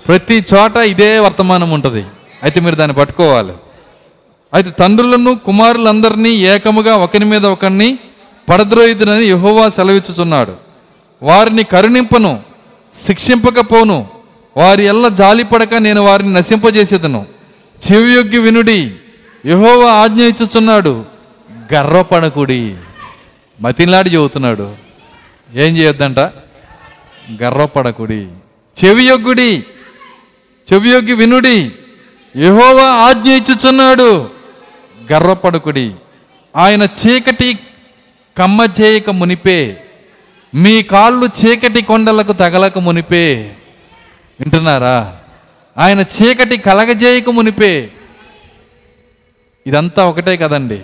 ప్రతి 0.07 0.45
చోట 0.55 0.77
ఇదే 0.77 1.19
వర్తమానం 1.19 1.71
ఉంటుంది. 1.71 2.05
అయితే 2.43 2.61
మీరు 2.61 2.75
దాన్ని 2.75 2.97
పట్టుకోవాలి. 2.97 3.53
అయితే 4.55 4.71
తండ్రులను 4.71 5.35
కుమారులందరినీ 5.35 6.31
ఏకముగా 6.31 6.97
ఒకరి 6.97 7.25
మీద 7.25 7.47
ఒకరిని 7.47 7.99
పడద్రోయిదునని 8.49 9.25
యహోవా 9.25 9.69
సెలవిచ్చుచున్నాడు. 9.69 10.53
వారిని 11.23 11.63
కరుణింపను 11.63 12.41
శిక్షింపకపోను. 12.95 14.07
వారి 14.57 14.85
ఎల్ల 14.85 15.09
జాలిపడక 15.09 15.75
నేను 15.75 16.03
వారిని 16.03 16.33
నశింపజేసేదను. 16.33 17.27
చెవియొగ్గి 17.93 18.39
వినుడి 18.39 18.91
యహోవా 19.47 19.93
ఆజ్ఞ 19.93 20.21
ఇచ్చుచున్నాడు. 20.21 21.05
గర్వపడకుడి 21.73 22.77
మతిలాడి 23.61 24.11
చెబుతున్నాడు 24.11 24.77
ఏం 25.55 25.77
చేయొద్దంట? 25.77 26.19
గర్వపడకుడి 27.43 28.29
చెవియొగ్గుడి. 28.85 29.65
చెవియొగ్గి 30.73 31.15
వినుడి. 31.15 31.73
యహోవా 32.37 32.83
ఆజ్ఞ 32.83 33.31
ఇచ్చుచున్నాడు. 33.31 34.31
గర్వపడకుడి 35.13 35.95
ఆయన 36.57 36.83
చీకటి 36.83 37.59
కమ్మ 38.39 38.67
చేయక 38.81 39.11
మునిపే. 39.11 39.85
మీ 40.55 40.83
కాళ్ళు 40.83 41.27
చీకటి 41.27 41.83
కొండలకు 41.83 42.33
తగలక 42.33 42.79
మునిపే. 42.79 43.57
వింటున్నారా? 44.41 45.19
ఆయన 45.79 46.01
చీకటి 46.01 46.57
కలగజేయక 46.57 47.31
మునిపే. 47.31 47.91
ఇదంతా 49.67 50.07
ఒకటే 50.07 50.37
కదండి. 50.37 50.81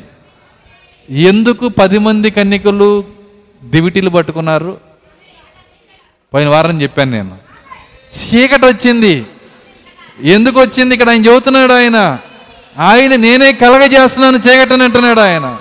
ఎందుకు 1.10 1.68
పది 1.68 1.98
మంది 1.98 2.30
కన్యకలు 2.30 3.04
దివిటీలు 3.64 4.10
పట్టుకున్నారు? 4.10 4.76
పోయిన 6.34 6.48
వారం 6.48 6.82
చెప్పాను 6.82 7.10
నేను. 7.10 7.38
చీకటి 8.16 8.66
వచ్చింది. 8.66 9.26
ఎందుకు 10.22 10.60
వచ్చింది? 10.60 10.94
ఇక్కడ 10.94 11.08
ఆయన 11.08 11.26
చెబుతున్నాడు 11.26 11.72
ఆయన. 11.72 12.18
ఆయన 12.78 13.16
నేనే 13.16 13.52
కలగజేస్తున్నాను 13.52 14.36
చీకటిని 14.36 14.84
అంటున్నాడు 14.84 15.20
ఆయన. 15.20 15.58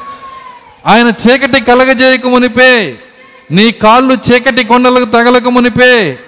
ఆయన 0.88 1.08
చీకటి 1.08 1.62
కలగజేయక 1.62 2.28
మునిపే 2.28 2.96
నీ 3.52 3.72
కాళ్ళు 3.72 4.18
చీకటి 4.32 4.64
కొండలకు 4.64 5.06
తగలక 5.06 5.48
మునిపే 5.48 6.20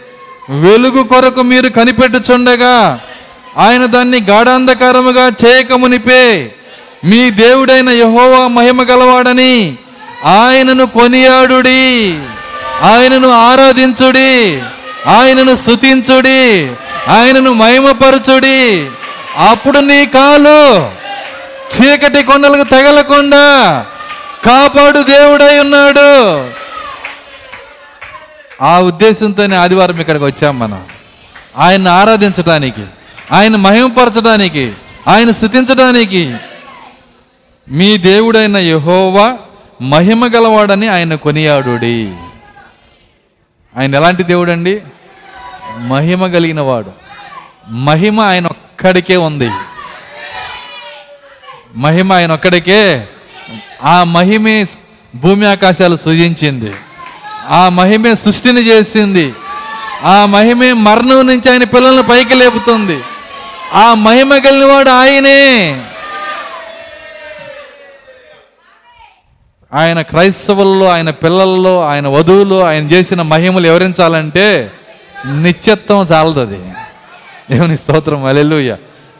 వెలుగు 0.49 1.03
కొరకు 1.03 1.41
మీరు 1.41 1.69
కనిపెట్టుచుండగా 1.69 3.01
ఆయన 3.57 3.85
దాన్ని 3.85 4.21
గాఢాంధకారముగా 4.21 5.27
చేయక 5.27 5.73
మునిపే. 5.73 6.53
మీ 7.03 7.29
దేవుడైన 7.29 7.89
యహోవా 7.89 8.47
మహిమ 8.47 8.81
గలవాడని 8.81 9.77
ఆయనను 10.25 10.85
కొనియాడుడి. 10.85 12.19
ఆయనను 12.81 13.29
ఆరాధించుడి. 13.29 14.61
ఆయనను 15.07 15.55
స్తుతించుడి. 15.55 16.71
ఆయనను 17.07 17.53
మహిమపరచుడి. 17.53 18.89
అప్పుడు 19.49 19.79
నీ 19.79 20.05
కాలు 20.05 20.89
చీకటి 21.75 22.23
కొండలకు 22.23 22.69
తగలకుండా 22.69 23.85
కాపాడు 24.45 24.99
దేవుడై 24.99 25.59
ఉన్నాడు. 25.59 26.47
ఆ 28.63 28.79
ఉద్దేశంతోనే 28.79 29.55
ఆదివారం 29.55 29.99
ఇక్కడికి 29.99 30.25
వచ్చాం 30.25 30.59
మనం. 30.59 30.83
ఆయన్ని 31.57 31.89
ఆరాధించడానికి 31.89 32.81
ఆయన 33.31 33.55
మహిమపరచడానికి 33.55 34.73
ఆయన 35.07 35.31
స్థుతించడానికి 35.31 36.35
మీ 37.71 37.97
దేవుడైన 37.97 38.57
యహోవా 38.57 39.37
మహిమ 39.81 40.25
గలవాడని 40.25 40.87
ఆయన 40.87 41.15
కొనియాడుడి. 41.15 42.15
ఆయన 43.77 43.95
ఎలాంటి 43.95 44.23
దేవుడండి? 44.23 44.81
మహిమ 45.77 46.27
కలిగిన 46.27 46.61
వాడు 46.61 46.91
మహిమ 47.69 48.19
ఆయన 48.19 48.47
ఒక్కడికే 48.47 49.15
ఉంది. 49.15 49.51
మహిమ 51.75 52.13
ఆయన 52.13 52.31
ఒక్కడికే 52.31 53.07
ఆ 53.83 54.03
మహిమే 54.03 54.65
భూమి 55.15 55.47
ఆకాశాలు 55.47 55.95
సృజించింది. 55.95 56.73
ఆ 57.49 57.69
మహిమే 57.69 58.15
సృష్టిని 58.15 58.61
చేసింది. 58.61 59.33
ఆ 60.03 60.25
మహిమే 60.25 60.73
మరణం 60.73 61.27
నుంచి 61.27 61.51
ఆయన 61.51 61.63
పిల్లలను 61.63 62.03
పైకి 62.03 62.35
లేపుతుంది. 62.35 63.01
ఆ 63.73 63.93
మహిమ 63.93 64.37
కలిగినవాడు 64.37 64.89
ఆయనే. 64.89 65.81
ఆయన 69.73 70.01
క్రైస్తవుల్లో 70.01 70.85
ఆయన 70.85 71.09
పిల్లల్లో 71.09 71.87
ఆయన 71.87 72.07
వధువులు 72.07 72.63
ఆయన 72.63 72.83
చేసిన 72.83 73.21
మహిమలు 73.21 73.67
వివరించాలంటే 73.67 74.71
నిత్యత్వం 75.41 76.03
చాలదు 76.03 76.39
అది. 76.39 76.71
దేవుని 77.51 77.77
స్తోత్రం 77.77 78.25
అలెలుయ్య 78.25 78.77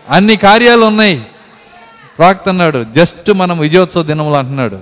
అన్ని 0.09 0.35
కార్యాలు 0.35 0.85
ఉన్నాయి. 0.85 1.25
ప్రాక్త 2.17 2.49
అన్నాడు 2.49 2.85
జస్ట్ 2.91 3.31
మనం 3.31 3.59
విజయోత్సవ 3.59 4.03
దినములు 4.03 4.35
అంటున్నాడు. 4.35 4.79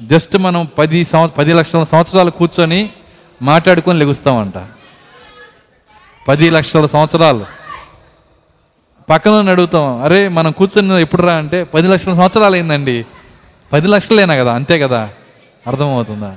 జస్ట్ 0.00 0.36
మనం 0.36 0.68
పది 0.78 1.04
సంవ 1.04 1.26
పది 1.26 1.52
లక్షల 1.52 1.82
సంవత్సరాలు 1.82 2.30
కూర్చొని 2.30 2.90
మాట్లాడుకొని 3.42 3.98
లెగుస్తామంట. 3.98 4.54
పది 6.28 6.50
లక్షల 6.50 6.86
సంవత్సరాలు. 6.86 7.46
పక్కన 9.10 9.50
అడుగుతాం 9.50 10.02
అరే 10.02 10.28
మనం 10.28 10.52
కూర్చొని 10.52 11.00
ఎప్పుడు 11.00 11.22
రా? 11.22 11.34
అంటే 11.34 11.64
పది 11.64 11.88
లక్షల 11.88 12.12
సంవత్సరాలు 12.12 12.54
అయిందండి. 12.54 13.06
పది 13.74 13.88
లక్షలేనా 13.88 14.34
కదా? 14.34 14.54
అంతే 14.54 14.78
కదా? 14.78 15.10
అర్థమవుతుందా? 15.66 16.36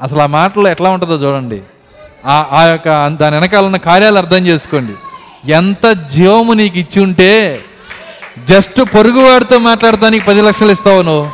అసలు 0.00 0.18
ఆ 0.18 0.26
మాటలో 0.26 0.70
ఎట్లా 0.70 0.90
ఉంటుందో 0.90 1.14
చూడండి. 1.14 1.62
ఆ 2.26 2.48
ఆ 2.52 2.64
యొక్క 2.64 3.08
దాని 3.08 3.36
వెనకాల 3.36 3.64
ఉన్న 3.64 3.76
కార్యాలు 3.76 4.18
అర్థం 4.18 4.46
చేసుకోండి. 4.46 4.92
ఎంత 5.52 5.90
జీవము 5.90 6.52
నీకు 6.52 6.78
ఇచ్చి 6.78 7.02
ఉంటే 7.02 7.64
జస్ట్ 8.44 8.80
పొరుగువాడితో 8.80 9.58
మాట్లాడటానికి 9.58 10.26
పది 10.26 10.42
లక్షలు 10.42 10.70
ఇస్తావు 10.70 11.02
నువ్వు. 11.02 11.30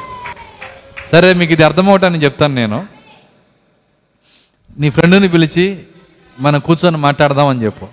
సరే 1.12 1.32
మీకు 1.32 1.52
ఇది 1.52 1.62
అర్థమవటాన్ని 1.62 2.24
చెప్తాను 2.24 2.54
నేను. 2.54 2.86
నీ 4.78 4.90
ఫ్రెండ్ని 4.90 5.28
పిలిచి 5.28 5.82
మనం 6.40 6.60
కూర్చొని 6.60 6.96
మాట్లాడదామని 6.96 7.64
చెప్పు. 7.64 7.86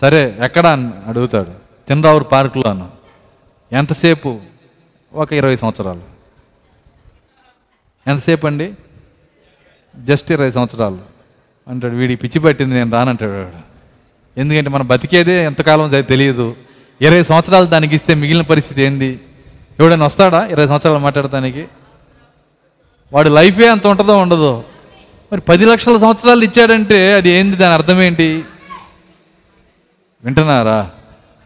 సరే 0.00 0.38
ఎక్కడ? 0.44 0.66
అడుగుతాడు. 1.08 1.50
చంద్రావూరు 1.92 2.24
పార్కులో 2.24 2.88
ఎంతసేపు 3.72 4.40
ఒక 5.12 5.32
ఇరవై 5.32 5.56
సంవత్సరాలు. 5.56 6.00
ఎంతసేపు 8.06 8.46
అండి? 8.46 8.72
జస్ట్ 9.96 10.32
ఇరవై 10.32 10.50
సంవత్సరాలు. 10.50 10.98
అంటాడు 11.68 11.94
వీడి 11.94 12.16
పిచ్చి 12.16 12.40
పట్టింది 12.40 12.74
నేను 12.74 12.90
రానంటాడు 12.90 13.30
వాడు. 13.30 13.70
ఎందుకంటే 14.40 14.70
మనం 14.70 14.86
బతికేదే 14.86 15.44
ఎంతకాలం 15.44 15.84
అది 15.84 16.02
తెలియదు. 16.02 16.56
ఇరవై 17.00 17.22
సంవత్సరాలు 17.22 17.66
దానికి 17.66 17.94
ఇస్తే 17.94 18.14
మిగిలిన 18.14 18.42
పరిస్థితి 18.42 18.82
ఏంది? 18.82 19.20
ఎవడైనా 19.80 20.06
వస్తాడా 20.06 20.46
ఇరవై 20.46 20.66
సంవత్సరాలు 20.66 20.98
మాట్లాడటానికి? 20.98 21.68
వాడి 23.12 23.28
లైఫే 23.28 23.68
అంత 23.68 23.86
ఉంటుందో 23.86 24.18
ఉండదో? 24.18 24.64
మరి 25.32 25.40
పది 25.40 25.64
లక్షల 25.64 25.96
సంవత్సరాలు 25.96 26.44
ఇచ్చాడంటే 26.44 27.12
అది 27.12 27.30
ఏంది? 27.30 27.56
దాని 27.56 27.74
అర్థం 27.74 28.02
ఏంటి? 28.02 28.44
వింటున్నారా? 30.24 30.90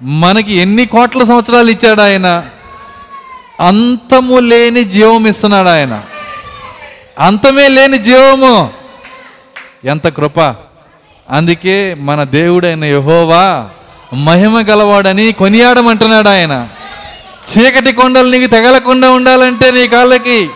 మనకి 0.02 0.52
ఎన్ని 0.52 0.86
కోట్ల 0.86 1.22
సంవత్సరాలు 1.22 1.70
ఇచ్చాడు 1.70 2.00
ఆయన? 2.00 2.50
అంతము 3.60 4.38
లేని 4.38 4.84
జీవం 4.84 5.26
ఇస్తున్నాడు 5.26 5.68
ఆయన. 5.68 6.02
అంతమే 7.18 7.68
లేని 7.68 7.98
జీవము. 7.98 8.72
ఎంత 9.84 10.08
కృప. 10.08 10.40
అందుకే 11.30 11.94
మన 11.94 12.24
దేవుడైన 12.24 12.84
యహోవా 12.84 13.68
మహిమ 14.14 14.60
గలవాడని 14.60 15.32
కొనియాడమంటున్నాడు 15.32 16.28
ఆయన. 16.28 16.68
చీకటి 17.50 17.92
కొండలు 17.92 18.30
నీకు 18.30 18.50
తగలకుండా 18.50 19.10
ఉండాలంటే 19.10 19.70
నీ 19.70 19.88
కాళ్ళకి 19.88 20.50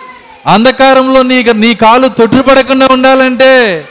అంధకారంలో 0.46 1.22
నీ 1.22 1.42
నీ 1.42 1.74
కాలు 1.74 2.08
తొట్టుపడకుండా 2.08 2.88
ఉండాలంటే 2.92 3.84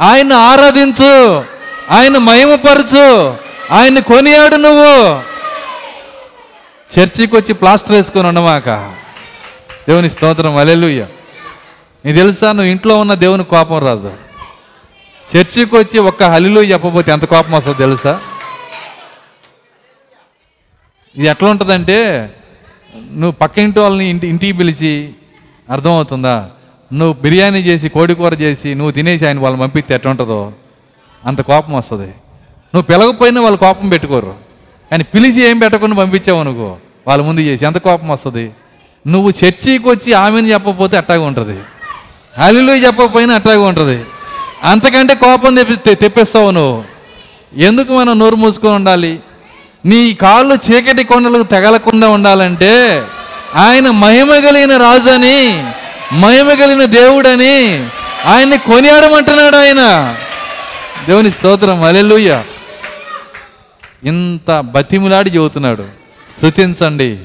ఆయన 0.00 0.32
ఆరాధించు 0.32 1.44
ఆయన 1.90 2.18
మహిమపరచు 2.18 3.36
ఆయన 3.72 3.98
కొనియాడు 3.98 4.56
నువ్వు. 4.56 5.33
చర్చికి 6.90 7.36
వచ్చి 7.36 7.54
ప్లాస్టర్ 7.54 7.92
వేసుకొని 7.92 8.28
ఉండమాక? 8.28 8.68
దేవుని 9.88 10.10
స్తోత్రం 10.10 10.56
అలెలుయ్య 10.56 11.06
నీకు 12.04 12.16
తెలుసా 12.16 12.52
నువ్వు 12.52 12.70
ఇంట్లో 12.70 12.98
ఉన్న 12.98 13.14
దేవుని 13.14 13.44
కోపం 13.44 13.78
రాదు. 13.78 14.12
చర్చికి 15.36 15.76
వచ్చి 15.76 15.98
ఒక్క 15.98 16.22
హలిలు 16.22 16.60
చెప్పబోతే 16.60 17.12
ఎంత 17.12 17.24
కోపం 17.24 17.52
వస్తుందో 17.52 17.78
తెలుసా? 17.78 18.20
ఇది 21.16 21.26
ఎట్లా 21.26 21.50
ఉంటుందంటే 21.50 22.30
నువ్వు 22.96 23.32
పక్క 23.32 23.58
ఇంటి 23.58 23.80
వాళ్ళని 23.80 24.10
ఇంటి 24.10 24.26
ఇంటికి 24.26 24.52
పిలిచి 24.52 25.12
అర్థమవుతుందా? 25.70 26.50
నువ్వు 26.92 27.22
బిర్యానీ 27.22 27.58
చేసి 27.58 27.88
కోడి 27.88 28.14
కూర 28.14 28.34
చేసి 28.34 28.74
నువ్వు 28.74 28.90
తినేసి 28.90 29.26
ఆయన 29.26 29.40
వాళ్ళని 29.40 29.62
పంపిస్తే 29.62 29.94
ఎట్లా 29.94 30.10
ఉంటుందో? 30.10 30.52
అంత 31.26 31.40
కోపం 31.40 31.72
వస్తుంది. 31.72 32.08
నువ్వు 32.74 32.82
పిలకపోయినా 32.82 33.40
వాళ్ళు 33.40 33.58
కోపం 33.58 33.88
పెట్టుకోరు. 33.88 34.43
కానీ 34.94 35.04
పిలిచి 35.04 35.42
ఏం 35.42 35.58
పెట్టకుండా 35.58 35.96
పంపించావు 35.96 36.40
అనుకో 36.40 36.76
వాళ్ళ 37.08 37.22
ముందు 37.22 37.40
చేసి 37.40 37.66
ఎంత 37.66 37.78
కోపం 37.78 38.08
వస్తుంది? 38.08 38.50
నువ్వు 39.06 39.32
చర్చికి 39.44 39.88
వచ్చి 39.88 40.12
ఆమెను 40.12 40.46
చెప్పకపోతే 40.46 40.96
అట్టాగా 40.96 41.24
ఉంటుంది. 41.24 41.60
హలిలో 42.38 42.76
చెప్పకపోయినా 42.76 43.34
అట్టాగా 43.34 43.66
ఉంటుంది. 43.66 44.04
అంతకంటే 44.64 45.14
కోపం 45.14 45.54
తెప్పి 45.54 45.94
తెప్పిస్తావు 45.94 46.50
నువ్వు. 46.50 46.84
ఎందుకు 47.56 47.92
మనం 47.92 48.18
నోరు 48.18 48.36
మూసుకొని 48.36 48.74
ఉండాలి? 48.74 49.18
నీ 49.86 50.14
కాళ్ళు 50.14 50.54
చీకటి 50.54 51.04
కొండలకు 51.04 51.42
తగలకుండా 51.42 52.08
ఉండాలంటే 52.08 53.02
ఆయన 53.54 53.90
మహిమ 53.90 54.38
కలిగిన 54.38 54.76
రాజు 54.76 55.10
అని 55.10 55.66
మహిమ 56.12 56.52
కలిగిన 56.52 56.84
దేవుడని 56.84 57.88
ఆయన్ని 58.26 58.58
కొనియాడమంటున్నాడు 58.58 59.56
ఆయన. 59.56 60.14
దేవుని 61.06 61.30
స్తోత్రం. 61.30 61.82
అలెలుయ్య 61.82 62.42
ఇంత 64.04 64.60
బతిములాడి 64.60 65.30
చెబుతున్నాడు 65.30 65.84
స్థుతించండి 66.36 67.18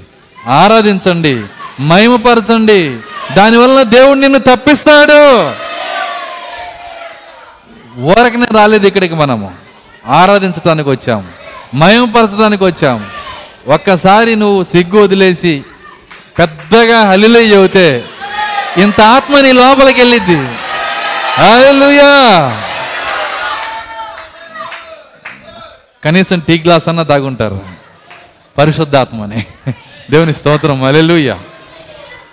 ఆరాధించండి 0.48 1.44
మహిమపరచండి. 1.80 2.98
దానివల్ల 3.38 3.84
దేవుడు 3.84 4.20
నిన్ను 4.20 4.40
తప్పిస్తాడు. 4.40 5.22
ఊరకనే 8.00 8.48
రాలేదు 8.56 8.88
ఇక్కడికి 8.88 9.16
మనము. 9.16 9.52
ఆరాధించడానికి 10.08 10.90
వచ్చాము 10.90 11.24
మయంపరచడానికి 11.74 12.64
వచ్చాము 12.64 13.06
ఒక్కసారి 13.68 14.36
నువ్వు 14.36 14.64
సిగ్గు 14.64 15.04
వదిలేసి 15.04 15.64
పెద్దగా 16.40 17.10
హలిలే 17.10 17.46
చెబితే 17.46 18.04
ఇంత 18.78 19.02
ఆత్మ 19.02 19.40
నీ 19.40 19.52
లోపలికి 19.52 20.00
వెళ్ళిద్ది. 20.00 20.38
హల్లెలూయా! 21.34 22.12
కనీసం 26.04 26.40
టీ 26.40 26.60
గ్లాస్ 26.60 26.88
అన్న 26.88 27.04
తాగుంటారు. 27.04 27.62
పరిశుద్ధాత్మని. 28.58 29.46
దేవుని 30.12 30.34
స్తోత్రం. 30.34 30.84
అలెలుయ్య 30.84 31.38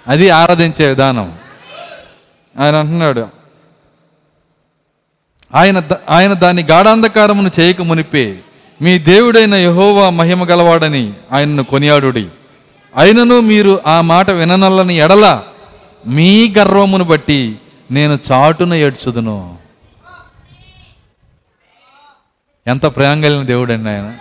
అది 0.08 0.30
ఆరాధించే 0.30 0.88
విధానం. 0.88 1.34
ఆయన 2.60 2.76
అంటున్నాడు 2.76 3.28
ఆయన 5.54 5.82
ఆయన 6.10 6.32
దాని 6.32 6.62
గాఢాంధకారమును 6.62 7.50
చేయక 7.60 7.82
మునిపే 7.82 8.38
మీ 8.82 8.98
దేవుడైన 8.98 9.54
యహోవా 9.54 10.10
మహిమ 10.10 10.44
గలవాడని 10.44 11.12
ఆయనను 11.32 11.64
కొనియాడుడి. 11.64 12.26
అయినను 12.96 13.40
మీరు 13.40 13.80
ఆ 13.86 14.00
మాట 14.00 14.30
విననల్లని 14.30 14.98
ఎడల 14.98 15.42
మీ 16.06 16.54
గర్వమును 16.58 17.04
బట్టి 17.04 17.58
నేను 17.90 18.18
చాటున 18.32 18.74
ఏడ్చుదును. 18.74 19.65
ఎంత 22.66 22.86
ప్రేమ 22.86 23.22
కలిగిన 23.22 23.42
దేవుడండి 23.42 23.90
ఆయన. 23.90 24.14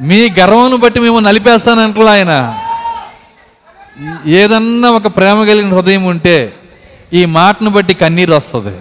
మీ 0.00 0.30
గర్వంను 0.40 0.76
బట్టి 0.76 1.00
మేము 1.00 1.20
నలిపేస్తానంటలా 1.20 2.12
ఆయన. 2.12 2.58
ఏదన్నా 4.26 4.90
ఒక 4.90 5.06
ప్రేమ 5.06 5.44
కలిగిన 5.44 5.74
హృదయం 5.74 6.04
ఉంటే 6.04 6.52
ఈ 7.12 7.24
మాటను 7.24 7.70
బట్టి 7.70 7.94
కన్నీరు 7.94 8.32
వస్తుంది. 8.32 8.80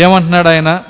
ఏమంటున్నాడు 0.00 0.48
ఆయన? 0.48 0.82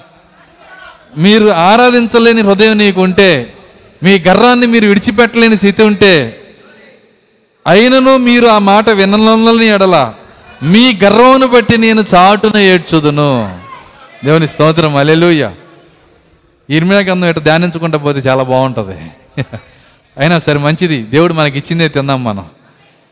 మీరు 1.19 1.49
ఆరాధించలేని 1.49 2.43
హృదయం 2.43 2.79
నీకు 2.79 3.03
ఉంటే 3.03 3.55
మీ 4.03 4.19
గర్రాన్ని 4.29 4.67
మీరు 4.67 4.89
విడిచిపెట్టలేని 4.89 5.57
స్థితి 5.57 5.83
ఉంటే 5.83 6.41
అయినను 7.67 8.17
మీరు 8.17 8.47
ఆ 8.47 8.59
మాట 8.59 8.91
వినలని 8.91 9.67
ఎడల 9.67 10.15
మీ 10.63 10.99
గర్వమును 11.05 11.47
బట్టి 11.47 11.79
నేను 11.79 12.05
చాటున 12.15 12.59
ఏడ్చుదును. 12.59 13.60
దేవుని 14.25 14.49
స్తోత్రం 14.49 14.97
అలెలుయ్య 14.97 15.55
ఇర్మియా 16.71 17.01
గ్రంథం 17.01 17.29
ఇట్లా 17.29 17.43
ధ్యానించుకుంటా 17.43 17.99
పోతే 17.99 18.19
చాలా 18.19 18.43
బాగుంటుంది. 18.43 18.99
అయినా 20.19 20.39
సరే 20.39 20.59
మంచిది 20.59 21.03
దేవుడు 21.03 21.33
మనకి 21.33 21.59
ఇచ్చిందే 21.59 21.89
తిందాం 21.89 22.25
మనం. 22.25 22.47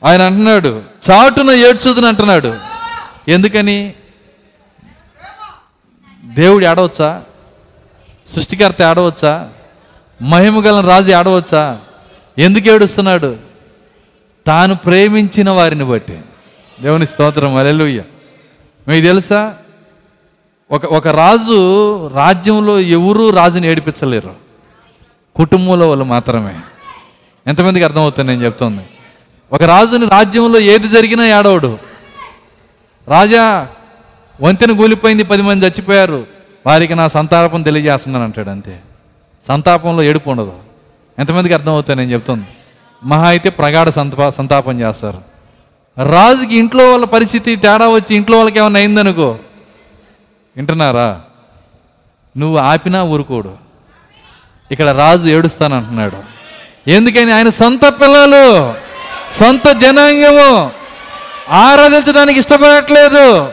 ఆయన 0.05 0.23
అంటున్నాడు 0.23 0.83
చాటున 1.11 1.51
ఏడ్చుదని 1.51 2.07
అంటున్నాడు. 2.07 2.59
ఎందుకని? 3.29 3.95
దేవుడు 6.25 6.67
ఆడవచ్చా 6.67 7.23
సృష్టికర్త 8.35 8.83
ఆడవచ్చా 8.83 9.49
మహిమగల 10.23 10.89
రాజు 10.89 11.13
ఆడవచ్చా 11.13 11.81
ఎందుకు 12.39 12.69
ఏడుస్తున్నాడు? 12.69 13.37
తాను 14.47 14.75
ప్రేమించిన 14.75 15.51
వారిని 15.51 15.85
బట్టి. 15.85 16.21
దేవుని 16.83 17.07
స్తోత్రం 17.07 17.57
అలెలుయ్య 17.57 18.03
మీకు 18.89 19.07
తెలుసా? 19.07 19.57
ఒక 20.71 20.87
ఒక 20.87 21.09
రాజు 21.09 22.07
రాజ్యంలో 22.09 22.81
ఎవరూ 22.81 23.31
రాజుని 23.31 23.67
ఏడిపించలేరు. 23.67 24.35
కుటుంబంలో 25.37 25.89
వాళ్ళు 25.89 26.05
మాత్రమే. 26.05 26.55
ఎంతమందికి 27.47 27.85
అర్థమవుతుంది 27.85 28.31
నేను 28.31 28.45
చెప్తుంది? 28.45 28.83
ఒక 29.53 29.63
రాజుని 29.63 30.07
రాజ్యంలో 30.07 30.59
ఏది 30.59 30.89
జరిగినా 30.89 31.27
ఏడవడు. 31.27 31.79
రాజా 33.09 33.69
వంతెన 34.41 34.73
కూలిపోయింది 34.73 35.23
పది 35.23 35.43
మంది 35.43 35.67
చచ్చిపోయారు. 35.67 36.27
వారికి 36.67 36.95
నా 36.95 37.09
సంతాపం 37.09 37.63
తెలియజేస్తున్నాను 37.63 38.25
అంటాడు 38.25 38.51
అంతే. 38.51 38.81
సంతాపంలో 39.49 40.03
ఏడుపు 40.03 40.31
ఉండదు. 40.31 40.53
ఎంతమందికి 41.19 41.55
అర్థమవుతుంది 41.55 42.01
నేను 42.01 42.13
చెప్తుంది? 42.13 42.47
మహా 43.05 43.29
అయితే 43.29 43.49
ప్రగాఢ 43.49 43.89
సంతాప 43.89 44.29
సంతాపం 44.29 44.81
చేస్తారు. 44.81 45.19
రాజుకి 46.11 46.59
ఇంట్లో 46.59 46.91
వాళ్ళ 46.91 47.05
పరిస్థితి 47.05 47.57
తేడా 47.57 47.89
వచ్చి 47.89 48.17
ఇంట్లో 48.17 48.39
వాళ్ళకి 48.39 48.59
ఏమైనా 48.59 48.79
అయిందనుకో 48.79 49.39
వింటున్నారా? 50.59 51.21
నువ్వు 52.37 52.59
ఆపినా 52.59 53.03
ఊరుకోడు. 53.03 53.57
ఇక్కడ 54.71 54.91
రాజు 54.91 55.27
ఏడుస్తానంటున్నాడు. 55.27 56.17
ఎందుకని? 56.91 57.33
ఆయన 57.33 57.51
సొంత 57.51 57.85
పిల్లలు 57.89 58.75
సొంత 59.33 59.73
జనాంగము. 59.79 60.71
ఆరాధించడానికి 61.51 62.39
ఇష్టపడట్లేదు. 62.39 63.53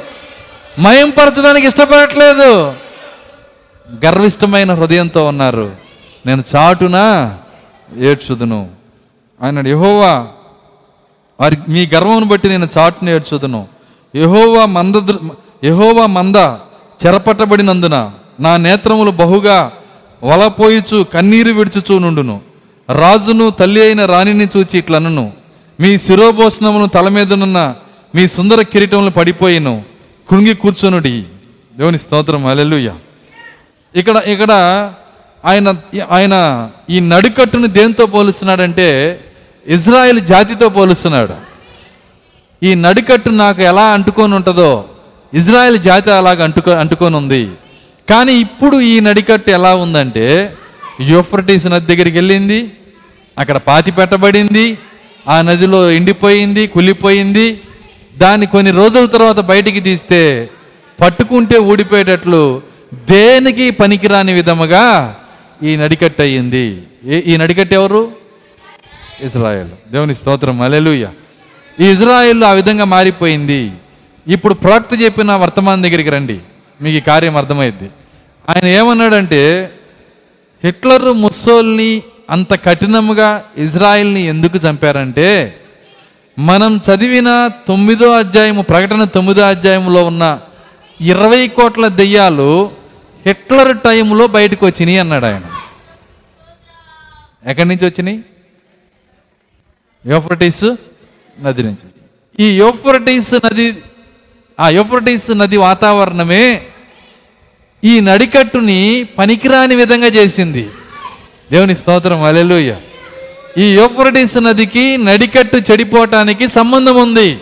మయంపరచడానికి 0.80 1.68
ఇష్టపడట్లేదు. 1.68 2.74
గర్విష్టమైన 4.06 4.74
హృదయంతో 4.74 5.26
ఉన్నారు. 5.26 5.76
నేను 6.26 6.44
చాటున 6.56 6.98
ఏడ్చుదును. 7.98 8.70
ఆయన 9.42 9.68
యహోవా 9.68 10.28
వారి 11.40 11.58
మీ 11.68 11.90
గర్వమును 11.94 12.26
బట్టి 12.26 12.50
నేను 12.50 12.68
చాటును 12.78 13.10
ఏడ్చుదును. 13.10 13.68
యహోవా 14.16 14.66
మంద 14.66 14.96
యహోవా 15.64 16.06
మంద 16.06 16.36
చెరపట్టబడినందున 17.02 18.12
నా 18.40 18.58
నేత్రములు 18.58 19.12
బహుగా 19.12 19.72
వలపోయిచు 20.24 21.04
కన్నీరు 21.04 21.52
విడుచుచూ 21.54 22.00
నుండును. 22.00 22.42
రాజును 23.00 23.50
తల్లి 23.50 23.82
అయిన 23.82 24.06
రాణిని 24.06 24.48
చూచి 24.58 24.78
ఇట్లనను. 24.78 25.34
మీ 25.80 25.98
శిరోభోషణమును 25.98 26.88
తల 26.88 27.08
మీదనున్న 27.08 27.76
మీ 28.16 28.28
సుందర 28.28 28.62
కిరీటములు 28.62 29.10
పడిపోయిను. 29.10 29.84
కృంగి 30.30 30.56
కూర్చొనుడి. 30.56 31.24
దేవుని 31.78 32.00
స్తోత్రం. 32.00 32.46
అలెలుయ్య 32.46 32.94
ఇక్కడ 33.96 34.18
ఇక్కడ 34.18 34.52
ఆయన 35.46 35.76
ఆయన 36.12 36.36
ఈ 36.90 37.00
నడుకట్టును 37.00 37.68
దేంతో 37.68 38.06
పోలుస్తున్నాడంటే 38.06 38.88
ఇజ్రాయెల్ 39.68 40.22
జాతితో 40.22 40.70
పోలుస్తున్నాడు. 40.70 41.36
ఈ 42.66 42.76
నడికట్టు 42.76 43.30
నాకు 43.30 43.62
ఎలా 43.62 43.86
అంటుకొని 43.86 44.36
ఉంటుందో 44.36 44.86
ఇజ్రాయెల్ 45.34 45.78
జాతి 45.78 46.12
అలాగ 46.12 46.44
అంటుకో 46.44 46.72
అంటుకొని 46.72 47.16
ఉంది 47.16 47.50
కానీ 48.10 48.34
ఇప్పుడు 48.34 48.82
ఈ 48.82 49.00
నడికట్టు 49.00 49.52
ఎలా 49.52 49.76
ఉందంటే 49.76 50.54
యూఫ్రటీస్ 51.02 51.68
నది 51.68 51.96
దగ్గరికి 51.96 52.18
వెళ్ళింది 52.18 52.72
అక్కడ 53.40 53.58
పాతి 53.58 53.92
పెట్టబడింది 53.92 54.78
ఆ 55.28 55.42
నదిలో 55.42 55.92
ఎండిపోయింది 55.92 56.68
కుళ్ళిపోయింది 56.68 57.62
దాన్ని 58.18 58.48
కొన్ని 58.48 58.72
రోజుల 58.72 59.06
తర్వాత 59.06 59.40
బయటికి 59.40 59.80
తీస్తే 59.80 60.50
పట్టుకుంటే 61.02 61.58
ఊడిపోయేటట్లు 61.58 62.62
దేనికి 62.94 63.72
పనికిరాని 63.72 64.34
విధముగా 64.34 65.16
ఈ 65.64 65.76
నడికట్టు 65.76 66.22
అయ్యింది. 66.22 66.84
ఈ 67.06 67.38
నడికట్టు 67.38 67.74
ఎవరు? 67.74 68.12
ఇజ్రాయెల్. 69.24 69.92
దేవుని 69.92 70.16
స్తోత్రం. 70.16 70.62
అలెలుయ్య 70.62 71.08
ఈ 71.80 71.86
ఇజ్రాయెల్ 71.86 72.44
ఆ 72.44 72.52
విధంగా 72.52 72.86
మారిపోయింది. 72.86 73.72
ఇప్పుడు 74.28 74.54
ప్రవక్త 74.54 75.02
చెప్పిన 75.02 75.32
వర్తమానం 75.32 75.84
దగ్గరికి 75.84 76.10
రండి. 76.10 76.40
మీకు 76.82 76.98
ఈ 76.98 77.00
కార్యం 77.00 77.38
అర్థమైద్ది. 77.38 77.90
ఆయన 78.50 78.66
ఏమన్నాడంటే 78.66 79.74
హిట్లర్ 80.64 81.14
ముస్సోల్ని 81.14 82.04
అంత 82.30 82.64
కఠినముగా 82.64 83.44
ఇజ్రాయిల్ని 83.58 84.22
ఎందుకు 84.22 84.58
చంపారంటే 84.58 85.60
మనం 86.40 86.78
చదివిన 86.78 87.50
తొమ్మిదో 87.68 88.12
అధ్యాయము 88.12 88.62
ప్రకటన 88.62 89.04
తొమ్మిదో 89.04 89.42
అధ్యాయంలో 89.42 90.06
ఉన్న 90.06 90.40
ఇరవై 91.02 91.48
కోట్ల 91.48 91.88
దెయ్యాలు 91.88 92.72
హిట్లర్ 93.26 93.78
టైంలో 93.78 94.28
బయటకు 94.28 94.66
వచ్చినాయి 94.66 94.98
అన్నాడు 94.98 95.26
ఆయన. 95.26 95.42
ఎక్కడి 97.50 97.68
నుంచి 97.68 97.86
వచ్చినాయి? 97.86 98.20
యోఫ్రటీస్ 100.06 100.76
నది 101.40 101.64
నుంచి. 101.64 101.88
ఈ 102.40 102.58
యోఫ్రటీస్ 102.58 103.34
నది 103.34 103.84
ఆ 104.60 104.70
యోఫ్రటీస్ 104.70 105.32
నది 105.32 105.58
వాతావరణమే 105.58 106.62
ఈ 107.84 108.00
నడికట్టుని 108.00 109.08
పనికిరాని 109.18 109.76
విధంగా 109.76 110.08
చేసింది. 110.08 110.70
దేవుని 111.52 111.76
స్తోత్రం 111.76 112.24
అలెలుయ్య 112.24 112.76
ఈ 113.58 113.74
యోఫ్రటీస్ 113.74 114.38
నదికి 114.38 114.98
నడికట్టు 114.98 115.58
చెడిపోవటానికి 115.72 116.48
సంబంధం 116.48 116.96
ఉంది. 116.96 117.38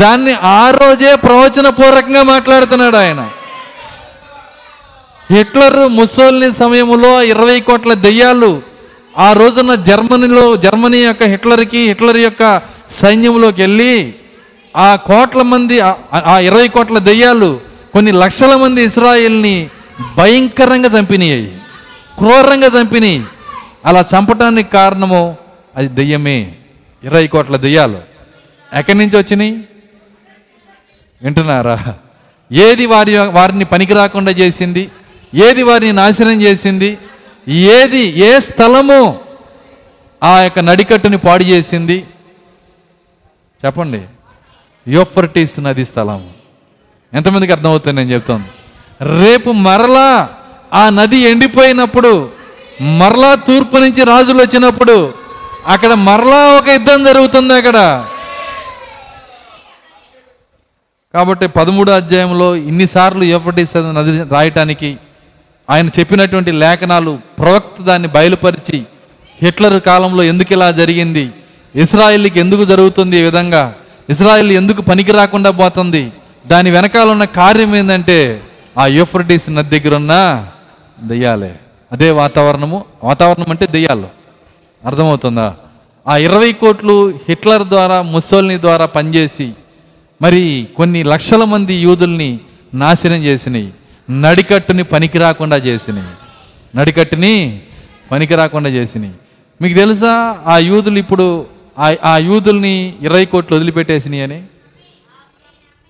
దాన్ని 0.00 0.32
ఆ 0.32 0.70
రోజే 0.70 1.14
ప్రవచనపూర్వకంగా 1.14 2.22
మాట్లాడుతున్నాడు 2.22 2.96
ఆయన. 2.96 3.28
హిట్లర్ 5.30 5.88
ముసోల్ని 5.88 6.52
సమయంలో 6.52 7.22
ఇరవై 7.22 7.60
కోట్ల 7.60 7.94
దెయ్యాలు 7.94 8.62
ఆ 9.18 9.32
రోజున 9.32 9.74
జర్మనీలో 9.74 10.56
జర్మనీ 10.56 10.98
యొక్క 10.98 11.22
హిట్లర్కి 11.22 11.88
హిట్లర్ 11.88 12.16
యొక్క 12.16 12.62
సైన్యంలోకి 12.90 13.62
వెళ్ళి 13.62 14.14
ఆ 14.76 14.96
కోట్ల 14.96 15.42
మంది 15.42 15.80
ఆ- 15.80 16.38
ఇరవై 16.38 16.68
కోట్ల 16.68 16.98
దెయ్యాలు 16.98 17.60
కొన్ని 17.92 18.12
లక్షల 18.12 18.56
మంది 18.56 18.82
ఇస్రాయిల్ని 18.82 19.70
భయంకరంగా 20.16 20.98
చంపినాయి 20.98 21.58
క్రూరంగా 22.18 22.66
చంపినాయి. 22.66 23.24
అలా 23.86 24.00
చంపటానికి 24.00 24.70
కారణము 24.70 25.36
అది 25.76 25.88
దెయ్యమే. 25.88 26.54
ఇరవై 27.04 27.26
కోట్ల 27.26 27.56
దెయ్యాలు 27.56 27.98
ఎక్కడి 28.74 28.98
నుంచి 28.98 29.18
వచ్చినాయి? 29.18 29.52
వింటున్నారా? 31.22 31.94
ఏది 32.52 32.86
వారి 32.86 33.18
వారిని 33.18 33.64
పనికి 33.64 33.94
రాకుండా 33.94 34.30
చేసింది? 34.30 34.90
ఏది 35.34 35.62
వారిని 35.62 35.92
నాశనం 35.92 36.42
చేసింది? 36.42 36.98
ఏది 37.48 38.18
ఏ 38.18 38.38
స్థలము 38.38 39.20
ఆ 40.22 40.40
యొక్క 40.40 40.58
నడికట్టుని 40.58 41.18
పాడు 41.18 41.44
చేసింది? 41.44 42.04
చెప్పండి. 43.66 44.02
యోఫర్టీస్ 44.88 45.60
నది 45.60 45.84
స్థలం. 45.84 46.30
ఎంతమందికి 47.14 47.52
అర్థమవుతుంది 47.52 47.96
నేను 47.96 48.10
చెప్తాను? 48.10 48.44
రేపు 49.20 49.50
మరలా 49.50 50.28
ఆ 50.74 50.90
నది 50.90 51.16
ఎండిపోయినప్పుడు 51.16 52.28
మరలా 52.80 53.34
తూర్పు 53.34 53.76
నుంచి 53.76 54.04
రాజులు 54.04 54.42
వచ్చినప్పుడు 54.42 55.12
అక్కడ 55.66 55.94
మరలా 55.94 56.48
ఒక 56.56 56.68
యుద్ధం 56.68 57.04
జరుగుతుంది 57.04 57.54
అక్కడ. 57.54 58.06
కాబట్టి 61.14 61.46
పదమూడో 61.46 61.92
అధ్యాయంలో 61.92 62.56
ఇన్నిసార్లు 62.56 63.24
ఎఫర్టీస్ 63.24 63.76
నది 63.76 64.24
రాయటానికి 64.30 64.96
ఆయన 65.70 65.88
చెప్పినటువంటి 65.88 66.52
లేఖనాలు 66.52 67.18
ప్రవక్త 67.38 67.82
దాన్ని 67.82 68.08
బయలుపరిచి 68.08 68.84
హిట్లర్ 69.42 69.80
కాలంలో 69.80 70.22
ఎందుకు 70.22 70.52
ఇలా 70.52 70.70
జరిగింది? 70.70 71.30
ఇస్రాయిల్కి 71.74 72.40
ఎందుకు 72.40 72.64
జరుగుతుంది 72.64 73.16
ఈ 73.18 73.22
విధంగా? 73.22 73.74
ఇజ్రాయెల్ 74.10 74.52
ఎందుకు 74.52 74.82
పనికి 74.82 75.12
రాకుండా 75.12 75.50
పోతుంది? 75.50 76.12
దాని 76.46 76.70
వెనకాల 76.70 77.08
ఉన్న 77.08 77.24
కార్యం 77.24 77.76
ఏంటంటే 77.76 78.42
ఆ 78.78 78.86
యూఫ్రటీస్ 78.86 79.50
నది 79.50 79.80
దగ్గర 79.80 79.96
ఉన్న 79.96 80.46
దెయ్యాలే. 81.02 81.54
అదే 81.92 82.10
వాతావరణము. 82.10 82.84
వాతావరణం 83.04 83.46
అంటే 83.50 83.66
దెయ్యాలు. 83.66 84.06
అర్థమవుతుందా? 84.86 85.54
ఆ 86.08 86.16
ఇరవై 86.16 86.52
కోట్లు 86.52 87.14
హిట్లర్ 87.28 87.62
ద్వారా 87.62 88.02
ముసోల్ని 88.02 88.60
ద్వారా 88.60 88.86
పనిచేసి 88.86 89.52
మరి 90.22 90.68
కొన్ని 90.76 91.02
లక్షల 91.02 91.44
మంది 91.44 91.74
యూదుల్ని 91.74 92.40
నాశనం 92.74 93.24
చేసినాయి. 93.24 93.72
నడికట్టుని 94.10 94.82
పనికి 94.82 95.18
రాకుండా 95.18 95.56
చేసినాయి. 95.56 96.08
నడికట్టుని 96.76 97.62
పనికి 98.10 98.34
రాకుండా 98.34 98.70
చేసినాయి. 98.70 99.14
మీకు 99.62 99.74
తెలుసా? 99.74 100.38
ఆ 100.46 100.58
యూదులు 100.58 100.98
ఇప్పుడు 100.98 101.46
ఆ- 101.78 101.96
ఆ 102.04 102.16
యూదుల్ని 102.16 102.94
ఇరవై 103.02 103.24
కోట్లు 103.24 103.56
వదిలిపెట్టేసినాయి 103.56 104.22
అని 104.22 104.42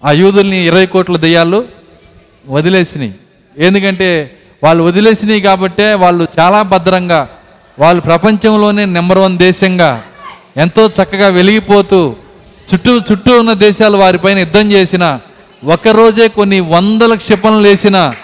ఆ 0.04 0.10
యూదుల్ని 0.10 0.66
ఇరవై 0.66 0.86
కోట్ల 0.86 1.16
దెయ్యాలు 1.16 1.64
వదిలేసినాయి. 2.46 3.14
ఎందుకంటే 3.58 4.38
వాళ్ళు 4.62 4.84
వదిలేసినాయి 4.84 5.40
కాబట్టే 5.40 5.94
వాళ్ళు 5.94 6.26
చాలా 6.38 6.62
భద్రంగా 6.62 7.28
వాళ్ళు 7.78 8.02
ప్రపంచంలోనే 8.02 8.84
నెంబర్ 8.84 9.18
వన్ 9.18 9.38
దేశంగా 9.38 10.02
ఎంతో 10.56 10.86
చక్కగా 10.86 11.28
వెలిగిపోతూ 11.28 12.16
చుట్టూ 12.74 12.98
చుట్టూ 12.98 13.38
ఉన్న 13.38 13.52
దేశాలు 13.52 13.96
వారిపైన 13.96 14.38
యుద్ధం 14.38 14.72
చేసిన 14.72 15.20
ఒకరోజే 15.64 16.28
కొన్ని 16.28 16.60
వందల 16.60 17.14
క్షిపణులు 17.14 17.68
వేసిన 17.68 18.14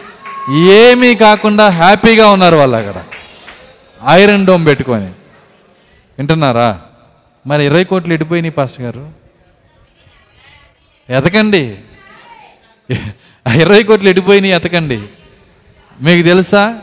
ఏమీ 0.69 1.15
కాకుండా 1.15 1.69
హ్యాపీగా 1.69 2.29
ఉన్నారు 2.29 2.57
వాళ్ళు 2.57 2.77
అక్కడ. 2.77 3.03
ఐరన్ 4.09 4.47
డోమ్ 4.47 4.67
పెట్టుకొని. 4.67 5.07
వింటున్నారా? 6.19 6.81
మరి 7.47 7.65
ఇరవై 7.65 7.85
కోట్లు 7.85 8.15
ఎడిపోయినాయి 8.15 8.53
పాస్టర్ 8.53 8.81
గారు. 8.81 9.13
ఎతకండి. 11.11 11.79
ఇరవై 13.57 13.83
కోట్లు 13.83 14.09
ఎడిపోయినాయి 14.09 14.55
ఎతకండి. 14.55 15.03
మీకు 16.01 16.27
తెలుసా? 16.27 16.79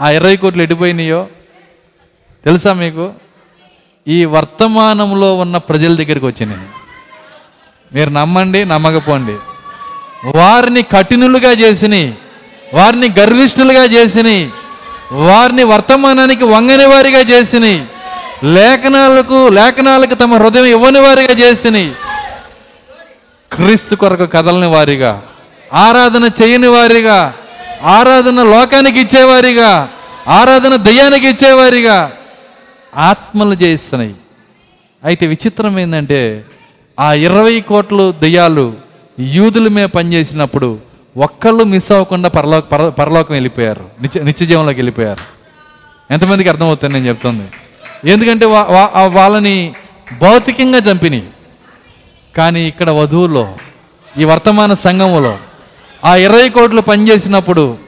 ఆ 0.00 0.10
ఇరవై 0.10 0.36
కోట్లు 0.36 0.62
ఎడిపోయినాయో? 0.62 1.28
తెలుసా 2.44 2.72
మీకు? 2.72 3.12
ఈ 4.08 4.24
వర్తమానంలో 4.24 5.36
ఉన్న 5.36 5.56
ప్రజల 5.56 5.96
దగ్గరికి 5.96 6.26
వచ్చినాయి. 6.26 6.68
మీరు 7.92 8.10
నమ్మండి 8.10 8.64
నమ్మకపోండి. 8.64 9.36
వారిని 10.38 10.82
కఠినులుగా 10.82 11.52
చేసినాయి. 11.52 12.14
వారిని 12.74 13.08
గర్విష్ఠులుగా 13.18 13.84
చేసినాయి. 13.84 14.50
వారిని 15.12 15.64
వర్తమానానికి 15.64 16.44
వంగని 16.44 16.84
వారిగా 16.84 17.20
చేసినాయి. 17.20 17.86
లేఖనాలకు 18.44 19.48
లేఖనాలకు 19.48 20.14
తమ 20.14 20.34
హృదయం 20.34 20.64
ఇవ్వని 20.64 21.00
వారిగా 21.00 21.48
చేసినాయి 21.48 21.92
క్రీస్తు 23.52 23.94
కొరకు 23.94 24.26
కదలని 24.26 24.66
వారిగా 24.66 25.22
ఆరాధన 25.74 26.30
చేయని 26.42 26.66
వారిగా 26.66 27.34
ఆరాధన 27.82 28.42
లోకానికి 28.42 29.00
ఇచ్చేవారిగా 29.00 29.88
ఆరాధన 30.28 30.76
దయ్యానికి 30.76 31.28
ఇచ్చేవారిగా 31.28 32.12
ఆత్మలు 32.96 33.54
చేస్తున్నాయి 33.54 34.14
అయితే 35.04 35.26
విచిత్రం 35.26 35.78
ఏంటంటే 35.78 36.44
ఆ 37.00 37.12
ఇరవై 37.12 37.60
కోట్లు 37.60 38.12
దెయ్యాలు 38.12 38.74
యూదుల 39.20 39.68
మీద 39.68 39.88
పనిచేసినప్పుడు 39.88 40.78
ఒక్కళ్ళు 41.16 41.64
మిస్ 41.64 41.92
అవ్వకుండా 41.92 42.28
పరలోక 42.28 42.64
పర 42.64 42.88
పరలోకం 42.88 43.34
వెళ్ళిపోయారు. 43.34 43.84
నిత్య 44.02 44.22
నిత్యజీవంలోకి 44.22 44.78
వెళ్ళిపోయారు. 44.78 45.24
ఎంతమందికి 46.12 46.48
అర్థమవుతుంది 46.48 46.94
నేను 46.94 47.08
చెప్తుంది? 47.08 47.48
ఎందుకంటే 48.04 48.46
వా- 48.46 48.72
వా- 48.72 49.10
వాళ్ళని 49.10 49.74
భౌతికంగా 50.22 50.78
చంపినాయి 50.78 51.30
కానీ 52.36 52.68
ఇక్కడ 52.68 52.90
వధువులో 52.90 53.56
ఈ 54.18 54.24
వర్తమాన 54.24 54.74
సంఘములో 54.74 55.38
ఆ 56.04 56.16
ఇరవై 56.16 56.48
కోట్లు 56.48 56.80
పనిచేసినప్పుడు 56.80 57.78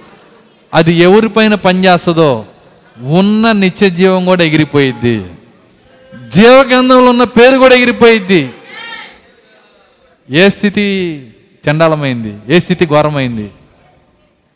అది 0.74 0.93
ఎవరిపైన 0.93 1.55
పనిచేస్తుందో 1.55 2.45
ఉన్న 2.99 3.53
నిత్య 3.53 3.91
జీవం 3.91 4.24
కూడా 4.24 4.45
ఎగిరిపోయిద్ది. 4.45 5.24
జీవగ్రంథంలో 6.28 7.11
ఉన్న 7.11 7.24
పేరు 7.24 7.59
కూడా 7.59 7.74
ఎగిరిపోయిద్ది. 7.74 8.51
ఏ 10.31 10.49
స్థితి 10.49 10.82
చండాలమైంది? 11.70 12.35
ఏ 12.49 12.59
స్థితి 12.59 12.86
ఘోరమైంది? 12.86 13.51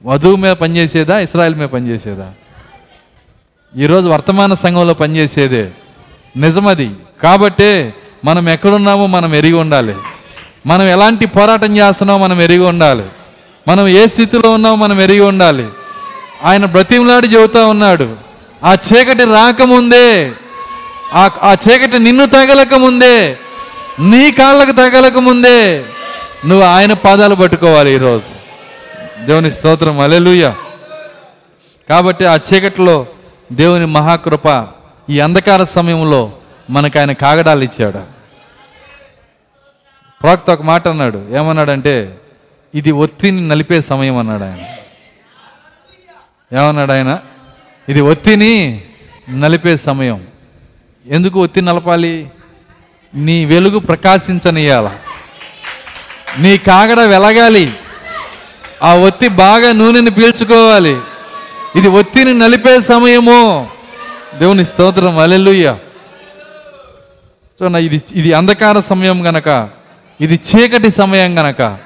వధువు 0.04 0.36
మీద 0.36 0.52
పనిచేసేదా? 0.52 1.18
ఇస్రాయల్ 1.18 1.54
మీద 1.54 1.68
పనిచేసేదా? 1.68 2.32
ఈరోజు 3.76 4.08
వర్తమాన 4.08 4.54
సంఘంలో 4.54 4.94
పనిచేసేదే. 4.94 5.70
నిజమది. 6.36 6.90
కాబట్టే 7.22 7.94
మనం 8.24 8.48
ఎక్కడున్నామో 8.48 9.06
మనం 9.06 9.34
ఎరిగి 9.34 9.52
ఉండాలి. 9.52 9.94
మనం 10.66 10.82
ఎలాంటి 10.82 11.26
పోరాటం 11.26 11.76
చేస్తున్నామో 11.76 12.24
మనం 12.24 12.40
ఎరిగి 12.40 12.58
ఉండాలి. 12.58 13.02
మనం 13.68 13.88
ఏ 13.88 14.06
స్థితిలో 14.06 14.50
ఉన్నామో 14.50 14.76
మనం 14.76 15.00
ఎరిగి 15.00 15.20
ఉండాలి. 15.20 15.66
ఆయన 16.44 16.64
బ్రతిమలాడి 16.64 17.26
చెబుతా 17.26 17.66
ఉన్నాడు. 17.66 18.16
ఆ 18.64 18.72
చీకటి 18.72 19.24
రాకముందే 19.24 20.32
ఆ 21.12 21.30
ఆ 21.42 21.56
చీకటి 21.68 21.98
నిన్ను 21.98 22.26
తగలకముందే 22.26 23.38
నీ 24.00 24.30
కాళ్ళకు 24.30 24.72
తగలక 24.72 25.18
ముందే 25.18 25.84
నువ్వు 26.46 26.66
ఆయన 26.66 26.92
పాదాలు 26.92 27.34
పట్టుకోవాలి 27.34 27.94
ఈరోజు. 27.94 28.24
దేవుని 29.24 29.52
స్తోత్రం. 29.52 30.00
అలెలుయ్య 30.00 30.54
కాబట్టి 31.88 32.24
ఆ 32.24 32.34
చీకటిలో 32.34 33.06
దేవుని 33.52 33.86
మహాకృప 33.86 34.66
ఈ 35.10 35.20
అంధకార 35.20 35.64
సమయంలో 35.64 36.32
మనకు 36.70 36.98
ఆయన 36.98 37.12
కాగడాలు 37.12 37.64
ఇచ్చాడు. 37.64 37.98
ప్రాక్త 40.22 40.50
ఒక 40.50 40.62
మాట 40.62 40.88
అన్నాడు. 40.88 41.26
ఏమన్నాడంటే 41.30 42.18
ఇది 42.74 42.90
ఒత్తిని 42.90 43.48
నలిపే 43.48 43.80
సమయం 43.80 44.16
అన్నాడు 44.16 44.42
ఆయన. 44.42 44.60
ఏమన్నాడు 46.58 46.92
ఆయన? 46.92 47.18
ఇది 47.88 48.00
ఒత్తిని 48.00 48.84
నలిపే 49.30 49.76
సమయం. 49.76 50.26
ఎందుకు 51.06 51.42
ఒత్తి 51.42 51.60
నలపాలి? 51.60 52.30
నీ 53.14 53.44
వెలుగు 53.44 53.78
ప్రకాశించనియాల 53.78 54.90
నీ 56.38 56.58
కాగడ 56.58 57.00
వెలగాలి. 57.00 57.72
ఆ 58.82 58.94
ఒత్తి 58.94 59.28
బాగా 59.28 59.72
నూనెని 59.72 60.10
పీల్చుకోవాలి. 60.10 61.00
ఇది 61.76 61.88
ఒత్తిని 61.88 62.34
నలిపే 62.34 62.80
సమయము. 62.80 63.68
దేవుని 64.38 64.64
స్తోత్రం 64.64 65.18
అలెలుయ్య 65.18 65.76
నా 67.60 67.78
ఇది 67.78 68.00
ఇది 68.14 68.32
అంధకార 68.32 68.80
సమయం 68.80 69.26
గనక 69.26 69.68
ఇది 70.20 70.40
చీకటి 70.48 70.90
సమయం 70.90 71.38
గనక 71.38 71.78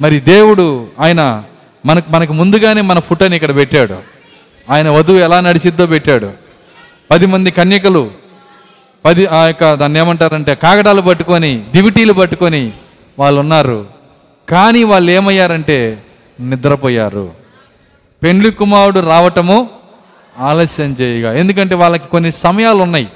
మరి 0.00 0.20
దేవుడు 0.20 0.88
ఆయన 1.00 1.44
మనకు 1.86 2.10
మనకు 2.10 2.32
ముందుగానే 2.32 2.80
మన 2.80 2.98
ఫుటని 2.98 3.36
ఇక్కడ 3.36 3.54
పెట్టాడు. 3.54 3.96
ఆయన 4.70 4.88
వధువు 4.90 5.18
ఎలా 5.18 5.40
నడిచిద్దో 5.40 5.86
పెట్టాడు. 5.86 6.30
పది 7.10 7.26
మంది 7.26 7.50
కన్యకలు 7.50 8.10
పది 9.04 9.26
ఆ 9.26 9.46
యొక్క 9.46 9.74
దాన్ని 9.74 10.00
ఏమంటారంటే 10.00 10.54
కాగడాలు 10.54 11.02
పట్టుకొని 11.02 11.64
దివిటీలు 11.72 12.12
పట్టుకొని 12.12 12.72
వాళ్ళు 13.18 13.40
ఉన్నారు 13.40 13.86
కానీ 14.48 14.82
వాళ్ళు 14.82 15.10
ఏమయ్యారంటే 15.10 16.02
నిద్రపోయారు. 16.40 17.37
పెండ్లి 18.22 18.50
కుమారుడు 18.50 19.00
రావటము 19.00 19.70
ఆలస్యం 20.38 20.96
చేయగా. 21.00 21.32
ఎందుకంటే 21.32 21.74
వాళ్ళకి 21.74 22.08
కొన్ని 22.08 22.32
సమయాలు 22.32 22.78
ఉన్నాయి 22.78 23.08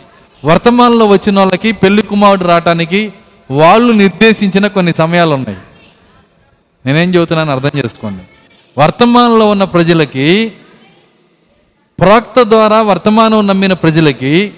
వర్తమానంలో 0.45 1.07
వచ్చిన 1.07 1.39
వాళ్ళకి 1.39 1.73
పెళ్ళి 1.73 2.03
కుమారుడు 2.03 2.45
రావటానికి 2.45 3.13
వాళ్ళు 3.51 3.93
నిర్దేశించిన 3.93 4.67
కొన్ని 4.67 4.93
సమయాలు 4.93 5.35
ఉన్నాయి 5.35 5.59
నేనేం 6.87 7.15
చెబుతున్నాను 7.15 7.53
అర్థం 7.53 7.71
చేసుకోండి. 7.79 8.23
వర్తమానంలో 8.79 9.51
ఉన్న 9.51 9.65
ప్రజలకి 9.65 10.53
ప్రవక్త 11.99 12.43
ద్వారా 12.43 12.83
వర్తమానం 12.83 13.47
నమ్మిన 13.47 13.73
ప్రజలకి 13.73 14.53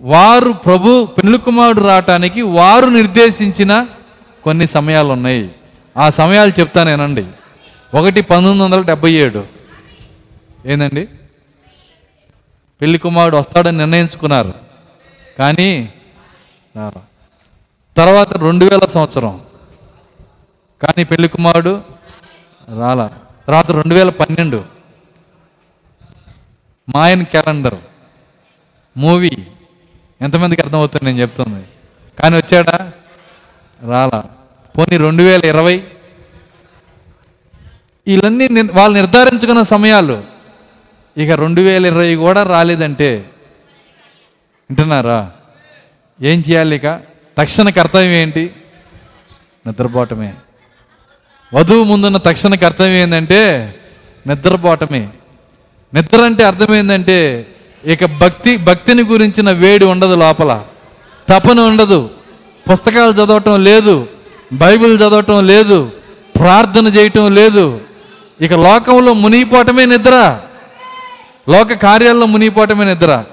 వారు 0.00 0.52
ప్రభు 0.52 1.04
పెళ్ళి 1.04 1.38
కుమారుడు 1.38 1.80
రావటానికి 1.80 2.42
వారు 2.42 2.86
నిర్దేశించిన 2.86 3.86
కొన్ని 4.44 4.66
సమయాలు 4.66 5.08
ఉన్నాయి 5.08 5.50
ఆ 5.96 6.10
సమయాలు 6.10 6.52
చెప్తానేనండి 6.60 7.24
ఒకటి 7.94 8.20
పంతొమ్మిది 8.20 8.62
వందల 8.62 8.80
డెబ్బై 8.80 9.12
ఏడు. 9.12 9.46
ఏందండి? 10.66 11.08
పెళ్ళి 12.80 12.98
కుమారుడు 12.98 13.36
వస్తాడని 13.36 13.78
నిర్ణయించుకున్నారు. 13.78 14.54
కానీ 15.38 15.92
రాలా. 16.76 17.02
తర్వాత 17.96 18.36
రెండు 18.36 18.64
వేల 18.64 18.86
సంవత్సరం. 18.86 19.40
కానీ 20.82 21.04
పెళ్ళి 21.04 21.28
కుమారుడు 21.28 21.82
రాలా. 22.78 23.06
తర్వాత 23.46 23.70
రెండు 23.70 23.94
వేల 23.94 24.10
పన్నెండు. 24.10 24.64
Mayan 26.94 27.24
calendar. 27.24 27.74
మూవీ. 28.96 29.30
ఎంతమందికి 30.20 30.62
అర్థమవుతుంది 30.62 31.04
నేను 31.04 31.18
చెప్తుంది. 31.18 31.66
కానీ 32.22 32.36
వచ్చాడా? 32.36 32.92
రాలా. 33.88 34.24
పోనీ 34.78 34.96
రెండు 34.96 35.22
వేల 35.22 35.44
ఇరవై 35.44 35.88
వీళ్ళన్నీ 38.06 38.48
వాళ్ళు 38.72 38.96
నిర్ధారించుకున్న 38.96 39.62
సమయాలు. 39.62 40.24
ఇక 41.18 41.30
రెండు 41.30 41.60
వేల 41.60 41.86
ఇరవై 41.86 42.14
కూడా 42.14 42.42
రాలేదంటే. 42.42 43.30
వింటున్నారా? 44.70 45.30
ఏం 46.22 46.42
చేయాలి 46.50 46.76
ఇక? 46.76 47.00
తక్షణ 47.38 47.68
కర్తవ్యం 47.68 48.10
ఏంటి? 48.10 48.50
నిద్రపోవటమే. 49.66 50.34
వధువు 51.54 51.84
ముందున్న 51.84 52.16
తక్షణ 52.16 52.54
కర్తవ్యం 52.54 52.92
ఏంటంటే 52.92 53.74
నిద్రపోవటమే. 54.26 55.08
నిద్ర 55.94 56.22
అంటే 56.22 56.44
అర్థం 56.44 56.74
ఏంటంటే 56.74 57.46
ఇక 57.84 58.04
భక్తి 58.04 58.56
భక్తిని 58.56 59.02
గురించిన 59.02 59.50
వేడి 59.50 59.84
ఉండదు 59.84 60.14
లోపల. 60.14 60.64
తపన 61.28 61.60
ఉండదు. 61.60 62.10
పుస్తకాలు 62.72 63.12
చదవటం 63.12 63.64
లేదు. 63.64 64.08
బైబిల్ 64.52 64.96
చదవటం 64.96 65.46
లేదు. 65.46 65.90
ప్రార్థన 66.36 66.86
చేయటం 66.86 67.34
లేదు. 67.34 67.80
ఇక 68.40 68.52
లోకంలో 68.52 69.12
మునిగిపోవటమే 69.14 69.86
నిద్ర. 69.86 70.40
లోక 71.48 71.72
కార్యాల్లో 71.72 72.26
మునిగిపోవటమే 72.26 72.84
నిద్ర. 72.84 73.24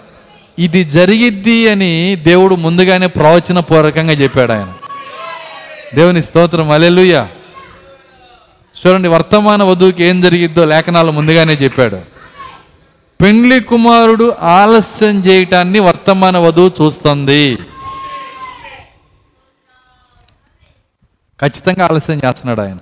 ఇది 0.59 0.83
జరిగిద్ది 0.83 1.69
అని 1.69 2.15
దేవుడు 2.15 2.55
ముందుగానే 2.55 3.07
ప్రవచన 3.07 3.59
పూర్వకంగా 3.59 4.13
చెప్పాడు 4.13 4.51
ఆయన. 4.51 4.73
దేవుని 5.95 6.23
స్తోత్రం. 6.23 6.71
అలెలుయ్య 6.71 7.27
చూడండి 8.87 9.07
వర్తమాన 9.07 9.63
వధువుకి 9.63 10.03
ఏం 10.03 10.21
జరిగిద్దో 10.21 10.65
లేఖనాలు 10.65 11.11
ముందుగానే 11.11 11.53
చెప్పాడు. 11.53 11.99
పెండ్లి 13.21 13.59
కుమారుడు 13.59 14.35
ఆలస్యం 14.41 15.19
చేయటాన్ని 15.19 15.79
వర్తమాన 15.79 16.37
వధువు 16.37 16.71
చూస్తుంది. 16.81 17.55
ఖచ్చితంగా 21.41 21.85
ఆలస్యం 21.85 22.21
చేస్తున్నాడు 22.25 22.61
ఆయన. 22.61 22.77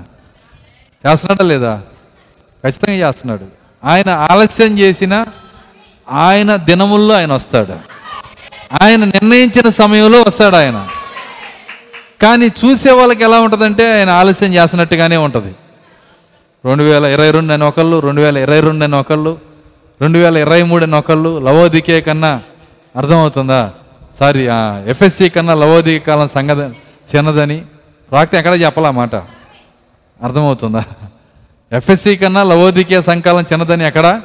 చేస్తున్నాడా 1.08 1.46
లేదా? 1.46 1.82
ఖచ్చితంగా 2.64 3.08
చేస్తున్నాడు. 3.08 3.46
ఆయన 3.84 4.10
ఆలస్యం 4.10 4.80
చేసిన 4.80 5.26
ఆయన 6.10 6.56
దినముల్లో 6.56 7.16
ఆయన 7.16 7.34
వస్తాడు. 7.34 7.74
ఆయన 8.84 9.06
నిర్ణయించిన 9.06 9.70
సమయంలో 9.70 10.22
వస్తాడు 10.22 10.56
ఆయన. 10.56 10.88
కానీ 12.22 12.48
చూసే 12.48 12.92
వాళ్ళకి 12.92 13.24
ఎలా 13.24 13.40
ఉంటుందంటే 13.40 13.98
ఆయన 13.98 14.10
ఆలస్యం 14.10 14.54
చేస్తున్నట్టుగానే 14.54 15.18
ఉంటుంది. 15.18 15.56
రెండు 16.66 16.84
వేల 16.84 17.06
ఇరవై 17.06 17.32
రెండు 17.32 17.54
అని 17.54 17.64
ఒకళ్ళు 17.64 18.00
రెండు 18.00 18.22
వేల 18.22 18.38
ఇరవై 18.38 18.62
రెండు 18.62 18.84
అని 18.84 18.96
ఒకళ్ళు 18.96 19.40
రెండు 20.02 20.20
వేల 20.20 20.38
ఇరవై 20.38 20.64
మూడు 20.64 20.84
అని 20.84 20.96
ఒకళ్ళు 20.96 21.40
లవోదికే 21.40 22.02
కన్నా 22.02 22.42
అర్థమవుతుందా? 22.96 23.72
సారీ 24.20 24.48
ఎఫ్ఎస్సి 24.88 25.30
కన్నా 25.30 25.54
లవోదిక 25.54 26.08
కాలం 26.08 26.28
సంగద 26.28 26.74
చిన్నదని. 27.16 27.62
ప్రాక్తి 28.12 28.38
ఎక్కడ 28.38 28.62
చెప్పాలన్నమాట 28.62 29.16
అర్థమవుతుందా? 30.24 30.84
ఎఫ్ఎస్సి 31.72 32.16
కన్నా 32.16 32.44
లవోదికే 32.44 33.02
సంకాలం 33.02 33.44
చిన్నదని 33.44 33.86
ఎక్కడ 33.86 34.22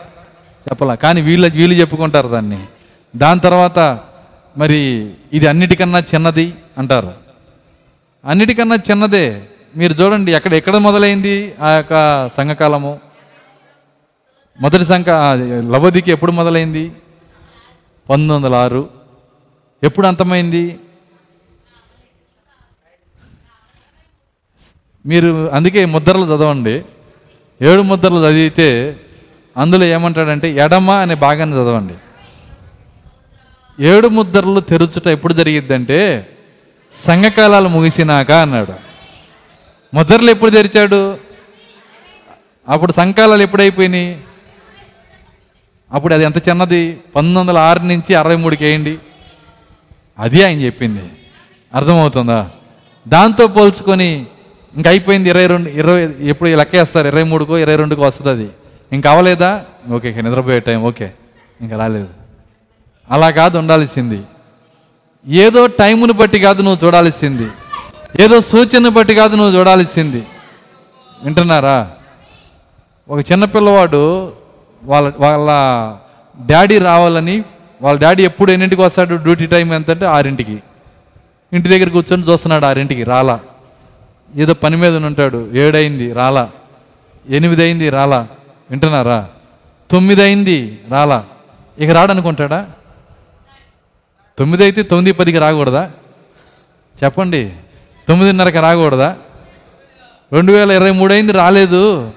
చెప్పాలా. 0.70 0.94
కానీ 0.94 1.20
వీళ్ళు 1.20 1.48
వీళ్ళు 1.48 1.74
చెప్పుకుంటారు 1.74 2.28
దాన్ని. 2.28 2.66
దాని 3.16 3.40
తర్వాత 3.40 3.78
మరి 4.58 5.14
ఇది 5.32 5.46
అన్నిటికన్నా 5.46 5.98
చిన్నది 5.98 6.54
అంటారు. 6.78 7.14
అన్నిటికన్నా 8.24 8.76
చిన్నదే. 8.90 9.42
మీరు 9.76 9.92
చూడండి 9.92 10.34
ఎక్కడ 10.34 10.54
ఎక్కడ 10.54 10.76
మొదలైంది 10.76 11.54
ఆ 11.60 11.70
యొక్క 11.70 12.28
సంఘకాలము? 12.28 13.00
మొదటి 14.60 14.84
సంఘ 14.84 15.08
ఆ, 15.08 15.34
లవోదికి 15.60 16.10
ఎప్పుడు 16.10 16.32
మొదలైంది? 16.32 16.88
పంతొమ్మిది 18.08 18.32
వందల 18.32 18.54
ఆరు. 18.54 18.90
ఎప్పుడు 19.82 20.06
అంతమైంది? 20.06 20.80
మీరు 25.06 25.50
అందుకే 25.50 25.84
ముద్రలు 25.84 26.24
చదవండి. 26.24 26.84
ఏడు 27.62 27.82
ముద్రలు 27.82 28.28
చదివితే 28.28 29.00
అందులో 29.56 29.84
ఏమంటాడంటే 29.84 30.50
ఎడమ 30.50 30.90
అనే 30.90 31.14
భాగాన్ని 31.14 31.56
చదవండి. 31.56 31.94
ఏడు 33.80 34.08
ముద్రలు 34.08 34.60
తెరుచుట 34.60 35.06
ఎప్పుడు 35.06 35.32
జరిగిద్దంటే 35.32 36.30
సంఘకాలాలు 36.92 37.68
ముగిసినాక 37.68 38.30
అన్నాడు. 38.30 38.72
ముద్రలు 39.94 40.30
ఎప్పుడు 40.30 40.50
తెరిచాడు? 40.50 41.18
అప్పుడు 42.68 42.92
సంఘకాలాలు 42.92 43.42
ఎప్పుడైపోయినాయి? 43.42 44.24
అప్పుడు 45.92 46.14
అది 46.14 46.24
ఎంత 46.24 46.48
చిన్నది? 46.48 46.92
పంతొమ్మిది 46.92 47.38
వందల 47.38 47.58
ఆరు 47.58 47.78
నుంచి 47.78 48.14
అరవై 48.14 48.36
మూడుకి 48.36 48.64
వేయండి. 48.64 48.98
అది 50.18 50.44
ఆయన 50.44 50.60
చెప్పింది. 50.60 51.10
అర్థమవుతుందా? 51.74 52.50
దాంతో 53.08 53.46
పోల్చుకొని 53.46 54.26
ఇంకా 54.76 54.90
అయిపోయింది 54.90 55.28
ఇరవై 55.28 55.46
రెండు 55.46 55.68
ఇరవై 55.68 56.14
ఎప్పుడు 56.20 56.48
లెక్క 56.48 56.76
వేస్తారు? 56.76 57.06
ఇరవై 57.06 57.22
మూడుకో 57.22 57.58
ఇరవై 57.58 57.76
రెండుకో 57.76 58.02
వస్తుంది 58.02 58.30
అది. 58.30 58.48
ఇంక 58.92 59.06
అవ్వలేదా? 59.06 59.64
ఓకే 59.90 60.10
ఇక 60.10 60.18
నిద్రపోయే 60.18 60.60
టైం 60.60 60.82
ఓకే. 60.82 61.12
ఇంకా 61.60 61.78
రాలేదు. 61.78 62.08
అలా 63.10 63.30
కాదు 63.30 63.58
ఉండాల్సింది. 63.58 64.22
ఏదో 65.28 65.66
టైముని 65.66 66.12
బట్టి 66.12 66.38
కాదు 66.38 66.62
నువ్వు 66.62 66.86
చూడాల్సింది. 66.86 67.48
ఏదో 68.20 68.40
సూచన 68.40 68.88
బట్టి 68.88 69.14
కాదు 69.14 69.36
నువ్వు 69.36 69.58
చూడాల్సింది. 69.58 70.22
వింటున్నారా? 71.24 71.90
ఒక 73.08 73.18
చిన్న 73.18 73.44
పిల్లవాడు 73.44 74.32
వాళ్ళ 74.84 75.12
వాళ్ళ 75.18 75.50
డాడీ 76.46 76.78
రావాలని 76.78 77.44
వాళ్ళ 77.82 78.00
డాడీ 78.00 78.24
ఎప్పుడు 78.24 78.52
ఎన్నింటికి 78.52 78.82
వస్తాడు 78.82 79.16
డ్యూటీ 79.16 79.46
టైం 79.46 79.72
ఎంత 79.72 79.90
అంటే 79.90 80.06
ఆరింటికి. 80.06 80.62
ఇంటి 81.52 81.68
దగ్గర 81.68 81.88
కూర్చొని 81.88 82.22
చూస్తున్నాడు 82.22 82.66
ఆరింటికి 82.66 83.04
రాలా. 83.04 83.40
ఏదో 84.36 84.54
పని 84.54 84.76
మీద 84.76 84.96
ఉంటాడు 84.96 85.50
ఏడైంది 85.52 86.12
రాలా. 86.12 86.50
ఎనిమిది 87.28 87.62
అయింది 87.62 87.90
రాలా. 87.90 88.28
వింటున్నారా? 88.70 89.28
తొమ్మిది 89.90 90.22
అయింది 90.22 90.78
రాలా. 90.90 91.24
ఇక 91.78 91.90
రాడనుకుంటాడా? 91.90 92.66
తొమ్మిది 94.38 94.62
అయితే 94.62 94.82
తొమ్మిది 94.82 95.12
పదికి 95.12 95.38
రాకూడదా? 95.38 95.90
చెప్పండి. 97.04 97.52
తొమ్మిదిన్నరకి 98.08 98.58
రాకూడదా? 98.58 99.16
రెండు 100.32 100.52
వేల 100.52 100.72
ఇరవై 100.72 100.90
మూడు 100.90 101.12
అయింది 101.12 101.32
రాలేదు. 101.32 102.12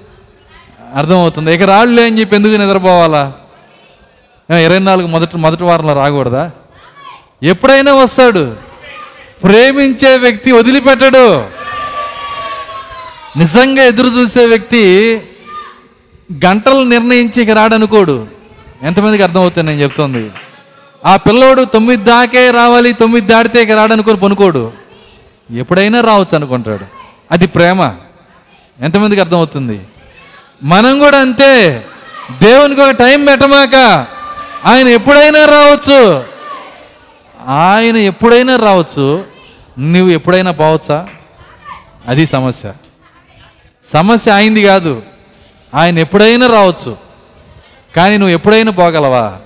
అర్థమవుతుంది. 0.96 1.56
ఇక 1.56 1.62
రాళ్ళే 1.62 2.06
అని 2.06 2.20
చెప్పి 2.20 2.36
ఎందుకు 2.36 2.54
నిద్రపోవాలా? 2.54 3.34
ఇరవై 4.58 4.80
నాలుగు 4.80 5.08
మొదటి 5.08 5.38
మొదటి 5.38 5.64
వారంలో 5.64 5.94
రాకూడదా? 5.94 6.52
ఎప్పుడైనా 7.44 7.94
వస్తాడు. 7.94 8.56
ప్రేమించే 9.44 10.18
వ్యక్తి 10.18 10.52
వదిలిపెట్టడు. 10.52 11.59
నిజంగా 13.40 13.84
ఎదురు 13.84 14.08
చూసే 14.08 14.46
వ్యక్తి 14.46 15.22
గంటలు 16.46 16.84
నిర్ణయించి 16.84 17.42
ఇక 17.42 17.50
రాడనుకోడు. 17.50 18.28
ఎంతమందికి 18.84 19.24
అర్థమవుతుంది 19.24 19.70
నేను 19.70 19.82
చెప్తుంది? 19.82 20.32
ఆ 21.06 21.16
పిల్లోడు 21.16 21.64
తొమ్మిది 21.64 22.04
దాకే 22.04 22.52
రావాలి 22.52 22.94
తొమ్మిది 22.94 23.28
దాటితే 23.28 23.64
ఇక 23.64 23.72
రాడనుకోరు 23.72 24.16
పనుకోడు. 24.16 24.72
ఎప్పుడైనా 25.52 26.02
రావచ్చు 26.02 26.36
అనుకుంటాడు. 26.36 26.86
అది 27.32 27.48
ప్రేమ. 27.48 27.96
ఎంతమందికి 28.82 29.22
అర్థమవుతుంది? 29.22 29.82
మనం 30.64 31.00
కూడా 31.00 31.20
అంతే. 31.20 31.86
దేవునికి 32.42 32.82
ఒక 32.82 32.90
టైం 32.90 33.26
పెట్టమాక 33.26 33.76
ఆయన 34.66 34.88
ఎప్పుడైనా 34.88 35.46
రావచ్చు. 35.46 36.24
ఆయన 37.48 37.98
ఎప్పుడైనా 37.98 38.56
రావచ్చు. 38.56 39.26
నువ్వు 39.80 40.10
ఎప్పుడైనా 40.10 40.52
పోవచ్చా? 40.52 41.08
అది 42.08 42.28
సమస్య. 42.28 42.74
సమస్య 43.94 44.32
అయింది 44.32 44.64
కాదు. 44.64 45.02
ఆయన 45.76 46.00
ఎప్పుడైనా 46.00 46.48
రావచ్చు. 46.48 46.98
కానీ 47.96 48.18
నువ్వు 48.18 48.34
ఎప్పుడైనా 48.34 48.72
పోగలవా? 48.72 49.38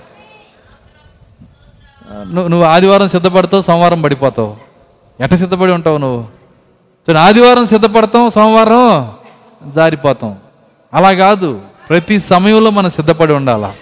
నువ్వు 2.12 2.48
నువ్వు 2.48 2.66
ఆదివారం 2.66 3.08
సిద్ధపడతావు 3.08 3.62
సోమవారం 3.62 4.02
పడిపోతావు. 4.02 4.56
ఎట్ట 5.20 5.34
సిద్ధపడి 5.34 5.72
ఉంటావు 5.72 5.98
నువ్వు? 5.98 6.20
చూడండి 6.20 7.20
ఆదివారం 7.20 7.66
సిద్ధపడతాం 7.66 8.30
సోమవారం 8.30 9.12
జారిపోతాం. 9.70 10.36
అలా 10.94 11.12
కాదు. 11.12 11.60
ప్రతి 11.88 12.20
సమయంలో 12.20 12.70
మనం 12.70 12.90
సిద్ధపడి 12.90 13.32
ఉండాలా? 13.32 13.74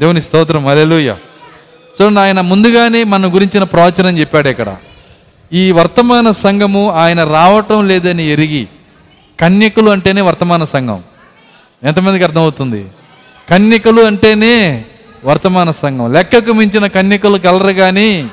దేవుని 0.00 0.22
స్తోత్రం. 0.22 0.66
అలెలుయ్య 0.66 1.16
చూడండి 2.02 2.20
ఆయన 2.20 2.40
ముందుగానే 2.40 3.04
మన 3.04 3.34
గురించిన 3.34 3.64
ప్రవచనం 3.64 4.18
చెప్పాడు 4.18 4.48
ఇక్కడ. 4.48 4.76
ఈ 5.52 5.72
వర్తమాన 5.72 6.30
సంఘము 6.30 6.90
ఆయన 6.90 7.24
రావటం 7.24 7.88
లేదని 7.88 8.24
ఎరిగి 8.26 8.68
కన్యకులు 9.40 9.90
అంటేనే 9.90 10.20
వర్తమాన 10.20 10.64
సంఘం. 10.64 11.02
ఎంతమందికి 11.84 12.24
అర్థమవుతుంది? 12.24 12.86
కన్యకలు 13.50 14.02
అంటేనే 14.02 14.84
వర్తమాన 15.24 15.70
సంఘం. 15.70 16.12
లెక్కకు 16.12 16.52
మించిన 16.52 16.86
కన్యకలు 16.86 17.38
కలరు 17.38 17.72
కానీ 17.72 18.30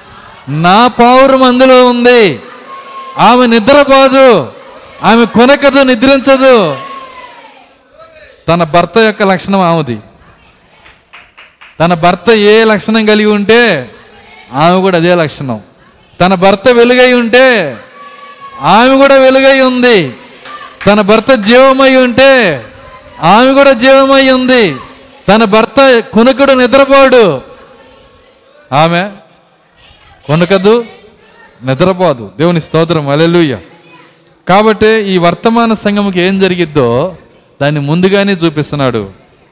నా 0.49 0.87
పావురం 0.87 1.43
అందులో 1.43 1.89
ఉంది. 1.89 2.39
ఆమె 3.17 3.47
నిద్రపోదు. 3.47 4.51
ఆమె 5.03 5.25
కొనకదు 5.25 5.79
నిద్రించదు. 5.83 6.77
తన 8.47 8.63
భర్త 8.63 8.97
యొక్క 8.97 9.23
లక్షణం 9.23 9.59
ఆమెది. 9.59 9.99
తన 11.79 11.93
భర్త 11.93 12.29
ఏ 12.29 12.63
లక్షణం 12.63 13.05
కలిగి 13.05 13.25
ఉంటే 13.25 13.91
ఆమె 14.53 14.79
కూడా 14.79 14.97
అదే 14.97 15.15
లక్షణం. 15.15 15.61
తన 16.21 16.33
భర్త 16.33 16.69
వెలుగై 16.69 17.13
ఉంటే 17.13 17.77
ఆమె 18.61 18.95
కూడా 18.95 19.15
వెలుగై 19.15 19.61
ఉంది. 19.61 20.13
తన 20.87 21.01
భర్త 21.01 21.33
జీవమై 21.33 21.95
ఉంటే 21.95 22.63
ఆమె 23.21 23.53
కూడా 23.53 23.73
జీవమై 23.73 24.31
ఉంది. 24.31 24.75
తన 25.27 25.43
భర్త 25.43 26.03
కునుకుడు 26.13 26.53
నిద్రపోడు. 26.53 27.41
ఆమె 28.71 29.09
కొనకదు 30.27 30.85
నిద్రపోదు. 31.63 32.31
దేవుని 32.37 32.61
స్తోత్రం. 32.61 33.09
అలెలుయ్య 33.09 33.57
కాబట్టి 34.49 34.87
ఈ 34.87 35.17
వర్తమాన 35.17 35.73
సంఘముకి 35.73 36.21
ఏం 36.21 36.39
జరిగిద్దో 36.39 37.17
దాన్ని 37.61 37.81
ముందుగానే 37.81 38.33
చూపిస్తున్నాడు. 38.33 39.09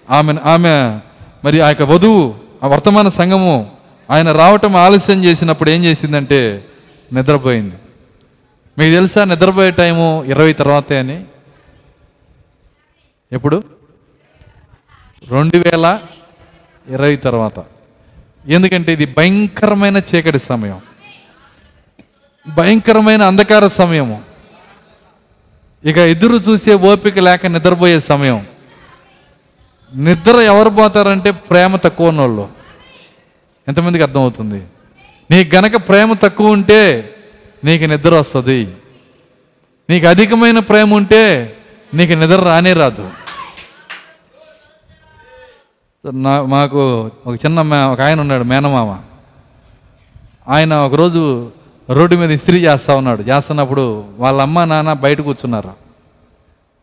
ఆమె 0.10 0.34
ఆమె 0.44 0.98
మరి 1.46 1.62
ఆ 1.62 1.68
యొక్క 1.68 1.84
వధువు 1.84 2.34
ఆ 2.64 2.68
వర్తమాన 2.68 3.10
సంఘము 3.10 3.72
ఆయన 4.12 4.32
రావటం 4.32 4.76
ఆలస్యం 4.76 5.24
చేసినప్పుడు 5.24 5.70
ఏం 5.70 5.84
చేసిందంటే 5.84 6.66
నిద్రపోయింది. 7.14 7.76
మీకు 8.80 8.92
తెలుసా 8.92 9.24
నిద్రపోయే 9.24 9.72
టైము 9.72 10.24
ఇరవై 10.24 10.54
తర్వాతే 10.54 11.00
అని? 11.00 11.26
ఎప్పుడు? 13.32 13.64
రెండు 15.30 15.58
వేల 15.58 16.00
ఇరవై 16.88 17.16
తర్వాత. 17.16 17.66
ఎందుకంటే 18.48 18.94
ఇది 18.94 19.06
భయంకరమైన 19.06 19.98
చీకటి 19.98 20.40
సమయం. 20.40 20.82
భయంకరమైన 22.56 23.22
అంధకార 23.22 23.68
సమయము. 23.68 24.22
ఇక 25.86 25.98
ఎదురు 25.98 26.36
చూసే 26.36 26.74
ఓపిక 26.74 27.20
లేక 27.20 27.46
నిద్రపోయే 27.46 28.00
సమయం. 28.00 28.48
నిద్ర 29.96 30.36
ఎవరు 30.36 30.70
పోతారంటే 30.70 31.32
ప్రేమ 31.32 31.76
తక్కువ 31.76 32.10
ఉన్నోళ్ళు 32.10 32.50
ఎంతమందికి 33.68 34.04
అర్థమవుతుంది? 34.04 34.64
నీకు 35.32 35.56
గనక 35.56 35.76
ప్రేమ 35.76 36.14
తక్కువ 36.14 36.52
ఉంటే 36.52 37.16
నీకు 37.64 37.84
నిద్ర 37.84 38.16
వస్తుంది. 38.16 38.76
నీకు 39.90 40.08
అధికమైన 40.08 40.60
ప్రేమ 40.60 40.94
ఉంటే 40.94 41.56
నీకు 41.94 42.14
నిద్ర 42.14 42.36
రానే 42.36 42.74
రాదు. 42.74 43.12
నా 46.14 46.42
మాకు 46.42 47.12
ఒక 47.26 47.46
చిన్న 47.46 47.74
ఒక 47.76 48.02
ఆయన 48.02 48.22
ఉన్నాడు 48.22 48.44
మేనమామ. 48.44 49.00
ఆయన 50.48 50.74
ఒకరోజు 50.74 51.52
రోడ్డు 51.90 52.16
మీద 52.16 52.32
ఇస్త్రీ 52.32 52.66
చేస్తా 52.66 52.96
ఉన్నాడు. 52.96 53.22
చేస్తున్నప్పుడు 53.22 54.06
వాళ్ళ 54.18 54.42
అమ్మ 54.42 54.64
నాన్న 54.64 54.94
బయట 54.94 55.22
కూర్చున్నారు? 55.22 55.72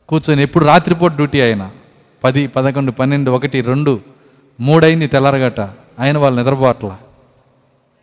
కూర్చొని 0.08 0.42
ఎప్పుడు 0.42 0.64
రాత్రిపూట 0.64 1.12
డ్యూటీ 1.12 1.40
ఆయన. 1.40 1.70
పది 2.24 2.46
పదకొండు 2.46 2.92
పన్నెండు 2.92 3.30
ఒకటి 3.30 3.60
రెండు 3.60 4.00
మూడైంది 4.60 5.06
తెల్లారగట్ట. 5.06 5.60
ఆయన 6.00 6.18
వాళ్ళు 6.18 6.40
నిద్రపోవట్లా. 6.40 6.98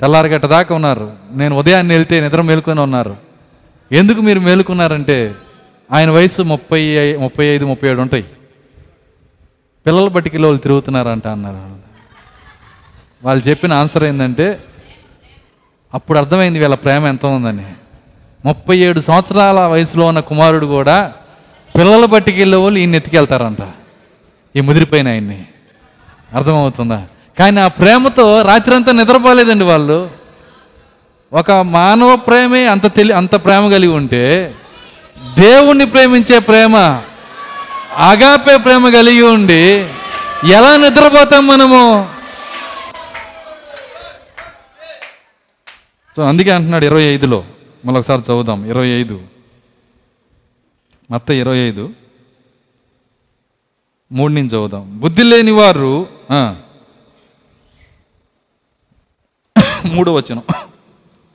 తెల్లారగట్ట 0.04 0.46
దాకా 0.46 0.76
ఉన్నారు. 0.76 1.14
నేను 1.32 1.58
ఉదయాన్నే 1.58 1.96
వెళ్తే 1.96 2.22
నిద్ర 2.22 2.42
మేలుకొని 2.42 2.80
ఉన్నారు. 2.80 3.16
ఎందుకు 3.92 4.22
మీరు 4.22 4.40
మేలుకున్నారంటే 4.40 5.36
ఆయన 5.92 6.10
వయసు 6.10 6.42
ముప్పై 6.42 7.16
ముప్పై 7.16 7.46
ఐదు 7.46 7.66
ముప్పై 7.66 7.90
ఏడు 7.90 8.02
ఉంటాయి. 8.02 8.26
పిల్లల 9.86 10.08
బట్టికిలో 10.08 10.48
వాళ్ళు 10.48 10.62
తిరుగుతున్నారంట 10.62 11.28
అన్నారు. 11.28 11.76
వాళ్ళు 13.24 13.50
చెప్పిన 13.50 13.74
ఆన్సర్ 13.74 14.04
ఏంటంటే 14.04 14.60
అప్పుడు 15.94 16.18
అర్థమైంది 16.18 16.60
వీళ్ళ 16.60 16.76
ప్రేమ 16.76 17.08
ఎంత 17.08 17.26
ఉందని. 17.26 17.66
ముప్పై 18.46 18.78
ఏడు 18.78 19.00
సంవత్సరాల 19.00 19.60
వయసులో 19.60 20.06
ఉన్న 20.06 20.20
కుమారుడు 20.20 20.66
కూడా 20.66 21.14
పిల్లల 21.76 22.06
బట్టికెళ్ళే 22.06 22.58
వాళ్ళు 22.58 22.80
ఈయన 22.80 22.96
ఎత్తుకెళ్తారంట. 22.96 23.58
ఈ 24.56 24.62
ముదిరిపోయిన 24.62 25.08
ఆయన్ని. 25.08 25.46
అర్థమవుతుందా? 26.34 27.08
కానీ 27.40 27.62
ఆ 27.62 27.68
ప్రేమతో 27.68 28.42
రాత్రంతా 28.42 28.92
నిద్రపోలేదండి 28.92 29.64
వాళ్ళు. 29.64 30.12
ఒక 31.34 31.52
మానవ 31.52 32.16
ప్రేమే 32.16 32.66
అంత 32.66 32.96
తెలి 32.96 33.14
అంత 33.14 33.36
ప్రేమ 33.36 33.72
కలిగి 33.72 33.92
ఉంటే 33.92 34.56
దేవుణ్ణి 35.40 35.86
ప్రేమించే 35.86 36.40
ప్రేమ 36.40 36.76
అగాపే 37.98 38.58
ప్రేమ 38.58 38.90
కలిగి 38.90 39.22
ఉండి 39.22 39.88
ఎలా 40.52 40.78
నిద్రపోతాం 40.78 41.48
మనము? 41.48 42.10
సో 46.16 46.24
అందుకే 46.24 46.50
అంటున్నాడు 46.52 46.86
ఇరవై 46.86 47.04
ఐదులో. 47.04 47.44
మళ్ళీ 47.86 48.00
ఒకసారి 48.00 48.22
చదువుదాం. 48.22 48.70
ఇరవై 48.70 48.88
ఐదు. 48.88 49.22
మొత్తం 51.12 51.34
ఇరవై 51.34 51.58
ఐదు. 51.58 51.90
మూడు 54.12 54.34
నుంచి 54.34 54.48
చదువుదాం. 54.48 55.00
బుద్ధి 55.00 55.24
లేని 55.24 55.52
వారు 55.52 56.08
ఆ. 56.32 56.56
మూడో 59.86 60.14
వచనం 60.14 60.42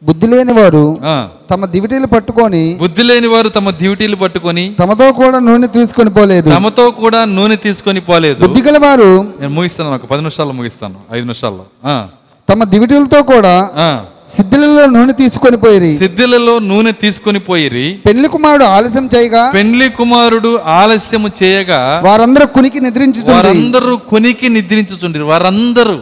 బుద్ధి 0.03 0.27
లేని 0.27 0.53
వారు 0.53 0.99
ఆ. 1.05 1.29
తమ 1.51 1.67
దివిటీలు 1.67 2.07
పట్టుకొని 2.07 2.77
బుద్ధి 2.81 3.03
లేని 3.03 3.27
వారు 3.27 3.49
తమ 3.49 3.71
డ్యూటీలు 3.71 4.17
పట్టుకొని 4.17 4.75
తమతో 4.81 5.13
కూడా 5.13 5.39
నూనె 5.39 5.67
తీసుకొని 5.67 6.11
పోలేదు. 6.11 6.51
తమతో 6.51 6.91
కూడా 6.91 7.25
నూనె 7.25 7.57
తీసుకొని 7.57 8.01
పోలేదు. 8.01 8.41
బుద్ధి 8.41 8.63
గల 8.63 8.79
వారు 8.79 9.27
నేను 9.41 9.53
ముగిస్తాను 9.53 9.95
ఒక 9.95 10.05
పది 10.05 10.21
నిమిషాల్లో 10.21 10.55
ముగిస్తాను 10.55 10.95
ఐదు 11.13 11.23
నిమిషాల్లో. 11.23 11.65
ఆ. 11.85 12.09
తమ 12.49 12.65
దివిటీలతో 12.65 13.23
కూడా 13.23 13.71
ఆ. 13.77 14.05
సిద్ధిలలో 14.29 14.87
నూనె 14.87 15.13
తీసుకొని 15.13 15.57
పోయిరి. 15.57 15.97
సిద్ధిలలో 15.99 16.59
నూనె 16.59 16.93
తీసుకొని 16.93 17.39
పోయిరి. 17.39 18.01
పెళ్ళి 18.07 18.29
కుమారుడు 18.29 18.65
ఆలస్యం 18.65 19.11
చేయగా 19.17 19.51
పెండ్లి 19.51 19.89
కుమారుడు 19.89 20.61
ఆలస్యము 20.65 21.31
చేయగా 21.43 22.03
వారందరూ 22.05 22.47
కునికి 22.47 22.81
నిద్రించుచుండ్రి. 22.81 23.35
వారందరూ 23.35 23.97
కొనికి 23.97 24.49
నిద్రించుచుండ్రి. 24.49 25.23
వారందరూ. 25.23 25.99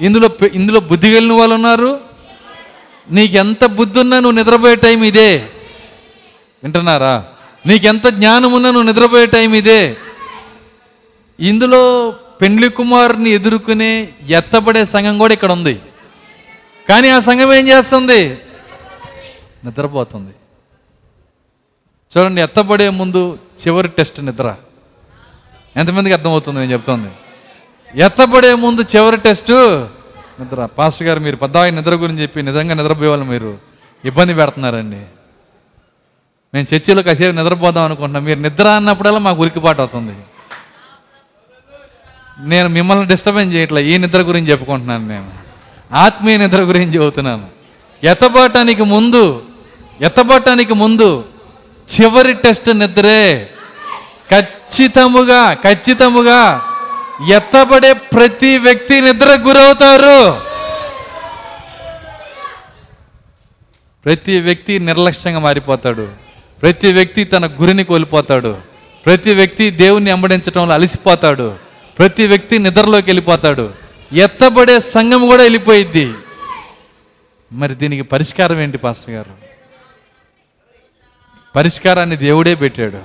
ఇందులో 0.00 0.30
ఇందులో 0.54 0.80
బుద్ధి 0.80 1.14
కలిగిన 1.14 1.32
వాళ్ళు 1.32 1.54
ఉన్నారు. 1.54 2.00
నీకెంత 3.10 3.64
బుద్ధి 3.64 4.00
ఉన్నా 4.00 4.20
నువ్వు 4.20 4.38
నిద్రపోయే 4.38 4.76
టైం 4.76 5.04
ఇదే. 5.04 5.48
వింటున్నారా? 6.62 7.26
నీకెంత 7.66 8.06
జ్ఞానం 8.06 8.52
ఉన్నా 8.52 8.70
నువ్వు 8.70 8.92
నిద్రపోయే 8.92 9.26
టైం 9.26 9.54
ఇదే. 9.54 9.96
ఇందులో 11.40 12.10
పెండ్లి 12.40 12.68
కుమారుని 12.68 13.30
ఎదుర్కొనే 13.30 14.08
ఎత్తబడే 14.28 14.84
సంఘం 14.84 15.18
కూడా 15.18 15.34
ఇక్కడ 15.34 15.52
ఉంది. 15.52 15.80
కానీ 16.88 17.08
ఆ 17.08 17.18
సంఘం 17.18 17.52
ఏం 17.52 17.68
చేస్తుంది? 17.68 18.38
నిద్రపోతుంది. 19.64 20.32
చూడండి 22.16 22.40
ఎత్తబడే 22.40 22.88
ముందు 22.88 23.38
చివరి 23.60 23.88
టెస్ట్ 23.88 24.20
నిద్ర. 24.20 24.56
ఎంతమందికి 25.76 26.12
అర్థమవుతుంది 26.12 26.60
నేను 26.60 26.72
చెప్తుంది? 26.72 27.08
ఎత్తబడే 27.94 28.54
ముందు 28.54 28.80
చివరి 28.80 29.16
టెస్ట్. 29.16 29.52
నిద్ర. 30.40 30.66
పాస్టర్ 30.66 31.06
గారు 31.06 31.20
మీరు 31.20 31.36
పెద్దవాయి 31.36 31.72
నిద్ర 31.72 31.94
గురించి 31.94 32.22
చెప్పి 32.22 32.42
నిజంగా 32.42 32.74
నిద్రపోయేవాళ్ళు 32.74 33.24
మీరు. 33.24 33.58
ఇబ్బంది 34.04 34.34
పెడుతున్నారండి. 34.34 35.02
మేము 36.54 36.74
చర్చిలో 36.74 37.02
కాసేపు 37.02 37.36
నిద్రపోదాం 37.36 37.84
అనుకుంటున్నాం. 37.84 38.24
మీరు 38.24 38.40
నిద్ర 38.40 38.68
అన్నప్పుడల్లా 38.68 39.18
మాకు 39.18 39.40
ఉరికిపాటు 39.40 39.80
అవుతుంది. 39.80 40.12
నేను 42.40 42.68
మిమ్మల్ని 42.68 43.06
డిస్టర్బెన్స్ 43.06 43.54
చేయట్లే. 43.56 43.84
ఈ 43.84 43.98
నిద్ర 43.98 44.18
గురించి 44.18 44.50
చెప్పుకుంటున్నాను 44.50 45.08
నేను. 45.08 45.32
ఆత్మీయ 45.92 46.36
నిద్ర 46.36 46.62
గురించి 46.62 46.94
చెబుతున్నాను. 46.94 47.46
ఎత్తబడటానికి 48.04 48.82
ముందు 48.82 49.42
ఎత్తబడటానికి 50.00 50.74
ముందు 50.74 51.24
చివరి 52.00 52.34
టెస్ట్ 52.34 52.78
నిద్రే. 52.78 53.50
ఖచ్చితముగా 54.30 55.54
ఖచ్చితముగా 55.54 56.66
ఎత్తబడే 57.28 57.92
ప్రతి 57.92 58.58
వ్యక్తి 58.58 59.00
నిద్ర 59.00 59.38
గురవుతారు. 59.40 60.40
ప్రతి 64.04 64.40
వ్యక్తి 64.40 64.78
నిర్లక్ష్యంగా 64.78 65.38
మారిపోతాడు. 65.38 66.12
ప్రతి 66.62 66.92
వ్యక్తి 66.92 67.24
తన 67.24 67.46
గురిని 67.46 67.84
కోల్పోతాడు. 67.84 68.58
ప్రతి 69.06 69.34
వ్యక్తి 69.34 69.70
దేవుణ్ణి 69.70 70.10
అంబడించడంలో 70.10 70.74
అలసిపోతాడు. 70.74 71.58
ప్రతి 71.98 72.26
వ్యక్తి 72.26 72.58
నిద్రలోకి 72.58 73.06
వెళ్ళిపోతాడు. 73.06 73.74
ఎత్తబడే 74.12 74.80
సంఘం 74.80 75.26
కూడా 75.26 75.42
వెళ్ళిపోయిద్ది. 75.42 76.14
మరి 77.52 77.74
దీనికి 77.74 78.02
పరిష్కారం 78.02 78.60
ఏంటి 78.60 78.78
పాస్టర్ 78.78 79.14
గారు? 79.14 79.30
పరిష్కారాన్ని 81.56 82.16
దేవుడే 82.16 82.54
పెట్టాడు. 82.54 82.98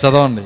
చదవండి. 0.00 0.42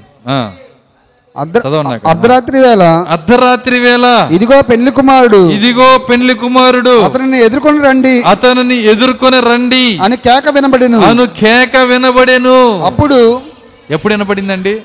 అర్ధరాత్రి 1.36 2.60
వేళ. 2.60 2.82
అర్ధరాత్రి 2.82 3.78
వేళ. 3.78 4.28
ఇదిగో 4.32 4.62
పెళ్ళి 4.62 4.90
కుమారుడు. 4.90 5.50
ఇదిగో 5.50 5.98
పెండ్లి 5.98 6.34
కుమారుడు. 6.34 7.00
అతనిని 7.00 7.44
ఎదుర్కొని 7.44 7.78
రండి. 7.78 8.22
అతనిని 8.22 8.76
ఎదుర్కొని 8.76 9.40
రండి. 9.40 9.98
అని 9.98 10.16
కేక 10.16 10.48
వినబడిను. 10.48 11.00
అను 11.00 11.26
కేక 11.26 11.76
వినబడెను. 11.76 12.82
అప్పుడు 12.82 13.42
ఎప్పుడు 13.90 14.14
వినపడిందండి 14.14 14.82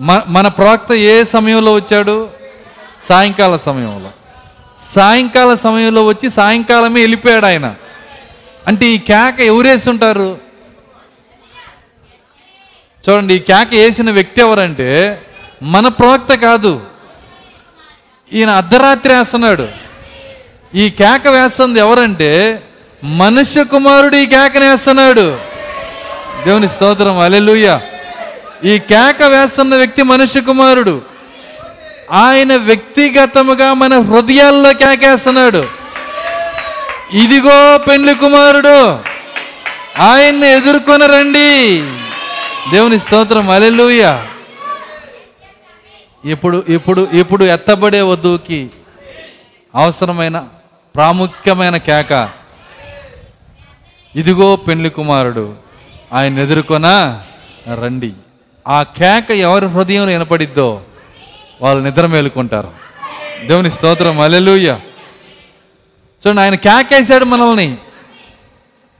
మ- 0.00 0.22
మన 0.26 0.48
ప్రవక్త 0.48 0.92
ఏ 0.92 1.24
సమయంలో 1.24 1.72
వచ్చాడు? 1.72 2.28
సాయంకాల 3.08 3.56
సమయంలో. 3.56 4.10
సాయంకాల 4.84 5.54
సమయంలో 5.54 6.06
వచ్చి 6.06 6.30
సాయంకాలమే 6.30 7.00
వెళ్ళిపోయాడు 7.00 7.46
ఆయన. 7.46 7.74
అంటే 8.66 8.86
ఈ 8.86 8.98
కేక 8.98 9.40
ఎవరేసి 9.40 9.90
ఉంటారు? 9.90 10.49
చూడండి 13.08 13.34
ఈ 13.34 13.38
కేక 13.38 13.74
వేసిన 13.74 14.10
వ్యక్తి 14.10 14.40
ఎవరంటే 14.40 15.22
మన 15.62 15.88
ప్రవక్త 15.88 16.34
కాదు. 16.34 16.80
ఈయన 18.32 18.50
అర్ధరాత్రి 18.50 19.14
వేస్తున్నాడు. 19.14 19.68
ఈ 20.74 20.90
కేక 20.90 21.28
వేస్తుంది 21.28 21.80
ఎవరంటే 21.80 22.62
మనుష్య 23.04 23.64
కుమారుడు 23.64 24.16
ఈ 24.16 24.26
కేకను 24.26 24.64
వేస్తున్నాడు. 24.70 25.38
దేవుని 26.46 26.68
స్తోత్రం 26.68 27.18
అలెలుయ్య 27.18 27.80
ఈ 28.64 28.78
కేక 28.78 29.22
వేస్తున్న 29.22 29.76
వ్యక్తి 29.76 30.02
మనుష్య 30.02 30.40
కుమారుడు. 30.40 31.00
ఆయన 32.12 32.56
వ్యక్తిగతముగా 32.56 33.74
మన 33.74 33.94
హృదయాల్లో 34.00 34.72
కేకేస్తున్నాడు 34.72 35.62
ఇదిగో 37.12 37.78
పెండ్లి 37.78 38.14
కుమారుడు 38.14 38.78
ఆయన్ని 40.00 40.48
ఎదుర్కొని 40.50 41.06
రండి 41.06 41.50
దేవుని 42.68 43.00
స్తోత్రం 43.00 43.50
అలెలుయ 43.50 44.26
ఇప్పుడు 46.24 46.64
ఇప్పుడు 46.68 47.08
ఇప్పుడు 47.12 47.44
ఎత్తబడే 47.44 48.00
వధువుకి 48.00 48.70
అవసరమైన 49.74 50.48
ప్రాముఖ్యమైన 50.94 51.76
కేక. 51.76 52.30
ఇదిగో 54.16 54.56
పెండ్లి 54.56 54.90
కుమారుడు 54.90 55.54
ఆయన 56.12 56.38
ఎదుర్కొన 56.38 57.20
రండి. 57.82 58.12
ఆ 58.68 58.82
కేక 58.82 59.30
ఎవరి 59.30 59.66
హృదయం 59.66 60.06
వినపడిద్దో 60.06 60.82
వాళ్ళు 61.60 61.84
నిద్ర 61.84 62.06
మేలుకుంటారు. 62.06 62.72
దేవుని 63.46 63.70
స్తోత్రం 63.70 64.20
అలెలుయ్య 64.20 64.78
చూడండి 66.26 66.40
ఆయన 66.40 66.54
కేకేశాడు 66.54 67.24
మనల్ని. 67.24 67.76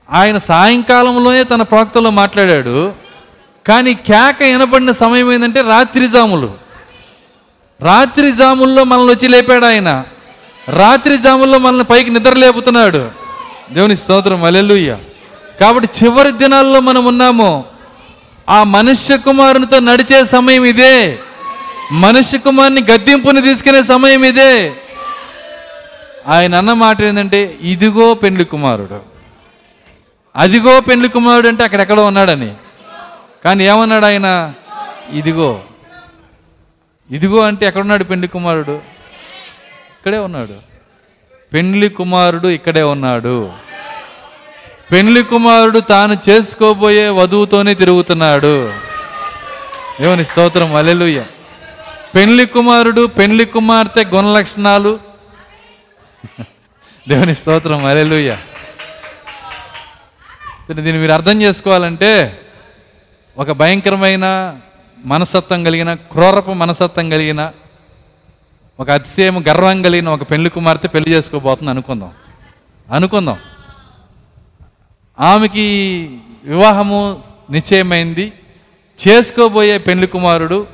ఆయన 0.09 0.37
సాయంకాలంలోనే 0.37 1.43
తన 1.43 1.61
ప్రాక్తలో 1.61 2.09
మాట్లాడాడు. 2.09 2.93
కానీ 3.67 3.93
కేక 3.93 4.43
వినపడిన 4.43 4.91
సమయం 4.91 5.33
ఏంటంటే 5.33 5.61
రాత్రి 5.61 6.07
జాములు. 6.07 6.53
రాత్రి 7.81 8.31
జాముల్లో 8.31 8.83
మనల్ని 8.83 9.13
వచ్చి 9.13 9.27
లేపాడు 9.27 9.65
ఆయన. 9.65 10.03
రాత్రి 10.69 11.17
జాముల్లో 11.17 11.57
మనల్ని 11.57 11.83
పైకి 11.83 12.09
నిద్ర 12.09 12.33
లేపుతున్నాడు. 12.33 13.11
దేవుని 13.71 13.97
స్తోత్రం 13.97 14.43
అలెలుయ్య 14.43 14.97
కాబట్టి 15.61 15.89
చివరి 16.03 16.31
దినాల్లో 16.31 16.79
మనం 16.79 17.05
ఉన్నాము. 17.05 17.65
ఆ 18.49 18.63
మనుష్య 18.63 19.17
కుమారునితో 19.17 19.79
నడిచే 19.79 20.25
సమయం 20.25 20.65
ఇదే. 20.65 21.19
మనుష్య 21.91 22.37
కుమారుని 22.37 22.81
గద్దింపుని 22.81 23.41
తీసుకునే 23.41 23.83
సమయం 23.83 24.23
ఇదే. 24.23 24.73
ఆయన 26.27 26.55
అన్న 26.55 26.73
మాట 26.73 27.01
ఏంటంటే 27.01 27.57
ఇదిగో 27.61 28.13
పెండ్లి 28.13 28.45
కుమారుడు. 28.45 28.99
అదిగో 30.35 30.81
పెండ్లి 30.81 31.09
కుమారుడు 31.09 31.47
అంటే 31.47 31.63
అక్కడెక్కడో 31.63 32.05
ఉన్నాడని. 32.05 32.53
కానీ 33.45 33.63
ఏమన్నాడు 33.63 34.05
ఆయన? 34.05 34.53
ఇదిగో. 35.11 35.61
ఇదిగో 37.11 37.41
అంటే 37.41 37.65
ఎక్కడున్నాడు 37.65 38.03
పెండ్లి 38.03 38.27
కుమారుడు? 38.27 38.71
ఇక్కడే 38.71 40.17
ఉన్నాడు. 40.17 40.59
పెండ్లి 41.53 41.89
కుమారుడు 41.89 42.47
ఇక్కడే 42.47 42.81
ఉన్నాడు. 42.81 43.51
పెండ్లి 44.91 45.23
కుమారుడు 45.23 45.79
తాను 45.79 46.17
చేసుకోబోయే 46.29 47.09
వధువుతోనే 47.09 47.73
తిరుగుతున్నాడు. 47.73 48.73
దేవుని 50.01 50.25
స్తోత్రం. 50.25 50.75
అలెలుయ్య 50.75 51.25
పెండ్లి 52.15 52.45
కుమారుడు 52.45 53.07
పెండ్లి 53.07 53.45
కుమార్తె 53.45 54.03
గుణ 54.03 54.25
లక్షణాలు. 54.25 54.99
దేవుని 57.09 57.35
స్తోత్రం. 57.35 57.85
అలెలుయ్య 57.85 58.37
దీన్ని 60.71 60.91
మీరు 60.91 61.11
అర్థం 61.11 61.41
చేసుకోవాలంటే 61.41 62.40
ఒక 63.37 63.51
భయంకరమైన 63.51 64.57
మనసత్వం 65.05 65.63
కలిగిన 65.63 65.93
క్రూరపు 65.93 66.51
మనసత్వం 66.51 67.09
కలిగిన 67.09 67.51
ఒక 68.79 68.89
అతిశయం 68.89 69.43
గర్వం 69.47 69.81
కలిగిన 69.81 70.09
ఒక 70.09 70.31
పెళ్ళి 70.31 70.49
కుమార్తె 70.49 70.87
పెళ్ళి 70.87 71.11
చేసుకోబోతుంది 71.11 71.69
అనుకుందాం. 71.69 72.11
అనుకుందాం. 72.91 73.37
ఆమెకి 75.19 76.19
వివాహము 76.43 77.23
నిశ్చయమైంది. 77.49 78.33
చేసుకోబోయే 79.07 79.77
పెళ్ళి 79.77 80.07
కుమారుడు 80.07 80.67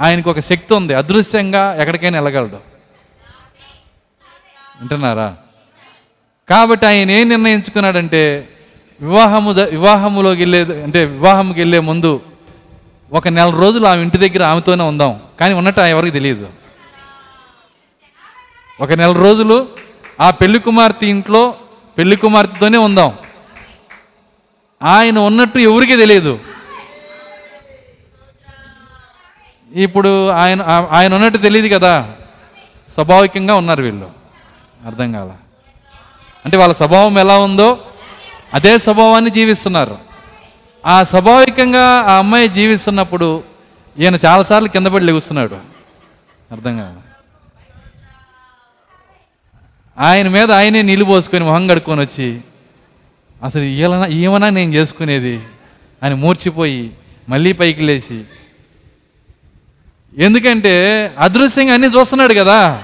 ఆయనకు 0.00 0.30
ఒక 0.30 0.40
శక్తి 0.40 0.74
ఉంది. 0.74 0.94
అదృశ్యంగా 0.94 1.74
ఎక్కడికైనా 1.74 2.20
వెళ్ళగలడు. 2.20 2.56
వింటున్నారా? 4.80 5.36
కాబట్టి 6.50 6.86
ఆయన 6.86 7.10
ఏం 7.10 7.28
నిర్ణయించుకున్నాడంటే 7.28 8.48
వివాహము 9.02 9.52
వివాహములోకి 9.52 10.42
వెళ్ళే 10.42 10.82
అంటే 10.82 11.04
వివాహంకి 11.04 11.60
వెళ్ళే 11.60 11.78
ముందు 11.78 12.20
ఒక 13.12 13.28
నెల 13.28 13.50
రోజులు 13.50 13.86
ఆమె 13.86 14.02
ఇంటి 14.02 14.18
దగ్గర 14.18 14.44
ఆమెతోనే 14.44 14.84
ఉందాం. 14.84 15.20
కానీ 15.40 15.54
ఉన్నట్టు 15.54 15.80
ఎవరికి 15.80 16.12
తెలియదు. 16.12 16.50
ఒక 18.80 18.92
నెల 18.92 19.12
రోజులు 19.12 19.68
ఆ 20.20 20.30
పెళ్ళి 20.30 20.58
కుమార్తె 20.58 21.06
ఇంట్లో 21.06 21.54
పెళ్ళి 21.98 22.16
కుమార్తెతోనే 22.16 22.78
ఉందాం. 22.78 23.14
ఆయన 24.82 25.18
ఉన్నట్టు 25.18 25.58
ఎవరికీ 25.58 25.96
తెలియదు. 25.96 26.38
ఇప్పుడు 29.74 30.28
ఆయన 30.28 30.88
ఆయన 30.90 31.14
ఉన్నట్టు 31.14 31.38
తెలియదు 31.38 31.74
కదా. 31.74 32.12
స్వాభావికంగా 32.94 33.54
ఉన్నారు 33.54 33.82
వీళ్ళు. 33.82 34.10
అర్థం 34.86 35.12
కాల. 35.12 35.30
అంటే 36.44 36.56
వాళ్ళ 36.56 36.74
స్వభావం 36.74 37.18
ఎలా 37.18 37.38
ఉందో 37.38 37.78
అదే 38.54 38.78
స్వభావాన్ని 38.78 39.30
జీవిస్తున్నారు. 39.30 39.98
ఆ 40.86 41.02
స్వాభావికంగా 41.02 41.84
ఆ 41.84 42.18
అమ్మాయి 42.18 42.48
జీవిస్తున్నప్పుడు 42.48 43.44
ఈయన 43.98 44.18
చాలాసార్లు 44.26 44.68
కింద 44.68 44.86
పడి 44.86 45.04
లెగుస్తున్నాడు. 45.04 45.54
అర్థం 46.52 46.78
కాదు 46.78 47.00
ఆయన 49.98 50.28
మీద 50.28 50.52
ఆయనే 50.52 50.82
నీళ్ళు 50.82 51.04
పోసుకొని 51.04 51.44
మొహం 51.44 51.68
కడుక్కొని 51.68 52.00
వచ్చి 52.00 52.40
అసలు 53.44 53.62
ఈయన 53.62 54.06
ఏమన్నా 54.10 54.50
నేను 54.50 54.72
చేసుకునేది? 54.72 55.42
అని 56.02 56.14
మూర్చిపోయి 56.14 56.90
మళ్ళీ 57.28 57.52
పైకి 57.52 57.80
లేచి 57.80 58.24
ఎందుకంటే 60.18 61.06
అదృశ్యంగా 61.18 61.74
అన్నీ 61.74 61.88
చూస్తున్నాడు 61.88 62.34
కదా. 62.34 62.82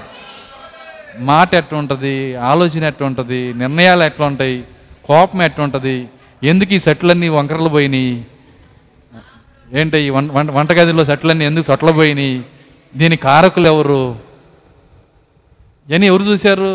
మాట 1.17 1.53
ఎట్లా 1.53 1.79
ఉంటుంది 1.79 2.35
ఆలోచన 2.35 2.83
ఎట్లా 2.83 3.07
ఉంటుంది 3.07 3.53
నిర్ణయాలు 3.53 4.03
ఎట్లా 4.03 4.25
ఉంటాయి 4.25 4.63
కోపం 5.09 5.41
ఎట్లా 5.41 5.63
ఉంటుంది 5.65 5.95
ఎందుకు 6.43 6.71
ఈ 6.73 6.79
సెట్లన్నీ 6.79 7.27
వంకరలు 7.37 7.69
పోయినాయి? 7.69 8.13
ఏంటి 9.79 9.97
ఈ 9.97 10.09
వంట 10.09 10.49
వంటగదిలో 10.57 11.03
సెట్లన్నీ 11.05 11.43
ఎందుకు 11.45 11.65
సొట్ల 11.65 11.91
పోయినాయి? 11.91 12.35
దీని 12.95 13.15
కారకులు 13.25 13.67
ఎవరు? 13.67 14.01
ఇవన్నీ 15.87 16.07
ఎవరు 16.07 16.23
చూశారు? 16.23 16.71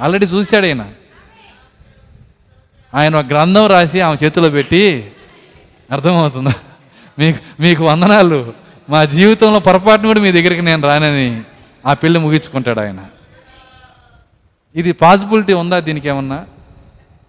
ఆల్రెడీ 0.00 0.26
చూశాడు 0.26 0.66
ఆయన 0.66 0.82
ఆయన 2.92 3.12
ఒక 3.16 3.26
గ్రంథం 3.26 3.66
రాసి 3.66 3.98
ఆమె 4.00 4.16
చేతిలో 4.24 4.50
పెట్టి 4.50 4.82
అర్థమవుతుందా? 5.92 6.54
మీకు 7.18 7.38
మీకు 7.62 7.82
వందనాలు. 7.84 8.40
మా 8.90 9.00
జీవితంలో 9.04 9.58
పొరపాటును 9.60 10.08
కూడా 10.08 10.20
మీ 10.20 10.30
దగ్గరికి 10.32 10.62
నేను 10.62 10.82
రానని 10.88 11.28
ఆ 11.86 11.92
పెళ్ళి 11.94 12.18
ముగించుకుంటాడు 12.18 12.80
ఆయన. 12.80 13.00
ఇది 14.74 14.92
పాసిబిలిటీ 15.02 15.52
ఉందా 15.52 15.78
దీనికి 15.88 16.08
ఏమన్నా? 16.08 16.38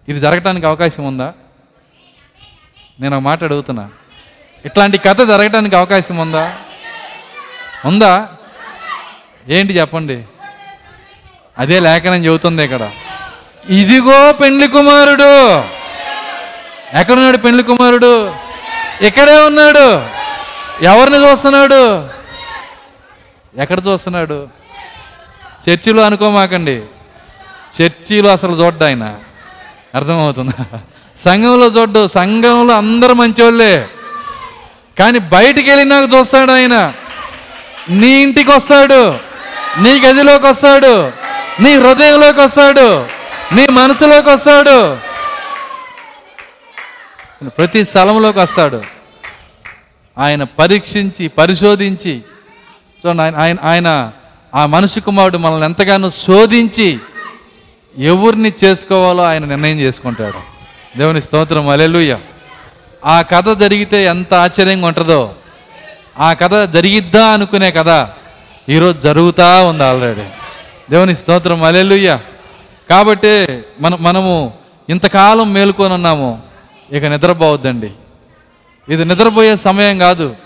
ఇది 0.08 0.20
జరగటానికి 0.20 0.66
అవకాశం 0.66 1.04
ఉందా? 1.04 1.32
నేను 3.00 3.16
ఒక 3.16 3.22
మాట 3.22 3.44
అడుగుతున్నా. 3.44 3.90
ఇట్లాంటి 4.64 4.98
కథ 4.98 5.22
జరగటానికి 5.22 5.76
అవకాశం 5.76 6.16
ఉందా? 6.16 6.56
ఉందా? 7.84 8.28
ఏంటి 9.48 9.72
చెప్పండి? 9.72 10.24
అదే 11.58 11.80
లేఖనం 11.80 12.24
చెబుతుంది 12.24 12.64
ఇక్కడ. 12.64 12.90
ఇదిగో 13.70 14.32
పెండ్లి 14.32 14.68
కుమారుడు. 14.68 15.58
ఎక్కడున్నాడు 16.98 17.36
పెండ్లి 17.36 17.62
కుమారుడు? 17.62 18.34
ఇక్కడే 19.02 19.46
ఉన్నాడు. 19.46 20.06
ఎవరిని 20.84 21.16
చూస్తున్నాడు? 21.16 22.08
ఎక్కడ 23.60 23.78
చూస్తున్నాడు? 23.86 24.48
చర్చిలో 25.68 26.02
అనుకోమాకండి. 26.02 26.82
చర్చిలో 27.82 28.32
అసలు 28.32 28.64
చూడ్డాయన. 28.64 29.18
అర్థమవుతుందా? 29.94 30.64
సంఘంలో 31.24 31.66
చూడ్డు 31.66 32.08
సంఘంలో 32.08 32.74
అందరు 32.74 33.14
మంచోళ్ళే. 33.14 33.88
కానీ 34.98 35.18
బయటికి 35.18 35.70
వెళ్ళినాక 35.70 36.08
చూస్తాడు 36.14 36.52
ఆయన. 36.52 36.92
నీ 37.90 38.22
ఇంటికి 38.22 38.50
వస్తాడు 38.50 39.18
నీ 39.82 40.00
గదిలోకి 40.00 40.46
వస్తాడు 40.46 41.12
నీ 41.62 41.74
హృదయంలోకి 41.74 42.40
వస్తాడు 42.40 43.06
నీ 43.54 43.66
మనసులోకి 43.70 44.30
వస్తాడు. 44.30 44.96
ప్రతి 47.48 47.84
స్థలంలోకి 47.84 48.38
వస్తాడు. 48.38 48.82
ఆయన 50.18 50.42
పరీక్షించి 50.44 51.28
పరిశోధించి 51.28 52.22
చూడండి 53.00 53.22
ఆయన 53.22 53.36
ఆయన 53.36 53.56
ఆయన 53.62 54.12
ఆ 54.54 54.66
మనిషి 54.66 55.00
కుమారుడు 55.00 55.38
మనల్ని 55.38 55.64
ఎంతగానో 55.64 56.10
శోధించి 56.10 56.98
ఎవరిని 57.98 58.52
చేసుకోవాలో 58.64 59.22
ఆయన 59.22 59.44
నిర్ణయం 59.44 59.80
చేసుకుంటాడు. 59.80 60.40
దేవుని 60.98 61.22
స్తోత్రం 61.22 61.68
అలెలుయ్య 61.68 62.18
ఆ 63.04 63.22
కథ 63.22 63.60
జరిగితే 63.60 64.04
ఎంత 64.04 64.34
ఆశ్చర్యంగా 64.34 64.86
ఉంటుందో. 64.86 65.34
ఆ 66.18 66.32
కథ 66.32 66.74
జరిగిద్దా 66.74 67.26
అనుకునే 67.26 67.70
కథ 67.70 68.08
ఈరోజు 68.68 68.98
జరుగుతూ 68.98 69.66
ఉంది 69.66 69.84
ఆల్రెడీ. 69.84 70.22
దేవుని 70.90 71.16
స్తోత్రం 71.16 71.62
అలెలుయ్య 71.62 72.18
కాబట్టి 72.90 73.62
మన 73.80 73.96
మనము 74.00 74.52
ఇంతకాలం 74.88 75.52
మేలుకొని 75.52 75.94
ఉన్నాము. 75.94 76.42
ఇక 76.92 77.04
నిద్రపోవద్దండి. 77.04 77.90
ఇది 78.88 79.04
నిద్రపోయే 79.04 79.56
సమయం 79.56 79.98
కాదు. 79.98 80.36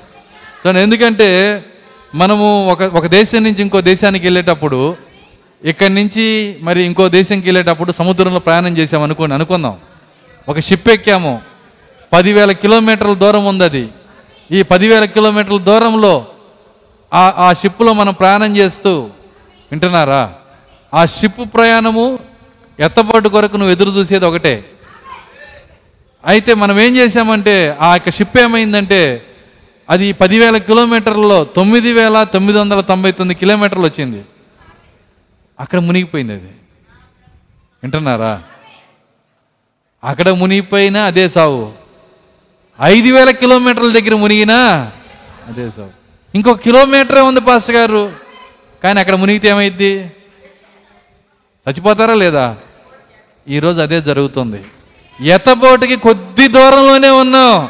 సో 0.64 0.70
ఎందుకంటే 0.70 1.62
మనము 2.14 2.68
ఒక 2.70 2.82
ఒక 2.82 3.06
దేశం 3.06 3.44
నుంచి 3.44 3.62
ఇంకో 3.62 3.81
దేశానికి 3.81 4.27
వెళ్ళేటప్పుడు 4.27 4.97
ఇక్కడి 5.64 5.94
నుంచి 5.94 6.56
మరి 6.62 6.82
ఇంకో 6.82 7.08
దేశంకి 7.08 7.46
వెళ్ళేటప్పుడు 7.46 7.92
సముద్రంలో 7.92 8.40
ప్రయాణం 8.40 8.78
చేసాం 8.78 9.02
అనుకోండి 9.02 9.34
అనుకుందాం. 9.34 9.76
ఒక 10.48 10.60
షిప్ 10.60 10.88
ఎక్కాము. 10.88 11.42
పదివేల 12.12 12.52
కిలోమీటర్ల 12.52 13.14
దూరం 13.14 13.44
ఉంది 13.44 13.64
అది 13.64 13.88
ఈ 14.52 14.62
పదివేల 14.62 15.04
కిలోమీటర్ల 15.04 15.58
దూరంలో 15.58 16.26
ఆ 17.14 17.34
ఆ 17.36 17.52
షిప్లో 17.52 17.92
మనం 17.92 18.14
ప్రయాణం 18.14 18.56
చేస్తూ 18.56 19.00
వింటున్నారా? 19.70 20.34
ఆ 20.94 21.04
షిప్ 21.04 21.54
ప్రయాణము 21.54 22.18
ఎత్తపాటు 22.80 23.28
కొరకు 23.28 23.56
నువ్వు 23.56 23.72
ఎదురు 23.72 23.90
చూసేది 23.90 24.24
ఒకటే. 24.24 24.64
అయితే 26.26 26.54
మనం 26.54 26.80
ఏం 26.80 26.96
చేసామంటే 26.96 27.76
ఆ 27.80 27.92
యొక్క 27.92 28.10
షిప్ 28.10 28.40
ఏమైందంటే 28.40 29.22
అది 29.90 30.12
పదివేల 30.12 30.56
కిలోమీటర్లలో 30.56 31.44
తొమ్మిది 31.44 31.92
వేల 31.92 32.22
తొమ్మిది 32.22 32.58
వందల 32.58 32.80
తొంభై 32.80 33.12
తొమ్మిది 33.12 33.40
కిలోమీటర్లు 33.40 33.84
వచ్చింది. 33.84 34.22
అక్కడ 35.60 35.78
మునిగిపోయింది 35.78 36.32
అది. 36.32 36.48
వింటున్నారా? 37.82 38.42
అక్కడ 40.04 40.28
మునిగిపోయినా 40.30 41.04
అదే 41.04 41.28
సావు. 41.28 41.72
ఐదు 42.82 43.14
వేల 43.14 43.30
కిలోమీటర్ల 43.30 43.92
దగ్గర 43.92 44.14
మునిగినా 44.14 44.92
అదే 45.48 45.70
సావు. 45.70 45.90
ఇంకొక 46.34 46.58
కిలోమీటరే 46.58 47.20
ఉంది 47.20 47.40
పాస్టర్ 47.40 47.76
గారు. 47.76 48.12
కానీ 48.82 49.00
అక్కడ 49.00 49.14
మునిగితే 49.14 49.48
ఏమైద్ది? 49.48 49.98
చచ్చిపోతారా 51.68 52.14
లేదా? 52.14 52.56
ఈరోజు 53.48 53.80
అదే 53.80 54.00
జరుగుతుంది. 54.00 54.64
ఎతబోటికి 55.20 55.96
కొద్ది 55.96 56.48
దూరంలోనే 56.48 57.10
ఉన్నాం. 57.10 57.68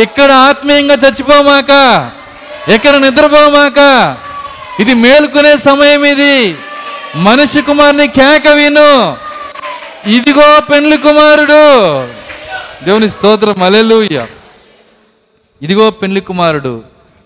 ఇక్కడ 0.00 0.30
ఆత్మీయంగా 0.30 0.94
చచ్చిపోమాక 0.94 1.70
ఇక్కడ 2.74 2.96
నిద్రపోమాక 2.96 3.78
ఇది 4.80 4.94
మేలుకునే 4.94 5.56
సమయం 5.56 6.04
ఇది. 6.04 6.56
మనిషి 7.16 7.62
కుమారుని 7.62 8.08
కేక 8.08 8.48
విను. 8.48 9.16
ఇదిగో 10.10 10.60
పెండ్లి 10.60 10.96
కుమారుడు. 10.96 12.06
దేవుని 12.84 13.10
స్తోత్రం 13.10 13.62
అలెలుయ్య 13.62 14.26
ఇదిగో 15.62 15.90
పెండ్లి 15.90 16.20
కుమారుడు. 16.20 16.82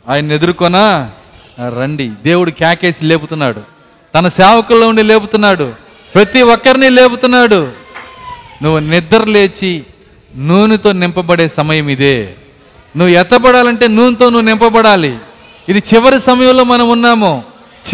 ఆయన 0.09 0.33
ఎదుర్కొనా 0.33 1.11
రండి. 1.81 2.11
దేవుడు 2.23 2.51
కేకేసి 2.51 3.05
లేపుతున్నాడు. 3.05 3.61
తన 4.15 4.29
సేవకుల్లో 4.29 4.89
ఉండి 4.89 5.03
లేపుతున్నాడు. 5.03 5.73
ప్రతి 6.15 6.43
ఒక్కరిని 6.43 6.91
లేపుతున్నాడు. 6.91 7.73
నువ్వు 8.63 8.79
నిద్ర 8.79 9.25
లేచి 9.25 9.85
నూనెతో 10.37 10.93
నింపబడే 10.93 11.49
సమయం 11.49 11.89
ఇదే. 11.89 12.35
నువ్వు 12.97 13.15
ఎత్తబడాలంటే 13.15 13.89
నూనెతో 13.89 14.31
నువ్వు 14.31 14.49
నింపబడాలి. 14.49 15.19
ఇది 15.69 15.83
చివరి 15.95 16.21
సమయంలో 16.21 16.65
మనం 16.65 16.91
ఉన్నాము. 16.91 17.45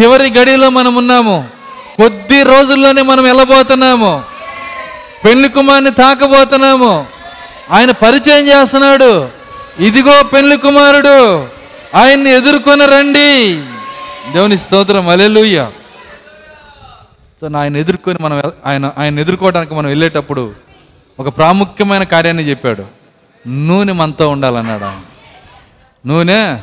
చివరి 0.01 0.31
గడిలో 0.31 0.69
మనం 0.69 0.95
ఉన్నాము. 0.95 1.49
కొద్ది 1.97 2.43
రోజుల్లోనే 2.43 3.03
మనం 3.03 3.25
వెళ్ళబోతున్నాము. 3.25 4.23
పెళ్ళి 5.25 5.49
కుమారుని 5.49 5.91
తాకబోతున్నాము. 5.91 7.07
ఆయన 7.71 7.91
పరిచయం 7.91 8.47
చేస్తున్నాడు. 8.47 9.29
ఇదిగో 9.79 10.23
పెళ్ళి 10.23 10.57
కుమారుడు. 10.57 11.49
ఆయన్ని 11.97 12.31
ఎదుర్కొని 12.31 12.87
రండి. 12.87 13.63
దేవుని 14.33 14.59
స్తోత్రం. 14.59 15.09
అలెలుయ్య 15.09 15.71
సో 17.41 17.59
ఆయన 17.59 17.77
ఎదుర్కొని 17.77 18.19
మనం 18.23 18.53
ఆయన 18.67 18.93
ఆయన 18.99 19.21
ఎదుర్కోవడానికి 19.21 19.75
మనం 19.75 19.87
వెళ్ళేటప్పుడు 19.87 20.55
ఒక 21.21 21.29
ప్రాముఖ్యమైన 21.29 22.03
కార్యాన్ని 22.03 22.51
చెప్పాడు. 22.51 22.85
నూనె 23.49 23.93
మనతో 23.93 24.29
ఉండాలన్నాడు 24.29 24.85
ఆయన. 24.85 25.01
నూనె 26.07 26.57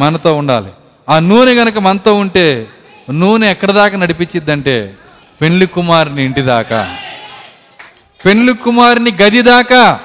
మనతో 0.00 0.34
ఉండాలి. 0.34 0.68
ఆ 1.08 1.18
నూనె 1.18 1.54
కనుక 1.54 1.78
మనతో 1.78 2.14
ఉంటే 2.14 2.66
నూనె 3.10 3.50
ఎక్కడ 3.50 3.70
దాకా 3.70 3.96
నడిపించిద్దంటే 3.96 4.94
పెళ్ళి 5.40 5.66
కుమారుని 5.66 6.24
ఇంటి 6.24 6.42
దాకా. 6.42 6.96
పెళ్ళి 8.24 8.54
కుమారుని 8.54 9.12
గది 9.22 9.42
దాకా. 9.42 10.00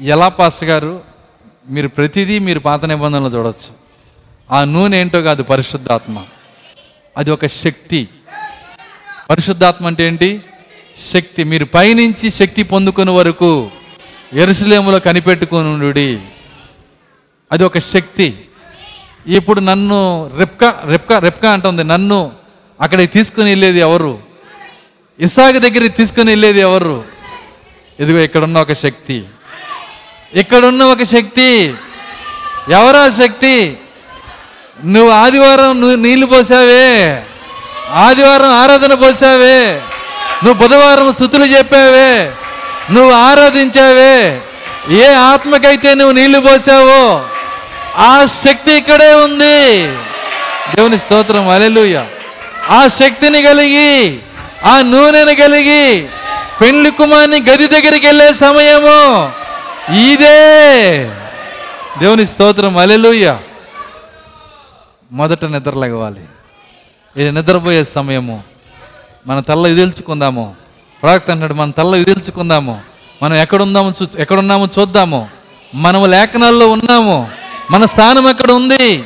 ఎలా 0.00 0.28
పాస్ 0.28 0.64
గారు? 0.64 1.02
మీరు 1.68 1.88
ప్రతిదీ 1.88 2.38
మీరు 2.38 2.60
పాత 2.60 2.84
నిబంధనలు 2.84 3.28
చూడొచ్చు. 3.28 3.74
ఆ 4.50 4.64
నూనె 4.64 5.00
ఏంటో 5.00 5.22
కాదు 5.22 5.42
పరిశుద్ధాత్మ. 5.42 6.24
అది 7.16 7.30
ఒక 7.30 7.46
శక్తి. 7.46 8.08
పరిశుద్ధాత్మ 9.30 9.86
అంటే 9.86 10.06
ఏంటి? 10.06 10.42
శక్తి. 11.12 11.44
మీరు 11.44 11.64
పైనుంచి 11.64 12.30
శక్తి 12.30 12.62
పొందుకునే 12.62 13.12
వరకు 13.12 13.70
ఎరుసలేములో 14.32 14.98
కనిపెట్టుకుని 14.98 16.39
అది 17.52 17.64
ఒక 17.64 17.78
శక్తి. 17.78 18.38
ఇప్పుడు 19.26 19.60
నన్ను 19.60 20.30
రెప్కా 20.36 20.82
రెప్కా 20.86 21.18
రెప్కా 21.18 21.52
అంటుంది. 21.52 21.84
నన్ను 21.84 22.32
అక్కడికి 22.80 23.12
తీసుకుని 23.12 23.50
వెళ్ళేది 23.50 23.78
ఎవరు? 23.78 24.18
ఇసాగ 25.20 25.50
దగ్గరికి 25.50 25.88
తీసుకుని 25.88 26.30
వెళ్ళేది 26.30 26.60
ఎవరు? 26.60 27.04
ఇదిగో 28.00 28.18
ఇక్కడున్న 28.18 28.58
ఒక 28.58 28.72
శక్తి. 28.72 29.24
ఇక్కడున్న 30.34 30.82
ఒక 30.82 31.02
శక్తి. 31.02 31.74
ఎవరా 32.70 33.10
శక్తి? 33.10 33.76
నువ్వు 34.84 35.10
ఆదివారం 35.10 35.80
నువ్వు 35.80 35.96
నీళ్ళు 35.96 36.26
పోసావే. 36.26 37.24
ఆదివారం 37.90 38.50
ఆరాధన 38.50 38.94
పోసావే. 38.94 39.82
నువ్వు 40.44 40.62
బుధవారం 40.62 41.12
స్థుతులు 41.12 41.44
చెప్పావే. 41.44 42.32
నువ్వు 42.90 43.10
ఆరాధించావే. 43.10 44.40
ఏ 44.90 45.12
ఆత్మకైతే 45.12 45.94
నువ్వు 45.94 46.12
నీళ్ళు 46.12 46.40
పోసావో 46.40 47.28
ఆ 47.96 48.26
శక్తి 48.26 48.72
ఇక్కడే 48.72 49.14
ఉంది. 49.14 49.86
దేవుని 50.76 50.98
స్తోత్రం 50.98 51.48
అలెలుయ 51.48 52.04
ఆ 52.68 52.86
శక్తిని 52.86 53.42
కలిగి 53.42 54.18
ఆ 54.64 54.80
నూనెను 54.82 55.34
కలిగి 55.34 56.08
పెళ్ళి 56.60 56.90
కుమార్ని 56.90 57.40
గది 57.40 57.66
దగ్గరికి 57.66 58.06
వెళ్ళే 58.06 58.32
సమయము 58.34 59.32
ఇదే. 60.12 61.10
దేవుని 61.98 62.26
స్తోత్రం 62.26 62.76
అలెలుయ్య 62.76 63.38
మొదట 65.12 65.44
నిద్ర 65.44 65.74
లెగవాలి 65.74 66.20
ఇది 67.16 67.32
నిద్రపోయే 67.32 67.84
సమయము. 67.84 68.42
మన 69.26 69.40
తల్ల 69.40 69.66
ఇదిల్చుకుందాము 69.66 70.54
ప్రవక్త 71.02 71.30
అంటాడు 71.30 71.54
మన 71.54 71.70
తల్ల 71.70 71.94
ఇదిల్చుకుందాము 71.94 72.80
మనం 73.22 73.36
ఎక్కడుందాము 73.36 73.94
చూ 74.02 74.06
ఎక్కడున్నామో 74.18 74.68
చూద్దాము. 74.78 75.28
మనము 75.74 76.06
లేఖనాల్లో 76.06 76.70
ఉన్నాము. 76.70 77.39
మన 77.70 77.84
స్థానం 77.84 78.28
ఎక్కడ 78.28 78.50
ఉంది? 78.50 79.04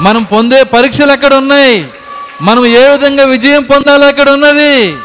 మనం 0.00 0.22
పొందే 0.22 0.62
పరీక్షలు 0.62 1.12
ఎక్కడ 1.12 1.34
ఉన్నాయి? 1.34 1.88
మనం 2.42 2.66
ఏ 2.66 2.88
విధంగా 2.88 3.24
విజయం 3.24 3.62
పొందాలో 3.62 4.08
ఎక్కడ 4.08 4.28
ఉన్నది? 4.28 4.96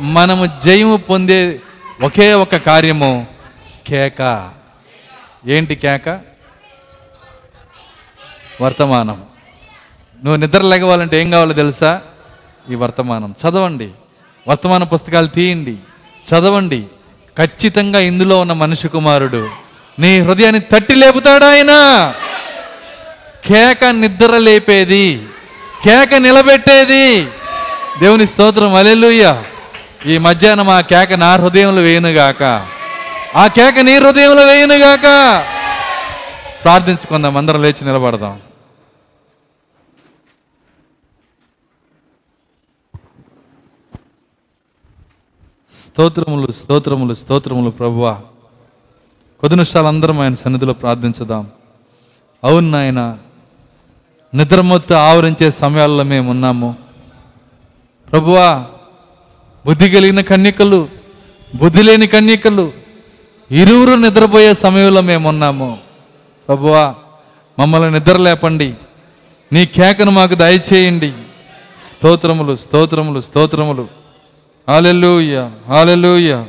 మనము 0.00 0.48
జయము 0.62 0.96
పొందే 0.96 1.60
ఒకే 2.02 2.34
ఒక 2.34 2.56
కార్యము 2.56 3.26
కేక. 3.86 4.50
ఏంటి 5.46 5.74
కేక? 5.74 6.20
వర్తమానం. 8.60 9.22
నువ్వు 10.24 10.36
నిద్ర 10.36 10.60
లేగవాలంటే 10.60 11.20
ఏం 11.20 11.30
కావాలో 11.30 11.52
తెలుసా? 11.52 12.02
ఈ 12.70 12.74
వర్తమానం. 12.74 13.34
చదవండి. 13.48 13.90
వర్తమాన 14.48 14.82
పుస్తకాలు 14.82 15.26
తీయండి. 15.26 15.76
చదవండి. 16.28 16.86
ఖచ్చితంగా 17.38 18.00
ఇందులో 18.00 18.40
ఉన్న 18.40 18.52
మనిషి 18.52 18.88
కుమారుడు. 18.88 19.69
నీ 20.00 20.20
హృదయాన్ని 20.20 20.60
తట్టి 20.60 20.94
లేపుతాడు 20.94 21.44
ఆయన? 21.44 21.72
కేక 23.44 23.84
నిద్ర 23.84 24.36
లేపేది. 24.36 25.28
కేక 25.84 26.14
నిలబెట్టేది. 26.14 27.22
దేవుని 28.00 28.26
స్తోత్రం 28.26 28.74
అలెలుయ్య 28.74 29.42
ఈ 30.06 30.18
మధ్యాహ్నం 30.18 30.68
ఆ 30.68 30.80
కేక 30.80 31.12
నా 31.12 31.36
హృదయంలో 31.36 31.82
వేయనుగాక. 31.82 32.42
ఆ 33.36 33.46
కేక 33.46 33.78
నీ 33.78 33.98
హృదయంలో 33.98 34.46
వేయనుగాక. 34.46 35.02
ప్రార్థించుకుందాం 36.64 37.36
అందరం 37.36 37.62
లేచి 37.62 37.84
నిలబడదాం. 37.84 38.40
స్తోత్రములు 45.84 46.52
స్తోత్రములు 46.52 47.14
స్తోత్రములు 47.14 47.70
ప్రభువా. 47.70 48.20
కొద్ది 49.40 49.56
నిమిషాలు 49.56 49.86
అందరం 49.86 50.20
ఆయన 50.20 50.34
సన్నిధిలో 50.34 50.72
ప్రార్థించుదాం. 50.72 51.50
అవును 52.44 52.70
నాయన 52.70 53.18
నిద్రమొత్తు 54.34 54.94
ఆవరించే 54.94 55.50
సమయాల్లో 55.50 56.04
మేము 56.04 56.30
ఉన్నాము. 56.30 56.76
ప్రభువా 58.12 58.64
బుద్ధి 59.66 59.90
కలిగిన 59.90 60.20
కన్యకలు 60.20 60.88
బుద్ధి 61.54 61.82
లేని 61.82 62.06
కన్యకలు 62.06 62.72
ఇరువురు 63.50 63.90
నిద్రపోయే 63.90 64.54
సమయంలో 64.54 65.00
మేము 65.00 65.28
ఉన్నాము. 65.28 65.78
ప్రభువా 66.48 66.94
మమ్మల్ని 67.58 67.90
నిద్ర 67.90 68.16
లేపండి. 68.16 68.74
నీ 69.52 69.66
కేకను 69.66 70.10
మాకు 70.10 70.34
దయచేయండి. 70.34 71.12
స్తోత్రములు 71.90 72.56
స్తోత్రములు 72.56 73.20
స్తోత్రములు. 73.20 73.88
హాలెల్లుయ్య 74.68 75.50
హాలెల్లుయ్య 75.68 76.44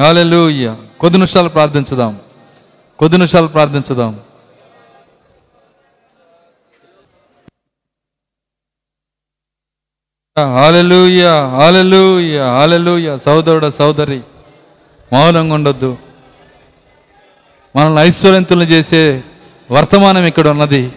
హాలెలూయ. 0.00 0.74
కొద్ది 1.00 1.18
నిమిషాలు 1.18 1.48
ప్రార్థించుదాం. 1.48 2.20
కొద్ది 2.98 3.18
నిమిషాలు 3.18 3.46
ప్రార్థించుదాం. 3.46 4.20
హాలెలూయ 10.38 11.26
హాలెలూయ 11.28 12.40
హాలెలూయ. 12.40 13.18
సహోదరుడ 13.18 13.68
సోదరి 13.68 14.20
మౌనంగా 15.12 15.54
ఉండొద్దు. 15.54 15.98
మనల్ని 17.76 18.00
ఐశ్వర్యంతులు 18.00 18.62
చేసే 18.62 19.22
వర్తమానం 19.70 20.26
ఇక్కడ 20.26 20.48
ఉన్నది. 20.48 20.92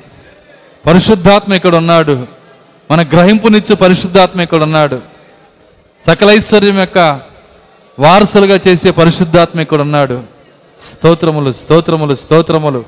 పరిశుద్ధాత్మ 0.85 1.53
ఇక్కడ 1.53 1.75
ఉన్నాడు. 1.75 2.27
మన 2.91 3.01
గ్రహింపునిచ్చు 3.01 3.75
పరిశుద్ధాత్మ 3.75 4.41
ఇక్కడ 4.41 4.63
ఉన్నాడు. 4.63 5.01
సకల 6.07 6.29
ఐశ్వర్యం 6.29 6.79
యొక్క 6.79 7.28
వారసులుగా 7.99 8.59
చేసే 8.67 8.91
పరిశుద్ధాత్మ 8.91 9.59
ఇక్కడ 9.59 9.81
ఉన్నాడు. 9.81 10.21
స్తోత్రములు 10.79 11.51
స్తోత్రములు 11.51 12.15
స్తోత్రములు. 12.15 12.83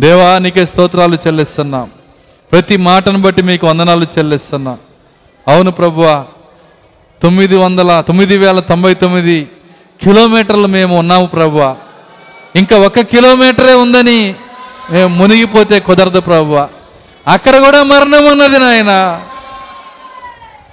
దేవా 0.00 0.38
నీకే 0.38 0.64
స్తోత్రాలు 0.64 1.18
చెల్లిస్తున్నాం. 1.26 1.90
ప్రతి 2.52 2.76
మాటను 2.76 3.18
బట్టి 3.18 3.42
మీకు 3.42 3.66
వందనాలు 3.66 4.06
చెల్లిస్తున్నాం. 4.18 4.78
అవును 5.48 5.70
ప్రభువా 5.70 6.24
తొమ్మిది 7.22 7.56
వందల 7.56 8.00
తొమ్మిది 8.00 8.38
వేల 8.38 8.60
తొంభై 8.60 8.94
తొమ్మిది 8.94 9.48
కిలోమీటర్లు 10.04 10.66
మేము 10.66 10.98
ఉన్నాము 10.98 11.26
ప్రభువా. 11.26 11.76
ఇంకా 12.56 12.78
ఒక 12.78 13.00
కిలోమీటరే 13.00 13.74
ఉందని 13.74 14.34
మేము 14.90 15.16
మునిగిపోతే 15.16 15.80
కుదరదు 15.80 16.20
ప్రభువా. 16.20 16.68
అక్కడ 17.28 17.58
కూడా 17.58 17.82
మరణం 17.82 18.26
ఉన్నది 18.26 18.58
నాయన. 18.58 19.22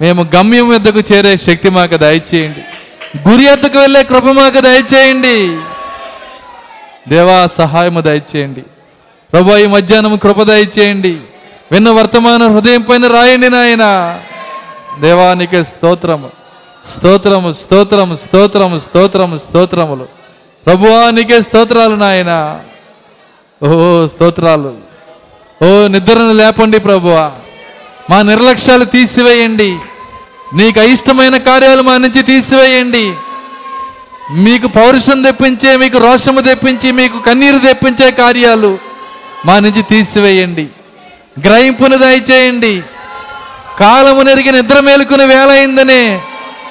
మేము 0.02 0.28
గమ్యం 0.36 0.70
వద్దకు 0.70 1.14
చేరే 1.14 1.38
శక్తి 1.38 1.70
మాకు 1.70 1.98
దయచేయండి. 1.98 2.64
గురి 3.16 3.44
ఎద్దకు 3.44 3.80
వెళ్ళే 3.80 4.04
కృప 4.04 4.26
మాకు 4.26 4.60
దయచేయండి. 4.60 5.60
దేవా 7.10 7.50
సహాయము 7.58 8.02
దయచేయండి. 8.02 8.62
ప్రభు 9.34 9.58
ఈ 9.58 9.66
మధ్యాహ్నం 9.66 10.18
కృప 10.18 10.38
చేయండి 10.50 11.18
విన్న 11.72 11.90
వర్తమాన 11.90 12.48
హృదయం 12.48 12.82
పైన 12.82 13.08
రాయండి 13.08 13.50
నాయన. 13.50 13.84
దేవానికి 15.00 15.64
స్తోత్రము. 15.64 16.30
స్తోత్రము 16.86 17.52
స్తోత్రము 17.52 18.16
స్తోత్రము 18.16 18.80
స్తోత్రము 18.80 19.38
స్తోత్రములు. 19.38 20.08
ప్రభువా 20.66 21.12
నీకే 21.12 21.42
స్తోత్రాలు 21.42 21.96
నాయన. 21.96 22.60
ఓ 23.68 24.08
స్తోత్రాలు. 24.08 24.78
ఓ 25.64 25.88
నిద్రను 25.88 26.32
లేపండి 26.32 26.80
ప్రభువా 26.80 27.32
మా 28.10 28.22
నిర్లక్ష్యాలు 28.22 28.86
తీసివేయండి. 28.86 29.78
నీకు 30.54 30.80
అయిష్టమైన 30.80 31.38
కార్యాలు 31.38 31.82
మా 31.82 31.98
నుంచి 31.98 32.22
తీసివేయండి. 32.22 33.14
మీకు 34.32 34.68
పౌరుషం 34.68 35.22
తెప్పించే 35.22 35.76
మీకు 35.76 35.98
రోషము 35.98 36.42
తెప్పించి 36.42 36.92
మీకు 36.92 37.20
కన్నీరు 37.20 37.58
తెప్పించే 37.58 38.12
కార్యాలు 38.12 38.80
మా 39.46 39.60
నుంచి 39.60 39.82
తీసివేయండి. 39.82 40.68
గ్రహింపును 41.46 41.98
దయచేయండి. 41.98 42.84
కాలము 43.80 44.22
నెరిగి 44.22 44.52
నిద్ర 44.52 44.80
మేలుకుని 44.80 45.26
వేలైందనే 45.26 45.94
అయిందనే 45.94 46.22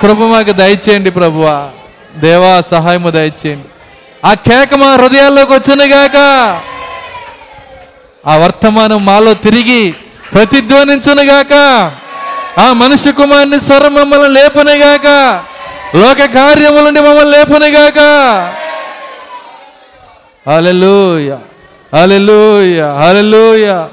కృప 0.03 0.19
మాకు 0.19 0.53
దయచేయండి 0.53 1.11
ప్రభువా. 1.11 1.69
దేవా 2.17 2.63
సహాయము 2.71 3.11
దయచేయండి. 3.11 3.69
ఆ 4.27 4.35
కేక 4.35 4.75
మా 4.75 4.87
హృదయాల్లోకి 4.87 5.53
వచ్చునుగాక 5.53 6.17
ఆ 8.27 8.37
వర్తమానం 8.37 9.05
మాలో 9.05 9.35
తిరిగి 9.35 9.95
ప్రతిధ్వనించునుగాక 10.35 11.53
ఆ 12.59 12.73
మనుష్య 12.73 13.13
కుమారుని 13.13 13.61
స్వరం 13.61 13.95
మమ్మల్ని 13.95 14.29
లేపనుగాక. 14.29 15.07
లోక 15.97 16.19
కార్యముల 16.35 16.81
నుండి 16.81 17.01
మమ్మల్ని 17.01 17.31
లేపనుగాక. 17.31 17.99
అలెలుయ 20.51 21.37
అలెలుయ 21.95 22.83
అలెలుయ 22.83 23.89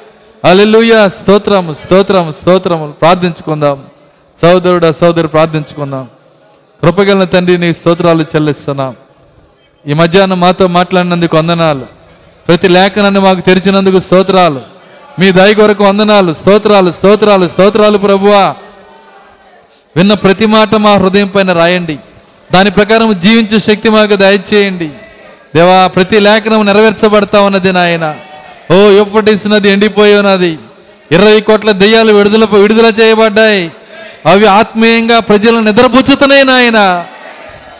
అలెలుయ 0.45 1.09
స్తోత్రం 1.09 1.75
స్తోత్రం 1.83 2.33
స్తోత్రము. 2.41 2.91
ప్రార్థించుకుందాం. 2.91 3.83
సోదరుడు 4.41 4.91
సోదరు 4.91 5.27
ప్రార్థించుకుందాం. 5.27 6.07
కృపగల 6.81 7.23
తండ్రి 7.23 7.57
నీ 7.57 7.73
స్తోత్రాలు 7.73 8.23
చెల్లిస్తున్నాం. 8.23 8.95
ఈ 9.87 9.93
మధ్యాహ్నం 9.93 10.39
మాతో 10.39 10.67
మాట్లాడినందుకు 10.67 11.37
వందనాలు. 11.37 11.85
ప్రతి 12.47 12.67
లేఖనాన్ని 12.67 13.19
మాకు 13.19 13.39
తెరిచినందుకు 13.39 13.99
స్తోత్రాలు. 13.99 14.70
మీ 15.19 15.31
దయ 15.31 15.53
కొరకు 15.53 15.83
వందనాలు 15.83 16.33
స్తోత్రాలు 16.33 16.91
స్తోత్రాలు 16.91 17.47
స్తోత్రాలు 17.47 17.97
ప్రభువా. 17.97 18.55
విన్న 19.95 20.13
ప్రతి 20.13 20.45
మాట 20.45 20.75
మా 20.75 20.93
హృదయం 20.93 21.27
పైన 21.27 21.53
రాయండి. 21.53 21.99
దాని 22.53 22.71
ప్రకారం 22.71 23.19
జీవించే 23.19 23.59
శక్తి 23.59 23.89
మాకు 23.89 24.15
దయచేయండి. 24.15 24.89
దేవా 25.55 25.87
ప్రతి 25.87 26.19
లేఖనం 26.19 26.65
నెరవేర్చబడతా 26.65 27.41
ఉన్నది 27.41 27.71
నాయన. 27.71 28.15
ఓ 28.71 28.75
యూఫటిస్ 28.75 29.47
నది 29.47 29.69
ఎండిపోయి 29.69 30.15
ఉన్నది. 30.15 30.59
ఇరవై 31.11 31.41
కోట్ల 31.41 31.71
దెయ్యాలు 31.71 32.13
విడుదల 32.13 32.45
విడుదల 32.45 32.85
చేయబడ్డాయి. 32.85 33.71
అవి 34.25 34.45
ఆత్మీయంగా 34.45 35.19
ప్రజలను 35.19 35.59
నిద్రపుచ్చుతున్నాయి 35.59 36.43
నాయన. 36.43 37.05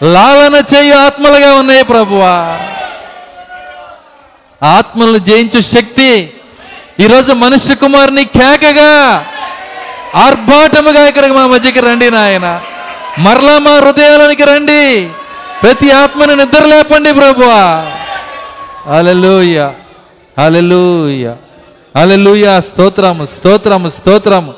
లాలన 0.03 0.63
చేయి 0.75 0.91
ఆత్మలుగా 0.91 1.53
ఉన్నాయి 1.53 1.83
ప్రభువా. 1.83 2.59
ఆత్మలను 4.63 5.17
జయించే 5.17 5.61
శక్తి 5.61 6.33
ఈరోజు 6.99 7.33
మనుష్య 7.33 7.75
కుమారుని 7.75 8.25
కేకగా 8.25 9.25
ఆర్భాటముగా 10.15 11.07
ఇక్కడికి 11.07 11.33
మా 11.33 11.47
మధ్యకి 11.47 11.79
రండి 11.79 12.11
నాయన. 12.11 12.61
మరలా 13.19 13.57
మా 13.57 13.71
హృదయాలనికి 13.71 14.43
రండి. 14.43 15.09
ప్రతి 15.63 15.91
ఆత్మని 15.91 16.35
నిద్ర 16.35 16.65
లేపండి 16.65 17.13
ప్రభువా. 17.13 17.91
అలెలుయ 18.97 19.69
అలెలుయ 20.37 21.33
అలెలుయ 21.95 22.61
స్తోత్రము 22.61 23.25
స్తోత్రము 23.25 23.89
స్తోత్రము. 23.89 24.53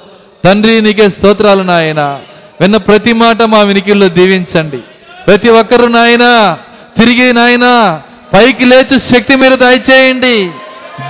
తండ్రి 0.45 0.81
నీకే 0.81 1.09
స్తోత్రాలు 1.09 1.63
నాయన. 1.63 2.19
విన్న 2.61 2.77
ప్రతి 2.77 3.13
మాట 3.13 3.41
మా 3.41 3.59
వినికిల్లో 3.59 4.07
దీవించండి. 4.07 4.77
ప్రతి 5.27 5.49
ఒక్కరు 5.49 5.85
నాయన 5.85 6.57
తిరిగి 6.97 7.33
నాయన 7.33 8.01
పైకి 8.33 8.65
లేచు 8.65 8.97
శక్తి 8.97 9.35
మీరు 9.35 9.55
దయచేయండి. 9.55 10.51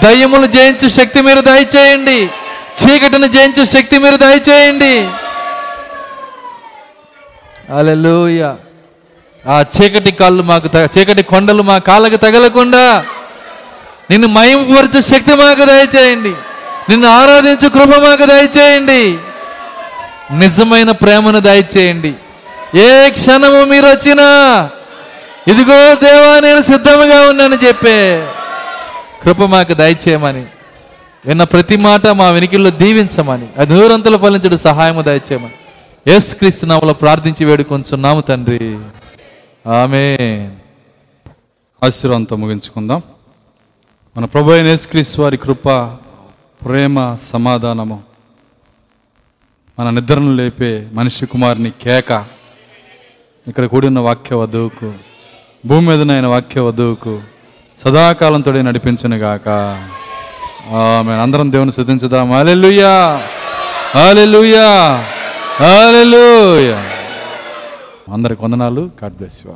దయ్యములు 0.02 0.46
జయించు 0.46 0.88
శక్తి 0.88 1.22
మీరు 1.22 1.42
దయచేయండి. 1.42 2.30
చీకటిని 2.82 3.28
జయించు 3.28 3.66
శక్తి 3.66 3.98
మీరు 3.98 4.16
దయచేయండి. 4.16 5.10
అలెలుయ 7.78 8.54
ఆ 9.50 9.64
చీకటి 9.76 10.12
కాళ్ళు 10.12 10.44
మాకు 10.44 10.70
చీకటి 10.78 11.24
కొండలు 11.24 11.64
మా 11.64 11.78
కాళ్ళకి 11.78 12.18
తగలకుండా 12.18 13.06
నిన్ను 14.12 14.28
మయంపరచే 14.28 15.02
శక్తి 15.02 15.34
మాకు 15.34 15.66
దయచేయండి. 15.66 16.34
నిన్ను 16.90 17.08
ఆరాధించు 17.08 17.70
కృప 17.70 17.96
మాకు 17.96 18.26
దయచేయండి. 18.26 19.18
నిజమైన 20.32 20.92
ప్రేమను 20.92 21.40
దయచేయండి. 21.40 22.14
ఏ 22.76 23.10
క్షణము 23.10 23.66
మీరు 23.66 23.86
వచ్చినా 23.86 24.28
ఇదిగో 25.48 25.96
దేవా 25.96 26.40
నేను 26.40 26.62
సిద్ధముగా 26.62 27.22
ఉన్నానని 27.22 27.68
చెప్పే 27.68 28.28
కృప 29.24 29.42
మాకు 29.42 29.74
దయచేయమని. 29.74 30.46
విన్న 31.26 31.44
ప్రతి 31.44 31.76
మాట 31.78 32.08
మా 32.08 32.30
వెనికిల్లో 32.30 32.70
దీవించమని. 32.70 33.48
అది 33.58 33.74
నూరంతులు 33.74 34.18
ఫలించడు 34.18 34.58
సహాయము 34.58 35.02
దయచేయమని. 35.02 35.54
ఎస్ 36.12 36.36
క్రీస్తునామలో 36.36 36.94
ప్రార్థించి 36.94 37.46
వేడుకొంచున్నాము 37.46 38.22
తండ్రి. 38.22 38.80
ఆమె 39.70 40.18
ఆశీర్వాదంతో 41.84 42.36
ముగించుకుందాం. 42.36 43.02
మన 44.18 44.26
ప్రభు 44.26 44.52
అయిన 44.52 44.66
యేసుక్రీస్తు 44.66 45.22
వారి 45.22 45.38
కృప 45.38 45.70
ప్రేమ 46.66 47.16
సమాధానము 47.16 48.04
మన 49.80 49.90
నిద్రను 49.90 50.36
లేపే 50.36 50.88
మనిషి 50.94 51.26
కుమారుని 51.26 51.72
కేక 51.72 52.26
ఇక్కడ 53.48 53.66
కూడిన 53.66 54.00
వాక్య 54.00 54.36
వధువుకు 54.36 54.94
భూమి 55.66 55.88
మీదనైన 55.88 56.28
వాక్య 56.28 56.60
వధువుకు 56.60 57.22
సదాకాలంతో 57.78 58.52
నడిపించును 58.52 59.16
మేము 61.02 61.22
అందరం 61.22 61.52
దేవుని 61.52 61.72
శుద్ధించుదాం 61.72 62.32
అలెలుయా 62.32 62.94
అలెలుయా 63.96 64.70
హల్లెలూయా. 65.60 66.78
అందరికి 68.14 68.44
వందనాలు. 68.44 68.82
God 69.04 69.14
bless 69.14 69.40
you 69.46 69.52